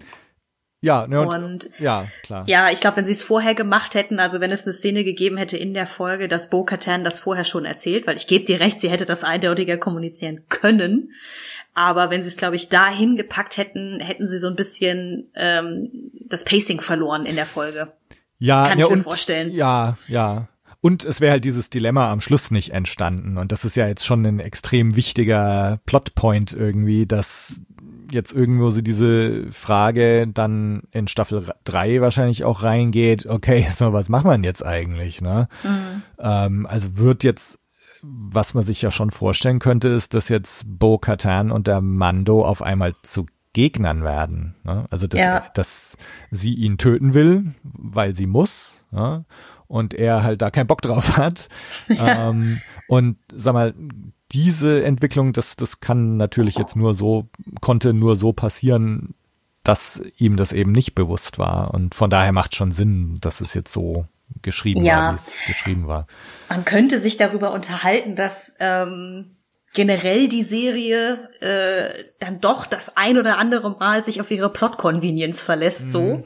[0.82, 2.44] Ja, ne, und, und ja, klar.
[2.46, 5.36] Ja, ich glaube, wenn sie es vorher gemacht hätten, also wenn es eine Szene gegeben
[5.36, 8.78] hätte in der Folge, dass Bo-Katan das vorher schon erzählt, weil ich gebe dir recht,
[8.78, 11.10] sie hätte das eindeutiger kommunizieren können.
[11.74, 16.10] Aber wenn sie es, glaube ich, dahin gepackt hätten, hätten sie so ein bisschen ähm,
[16.12, 17.92] das Pacing verloren in der Folge.
[18.42, 19.52] Ja, kann ja, ich mir und, vorstellen.
[19.52, 20.48] Ja, ja.
[20.80, 23.38] Und es wäre halt dieses Dilemma am Schluss nicht entstanden.
[23.38, 27.60] Und das ist ja jetzt schon ein extrem wichtiger Plotpoint irgendwie, dass
[28.10, 34.08] jetzt irgendwo so diese Frage dann in Staffel 3 wahrscheinlich auch reingeht, okay, so was
[34.08, 35.46] macht man jetzt eigentlich, ne?
[35.62, 36.02] Mhm.
[36.18, 37.60] Ähm, also wird jetzt,
[38.02, 42.44] was man sich ja schon vorstellen könnte, ist, dass jetzt Bo Katan und der Mando
[42.44, 44.54] auf einmal zu Gegnern werden.
[44.64, 44.86] Ne?
[44.90, 45.44] Also dass, ja.
[45.54, 45.96] dass
[46.30, 48.84] sie ihn töten will, weil sie muss.
[48.90, 49.24] Ne?
[49.68, 51.48] Und er halt da keinen Bock drauf hat.
[51.88, 52.28] Ja.
[52.30, 53.74] Ähm, und sag mal,
[54.32, 57.28] diese Entwicklung, das, das kann natürlich jetzt nur so,
[57.60, 59.14] konnte nur so passieren,
[59.64, 61.72] dass ihm das eben nicht bewusst war.
[61.72, 64.06] Und von daher macht schon Sinn, dass es jetzt so
[64.40, 64.96] geschrieben ja.
[64.96, 66.06] war, wie es geschrieben war.
[66.48, 69.36] Man könnte sich darüber unterhalten, dass ähm,
[69.72, 75.42] generell die Serie äh, dann doch das ein oder andere Mal sich auf ihre Plot-Convenience
[75.42, 75.88] verlässt, mhm.
[75.88, 76.24] so.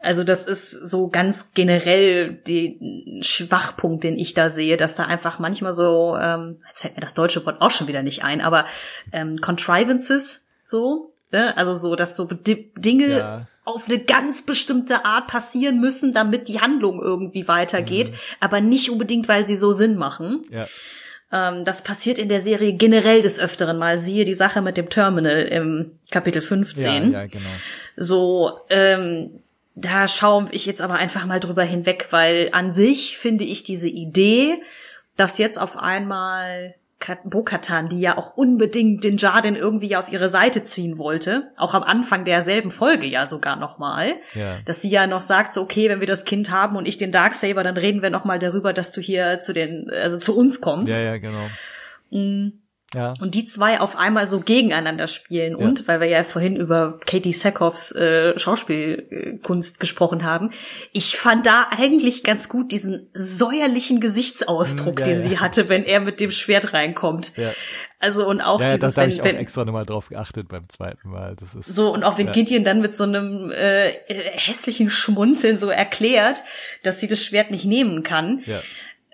[0.00, 2.74] Also das ist so ganz generell der
[3.22, 7.14] Schwachpunkt, den ich da sehe, dass da einfach manchmal so, ähm, jetzt fällt mir das
[7.14, 8.66] deutsche Wort auch schon wieder nicht ein, aber
[9.12, 11.56] ähm, Contrivances so, ne?
[11.56, 13.46] also so, dass so Dinge ja.
[13.64, 18.16] auf eine ganz bestimmte Art passieren müssen, damit die Handlung irgendwie weitergeht, mhm.
[18.40, 20.42] aber nicht unbedingt, weil sie so Sinn machen.
[20.50, 20.68] Ja.
[21.32, 23.98] Ähm, das passiert in der Serie generell des Öfteren mal.
[23.98, 27.12] Siehe die Sache mit dem Terminal im Kapitel 15.
[27.12, 27.48] Ja, ja, genau.
[27.96, 29.40] So, ähm,
[29.74, 33.88] da schaue ich jetzt aber einfach mal drüber hinweg, weil an sich finde ich diese
[33.88, 34.62] Idee,
[35.16, 36.74] dass jetzt auf einmal
[37.24, 41.82] Bo-Katan, die ja auch unbedingt den Jardin irgendwie auf ihre Seite ziehen wollte, auch am
[41.82, 44.58] Anfang derselben Folge ja sogar nochmal, ja.
[44.64, 47.12] dass sie ja noch sagt, so okay, wenn wir das Kind haben und ich den
[47.12, 50.88] Darksaber, dann reden wir nochmal darüber, dass du hier zu den, also zu uns kommst.
[50.88, 51.46] Ja, ja, genau.
[52.10, 52.60] Mhm.
[52.96, 53.12] Ja.
[53.20, 55.58] Und die zwei auf einmal so gegeneinander spielen.
[55.58, 55.66] Ja.
[55.66, 60.50] Und, weil wir ja vorhin über Katie Sackhoffs äh, Schauspielkunst gesprochen haben,
[60.92, 66.00] ich fand da eigentlich ganz gut diesen säuerlichen Gesichtsausdruck, ja, den sie hatte, wenn er
[66.00, 67.36] mit dem Schwert reinkommt.
[67.36, 67.52] Ja.
[67.98, 70.66] Also und auch ja, dieses, da habe ich auch wenn, extra nochmal drauf geachtet beim
[70.68, 71.36] zweiten Mal.
[71.38, 72.32] Das ist, so und auch wenn ja.
[72.32, 76.42] Gideon dann mit so einem äh, hässlichen Schmunzeln so erklärt,
[76.82, 78.42] dass sie das Schwert nicht nehmen kann.
[78.46, 78.62] Ja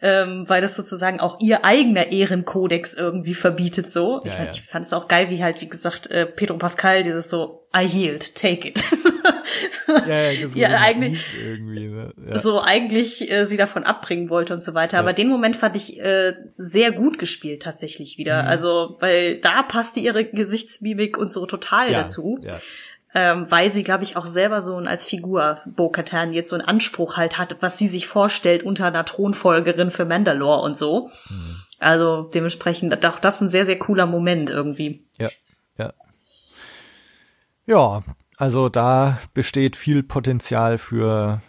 [0.03, 4.21] ähm, weil das sozusagen auch ihr eigener Ehrenkodex irgendwie verbietet so.
[4.25, 4.53] Ja, ich, fand, ja.
[4.55, 7.87] ich fand es auch geil, wie halt, wie gesagt, äh, Pedro Pascal dieses so, I
[7.87, 8.85] yield, take it.
[10.07, 11.25] ja, ja, ja so eigentlich,
[11.61, 12.13] ne?
[12.29, 12.39] ja.
[12.39, 14.99] so eigentlich äh, sie davon abbringen wollte und so weiter.
[14.99, 18.43] Aber den Moment fand ich äh, sehr gut gespielt tatsächlich wieder.
[18.43, 18.49] Mhm.
[18.49, 22.41] Also, weil da passte ihre Gesichtsmimik und so total dazu.
[22.43, 22.61] Ja.
[23.15, 27.17] Ähm, weil sie, glaube ich, auch selber so als Figur Bo-Katan jetzt so einen Anspruch
[27.17, 31.11] halt hat, was sie sich vorstellt unter einer Thronfolgerin für Mandalore und so.
[31.29, 31.57] Mhm.
[31.79, 35.05] Also dementsprechend auch das ein sehr, sehr cooler Moment irgendwie.
[35.19, 35.31] Ja,
[35.79, 35.93] ja.
[37.67, 38.03] Ja,
[38.37, 41.43] also da besteht viel Potenzial für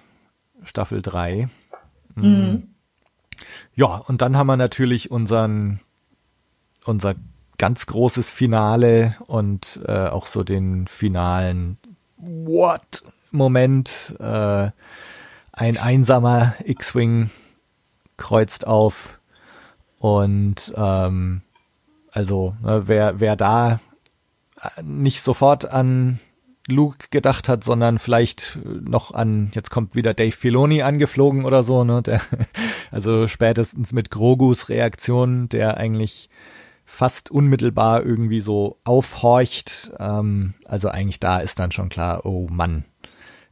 [0.64, 1.50] Staffel 3.
[2.16, 2.24] Mhm.
[2.24, 2.68] mhm.
[3.76, 5.80] Ja, und dann haben wir natürlich unseren,
[6.86, 7.16] unser
[7.64, 11.78] ganz großes Finale und äh, auch so den finalen
[12.18, 14.18] What-Moment.
[14.20, 14.72] Äh,
[15.54, 17.30] ein einsamer X-Wing
[18.18, 19.18] kreuzt auf
[19.98, 21.42] und ähm,
[22.12, 23.80] also ne, wer, wer da
[24.84, 26.20] nicht sofort an
[26.68, 31.86] Luke gedacht hat, sondern vielleicht noch an, jetzt kommt wieder Dave Filoni angeflogen oder so,
[31.86, 32.02] ne?
[32.02, 32.20] Der,
[32.92, 36.30] also spätestens mit Grogus Reaktion, der eigentlich
[36.94, 39.92] fast unmittelbar irgendwie so aufhorcht.
[40.00, 42.86] Ähm, also eigentlich da ist dann schon klar, oh Mann,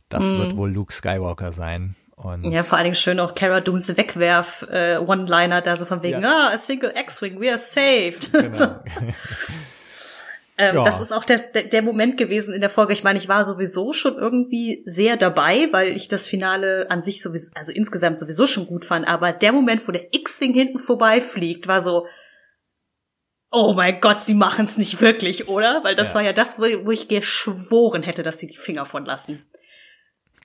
[0.09, 0.37] das mm.
[0.37, 1.95] wird wohl Luke Skywalker sein.
[2.15, 6.03] Und ja, vor allen Dingen schön auch Cara Dunes Wegwerf äh, One-Liner da so von
[6.03, 6.49] wegen, ja.
[6.49, 8.31] ah, a single X-Wing, we are saved.
[8.31, 8.51] Genau.
[10.59, 10.83] ähm, ja.
[10.85, 12.93] Das ist auch der, der, der Moment gewesen in der Folge.
[12.93, 17.23] Ich meine, ich war sowieso schon irgendwie sehr dabei, weil ich das Finale an sich
[17.23, 19.07] sowieso, also insgesamt sowieso schon gut fand.
[19.07, 22.05] Aber der Moment, wo der X-Wing hinten vorbeifliegt, war so,
[23.51, 25.83] oh mein Gott, sie machen es nicht wirklich, oder?
[25.83, 26.15] Weil das ja.
[26.15, 29.45] war ja das, wo, wo, ich geschworen hätte, dass sie die Finger von lassen.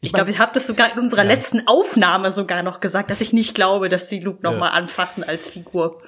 [0.01, 1.29] Ich, ich glaube, ich habe das sogar in unserer ja.
[1.29, 4.75] letzten Aufnahme sogar noch gesagt, dass ich nicht glaube, dass sie Luke nochmal ja.
[4.75, 6.03] anfassen als Figur.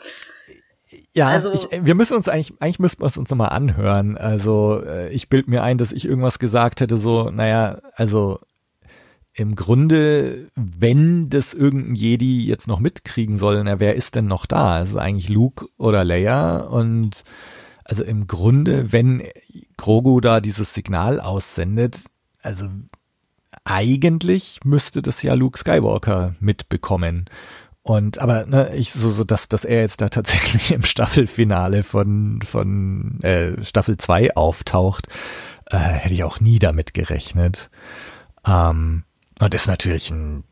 [1.13, 4.17] Ja, also, ich, wir müssen uns eigentlich, eigentlich müssten wir es uns nochmal anhören.
[4.17, 8.41] Also äh, ich bild mir ein, dass ich irgendwas gesagt hätte, so, naja, also
[9.39, 14.47] im Grunde, wenn das irgendein Jedi jetzt noch mitkriegen soll, na, wer ist denn noch
[14.47, 14.73] da?
[14.73, 17.23] Also eigentlich Luke oder Leia und
[17.85, 19.23] also im Grunde, wenn
[19.77, 22.07] Grogu da dieses Signal aussendet,
[22.43, 22.69] also
[23.63, 27.27] eigentlich müsste das ja Luke Skywalker mitbekommen.
[27.83, 32.41] Und aber ne, ich so, so dass dass er jetzt da tatsächlich im Staffelfinale von
[32.43, 35.07] von äh, Staffel 2 auftaucht,
[35.67, 37.71] äh, hätte ich auch nie damit gerechnet.
[38.45, 39.05] Ähm,
[39.41, 40.45] und ist natürlich ein,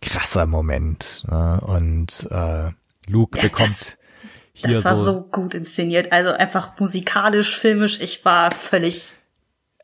[0.00, 1.24] krasser Moment.
[1.28, 1.60] Ne?
[1.60, 2.70] Und äh,
[3.06, 3.98] Luke yes, bekommt das,
[4.52, 6.12] hier das war so, so gut inszeniert.
[6.12, 8.00] Also einfach musikalisch, filmisch.
[8.00, 9.16] Ich war völlig.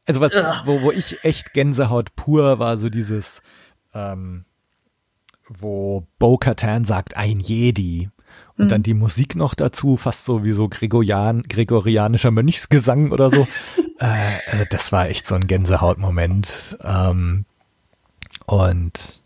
[0.07, 0.33] Also was,
[0.65, 3.43] wo, wo ich echt Gänsehaut pur war, so dieses,
[3.93, 4.45] ähm,
[5.49, 8.11] wo Bo Katan sagt, ein Jedi.
[8.59, 8.69] Und mhm.
[8.69, 13.47] dann die Musik noch dazu, fast so wie so Gregorian, gregorianischer Mönchsgesang oder so.
[13.99, 16.79] äh, also das war echt so ein Gänsehautmoment.
[16.83, 17.47] Ähm,
[18.47, 19.23] und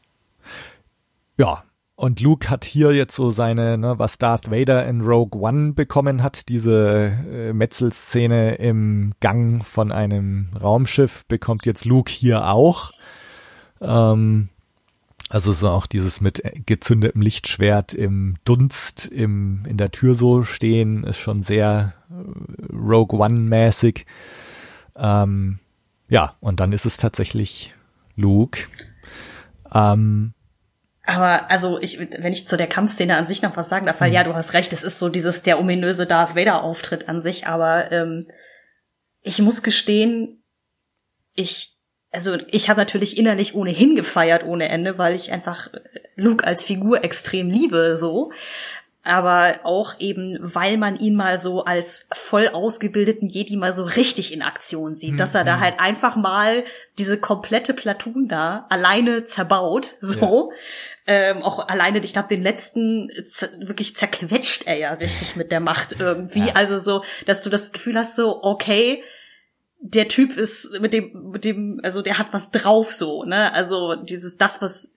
[1.38, 1.62] ja,
[2.00, 6.22] und Luke hat hier jetzt so seine, ne, was Darth Vader in Rogue One bekommen
[6.22, 12.92] hat, diese äh, Metzelszene im Gang von einem Raumschiff, bekommt jetzt Luke hier auch.
[13.82, 14.48] Ähm,
[15.28, 21.04] also so auch dieses mit gezündetem Lichtschwert im Dunst im, in der Tür so stehen,
[21.04, 24.06] ist schon sehr äh, Rogue One-mäßig.
[24.96, 25.58] Ähm,
[26.08, 27.74] ja, und dann ist es tatsächlich
[28.16, 28.60] Luke.
[29.74, 30.34] Ähm,
[31.06, 34.10] aber also ich, wenn ich zu der Kampfszene an sich noch was sagen darf, weil
[34.10, 34.14] mhm.
[34.14, 37.46] ja, du hast recht, es ist so dieses der ominöse Darth Vader Auftritt an sich,
[37.46, 38.28] aber ähm,
[39.22, 40.42] ich muss gestehen,
[41.34, 41.76] ich
[42.12, 45.68] also ich habe natürlich innerlich ohnehin gefeiert ohne Ende, weil ich einfach
[46.16, 48.32] Luke als Figur extrem liebe so
[49.02, 54.32] aber auch eben, weil man ihn mal so als voll ausgebildeten Jedi mal so richtig
[54.32, 55.16] in Aktion sieht, mhm.
[55.16, 55.60] dass er da mhm.
[55.60, 56.64] halt einfach mal
[56.98, 60.50] diese komplette Platoon da alleine zerbaut, so.
[60.52, 60.56] Ja.
[61.06, 63.08] Ähm, auch alleine, ich glaube, den letzten
[63.58, 66.46] wirklich zerquetscht er ja richtig mit der Macht irgendwie.
[66.48, 66.54] Ja.
[66.54, 69.02] Also so, dass du das Gefühl hast, so, okay,
[69.80, 73.52] der Typ ist mit dem, mit dem, also der hat was drauf so, ne?
[73.54, 74.92] Also dieses, das, was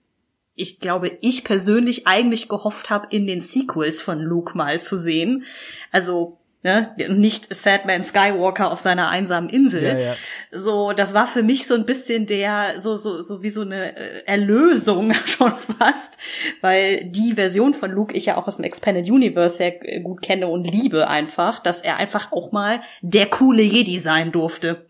[0.54, 5.44] ich glaube, ich persönlich eigentlich gehofft habe, in den Sequels von Luke mal zu sehen.
[5.90, 9.84] Also ne, nicht Sadman Skywalker auf seiner einsamen Insel.
[9.84, 10.16] Ja, ja.
[10.50, 13.96] So, das war für mich so ein bisschen der, so, so, so wie so eine
[13.96, 16.18] äh, Erlösung schon fast,
[16.60, 20.22] weil die Version von Luke ich ja auch aus dem Expanded Universe sehr äh, gut
[20.22, 24.86] kenne und liebe einfach, dass er einfach auch mal der coole Jedi sein durfte.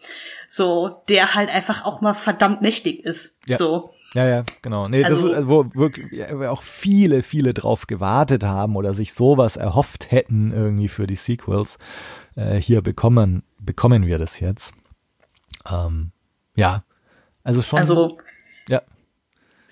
[0.48, 3.36] So, der halt einfach auch mal verdammt mächtig ist.
[3.46, 3.56] Ja.
[3.56, 3.93] So.
[4.14, 4.86] Ja, ja, genau.
[4.86, 10.12] Nee, also, das wo wirklich auch viele, viele drauf gewartet haben oder sich sowas erhofft
[10.12, 11.78] hätten irgendwie für die Sequels.
[12.36, 14.72] Äh, hier bekommen, bekommen wir das jetzt.
[15.68, 16.12] Ähm,
[16.54, 16.84] ja,
[17.42, 17.80] also schon.
[17.80, 18.18] Also,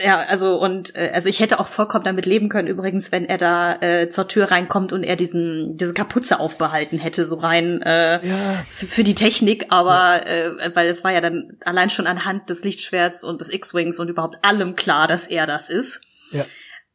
[0.03, 0.13] ja.
[0.13, 3.39] Ja, also und äh, also ich hätte auch vollkommen damit leben können übrigens, wenn er
[3.39, 8.27] da äh, zur Tür reinkommt und er diesen diese Kapuze aufbehalten hätte, so rein äh,
[8.27, 8.65] Ja.
[8.69, 13.25] für die Technik, aber äh, weil es war ja dann allein schon anhand des Lichtschwerts
[13.25, 16.01] und des X-Wings und überhaupt allem klar, dass er das ist.
[16.31, 16.45] Ja.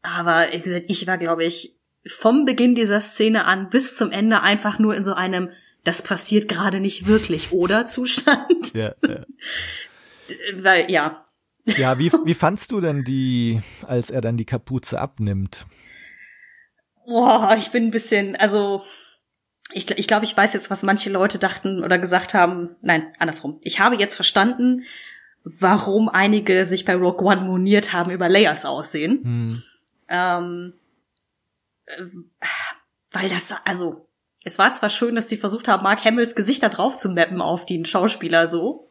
[0.02, 4.42] Aber wie gesagt, ich war, glaube ich, vom Beginn dieser Szene an bis zum Ende
[4.42, 5.50] einfach nur in so einem
[5.84, 8.74] das passiert gerade nicht wirklich, oder Zustand.
[8.74, 9.26] Ja, ja.
[10.62, 11.27] Weil, ja,
[11.76, 15.66] ja wie, wie fandst du denn die, als er dann die Kapuze abnimmt?
[17.06, 18.84] Boah, ich bin ein bisschen, also
[19.72, 22.76] ich, ich glaube, ich weiß jetzt, was manche Leute dachten oder gesagt haben.
[22.82, 23.60] Nein, andersrum.
[23.62, 24.84] Ich habe jetzt verstanden,
[25.44, 29.24] warum einige sich bei Rogue One moniert haben über Layers aussehen.
[29.24, 29.64] Hm.
[30.10, 30.74] Ähm,
[31.86, 32.04] äh,
[33.12, 34.08] weil das, also,
[34.44, 37.42] es war zwar schön, dass sie versucht haben, Mark Hamills Gesicht da drauf zu mappen
[37.42, 38.87] auf den Schauspieler so,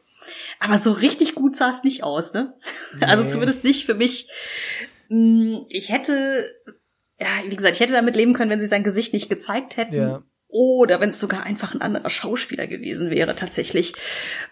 [0.59, 2.53] aber so richtig gut sah es nicht aus, ne?
[3.01, 3.29] Also Nee.
[3.29, 4.29] zumindest nicht für mich.
[5.09, 6.53] Mm, Ich hätte,
[7.19, 9.95] ja, wie gesagt, ich hätte damit leben können, wenn sie sein Gesicht nicht gezeigt hätten.
[9.95, 10.23] Ja.
[10.49, 13.93] Oder wenn es sogar einfach ein anderer Schauspieler gewesen wäre, tatsächlich.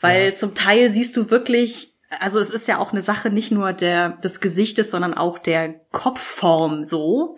[0.02, 3.74] Weil zum Teil siehst du wirklich, also es ist ja auch eine Sache nicht nur
[3.74, 7.36] der, des Gesichtes, sondern auch der Kopfform so,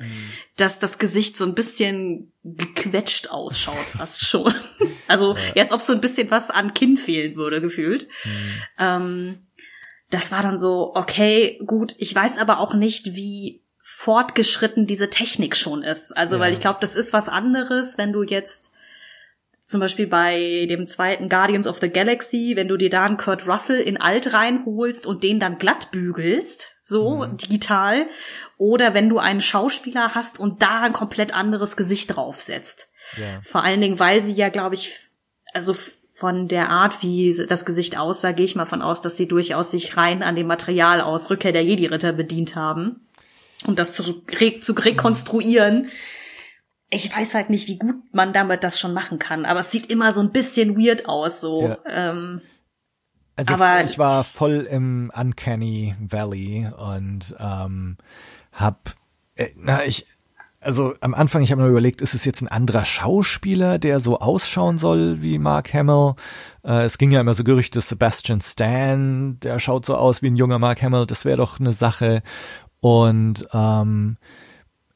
[0.56, 4.54] dass das Gesicht so ein bisschen gequetscht ausschaut, fast schon.
[5.10, 8.10] Also jetzt, ob so ein bisschen was an Kinn fehlen würde, gefühlt.
[8.78, 9.48] Ähm,
[10.10, 11.96] das war dann so, okay, gut.
[11.98, 16.12] Ich weiß aber auch nicht, wie fortgeschritten diese Technik schon ist.
[16.16, 16.42] Also, Ja.
[16.42, 18.74] weil ich glaube, das ist was anderes, wenn du jetzt
[19.68, 23.48] zum Beispiel bei dem zweiten Guardians of the Galaxy, wenn du dir da einen Kurt
[23.48, 28.08] Russell in alt reinholst und den dann glatt bügelst, so digital,
[28.58, 32.92] oder wenn du einen Schauspieler hast und da ein komplett anderes Gesicht draufsetzt.
[33.18, 33.42] Ja.
[33.44, 34.96] Vor allen Dingen, weil sie ja, glaube ich,
[35.54, 35.76] also
[36.16, 39.72] von der Art, wie das Gesicht aussah, gehe ich mal von aus, dass sie durchaus
[39.72, 43.06] sich rein an dem Material aus Rückkehr der Jedi-Ritter bedient haben,
[43.66, 45.90] um das zu, re zu rekonstruieren.
[46.90, 49.88] Ich weiß halt nicht, wie gut man damit das schon machen kann, aber es sieht
[49.88, 51.68] immer so ein bisschen weird aus, so.
[51.68, 51.78] Ja.
[51.90, 52.42] Ähm,
[53.36, 57.98] Also Aber- ich war voll im Uncanny Valley und ähm,
[58.52, 58.96] hab,
[59.36, 60.08] äh, na ich,
[60.60, 64.20] also am Anfang, ich habe mir überlegt, ist es jetzt ein anderer Schauspieler, der so
[64.20, 66.16] ausschauen soll wie Mark Hamill?
[66.64, 70.36] Äh, es ging ja immer so Gerüchte, Sebastian Stan, der schaut so aus wie ein
[70.36, 72.24] junger Mark Hamill, das wäre doch eine Sache.
[72.80, 74.18] Und ähm,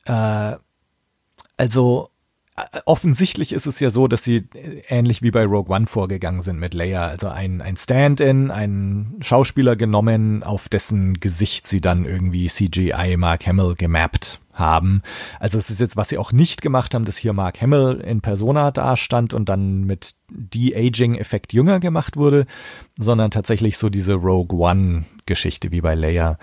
[0.05, 0.53] äh,
[1.61, 2.09] also
[2.57, 6.41] äh, offensichtlich ist es ja so, dass sie äh, ähnlich wie bei Rogue One vorgegangen
[6.41, 7.05] sind mit Leia.
[7.05, 13.45] Also ein, ein Stand-in, einen Schauspieler genommen, auf dessen Gesicht sie dann irgendwie CGI Mark
[13.45, 15.03] Hamill gemappt haben.
[15.39, 18.21] Also es ist jetzt, was sie auch nicht gemacht haben, dass hier Mark Hamill in
[18.21, 22.47] Persona dastand und dann mit De-Aging-Effekt jünger gemacht wurde,
[22.99, 26.39] sondern tatsächlich so diese Rogue One-Geschichte wie bei Leia.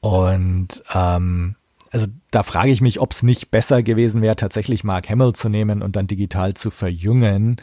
[0.00, 1.56] Und ähm,
[1.92, 5.50] also da frage ich mich, ob es nicht besser gewesen wäre, tatsächlich Mark Hamill zu
[5.50, 7.60] nehmen und dann digital zu verjüngen.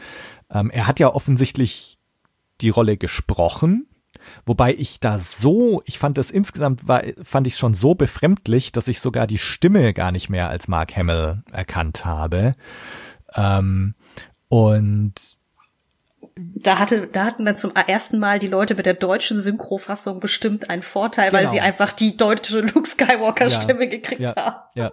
[0.50, 1.98] Ähm, er hat ja offensichtlich
[2.60, 3.88] die Rolle gesprochen,
[4.46, 8.86] wobei ich da so, ich fand das insgesamt war, fand ich schon so befremdlich, dass
[8.86, 12.54] ich sogar die Stimme gar nicht mehr als Mark Hamill erkannt habe.
[13.34, 13.94] Ähm,
[14.48, 15.39] und
[16.54, 20.70] da hatte, da hatten dann zum ersten Mal die Leute mit der deutschen Synchrofassung bestimmt
[20.70, 21.52] einen Vorteil, weil Genau.
[21.52, 23.60] sie einfach die deutsche Luke Skywalker Ja.
[23.60, 24.56] Stimme gekriegt ja, haben.
[24.74, 24.92] ja,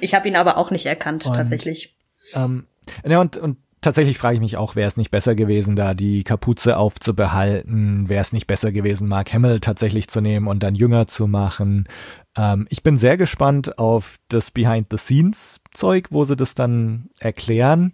[0.00, 1.96] Ich habe ihn aber auch nicht erkannt, Und- tatsächlich.
[2.34, 2.66] Ähm,
[3.04, 6.24] ja, und, und tatsächlich frage ich mich auch, wäre es nicht besser gewesen, da die
[6.24, 8.08] Kapuze aufzubehalten?
[8.08, 11.88] Wäre es nicht besser gewesen, Mark Hamill tatsächlich zu nehmen und dann jünger zu machen?
[12.36, 17.92] Ähm, ich bin sehr gespannt auf das Behind-the-Scenes-Zeug, wo sie das dann erklären.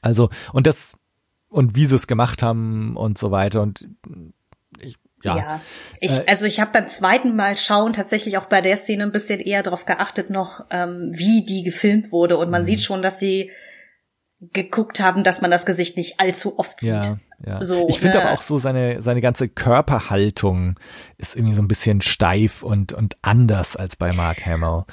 [0.00, 0.94] Also, und das,
[1.54, 3.62] und wie sie es gemacht haben und so weiter.
[3.62, 3.88] Und
[4.80, 5.36] ich, ja.
[5.36, 5.60] Ja,
[6.00, 9.12] ich, Äh, also ich habe beim zweiten Mal schauen tatsächlich auch bei der Szene ein
[9.12, 12.66] bisschen eher darauf geachtet noch, ähm, wie die gefilmt wurde und man Mhm.
[12.66, 13.50] sieht schon, dass sie
[14.52, 16.90] geguckt haben, dass man das Gesicht nicht allzu oft sieht.
[16.90, 17.64] Ja, ja.
[17.64, 18.24] So, ich finde ne?
[18.24, 20.78] aber auch so seine, seine ganze Körperhaltung
[21.16, 24.84] ist irgendwie so ein bisschen steif und, und anders als bei Mark Hamill.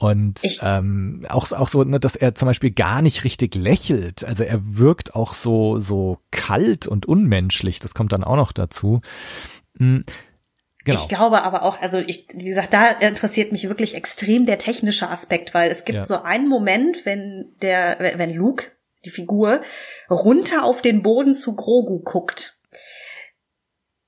[0.00, 4.24] Und Ich- ähm, auch, auch so, ne, dass er zum Beispiel gar nicht richtig lächelt.
[4.24, 7.80] Also er wirkt auch so, so kalt und unmenschlich.
[7.80, 9.00] Das kommt dann auch noch dazu.
[9.78, 10.04] Hm,
[10.86, 10.98] Genau.
[10.98, 15.10] Ich glaube aber auch, also ich, wie gesagt, da interessiert mich wirklich extrem der technische
[15.10, 16.04] Aspekt, weil es gibt Ja.
[16.06, 18.64] so einen Moment, wenn der, wenn Luke,
[19.04, 19.60] die Figur,
[20.08, 22.58] runter auf den Boden zu Grogu guckt.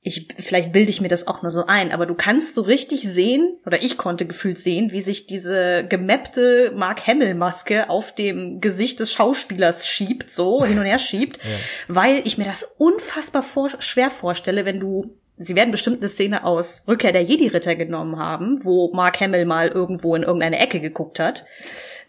[0.04, 3.02] Ich, vielleicht bilde ich mir das auch nur so ein, aber du kannst so richtig
[3.02, 8.60] sehen, oder ich konnte gefühlt sehen, wie sich diese gemappte Mark Hamill Maske auf dem
[8.60, 11.38] Gesicht des Schauspielers schiebt, so hin und her schiebt,
[11.86, 16.44] weil ich mir das unfassbar vor, schwer vorstelle, wenn du sie werden bestimmt eine Szene
[16.44, 21.18] aus Rückkehr der Jedi-Ritter genommen haben, wo Mark Hamill mal irgendwo in irgendeine Ecke geguckt
[21.18, 21.44] hat,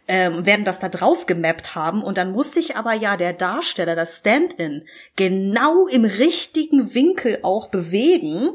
[0.07, 3.95] ähm, werden das da drauf gemappt haben und dann muss sich aber ja der Darsteller,
[3.95, 8.49] das Stand-in, genau im richtigen Winkel auch bewegen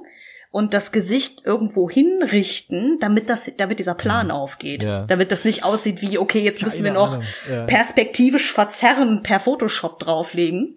[0.50, 4.82] und das Gesicht irgendwo hinrichten, damit das, damit dieser Plan aufgeht.
[4.82, 5.04] Ja.
[5.06, 7.26] Damit das nicht aussieht wie, okay, jetzt müssen wir Keine noch Ahnung.
[7.50, 7.66] Ja.
[7.66, 10.76] perspektivisch verzerren, per Photoshop drauflegen.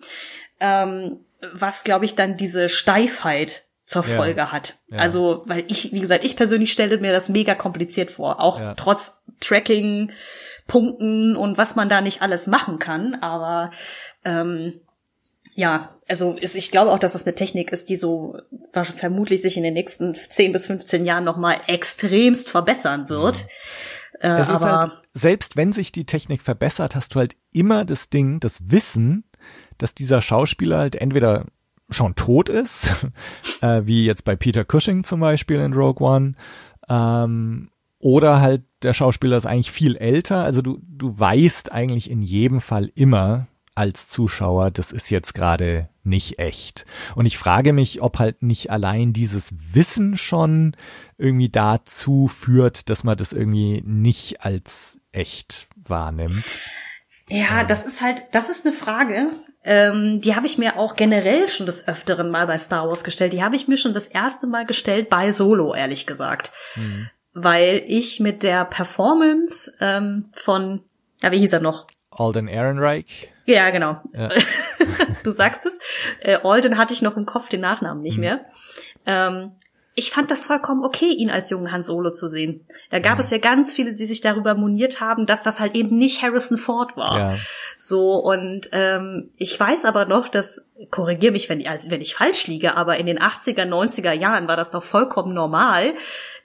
[0.60, 1.20] Ähm,
[1.54, 4.16] was, glaube ich, dann diese Steifheit zur Ja.
[4.18, 4.76] Folge hat.
[4.90, 5.00] Ja.
[5.00, 8.40] Also, weil ich, wie gesagt, ich persönlich stelle mir das mega kompliziert vor.
[8.40, 8.74] Auch Ja.
[8.76, 10.12] trotz Tracking,
[10.72, 13.16] Punkten und was man da nicht alles machen kann.
[13.16, 13.72] Aber
[14.24, 14.80] ähm,
[15.54, 18.38] ja, also ist, ich glaube auch, dass das eine Technik ist, die so
[18.72, 23.48] vermutlich sich in den nächsten 10 bis 15 Jahren nochmal extremst verbessern wird.
[24.22, 27.84] Äh, Es ist aber halt, selbst wenn sich die Technik verbessert, hast du halt immer
[27.84, 29.26] das Ding, das Wissen,
[29.78, 31.48] dass dieser Schauspieler halt entweder
[31.90, 32.92] schon tot ist,
[33.62, 36.36] äh, wie jetzt bei Peter Cushing zum Beispiel in Rogue One,
[36.88, 40.44] ähm, oder halt der Schauspieler ist eigentlich viel älter.
[40.44, 45.90] Also du, du weißt eigentlich in jedem Fall immer als Zuschauer, das ist jetzt gerade
[46.04, 46.86] nicht echt.
[47.16, 50.76] Und ich frage mich, ob halt nicht allein dieses Wissen schon
[51.18, 56.44] irgendwie dazu führt, dass man das irgendwie nicht als echt wahrnimmt.
[57.30, 59.32] Ja, das ist halt, das ist eine Frage,
[59.64, 63.32] ähm, die habe ich mir auch generell schon des Öfteren mal bei Star Wars gestellt.
[63.32, 66.52] Die habe ich mir schon das erste Mal gestellt bei Solo, ehrlich gesagt.
[67.34, 70.84] Weil ich mit der Performance ähm, von,
[71.22, 71.88] ja, wie hieß er noch?
[72.12, 73.32] Alden Ehrenreich.
[73.46, 74.02] Ja, genau.
[74.14, 74.30] Ja.
[75.24, 75.80] du sagst es.
[76.20, 78.46] Äh, Alden hatte ich noch im Kopf, den Nachnamen nicht mehr.
[79.06, 79.54] Ähm,
[79.94, 82.66] ich fand das vollkommen okay, ihn als jungen Han Solo zu sehen.
[82.92, 85.98] Da gab es ja ganz viele, die sich darüber moniert haben, dass das halt eben
[85.98, 87.18] nicht Harrison Ford war.
[87.18, 87.36] Ja.
[87.78, 92.48] So, und ähm, ich weiß aber noch, dass, korrigier mich, wenn, also wenn ich falsch
[92.48, 95.94] liege, aber in den 80er, 90er Jahren war das doch vollkommen normal,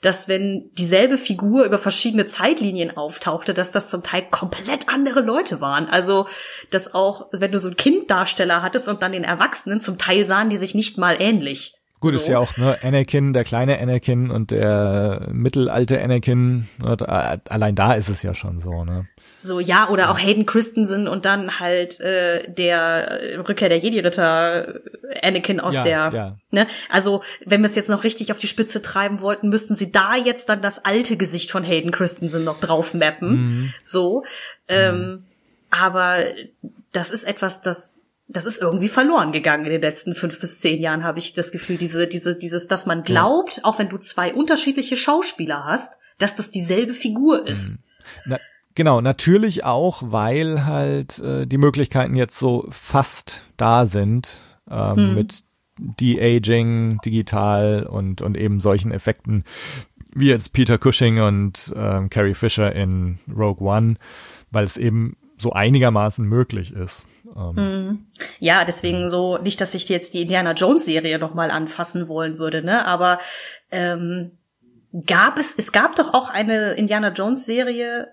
[0.01, 5.61] dass wenn dieselbe Figur über verschiedene Zeitlinien auftauchte, dass das zum Teil komplett andere Leute
[5.61, 5.89] waren.
[5.89, 6.27] Also,
[6.71, 10.51] dass auch, wenn du so einen Kinddarsteller hattest und dann den Erwachsenen, zum Teil sahen
[10.51, 11.75] die sich nicht mal ähnlich.
[12.07, 12.21] Gut, so.
[12.21, 16.69] ist ja auch ne, Anakin, der kleine Anakin und der mittelalte Anakin.
[16.79, 19.07] Ne, allein da ist es ja schon so, ne?
[19.41, 24.75] So, ja, oder auch Hayden Christensen und dann halt äh, der äh, Rückkehr der Jedi-Ritter
[25.13, 26.37] äh, Anakin aus Ja, der, ja.
[26.51, 26.67] ne?
[26.89, 30.17] Also, wenn wir es jetzt noch richtig auf die Spitze treiben wollten, müssten sie da
[30.17, 33.31] jetzt dann das alte Gesicht von Hayden Christensen noch drauf mappen.
[33.31, 33.75] Mhm.
[33.83, 34.25] So.
[34.69, 35.25] Ähm,
[35.71, 36.19] aber
[36.93, 40.81] das ist etwas, das das ist irgendwie verloren gegangen in den letzten fünf bis zehn
[40.81, 44.35] Jahren, habe ich das Gefühl, diese, diese, dieses, dass man glaubt, auch wenn du zwei
[44.35, 47.79] unterschiedliche Schauspieler hast, dass das dieselbe Figur ist.
[48.25, 48.39] Na,
[48.75, 55.45] genau, natürlich auch, weil halt äh, die Möglichkeiten jetzt so fast da sind ähm, mit
[55.79, 59.45] De-Aging, digital und, und eben solchen Effekten
[60.15, 63.97] wie jetzt Peter Cushing und ähm, Carrie Fisher in Rogue One,
[64.51, 67.05] weil es eben so einigermaßen möglich ist.
[67.37, 68.07] Ähm,
[68.39, 72.63] Ja, deswegen so, nicht, dass ich jetzt die Indiana Jones Serie nochmal anfassen wollen würde,
[72.63, 73.19] ne, aber
[73.71, 74.33] ähm,
[75.07, 78.09] gab es, es gab doch auch eine Indiana Jones Serie,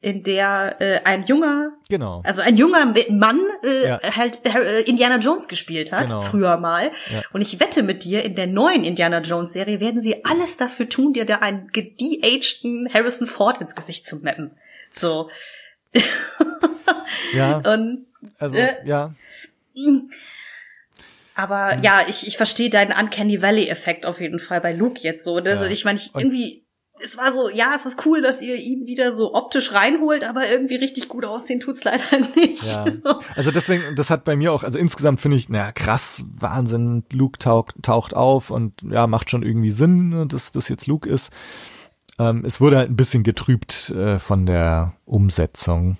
[0.00, 2.22] in der äh, ein junger, Genau.
[2.24, 3.98] also ein junger Mann äh, Ja.
[4.14, 6.20] halt äh, Indiana Jones gespielt hat, Genau.
[6.20, 6.92] früher mal.
[7.12, 7.22] Ja.
[7.32, 10.88] Und ich wette mit dir, in der neuen Indiana Jones Serie werden sie alles dafür
[10.88, 14.52] tun, dir da einen de-ageden Harrison Ford ins Gesicht zu mappen.
[14.92, 15.30] So.
[17.34, 18.06] Ja, Und
[18.38, 19.14] also äh, ja.
[21.34, 21.84] Aber Mhm.
[21.84, 25.36] ja, ich, ich verstehe deinen Uncanny Valley-Effekt auf jeden Fall bei Luke jetzt so.
[25.36, 25.70] Also Ja.
[25.70, 26.64] ich meine, ich irgendwie,
[27.00, 30.50] es war so, ja, es ist cool, dass ihr ihn wieder so optisch reinholt, aber
[30.50, 32.02] irgendwie richtig gut aussehen tut's leider
[32.34, 32.64] nicht.
[32.64, 32.86] Ja.
[32.90, 33.20] So.
[33.36, 37.38] Also deswegen, das hat bei mir auch, also insgesamt finde ich, naja, krass, Wahnsinn, Luke
[37.38, 41.30] taucht, taucht auf und ja, macht schon irgendwie Sinn, ne, dass das jetzt Luke ist.
[42.18, 45.96] Ähm, es wurde halt ein bisschen getrübt äh, von der Umsetzung.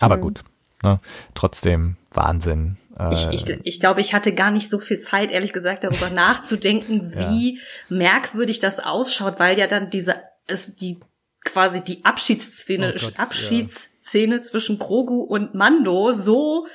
[0.00, 0.20] Aber Mhm.
[0.20, 0.44] gut,
[0.82, 0.98] ne,
[1.34, 2.76] trotzdem Wahnsinn.
[2.98, 6.10] Äh, Ich, ich, ich glaube, ich hatte gar nicht so viel Zeit, ehrlich gesagt, darüber
[6.14, 10.16] nachzudenken, wie merkwürdig das ausschaut, weil ja dann diese,
[10.46, 10.98] es, die,
[11.44, 13.22] quasi die Abschiedsszene, Oh Gott, ja.
[13.24, 16.66] Abschiedsszene zwischen Grogu und Mando so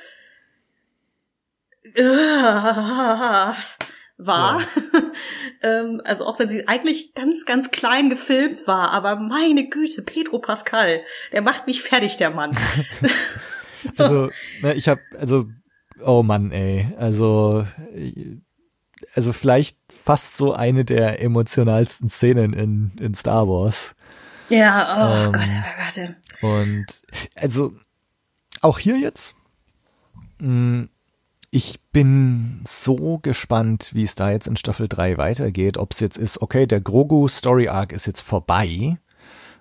[1.94, 3.52] äh,
[4.18, 4.60] war.
[5.62, 10.38] ähm, also auch wenn sie eigentlich ganz, ganz klein gefilmt war, aber meine Güte, Pedro
[10.38, 12.50] Pascal, der macht mich fertig, der Mann.
[13.98, 14.30] Also,
[14.62, 15.46] ne, ich habe, also,
[16.04, 17.64] oh Mann, ey, also,
[19.14, 23.94] also vielleicht fast so eine der emotionalsten Szenen in, in Star Wars.
[24.48, 26.16] ja, oh Ähm, Gott, oh Gott.
[26.42, 26.86] Und
[27.36, 27.74] also
[28.60, 29.36] auch hier jetzt,
[30.38, 30.88] mh,
[31.56, 35.78] ich bin so gespannt, wie es da jetzt in Staffel 3 weitergeht.
[35.78, 38.98] Ob es jetzt ist, okay, der Grogu Story Arc ist jetzt vorbei.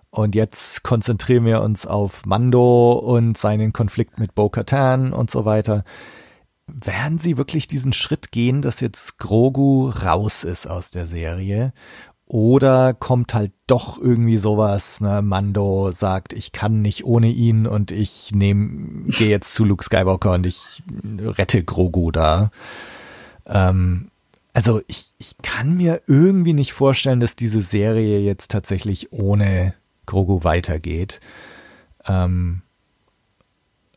[0.09, 5.85] Und jetzt konzentrieren wir uns auf Mando und seinen Konflikt mit Bo-Katan und so weiter.
[6.67, 11.71] Werden sie wirklich diesen Schritt gehen, dass jetzt Grogu raus ist aus der Serie
[12.27, 17.91] oder kommt halt doch irgendwie sowas, ne, Mando sagt, ich kann nicht ohne ihn und
[17.91, 20.83] ich nehme, gehe jetzt zu Luke Skywalker und ich
[21.19, 22.51] rette Grogu da.
[23.45, 24.09] Ähm,
[24.53, 30.43] also ich, ich kann mir irgendwie nicht vorstellen, dass diese Serie jetzt tatsächlich ohne Grogu
[30.43, 31.19] weitergeht.
[32.07, 32.61] Ähm,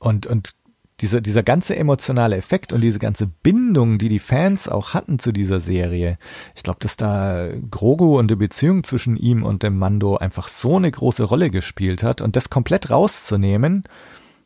[0.00, 0.54] und, und
[1.00, 5.32] dieser, dieser ganze emotionale Effekt und diese ganze Bindung, die die Fans auch hatten zu
[5.32, 6.18] dieser Serie,
[6.54, 10.76] ich glaube, dass da Grogu und die Beziehung zwischen ihm und dem Mando einfach so
[10.76, 13.84] eine große Rolle gespielt hat und das komplett rauszunehmen,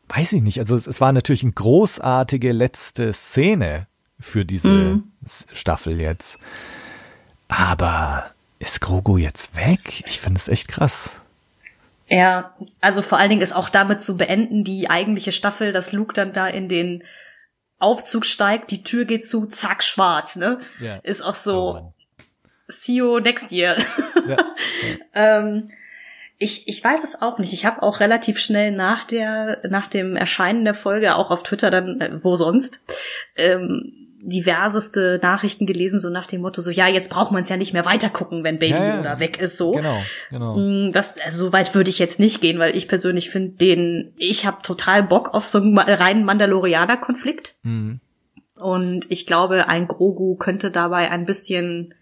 [0.09, 0.59] weiß ich nicht.
[0.59, 3.87] Also es, es war natürlich eine großartige letzte Szene
[4.19, 5.03] für diese mhm.
[5.51, 6.37] Staffel jetzt.
[7.47, 8.25] Aber
[8.59, 10.03] ist Grogu jetzt weg?
[10.07, 11.22] Ich finde es echt krass.
[12.09, 16.13] Ja, also vor allen Dingen ist auch damit zu beenden, die eigentliche Staffel, dass Luke
[16.13, 17.03] dann da in den
[17.79, 20.59] Aufzug steigt, die Tür geht zu, zack, schwarz, ne?
[20.79, 20.97] Ja.
[21.03, 21.93] Ist auch so, oh
[22.67, 23.75] see you next year.
[24.25, 24.37] Ja.
[25.15, 25.69] ähm,
[26.37, 27.51] ich, ich weiß es auch nicht.
[27.51, 31.69] Ich habe auch relativ schnell nach der nach dem Erscheinen der Folge auch auf Twitter
[31.69, 32.85] dann äh, wo sonst
[33.35, 37.57] ähm, diverseste Nachrichten gelesen, so nach dem Motto, so ja, jetzt braucht man es ja
[37.57, 39.19] nicht mehr weitergucken, wenn Baby ja, ja.
[39.19, 39.71] weg ist, so.
[39.71, 40.57] Genau, genau.
[40.57, 44.13] Mm, das, also so weit würde ich jetzt nicht gehen, weil ich persönlich finde den,
[44.17, 47.55] ich habe total Bock auf so einen reinen Mandalorianer-Konflikt.
[47.63, 47.99] Mhm.
[48.55, 51.93] Und ich glaube, ein Grogu könnte dabei ein bisschen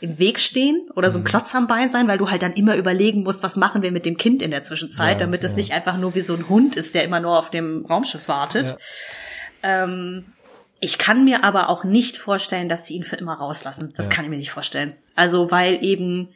[0.00, 1.26] im Weg stehen oder so ein mhm.
[1.26, 4.06] Klotz am Bein sein, weil du halt dann immer überlegen musst, was machen wir mit
[4.06, 6.76] dem Kind in der Zwischenzeit, ja, damit es nicht einfach nur wie so ein Hund
[6.76, 8.76] ist, der immer nur auf dem Raumschiff wartet.
[9.62, 10.31] Ähm,
[10.82, 13.94] ich kann mir aber auch nicht vorstellen, dass sie ihn für immer rauslassen.
[13.96, 14.12] Das ja.
[14.12, 14.96] kann ich mir nicht vorstellen.
[15.14, 16.34] Also, weil eben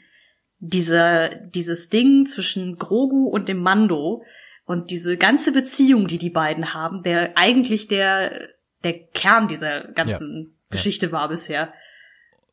[0.60, 4.23] diese, dieses Ding zwischen Grogu und dem Mando
[4.65, 8.49] und diese ganze Beziehung, die die beiden haben, der eigentlich der,
[8.84, 10.76] der Kern dieser ganzen ja.
[10.76, 11.12] Geschichte ja.
[11.12, 11.73] war bisher.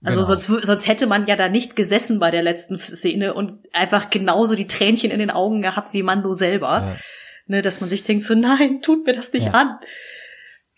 [0.04, 0.40] Also genau.
[0.40, 4.56] sonst, sonst hätte man ja da nicht gesessen bei der letzten Szene und einfach genauso
[4.56, 6.98] die Tränchen in den Augen gehabt wie Mando selber.
[7.46, 9.78] Ne, dass man sich denkt so, nein, tut mir das nicht an.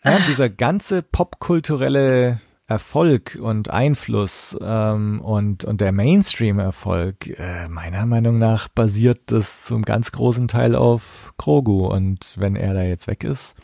[0.06, 8.38] Ja, dieser ganze popkulturelle Erfolg und Einfluss ähm, und, und der Mainstream-Erfolg, äh, meiner Meinung
[8.38, 11.88] nach basiert das zum ganz großen Teil auf Grogu.
[11.88, 13.56] Und wenn er da jetzt weg ist,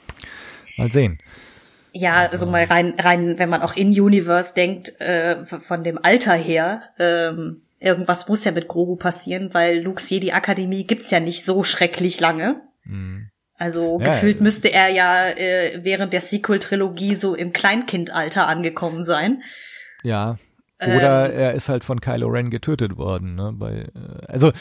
[0.78, 1.20] mal sehen.
[1.94, 6.34] Ja, also mal rein, rein, wenn man auch in Universe denkt, äh, von dem Alter
[6.34, 11.44] her, ähm, irgendwas muss ja mit Grogu passieren, weil Luke's Jedi Akademie gibt's ja nicht
[11.44, 12.62] so schrecklich lange.
[12.84, 13.31] Mhm.
[13.62, 19.44] Also ja, gefühlt müsste er ja äh, während der Sequel-Trilogie so im Kleinkindalter angekommen sein.
[20.02, 20.40] Ja.
[20.82, 23.54] Oder ähm, er ist halt von Kylo Ren getötet worden, ne?
[23.54, 24.52] Bei, äh, also.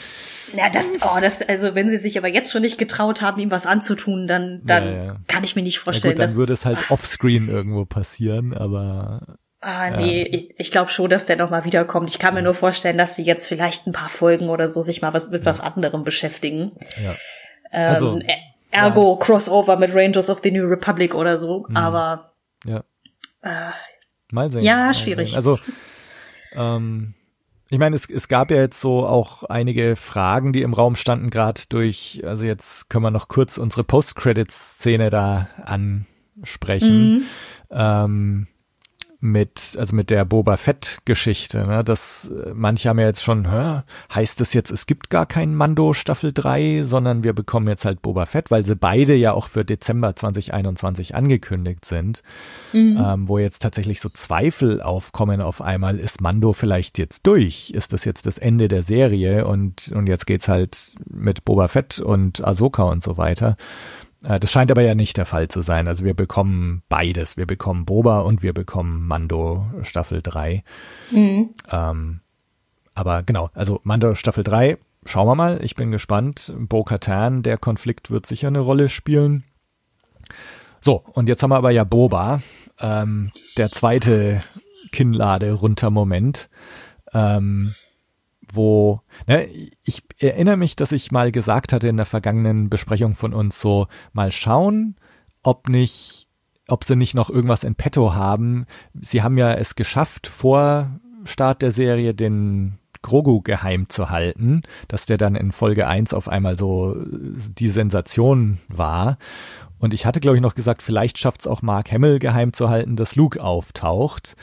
[0.55, 3.49] Na, das, oh, das, also wenn sie sich aber jetzt schon nicht getraut haben, ihm
[3.49, 5.17] was anzutun, dann, dann ja, ja.
[5.27, 6.15] kann ich mir nicht vorstellen.
[6.15, 9.39] Ja gut, dann würde es halt ach, offscreen irgendwo passieren, aber.
[9.61, 12.11] Ah, nee, ich, ich glaube schon, dass der noch mal wiederkommt.
[12.11, 15.01] Ich kann mir nur vorstellen, dass sie jetzt vielleicht ein paar Folgen oder so sich
[15.01, 16.73] mal was mit was anderem beschäftigen.
[17.03, 17.15] Ja.
[17.71, 18.19] Ähm, also,
[18.71, 19.25] Ergo ja.
[19.25, 21.77] Crossover mit Rangers of the New Republic oder so, mhm.
[21.77, 22.33] aber
[22.65, 22.83] ja.
[23.41, 23.71] Äh,
[24.31, 24.63] mal sehen.
[24.63, 25.29] Ja, schwierig.
[25.29, 25.37] Sehen.
[25.37, 25.59] Also
[26.53, 27.13] ähm,
[27.69, 31.29] ich meine, es, es gab ja jetzt so auch einige Fragen, die im Raum standen,
[31.29, 37.13] gerade durch, also jetzt können wir noch kurz unsere Post-Credits-Szene da ansprechen.
[37.13, 37.23] Mhm.
[37.71, 38.47] Ähm,
[39.21, 41.83] mit, also mit der Boba Fett-Geschichte, ne?
[41.83, 43.83] Das, äh, manche haben ja jetzt schon, hä,
[44.13, 48.01] heißt das jetzt, es gibt gar keinen Mando Staffel 3, sondern wir bekommen jetzt halt
[48.01, 52.23] Boba Fett, weil sie beide ja auch für Dezember 2021 angekündigt sind,
[52.73, 52.99] mhm.
[52.99, 57.69] ähm, wo jetzt tatsächlich so Zweifel aufkommen auf einmal, ist Mando vielleicht jetzt durch?
[57.69, 61.99] Ist das jetzt das Ende der Serie und, und jetzt geht's halt mit Boba Fett
[61.99, 63.55] und Ahsoka und so weiter.
[64.23, 65.87] Äh, das scheint aber ja nicht der Fall zu sein.
[65.87, 67.37] Also wir bekommen beides.
[67.37, 70.63] Wir bekommen Boba und wir bekommen Mando Staffel 3.
[71.11, 71.49] Mhm.
[71.71, 72.21] Ähm,
[72.93, 75.59] aber genau, also Mando Staffel 3, schauen wir mal.
[75.63, 76.53] Ich bin gespannt.
[76.57, 79.43] Bo-Katan, der Konflikt wird sicher eine Rolle spielen.
[80.81, 82.41] So, und jetzt haben wir aber ja Boba,
[82.79, 84.43] ähm, der zweite
[84.91, 86.49] Kinnlade runter Moment.
[87.13, 87.75] Ähm,
[88.51, 89.47] wo, ne,
[89.83, 93.87] ich erinnere mich, dass ich mal gesagt hatte in der vergangenen Besprechung von uns so,
[94.13, 94.95] mal schauen,
[95.43, 96.27] ob nicht,
[96.67, 98.65] ob sie nicht noch irgendwas in petto haben.
[98.99, 105.05] Sie haben ja es geschafft, vor Start der Serie den Grogu geheim zu halten, dass
[105.05, 109.17] der dann in Folge 1 auf einmal so die Sensation war.
[109.79, 112.69] Und ich hatte, glaube ich, noch gesagt, vielleicht schafft es auch Mark Hamill geheim zu
[112.69, 114.35] halten, dass Luke auftaucht.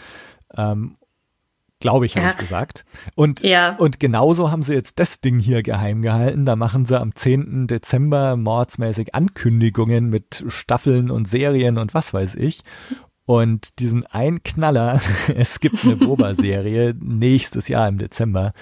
[0.57, 0.97] Ähm,
[1.81, 2.31] Glaube ich, habe Ja.
[2.33, 2.85] ich gesagt.
[3.15, 3.77] Und, Ja.
[3.77, 6.45] und genauso haben sie jetzt das Ding hier geheim gehalten.
[6.45, 7.69] Da machen sie am 10.
[7.69, 12.63] Dezember mordsmäßig Ankündigungen mit Staffeln und Serien und was weiß ich.
[13.27, 15.01] Und diesen ein Knaller,
[15.37, 18.53] es gibt eine Boba-Serie nächstes Jahr im Dezember.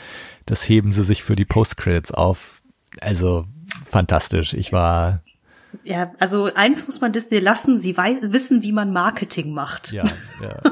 [0.44, 2.60] Das heben sie sich für die Post-Credits auf.
[3.00, 3.46] Also
[3.88, 4.52] fantastisch.
[4.52, 5.22] Ich war,
[5.84, 9.92] Ja, also eins muss man Disney lassen, sie wissen, wie man Marketing macht.
[9.92, 10.04] ja,
[10.42, 10.60] ja.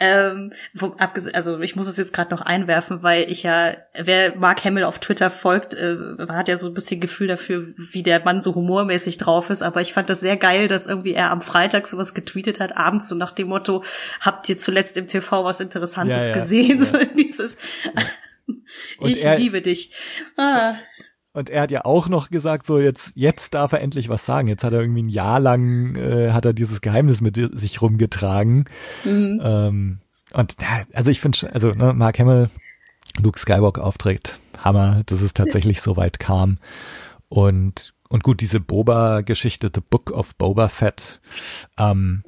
[0.00, 0.96] Ähm, wo,
[1.34, 4.98] also ich muss es jetzt gerade noch einwerfen, weil ich ja, wer Mark Hamill auf
[4.98, 5.96] Twitter folgt, äh,
[6.28, 9.62] hat ja so ein bisschen Gefühl dafür, wie der Mann so humormäßig drauf ist.
[9.62, 13.08] Aber ich fand das sehr geil, dass irgendwie er am Freitag sowas getweetet hat, abends
[13.08, 13.84] so nach dem Motto,
[14.20, 16.78] habt ihr zuletzt im TV was Interessantes Ja, ja, gesehen?
[16.80, 16.84] ja.
[16.86, 17.56] So dieses
[19.00, 19.92] Ich er- liebe dich.
[20.36, 20.74] Ah,
[21.34, 24.46] Und er hat ja auch noch gesagt, so jetzt, jetzt darf er endlich was sagen.
[24.48, 28.66] Jetzt hat er irgendwie ein Jahr lang, äh, hat er dieses Geheimnis mit sich rumgetragen.
[29.04, 29.98] Ähm,
[30.32, 32.50] und ja, also ich finde, also ne, Mark Hamill,
[33.20, 36.56] Luke Skywalker auftritt, Hammer, dass es tatsächlich so weit kam.
[37.28, 41.20] Und und gut, diese Boba-Geschichte, The Book of Boba Fett,
[41.76, 42.22] ähm,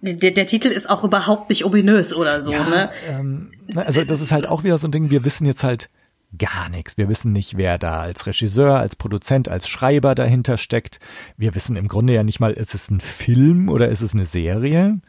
[0.00, 2.90] der, der Titel ist auch überhaupt nicht ominös oder so, ne?
[3.08, 5.88] ähm, ne, also das ist halt auch wieder so ein Ding, wir wissen jetzt halt
[6.38, 6.96] gar nichts.
[6.96, 10.98] Wir wissen nicht, wer da als Regisseur, als Produzent, als Schreiber dahinter steckt.
[11.36, 14.26] Wir wissen im Grunde ja nicht mal, ist es ein Film oder ist es eine
[14.26, 15.00] Serie?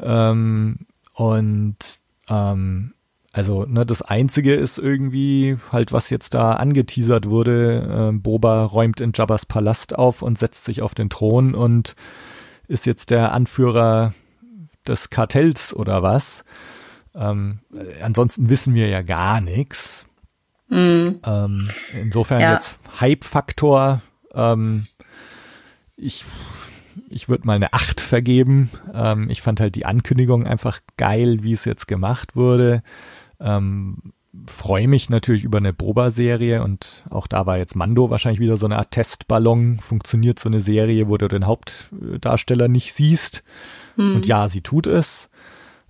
[0.00, 1.76] Ähm, und
[2.28, 2.92] ähm,
[3.32, 8.10] also ne, das Einzige ist irgendwie halt, was jetzt da angeteasert wurde.
[8.12, 11.94] Äh, Boba räumt in Jabba's Palast auf und setzt sich auf den Thron und
[12.66, 14.12] ist jetzt der Anführer
[14.86, 16.44] des Kartells oder was.
[17.14, 20.07] Ähm, äh, ansonsten wissen wir ja gar nichts.
[20.70, 22.54] Ähm, insofern Ja.
[22.54, 24.02] jetzt Hype-Faktor.
[24.34, 24.86] Ähm,
[25.96, 26.24] ich
[27.10, 28.70] ich würde mal eine 8 vergeben.
[28.92, 32.82] Ähm, ich fand halt die Ankündigung einfach geil, wie es jetzt gemacht wurde.
[33.40, 34.12] Ähm,
[34.46, 38.66] Freue mich natürlich über eine Boba-Serie und auch da war jetzt Mando wahrscheinlich wieder so
[38.66, 39.80] eine Art Testballon.
[39.80, 43.42] Funktioniert so eine Serie, wo du den Hauptdarsteller nicht siehst.
[43.96, 45.27] Und ja, sie tut es.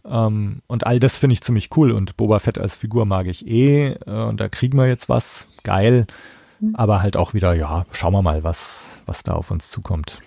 [0.05, 1.93] Ähm, und all das finde ich ziemlich cool.
[1.93, 3.93] Und Boba Fett als Figur mag ich eh.
[4.07, 5.59] Äh, und da kriegen wir jetzt was.
[5.65, 6.07] Geil.
[6.73, 10.21] Aber halt auch wieder, ja, schauen wir mal, was, was da auf uns zukommt.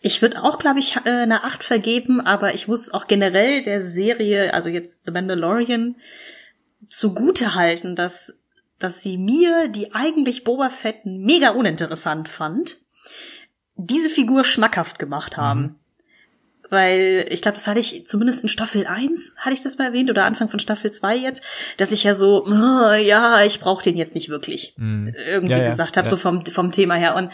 [0.00, 3.82] Ich würde auch, glaube ich, äh, eine 8 vergeben, aber ich muss auch generell der
[3.82, 5.96] Serie, also jetzt The Mandalorian,
[6.88, 8.38] zugute halten, dass,
[8.78, 12.78] dass sie mir, die eigentlich Boba Fett mega uninteressant fand,
[13.76, 15.76] diese Figur schmackhaft gemacht haben.
[16.70, 20.10] Weil ich glaube, das hatte ich zumindest in Staffel 1, hatte ich das mal erwähnt,
[20.10, 21.42] oder Anfang von Staffel 2 jetzt,
[21.78, 25.70] dass ich ja so, "Ah, ja, ich brauche den jetzt nicht wirklich irgendwie Ja, ja,
[25.70, 26.10] gesagt habe, ja.
[26.10, 27.14] so vom, vom Thema her.
[27.16, 27.32] Und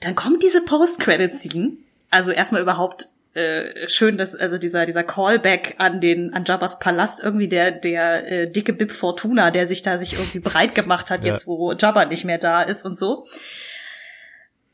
[0.00, 1.72] dann kommt diese Post-Credit-Scene.
[2.10, 7.20] Also erstmal überhaupt äh, schön, dass also dieser dieser Callback an den an Jabba's Palast
[7.20, 11.22] irgendwie der der äh, dicke Bib Fortuna, der sich da sich irgendwie breit gemacht hat
[11.24, 11.32] Ja.
[11.32, 13.26] jetzt, wo Jabba nicht mehr da ist und so.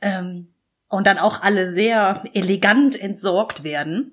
[0.03, 0.49] Ähm,
[0.91, 4.12] und dann auch alle sehr elegant entsorgt werden,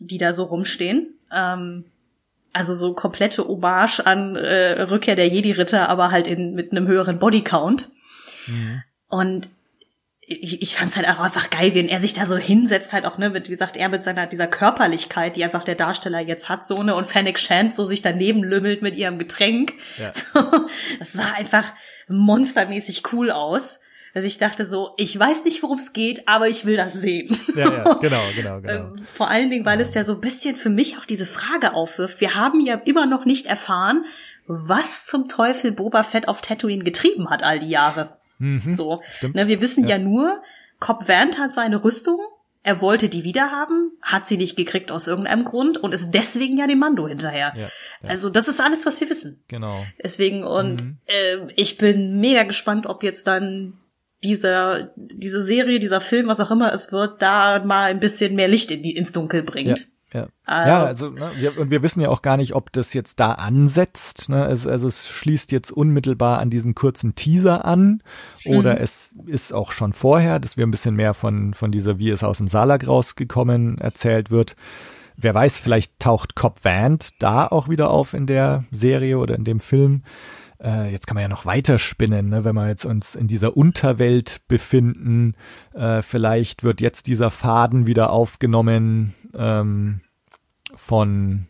[0.00, 1.14] die da so rumstehen.
[1.32, 1.84] Ähm,
[2.52, 7.18] also so komplette Hommage an äh, Rückkehr der Jedi-Ritter, aber halt in, mit einem höheren
[7.18, 7.90] Bodycount.
[9.08, 9.50] Und
[10.20, 13.18] ich, ich fand's halt auch einfach geil, wenn er sich da so hinsetzt, halt auch,
[13.18, 16.66] ne, mit, wie gesagt, er mit seiner, dieser Körperlichkeit, die einfach der Darsteller jetzt hat,
[16.66, 19.74] so, ne, und Fennec Shand so sich daneben lümmelt mit ihrem Getränk.
[19.98, 20.12] Ja.
[20.32, 20.66] So,
[20.98, 21.72] das sah einfach
[22.08, 23.80] monstermäßig cool aus.
[24.14, 27.36] Dass ich dachte so, ich weiß nicht, worum es geht, aber ich will das sehen.
[27.56, 28.72] Ja, ja, genau, genau, genau.
[28.94, 31.74] Ähm, Vor allen Dingen, weil es ja so ein bisschen für mich auch diese Frage
[31.74, 32.20] aufwirft.
[32.20, 34.04] Wir haben ja immer noch nicht erfahren,
[34.46, 38.16] was zum Teufel Boba Fett auf Tatooine getrieben hat all die Jahre.
[38.70, 39.34] so, Mhm, stimmt.
[39.36, 39.96] ne, wir wissen Ja.
[39.96, 40.42] ja, nur,
[40.80, 42.18] Cobb Vanth hat seine Rüstung,
[42.62, 46.66] er wollte die wiederhaben, hat sie nicht gekriegt aus irgendeinem Grund und ist deswegen ja
[46.66, 47.52] dem Mando hinterher.
[47.56, 47.68] Ja, ja.
[48.08, 49.42] Also das ist alles, was wir wissen.
[49.48, 49.84] Genau.
[50.02, 50.98] Deswegen, und Mhm.
[51.06, 53.74] äh, ich bin mega gespannt, ob jetzt dann
[54.24, 58.48] dieser, diese Serie, dieser Film, was auch immer es wird, da mal ein bisschen mehr
[58.48, 59.88] Licht in die, ins Dunkel Ja, bringt.
[60.12, 60.26] ja.
[60.46, 60.68] Ah.
[60.68, 63.32] ja, also ne, wir, und wir wissen ja auch gar nicht, ob das jetzt da
[63.32, 64.28] ansetzt.
[64.28, 64.46] Ne?
[64.46, 68.02] Es, also es schließt jetzt unmittelbar an diesen kurzen Teaser an
[68.44, 72.10] oder es ist auch schon vorher, dass wir ein bisschen mehr von von dieser, wie
[72.10, 74.54] es aus dem Salak rausgekommen erzählt wird.
[75.16, 79.44] Wer weiß, vielleicht taucht Cobb Vanth da auch wieder auf in der Serie oder in
[79.44, 80.02] dem Film.
[80.62, 82.44] Äh, jetzt kann man ja noch weiter spinnen, ne?
[82.44, 85.34] wenn wir jetzt uns in dieser Unterwelt befinden.
[85.72, 90.00] Äh, vielleicht wird jetzt dieser Faden wieder aufgenommen ähm,
[90.74, 91.46] von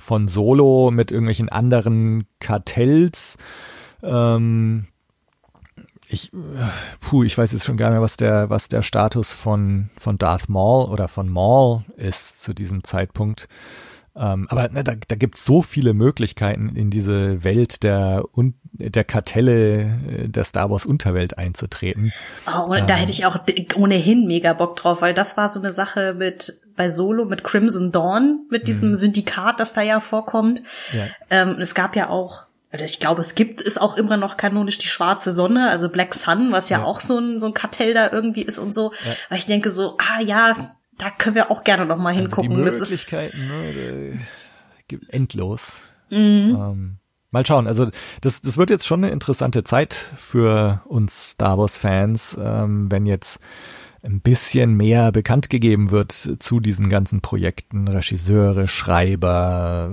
[0.00, 3.36] von Solo mit irgendwelchen anderen Kartells.
[4.02, 4.86] Ähm,
[6.08, 6.32] ich,
[7.00, 10.18] puh, ich weiß jetzt schon gar nicht mehr, was der, was der Status von, von
[10.18, 13.48] Darth Maul oder von Maul ist zu diesem Zeitpunkt.
[14.16, 18.54] Ähm, aber ne, da, da gibt es so viele Möglichkeiten, in diese Welt der, un,
[18.72, 22.12] der Kartelle äh, der Star Wars Unterwelt einzutreten.
[22.46, 23.38] Oh, ähm, da hätte ich auch
[23.76, 27.92] ohnehin mega Bock drauf, weil das war so eine Sache mit bei Solo mit Crimson
[27.92, 28.94] Dawn, mit diesem mhm.
[28.94, 30.62] Syndikat, das da ja vorkommt.
[30.92, 31.08] Ja.
[31.28, 34.86] Ähm, es gab ja auch ich glaube, es gibt es auch immer noch kanonisch die
[34.86, 36.84] schwarze Sonne, also Black Sun, was ja, ja.
[36.84, 38.92] auch so ein, so ein Kartell da irgendwie ist und so.
[39.04, 39.12] Ja.
[39.28, 40.54] Weil ich denke so, ah ja,
[41.00, 42.52] da können wir auch gerne noch mal hingucken.
[42.52, 44.20] Also die Möglichkeiten, ne,
[44.88, 45.80] gibt endlos.
[46.10, 46.56] Mhm.
[46.58, 46.96] Ähm,
[47.30, 47.66] mal schauen.
[47.66, 53.06] Also das, das wird jetzt schon eine interessante Zeit für uns Star Wars-Fans, ähm, wenn
[53.06, 53.38] jetzt
[54.02, 59.92] ein bisschen mehr bekannt gegeben wird zu diesen ganzen Projekten, Regisseure, Schreiber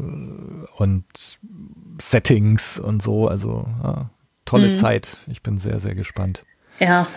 [0.78, 1.06] und
[2.00, 3.28] Settings und so.
[3.28, 4.10] Also ja,
[4.46, 4.76] tolle mhm.
[4.76, 5.18] Zeit.
[5.28, 6.46] Ich bin sehr, sehr gespannt.
[6.80, 7.08] Ja.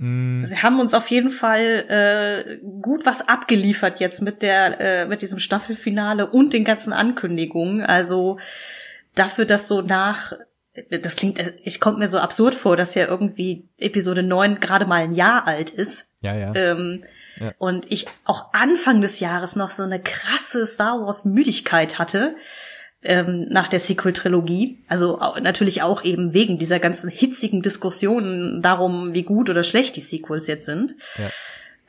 [0.00, 0.42] Mhm.
[0.42, 5.20] Sie haben uns auf jeden Fall äh, gut was abgeliefert jetzt mit der äh, mit
[5.20, 7.82] diesem Staffelfinale und den ganzen Ankündigungen.
[7.82, 8.38] Also
[9.14, 10.32] dafür, dass so nach
[10.88, 15.02] das klingt, ich kommt mir so absurd vor, dass ja irgendwie Episode 9 gerade mal
[15.02, 16.14] ein Jahr alt ist.
[16.22, 16.54] Ja, ja.
[16.54, 17.04] Ähm,
[17.38, 17.52] ja.
[17.58, 22.36] Und ich auch Anfang des Jahres noch so eine krasse Star Wars Müdigkeit hatte
[23.02, 24.78] ähm, nach der Sequel-Trilogie.
[24.88, 30.00] Also natürlich auch eben wegen dieser ganzen hitzigen Diskussionen darum, wie gut oder schlecht die
[30.00, 30.94] Sequels jetzt sind.
[31.18, 31.30] Ja.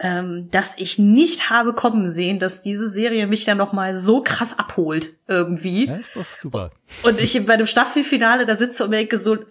[0.03, 4.23] Ähm, dass ich nicht habe kommen sehen, dass diese Serie mich dann noch mal so
[4.23, 5.85] krass abholt irgendwie.
[5.87, 6.71] Ja, ist doch super.
[7.03, 9.45] Und ich bei dem Staffelfinale da sitze und mir denke so, äh,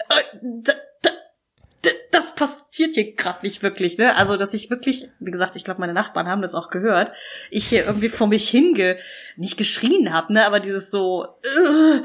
[2.10, 4.16] das passiert hier gerade nicht wirklich, ne?
[4.16, 7.12] Also, dass ich wirklich, wie gesagt, ich glaube, meine Nachbarn haben das auch gehört,
[7.50, 8.98] ich hier irgendwie vor mich hinge,
[9.36, 10.46] nicht geschrien habe, ne?
[10.46, 12.04] Aber dieses so, uh,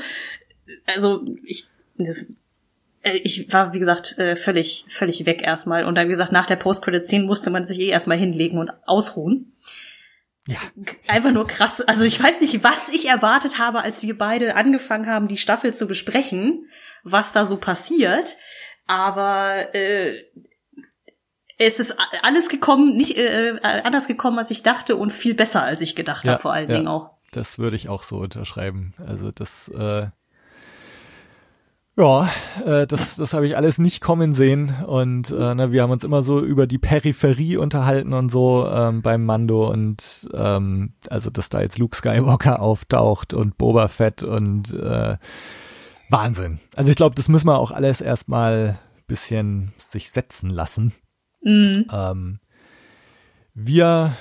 [0.86, 2.28] also ich, das,
[3.02, 5.86] äh, ich war, wie gesagt, äh, völlig, völlig weg erstmal.
[5.86, 9.54] Und dann, wie gesagt, nach der Post-Credit-Scene musste man sich eh erstmal hinlegen und ausruhen.
[10.48, 10.58] Ja.
[11.08, 11.82] Einfach nur krass.
[11.82, 15.74] Also ich weiß nicht, was ich erwartet habe, als wir beide angefangen haben, die Staffel
[15.74, 16.70] zu besprechen,
[17.04, 18.38] was da so passiert
[18.88, 20.24] aber äh,
[21.58, 25.82] es ist alles gekommen, nicht äh, anders gekommen, als ich dachte und viel besser, als
[25.82, 27.12] ich gedacht ja, habe, vor allen ja, Dingen auch.
[27.32, 28.94] Das würde ich auch so unterschreiben.
[29.06, 30.08] Also das, äh,
[31.98, 32.30] ja,
[32.66, 36.04] äh, das, das habe ich alles nicht kommen sehen und äh, ne, wir haben uns
[36.04, 41.48] immer so über die Peripherie unterhalten und so ähm, beim Mando und ähm, also dass
[41.48, 45.16] da jetzt Luke Skywalker auftaucht und Boba Fett und äh,
[46.16, 46.60] Wahnsinn.
[46.76, 50.94] Also ich glaube, das müssen wir auch alles erstmal bisschen sich setzen lassen.
[51.42, 51.86] Mhm.
[51.92, 52.40] Ähm,
[53.54, 54.14] wir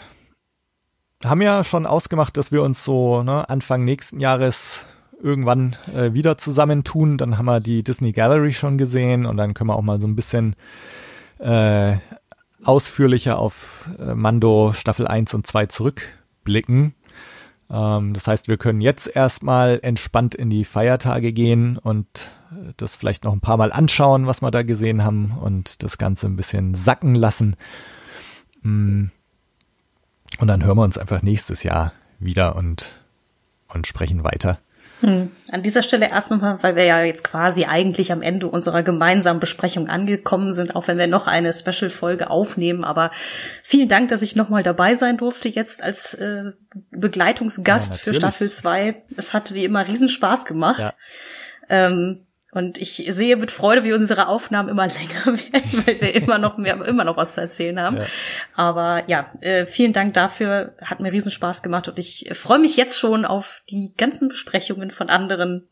[1.25, 4.87] haben ja schon ausgemacht, dass wir uns so ne, Anfang nächsten Jahres
[5.23, 7.17] irgendwann äh, wieder zusammentun.
[7.17, 10.07] Dann haben wir die Disney Gallery schon gesehen und dann können wir auch mal so
[10.07, 10.55] ein bisschen
[11.39, 11.97] äh,
[12.63, 16.95] ausführlicher auf äh, Mando Staffel 1 und 2 zurückblicken.
[17.71, 22.07] Ähm, das heißt, wir können jetzt erstmal entspannt in die Feiertage gehen und
[22.77, 26.27] das vielleicht noch ein paar Mal anschauen, was wir da gesehen haben und das Ganze
[26.27, 27.57] ein bisschen sacken lassen.
[28.63, 29.07] Mm.
[30.41, 32.99] Und dann hören wir uns einfach nächstes Jahr wieder und,
[33.69, 34.59] und sprechen weiter.
[35.05, 35.31] Hm.
[35.51, 39.39] An dieser Stelle erst nochmal, weil wir ja jetzt quasi eigentlich am Ende unserer gemeinsamen
[39.39, 42.85] Besprechung angekommen sind, auch wenn wir noch eine Special-Folge aufnehmen.
[42.85, 43.11] Aber
[43.63, 46.53] vielen Dank, dass ich nochmal dabei sein durfte jetzt als äh,
[46.91, 49.03] Begleitungsgast ja, für Staffel 2.
[49.17, 50.81] Es hat wie immer riesen Spaß gemacht.
[50.81, 50.95] Ja.
[51.69, 54.87] Ähm, und ich sehe mit Freude, wie unsere Aufnahmen immer
[55.27, 57.99] länger werden, weil wir immer noch mehr, immer noch was zu erzählen haben.
[57.99, 58.07] Ja.
[58.55, 60.75] Aber ja, äh, vielen Dank dafür.
[60.81, 64.91] Hat mir riesen Spaß gemacht und ich freue mich jetzt schon auf die ganzen Besprechungen
[64.91, 65.69] von anderen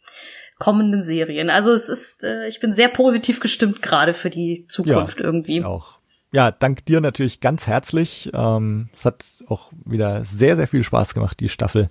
[0.59, 1.51] kommenden Serien.
[1.51, 5.59] Also es ist, äh, ich bin sehr positiv gestimmt gerade für die Zukunft ja, irgendwie.
[5.59, 6.01] Ich auch.
[6.33, 8.31] Ja, dank dir natürlich ganz herzlich.
[8.33, 11.89] Ähm, es hat auch wieder sehr, sehr viel Spaß gemacht, die Staffel.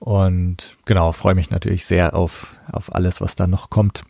[0.00, 4.02] Und genau, freue mich natürlich sehr auf, auf alles, was da noch kommt.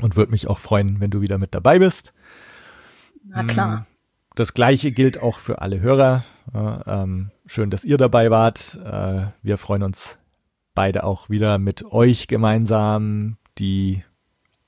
[0.00, 2.12] Und würde mich auch freuen, wenn du wieder mit dabei bist.
[3.24, 3.80] Na klar.
[3.80, 3.86] Mm,
[4.34, 6.24] das gleiche gilt auch für alle Hörer.
[6.54, 8.78] Ähm, schön, dass ihr dabei wart.
[8.84, 10.16] Äh, wir freuen uns
[10.74, 14.04] beide auch wieder mit euch gemeinsam die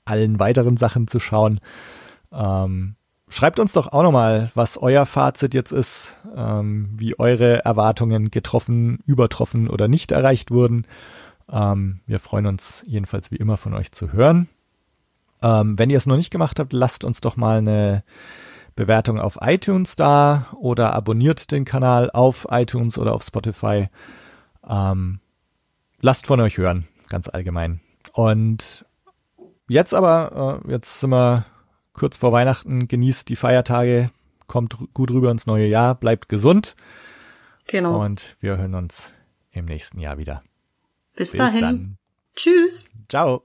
[0.05, 1.59] allen weiteren Sachen zu schauen.
[2.31, 2.95] Ähm,
[3.29, 8.99] schreibt uns doch auch nochmal, was euer Fazit jetzt ist, ähm, wie eure Erwartungen getroffen,
[9.05, 10.85] übertroffen oder nicht erreicht wurden.
[11.49, 14.49] Ähm, wir freuen uns jedenfalls wie immer von euch zu hören.
[15.41, 18.03] Ähm, wenn ihr es noch nicht gemacht habt, lasst uns doch mal eine
[18.75, 23.89] Bewertung auf iTunes da oder abonniert den Kanal auf iTunes oder auf Spotify.
[24.67, 25.19] Ähm,
[25.99, 27.81] lasst von euch hören, ganz allgemein.
[28.13, 28.85] Und
[29.67, 31.45] jetzt aber, äh, jetzt sind wir
[31.93, 34.09] kurz vor Weihnachten, genießt die Feiertage,
[34.47, 36.75] kommt gut rüber ins neue Jahr, bleibt gesund.
[37.67, 38.03] Genau.
[38.03, 39.11] Und wir hören uns
[39.51, 40.43] im nächsten Jahr wieder.
[41.15, 41.61] Bis, Bis dahin.
[41.61, 41.97] Dann.
[42.35, 42.85] Tschüss.
[43.09, 43.43] Ciao.